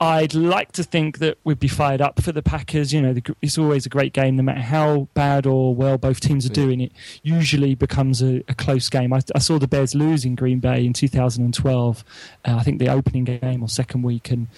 I'd 0.00 0.34
like 0.34 0.72
to 0.72 0.82
think 0.82 1.18
that 1.18 1.38
we'd 1.44 1.60
be 1.60 1.68
fired 1.68 2.00
up 2.00 2.20
for 2.20 2.32
the 2.32 2.42
Packers. 2.42 2.92
You 2.92 3.02
know, 3.02 3.12
the, 3.12 3.36
it's 3.42 3.58
always 3.58 3.86
a 3.86 3.88
great 3.88 4.12
game, 4.12 4.36
no 4.36 4.42
matter 4.42 4.60
how 4.60 5.08
bad 5.14 5.46
or 5.46 5.74
well 5.74 5.98
both 5.98 6.20
teams 6.20 6.46
are 6.46 6.52
doing. 6.52 6.80
It 6.80 6.92
usually 7.22 7.74
becomes 7.74 8.22
a, 8.22 8.42
a 8.48 8.54
close 8.54 8.88
game. 8.88 9.12
I, 9.12 9.20
I 9.34 9.38
saw 9.38 9.58
the 9.58 9.68
Bears 9.68 9.94
lose 9.94 10.24
in 10.24 10.34
Green 10.34 10.60
Bay 10.60 10.84
in 10.84 10.92
2012. 10.92 12.04
Uh, 12.44 12.56
I 12.56 12.62
think 12.62 12.78
the 12.78 12.88
opening 12.88 13.24
game 13.24 13.62
or 13.62 13.68
second 13.68 14.02
week. 14.02 14.30
And 14.30 14.48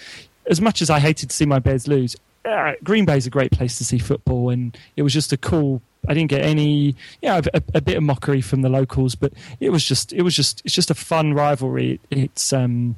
as 0.46 0.60
much 0.60 0.80
as 0.80 0.90
I 0.90 1.00
hated 1.00 1.30
to 1.30 1.36
see 1.36 1.46
my 1.46 1.58
Bears 1.58 1.86
lose, 1.86 2.16
uh, 2.46 2.72
Green 2.82 3.04
Bay's 3.04 3.26
a 3.26 3.30
great 3.30 3.50
place 3.50 3.76
to 3.78 3.84
see 3.84 3.98
football, 3.98 4.50
and 4.50 4.76
it 4.96 5.02
was 5.02 5.12
just 5.12 5.32
a 5.32 5.36
cool. 5.36 5.82
I 6.08 6.14
didn't 6.14 6.30
get 6.30 6.42
any, 6.42 6.94
yeah, 7.22 7.40
a, 7.52 7.62
a 7.74 7.80
bit 7.80 7.96
of 7.96 8.02
mockery 8.02 8.40
from 8.40 8.62
the 8.62 8.68
locals, 8.68 9.14
but 9.14 9.32
it 9.60 9.70
was 9.70 9.84
just, 9.84 10.12
it 10.12 10.22
was 10.22 10.34
just, 10.34 10.62
it's 10.64 10.74
just 10.74 10.90
a 10.90 10.94
fun 10.94 11.34
rivalry. 11.34 12.00
It's, 12.10 12.52
um, 12.52 12.96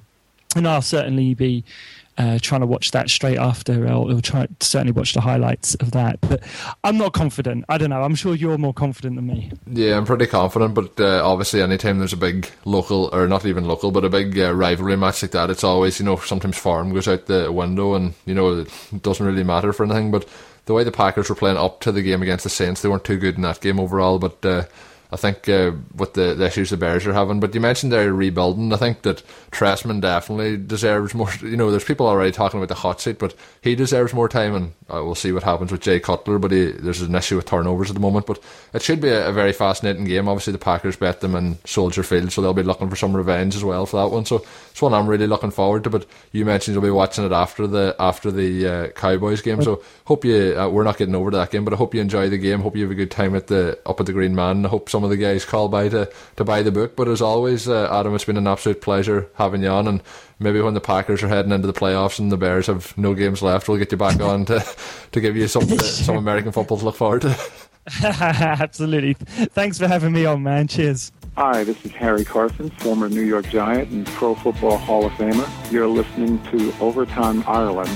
and 0.57 0.67
I'll 0.67 0.83
certainly 0.83 1.35
be 1.35 1.65
uh, 2.17 2.37
trying 2.43 2.63
to 2.63 2.67
watch 2.67 2.91
that 2.91 3.09
straight 3.09 3.39
after, 3.39 3.87
or, 3.87 4.11
or 4.11 4.21
try 4.21 4.49
certainly 4.59 4.93
watch 4.93 5.15
the 5.15 5.21
highlights 5.21 5.77
of 5.77 5.93
that. 5.93 6.21
But 6.23 6.43
I'm 6.83 6.99
not 6.99 7.13
confident. 7.13 7.65
I 7.69 7.79
don't 7.79 7.91
know. 7.91 8.03
I'm 8.03 8.17
sure 8.17 8.35
you're 8.35 8.59
more 8.59 8.75
confident 8.75 9.15
than 9.15 9.29
me. 9.29 9.53
Yeah, 9.71 9.97
I'm 9.97 10.05
pretty 10.05 10.27
confident, 10.27 10.75
but 10.75 10.99
uh, 10.99 11.23
obviously, 11.25 11.63
anytime 11.63 11.99
there's 11.99 12.13
a 12.13 12.17
big 12.17 12.51
local, 12.65 13.09
or 13.13 13.29
not 13.29 13.47
even 13.47 13.67
local, 13.67 13.93
but 13.93 14.05
a 14.05 14.09
big 14.09 14.37
uh, 14.37 14.53
rivalry 14.53 14.97
match 14.97 15.23
like 15.23 15.31
that, 15.31 15.51
it's 15.51 15.63
always, 15.63 16.01
you 16.01 16.07
know, 16.07 16.17
sometimes 16.17 16.59
form 16.59 16.93
goes 16.93 17.07
out 17.07 17.27
the 17.27 17.53
window 17.53 17.95
and, 17.95 18.15
you 18.27 18.35
know, 18.35 18.61
it 18.61 19.03
doesn't 19.03 19.25
really 19.25 19.45
matter 19.45 19.73
for 19.73 19.85
anything. 19.85 20.11
But 20.11 20.29
the 20.69 20.75
way 20.75 20.85
the 20.85 20.93
Packers 20.93 21.29
were 21.29 21.35
playing 21.35 21.57
up 21.57 21.81
to 21.81 21.91
the 21.91 22.03
game 22.03 22.23
against 22.23 22.45
the 22.45 22.51
Saints, 22.51 22.83
they 22.83 22.89
weren't 22.89 23.03
too 23.03 23.19
good 23.19 23.35
in 23.35 23.43
that 23.43 23.61
game 23.61 23.81
overall, 23.81 24.21
but. 24.21 24.47
Uh, 24.47 24.65
I 25.11 25.17
think 25.17 25.49
uh, 25.49 25.73
with 25.95 26.13
the, 26.15 26.35
the, 26.35 26.47
issues 26.47 26.69
the 26.69 26.77
Bears 26.77 27.07
are 27.07 27.15
having. 27.15 27.41
But 27.41 27.55
you 27.55 27.61
mentioned 27.61 27.91
they're 27.91 28.13
rebuilding. 28.13 28.75
I 28.75 28.77
think 28.77 29.03
that 29.03 29.23
Trestman 29.51 30.03
definitely 30.03 30.59
deserves 30.59 31.15
more. 31.15 31.31
You 31.41 31.57
know, 31.57 31.71
there's 31.71 31.85
people 31.85 32.07
already 32.07 32.31
talking 32.31 32.61
about 32.61 32.69
the 32.69 32.75
hot 32.75 33.01
seat, 33.01 33.19
but 33.19 33.35
he 33.63 33.75
deserves 33.75 34.13
more 34.13 34.29
time, 34.29 34.55
and 34.55 34.73
uh, 34.93 35.03
we'll 35.03 35.15
see 35.15 35.33
what 35.33 35.45
happens 35.45 35.73
with 35.73 35.81
Jay 35.81 35.99
Cutler. 35.99 36.39
But 36.39 36.51
he, 36.51 36.73
there's 36.73 37.01
an 37.01 37.15
issue 37.15 37.37
with 37.37 37.47
turnovers 37.47 37.89
at 37.89 37.95
the 37.95 38.01
moment. 38.01 38.27
But 38.27 38.39
it 38.75 38.83
should 38.83 39.01
be 39.01 39.09
a, 39.09 39.29
a, 39.29 39.33
very 39.33 39.55
fascinating 39.55 40.05
game. 40.05 40.29
Obviously, 40.29 40.53
the 40.53 40.59
Packers 40.59 40.97
bet 40.97 41.21
them 41.23 41.35
in 41.35 41.57
Soldier 41.65 42.03
Field, 42.03 42.31
so 42.31 42.43
they'll 42.43 42.53
be 42.53 42.63
looking 42.63 42.91
for 42.91 42.97
some 42.97 43.17
revenge 43.17 43.57
as 43.57 43.65
well 43.65 43.87
for 43.87 43.97
that 43.97 44.13
one. 44.13 44.27
So 44.27 44.45
it's 44.71 44.83
one 44.83 44.93
I'm 44.93 45.07
really 45.07 45.27
looking 45.27 45.51
forward 45.51 45.85
to. 45.85 45.91
But 45.91 46.05
you 46.33 46.45
mentioned 46.45 46.75
you'll 46.75 46.83
be 46.83 46.91
watching 46.91 47.25
it 47.25 47.33
after 47.33 47.67
the 47.67 47.97
after 47.99 48.31
the 48.31 48.67
uh, 48.67 48.89
Cowboys 48.89 49.41
game. 49.41 49.63
So 49.63 49.83
hope 50.05 50.27
you. 50.27 50.55
Uh, 50.59 50.69
we're 50.69 50.85
not 50.85 50.99
getting 50.99 51.15
over 51.15 51.31
to 51.31 51.37
that 51.39 51.51
game, 51.51 51.65
but 51.65 51.73
I 51.73 51.77
hope 51.77 51.95
you 51.95 52.03
enjoy 52.03 52.29
the 52.29 52.37
game. 52.37 52.61
Hope 52.61 52.77
you 52.77 52.83
have 52.83 52.91
a 52.91 52.95
good 52.95 53.11
time 53.11 53.35
at 53.35 53.47
the 53.47 53.79
up 53.87 54.01
at 54.01 54.05
the 54.05 54.13
Green 54.13 54.35
Man. 54.35 54.67
I 54.67 54.69
hope 54.69 54.91
some 54.91 54.98
of 55.05 55.11
the 55.11 55.17
guys 55.17 55.45
call 55.45 55.69
by 55.69 55.89
to, 55.89 56.11
to 56.37 56.45
buy 56.45 56.63
the 56.63 56.73
book. 56.73 56.97
But 56.97 57.09
as 57.09 57.21
always, 57.23 57.69
uh, 57.69 57.89
Adam, 57.93 58.15
it's 58.15 58.25
been 58.25 58.37
an 58.37 58.47
absolute 58.47 58.81
pleasure 58.81 59.29
having 59.35 59.63
you 59.63 59.69
on. 59.69 59.89
And 59.89 60.03
maybe 60.39 60.61
when 60.61 60.75
the 60.75 60.81
Packers 60.81 61.23
are 61.23 61.29
heading 61.29 61.53
into 61.53 61.67
the 61.67 61.73
playoffs 61.73 62.19
and 62.19 62.31
the 62.31 62.37
Bears 62.37 62.67
have 62.67 62.97
no 62.97 63.15
games 63.15 63.43
left, 63.43 63.69
we'll 63.69 63.79
get 63.79 63.93
you 63.93 63.99
back 63.99 64.21
on 64.21 64.45
to, 64.47 64.65
to 65.13 65.21
give 65.21 65.37
you 65.37 65.49
some 65.49 65.69
some 65.79 66.17
American 66.17 66.53
football 66.53 66.79
to 66.79 66.85
look 66.85 66.97
forward 66.97 67.23
to. 67.23 67.37
Absolutely. 68.03 69.15
Thanks 69.15 69.79
for 69.79 69.89
having 69.89 70.13
me 70.13 70.25
on, 70.27 70.43
man. 70.43 70.69
Cheers. 70.69 71.13
Hi, 71.37 71.63
this 71.65 71.85
is 71.85 71.93
Harry 71.93 72.25
Carson, 72.25 72.69
former 72.71 73.09
New 73.09 73.23
York 73.23 73.49
Giant 73.49 73.91
and 73.91 74.07
Pro 74.07 74.35
Football 74.35 74.77
Hall 74.77 75.07
of 75.07 75.13
Famer. 75.13 75.73
You're 75.73 75.87
listening 75.87 76.43
to 76.51 76.75
Overtime 76.81 77.45
Ireland. 77.47 77.91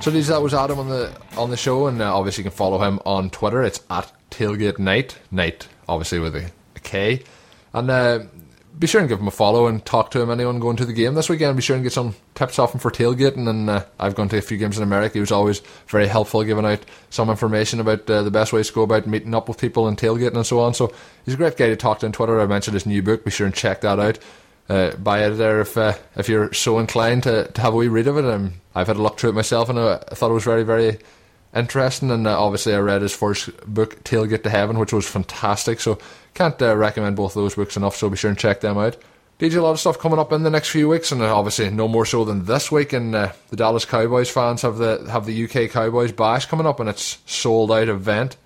So 0.00 0.10
these 0.10 0.26
that 0.28 0.42
was 0.42 0.52
Adam 0.52 0.80
on 0.80 0.88
the 0.88 1.12
on 1.36 1.50
the 1.50 1.56
show, 1.56 1.86
and 1.86 2.02
uh, 2.02 2.16
obviously 2.16 2.42
you 2.42 2.50
can 2.50 2.56
follow 2.56 2.82
him 2.82 2.98
on 3.04 3.30
Twitter. 3.30 3.62
It's 3.62 3.80
at 3.88 4.10
Tailgate 4.30 4.78
Knight, 4.78 5.18
Night 5.30 5.68
obviously 5.88 6.18
with 6.18 6.36
a, 6.36 6.50
a 6.76 6.80
K, 6.80 7.22
and 7.72 7.90
uh, 7.90 8.20
be 8.78 8.86
sure 8.86 9.00
and 9.00 9.08
give 9.08 9.20
him 9.20 9.28
a 9.28 9.32
follow 9.32 9.66
and 9.66 9.84
talk 9.84 10.10
to 10.12 10.20
him. 10.20 10.30
Anyone 10.30 10.58
going 10.58 10.76
to 10.76 10.84
the 10.84 10.92
game 10.92 11.14
this 11.14 11.28
weekend, 11.28 11.56
be 11.56 11.62
sure 11.62 11.76
and 11.76 11.84
get 11.84 11.92
some 11.92 12.14
tips 12.34 12.58
off 12.58 12.74
him 12.74 12.80
for 12.80 12.90
tailgating. 12.90 13.48
And 13.48 13.68
uh, 13.68 13.84
I've 13.98 14.14
gone 14.14 14.28
to 14.30 14.38
a 14.38 14.42
few 14.42 14.56
games 14.56 14.76
in 14.76 14.82
America. 14.82 15.14
He 15.14 15.20
was 15.20 15.32
always 15.32 15.60
very 15.88 16.06
helpful, 16.06 16.42
giving 16.42 16.64
out 16.64 16.84
some 17.10 17.28
information 17.28 17.80
about 17.80 18.08
uh, 18.08 18.22
the 18.22 18.30
best 18.30 18.52
ways 18.52 18.68
to 18.68 18.72
go 18.72 18.82
about 18.82 19.06
meeting 19.06 19.34
up 19.34 19.48
with 19.48 19.60
people 19.60 19.88
and 19.88 19.98
tailgating 19.98 20.36
and 20.36 20.46
so 20.46 20.60
on. 20.60 20.74
So 20.74 20.92
he's 21.24 21.34
a 21.34 21.36
great 21.36 21.56
guy 21.56 21.68
to 21.68 21.76
talk 21.76 22.00
to 22.00 22.06
on 22.06 22.12
Twitter. 22.12 22.40
I 22.40 22.46
mentioned 22.46 22.74
his 22.74 22.86
new 22.86 23.02
book. 23.02 23.24
Be 23.24 23.30
sure 23.30 23.46
and 23.46 23.54
check 23.54 23.82
that 23.82 24.00
out. 24.00 24.18
Uh, 24.68 24.96
buy 24.96 25.24
it 25.24 25.30
there 25.32 25.60
if 25.60 25.76
uh, 25.76 25.94
if 26.16 26.28
you're 26.28 26.52
so 26.52 26.78
inclined 26.78 27.24
to, 27.24 27.48
to 27.48 27.60
have 27.60 27.74
a 27.74 27.76
wee 27.76 27.88
read 27.88 28.06
of 28.06 28.16
it. 28.16 28.24
Um, 28.24 28.54
I've 28.74 28.86
had 28.86 28.96
a 28.96 29.02
look 29.02 29.18
through 29.18 29.30
it 29.30 29.34
myself, 29.34 29.68
and 29.68 29.78
I 29.78 29.98
thought 29.98 30.30
it 30.30 30.34
was 30.34 30.44
very 30.44 30.62
very 30.62 30.98
interesting. 31.54 32.10
And 32.10 32.26
uh, 32.26 32.40
obviously, 32.40 32.74
I 32.74 32.78
read 32.78 33.02
his 33.02 33.14
first 33.14 33.50
book, 33.66 34.02
Tailgate 34.04 34.42
to 34.44 34.50
Heaven, 34.50 34.78
which 34.78 34.92
was 34.92 35.06
fantastic. 35.06 35.80
So 35.80 35.98
can't 36.34 36.60
uh, 36.60 36.76
recommend 36.76 37.16
both 37.16 37.34
those 37.34 37.54
books 37.54 37.76
enough. 37.76 37.96
So 37.96 38.10
be 38.10 38.16
sure 38.16 38.30
and 38.30 38.38
check 38.38 38.60
them 38.60 38.78
out. 38.78 38.96
DJ, 39.38 39.56
a 39.56 39.60
lot 39.60 39.72
of 39.72 39.80
stuff 39.80 39.98
coming 39.98 40.20
up 40.20 40.32
in 40.32 40.44
the 40.44 40.50
next 40.50 40.70
few 40.70 40.88
weeks, 40.88 41.10
and 41.10 41.20
uh, 41.20 41.36
obviously 41.36 41.68
no 41.68 41.88
more 41.88 42.06
so 42.06 42.24
than 42.24 42.44
this 42.44 42.70
week. 42.70 42.92
And 42.92 43.14
uh, 43.14 43.32
the 43.50 43.56
Dallas 43.56 43.84
Cowboys 43.84 44.30
fans 44.30 44.62
have 44.62 44.76
the 44.76 45.06
have 45.10 45.26
the 45.26 45.44
UK 45.44 45.70
Cowboys 45.70 46.12
Bash 46.12 46.46
coming 46.46 46.66
up, 46.66 46.78
and 46.78 46.88
it's 46.88 47.18
sold 47.26 47.72
out 47.72 47.88
event. 47.88 48.36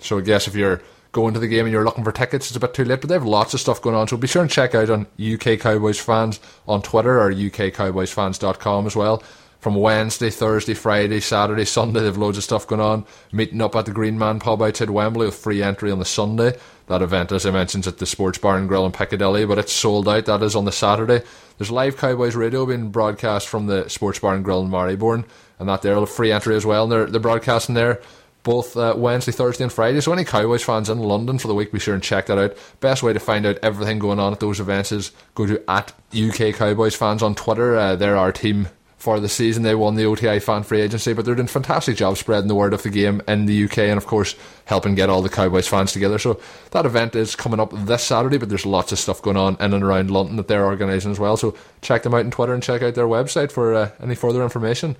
So 0.00 0.18
I 0.18 0.22
guess 0.22 0.48
if 0.48 0.56
you're 0.56 0.82
going 1.12 1.34
to 1.34 1.40
the 1.40 1.46
game 1.46 1.66
and 1.66 1.72
you're 1.72 1.84
looking 1.84 2.02
for 2.02 2.10
tickets, 2.10 2.48
it's 2.48 2.56
a 2.56 2.60
bit 2.60 2.74
too 2.74 2.84
late. 2.84 3.00
But 3.00 3.08
they 3.08 3.14
have 3.14 3.24
lots 3.24 3.54
of 3.54 3.60
stuff 3.60 3.80
going 3.80 3.94
on, 3.94 4.08
so 4.08 4.16
be 4.16 4.26
sure 4.26 4.42
and 4.42 4.50
check 4.50 4.74
out 4.74 4.90
on 4.90 5.06
UK 5.22 5.60
Cowboys 5.60 6.00
fans 6.00 6.40
on 6.66 6.82
Twitter 6.82 7.20
or 7.20 7.32
UKCowboysfans.com 7.32 8.86
as 8.86 8.96
well 8.96 9.22
from 9.62 9.76
Wednesday, 9.76 10.28
Thursday, 10.28 10.74
Friday, 10.74 11.20
Saturday, 11.20 11.64
Sunday. 11.64 12.00
They've 12.00 12.18
loads 12.18 12.36
of 12.36 12.42
stuff 12.42 12.66
going 12.66 12.80
on. 12.80 13.06
Meeting 13.30 13.62
up 13.62 13.76
at 13.76 13.86
the 13.86 13.92
Green 13.92 14.18
Man 14.18 14.40
pub 14.40 14.60
outside 14.60 14.90
Wembley 14.90 15.26
with 15.26 15.36
free 15.36 15.62
entry 15.62 15.92
on 15.92 16.00
the 16.00 16.04
Sunday. 16.04 16.58
That 16.88 17.00
event, 17.00 17.30
as 17.30 17.46
I 17.46 17.52
mentioned, 17.52 17.86
at 17.86 17.98
the 17.98 18.04
Sports 18.04 18.38
Bar 18.38 18.58
and 18.58 18.66
Grill 18.66 18.84
in 18.84 18.90
Piccadilly, 18.90 19.46
but 19.46 19.58
it's 19.58 19.72
sold 19.72 20.08
out. 20.08 20.26
That 20.26 20.42
is 20.42 20.56
on 20.56 20.64
the 20.64 20.72
Saturday. 20.72 21.22
There's 21.56 21.70
live 21.70 21.96
Cowboys 21.96 22.34
radio 22.34 22.66
being 22.66 22.90
broadcast 22.90 23.46
from 23.46 23.68
the 23.68 23.88
Sports 23.88 24.18
Bar 24.18 24.34
and 24.34 24.44
Grill 24.44 24.62
in 24.62 24.68
Marylebone, 24.68 25.24
and 25.60 25.68
that 25.68 25.82
there, 25.82 26.04
free 26.06 26.32
entry 26.32 26.56
as 26.56 26.66
well. 26.66 26.82
And 26.82 26.92
they're, 26.92 27.06
they're 27.06 27.20
broadcasting 27.20 27.76
there 27.76 28.02
both 28.42 28.76
uh, 28.76 28.94
Wednesday, 28.96 29.30
Thursday, 29.30 29.62
and 29.62 29.72
Friday. 29.72 30.00
So 30.00 30.12
any 30.12 30.24
Cowboys 30.24 30.64
fans 30.64 30.90
in 30.90 30.98
London 30.98 31.38
for 31.38 31.46
the 31.46 31.54
week, 31.54 31.70
be 31.70 31.78
sure 31.78 31.94
and 31.94 32.02
check 32.02 32.26
that 32.26 32.36
out. 32.36 32.56
Best 32.80 33.04
way 33.04 33.12
to 33.12 33.20
find 33.20 33.46
out 33.46 33.58
everything 33.62 34.00
going 34.00 34.18
on 34.18 34.32
at 34.32 34.40
those 34.40 34.58
events 34.58 34.90
is 34.90 35.12
go 35.36 35.46
to 35.46 35.62
at 35.70 35.92
UK 36.12 36.52
Cowboys 36.52 36.96
fans 36.96 37.22
on 37.22 37.36
Twitter. 37.36 37.76
Uh, 37.76 37.94
they're 37.94 38.16
our 38.16 38.32
team 38.32 38.68
for 39.02 39.18
the 39.18 39.28
season. 39.28 39.64
They 39.64 39.74
won 39.74 39.96
the 39.96 40.04
OTI 40.04 40.38
fan 40.38 40.62
free 40.62 40.80
agency, 40.80 41.12
but 41.12 41.24
they're 41.24 41.34
doing 41.34 41.46
a 41.46 41.50
fantastic 41.50 41.96
job 41.96 42.16
spreading 42.16 42.46
the 42.46 42.54
word 42.54 42.72
of 42.72 42.84
the 42.84 42.88
game 42.88 43.20
in 43.26 43.46
the 43.46 43.64
UK 43.64 43.78
and, 43.78 43.98
of 43.98 44.06
course, 44.06 44.36
helping 44.64 44.94
get 44.94 45.10
all 45.10 45.22
the 45.22 45.28
Cowboys 45.28 45.66
fans 45.66 45.90
together. 45.90 46.20
So 46.20 46.40
that 46.70 46.86
event 46.86 47.16
is 47.16 47.34
coming 47.34 47.58
up 47.58 47.72
this 47.72 48.04
Saturday, 48.04 48.38
but 48.38 48.48
there's 48.48 48.64
lots 48.64 48.92
of 48.92 49.00
stuff 49.00 49.20
going 49.20 49.36
on 49.36 49.56
in 49.58 49.74
and 49.74 49.82
around 49.82 50.12
London 50.12 50.36
that 50.36 50.46
they're 50.46 50.64
organising 50.64 51.10
as 51.10 51.18
well. 51.18 51.36
So 51.36 51.56
check 51.80 52.04
them 52.04 52.14
out 52.14 52.24
on 52.24 52.30
Twitter 52.30 52.54
and 52.54 52.62
check 52.62 52.80
out 52.80 52.94
their 52.94 53.08
website 53.08 53.50
for 53.50 53.74
uh, 53.74 53.90
any 54.00 54.14
further 54.14 54.40
information. 54.40 54.94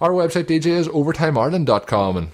Our 0.00 0.12
website, 0.12 0.44
DJ, 0.44 0.66
is 0.66 0.86
overtimeireland.com. 0.86 2.16
And 2.16 2.28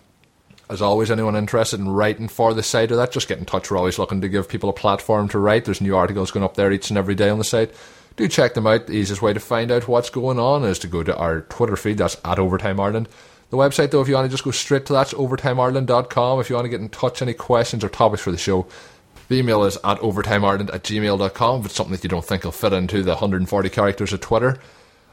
as 0.69 0.83
always, 0.83 1.11
anyone 1.11 1.37
interested 1.37 1.81
in 1.81 1.89
writing 1.89 2.29
for 2.29 2.53
the 2.53 2.63
site 2.63 2.93
or 2.93 2.97
that, 2.97 3.13
just 3.13 3.29
get 3.29 3.39
in 3.39 3.47
touch. 3.47 3.71
We're 3.71 3.79
always 3.79 3.99
looking 3.99 4.21
to 4.21 4.29
give 4.29 4.47
people 4.47 4.69
a 4.69 4.75
platform 4.75 5.31
to 5.31 5.39
write. 5.39 5.65
There's 5.65 5.81
new 5.81 5.97
articles 5.97 6.33
going 6.33 6.45
up 6.45 6.57
there 6.57 6.71
each 6.71 6.91
and 6.91 6.99
every 6.99 7.15
day 7.15 7.31
on 7.31 7.39
the 7.39 7.45
site 7.45 7.73
do 8.19 8.29
check 8.29 8.55
them 8.55 8.67
out. 8.67 8.87
The 8.87 8.93
easiest 8.93 9.23
way 9.23 9.33
to 9.33 9.41
find 9.41 9.71
out 9.71 9.89
what's 9.89 10.11
going 10.11 10.39
on 10.39 10.65
is 10.65 10.79
to 10.81 10.87
go 10.87 11.03
to 11.03 11.17
our 11.17 11.43
Twitter 11.43 11.77
feed, 11.77 11.99
that's 11.99 12.17
at 12.25 12.39
Overtime 12.39 12.79
Ireland. 12.79 13.09
The 13.51 13.57
website, 13.57 13.91
though, 13.91 14.03
if 14.03 14.09
you 14.09 14.15
want 14.15 14.27
to 14.27 14.31
just 14.31 14.45
go 14.45 14.51
straight 14.51 14.85
to 14.87 14.93
that, 14.93 15.09
overtimeireland.com. 15.09 16.41
If 16.41 16.51
you 16.51 16.57
want 16.57 16.67
to 16.67 16.71
get 16.71 16.81
in 16.81 16.91
touch, 16.91 17.23
any 17.23 17.33
questions 17.33 17.83
or 17.83 17.89
topics 17.89 18.23
for 18.23 18.31
the 18.31 18.37
show, 18.37 18.67
the 19.29 19.37
email 19.37 19.65
is 19.65 19.77
at 19.85 19.99
overtimeireland 20.01 20.73
at 20.75 20.85
gmail.com 20.85 21.61
if 21.61 21.67
it's 21.67 21.75
something 21.75 21.93
that 21.93 22.03
you 22.05 22.11
don't 22.11 22.25
think 22.25 22.45
will 22.45 22.53
fit 22.53 22.75
into 22.75 23.03
the 23.03 23.13
140 23.13 23.69
characters 23.71 24.13
of 24.13 24.21
Twitter. 24.21 24.59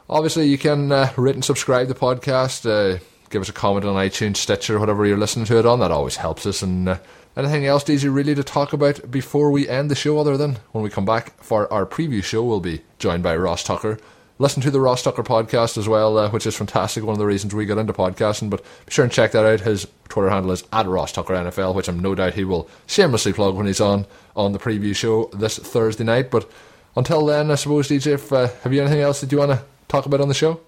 Obviously, 0.09 0.47
you 0.47 0.57
can 0.57 0.91
uh, 0.91 1.11
rate 1.15 1.35
and 1.35 1.45
subscribe 1.45 1.87
the 1.87 1.95
podcast. 1.95 2.69
Uh, 2.69 2.99
give 3.29 3.41
us 3.41 3.49
a 3.49 3.53
comment 3.53 3.85
on 3.85 3.95
iTunes, 3.95 4.37
Stitcher, 4.37 4.79
whatever 4.79 5.05
you're 5.05 5.17
listening 5.17 5.45
to 5.45 5.57
it 5.57 5.65
on. 5.65 5.79
That 5.79 5.91
always 5.91 6.17
helps 6.17 6.45
us. 6.45 6.61
And 6.61 6.89
uh, 6.89 6.97
anything 7.37 7.65
else, 7.65 7.83
DJ, 7.83 8.13
really 8.13 8.35
to 8.35 8.43
talk 8.43 8.73
about 8.73 9.09
before 9.11 9.51
we 9.51 9.67
end 9.67 9.91
the 9.91 9.95
show, 9.95 10.17
other 10.17 10.37
than 10.37 10.57
when 10.71 10.83
we 10.83 10.89
come 10.89 11.05
back 11.05 11.41
for 11.43 11.71
our 11.71 11.85
preview 11.85 12.23
show, 12.23 12.43
we'll 12.43 12.59
be 12.59 12.81
joined 12.99 13.23
by 13.23 13.35
Ross 13.35 13.63
Tucker. 13.63 13.99
Listen 14.37 14.61
to 14.63 14.71
the 14.71 14.81
Ross 14.81 15.01
Tucker 15.01 15.23
podcast 15.23 15.77
as 15.77 15.87
well, 15.87 16.17
uh, 16.17 16.29
which 16.29 16.45
is 16.45 16.57
fantastic. 16.57 17.05
One 17.05 17.13
of 17.13 17.19
the 17.19 17.25
reasons 17.25 17.55
we 17.55 17.65
got 17.65 17.77
into 17.77 17.93
podcasting. 17.93 18.49
But 18.49 18.63
be 18.85 18.91
sure 18.91 19.05
and 19.05 19.11
check 19.11 19.31
that 19.31 19.45
out. 19.45 19.61
His 19.61 19.87
Twitter 20.09 20.29
handle 20.29 20.51
is 20.51 20.65
at 20.73 20.85
Ross 20.85 21.13
Tucker 21.13 21.33
NFL, 21.33 21.73
which 21.73 21.87
I'm 21.87 21.99
no 21.99 22.15
doubt 22.15 22.33
he 22.33 22.43
will 22.43 22.69
shamelessly 22.85 23.31
plug 23.31 23.55
when 23.55 23.65
he's 23.65 23.79
on 23.79 24.05
on 24.35 24.51
the 24.51 24.59
preview 24.59 24.93
show 24.93 25.29
this 25.33 25.57
Thursday 25.57 26.03
night. 26.03 26.31
But 26.31 26.49
until 26.97 27.25
then, 27.25 27.49
I 27.49 27.55
suppose, 27.55 27.87
DJ, 27.87 28.13
if, 28.13 28.33
uh, 28.33 28.49
have 28.63 28.73
you 28.73 28.81
anything 28.81 28.99
else 28.99 29.21
that 29.21 29.31
you 29.31 29.37
want 29.37 29.51
to 29.51 29.63
talk 29.87 30.05
about 30.05 30.19
on 30.19 30.27
the 30.27 30.33
show? 30.33 30.59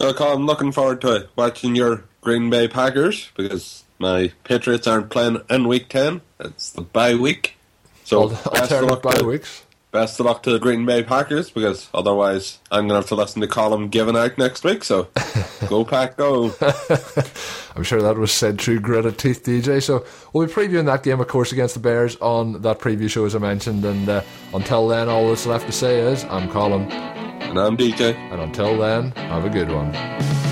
Uh, 0.00 0.12
I'm 0.18 0.46
looking 0.46 0.72
forward 0.72 1.00
to 1.02 1.28
watching 1.36 1.76
your 1.76 2.02
Green 2.22 2.50
Bay 2.50 2.66
Packers 2.66 3.30
because 3.36 3.84
my 4.02 4.32
Patriots 4.44 4.86
aren't 4.86 5.08
playing 5.08 5.40
in 5.48 5.66
Week 5.68 5.88
Ten. 5.88 6.20
It's 6.40 6.70
the 6.70 6.82
bye 6.82 7.14
week, 7.14 7.56
so 8.04 8.34
alternate 8.34 9.00
bye 9.00 9.22
weeks. 9.22 9.64
Best 9.92 10.18
of 10.18 10.26
luck 10.26 10.42
to 10.42 10.50
the 10.50 10.58
Green 10.58 10.84
Bay 10.86 11.02
Packers 11.02 11.50
because 11.50 11.88
otherwise 11.94 12.58
I'm 12.70 12.88
going 12.88 12.88
to 12.88 12.94
have 12.96 13.08
to 13.08 13.14
listen 13.14 13.42
to 13.42 13.46
Colin 13.46 13.90
giving 13.90 14.16
out 14.16 14.38
next 14.38 14.64
week. 14.64 14.84
So 14.84 15.08
go 15.68 15.84
pack, 15.84 16.16
go. 16.16 16.46
I'm 17.76 17.82
sure 17.82 18.00
that 18.00 18.16
was 18.16 18.32
said 18.32 18.58
through 18.58 18.80
gritted 18.80 19.18
teeth, 19.18 19.44
DJ. 19.44 19.82
So 19.82 20.04
we'll 20.32 20.46
be 20.46 20.52
previewing 20.52 20.86
that 20.86 21.02
game, 21.02 21.20
of 21.20 21.28
course, 21.28 21.52
against 21.52 21.74
the 21.74 21.80
Bears 21.80 22.16
on 22.16 22.62
that 22.62 22.80
preview 22.80 23.08
show, 23.08 23.26
as 23.26 23.36
I 23.36 23.38
mentioned. 23.38 23.84
And 23.84 24.08
uh, 24.08 24.22
until 24.54 24.88
then, 24.88 25.10
all 25.10 25.28
that's 25.28 25.46
left 25.46 25.66
to 25.66 25.72
say 25.72 26.00
is 26.00 26.24
I'm 26.24 26.50
Colin. 26.50 26.90
And 26.90 27.58
I'm 27.58 27.76
DJ. 27.76 28.14
And 28.14 28.40
until 28.40 28.78
then, 28.78 29.12
have 29.12 29.44
a 29.44 29.50
good 29.50 29.70
one. 29.70 30.51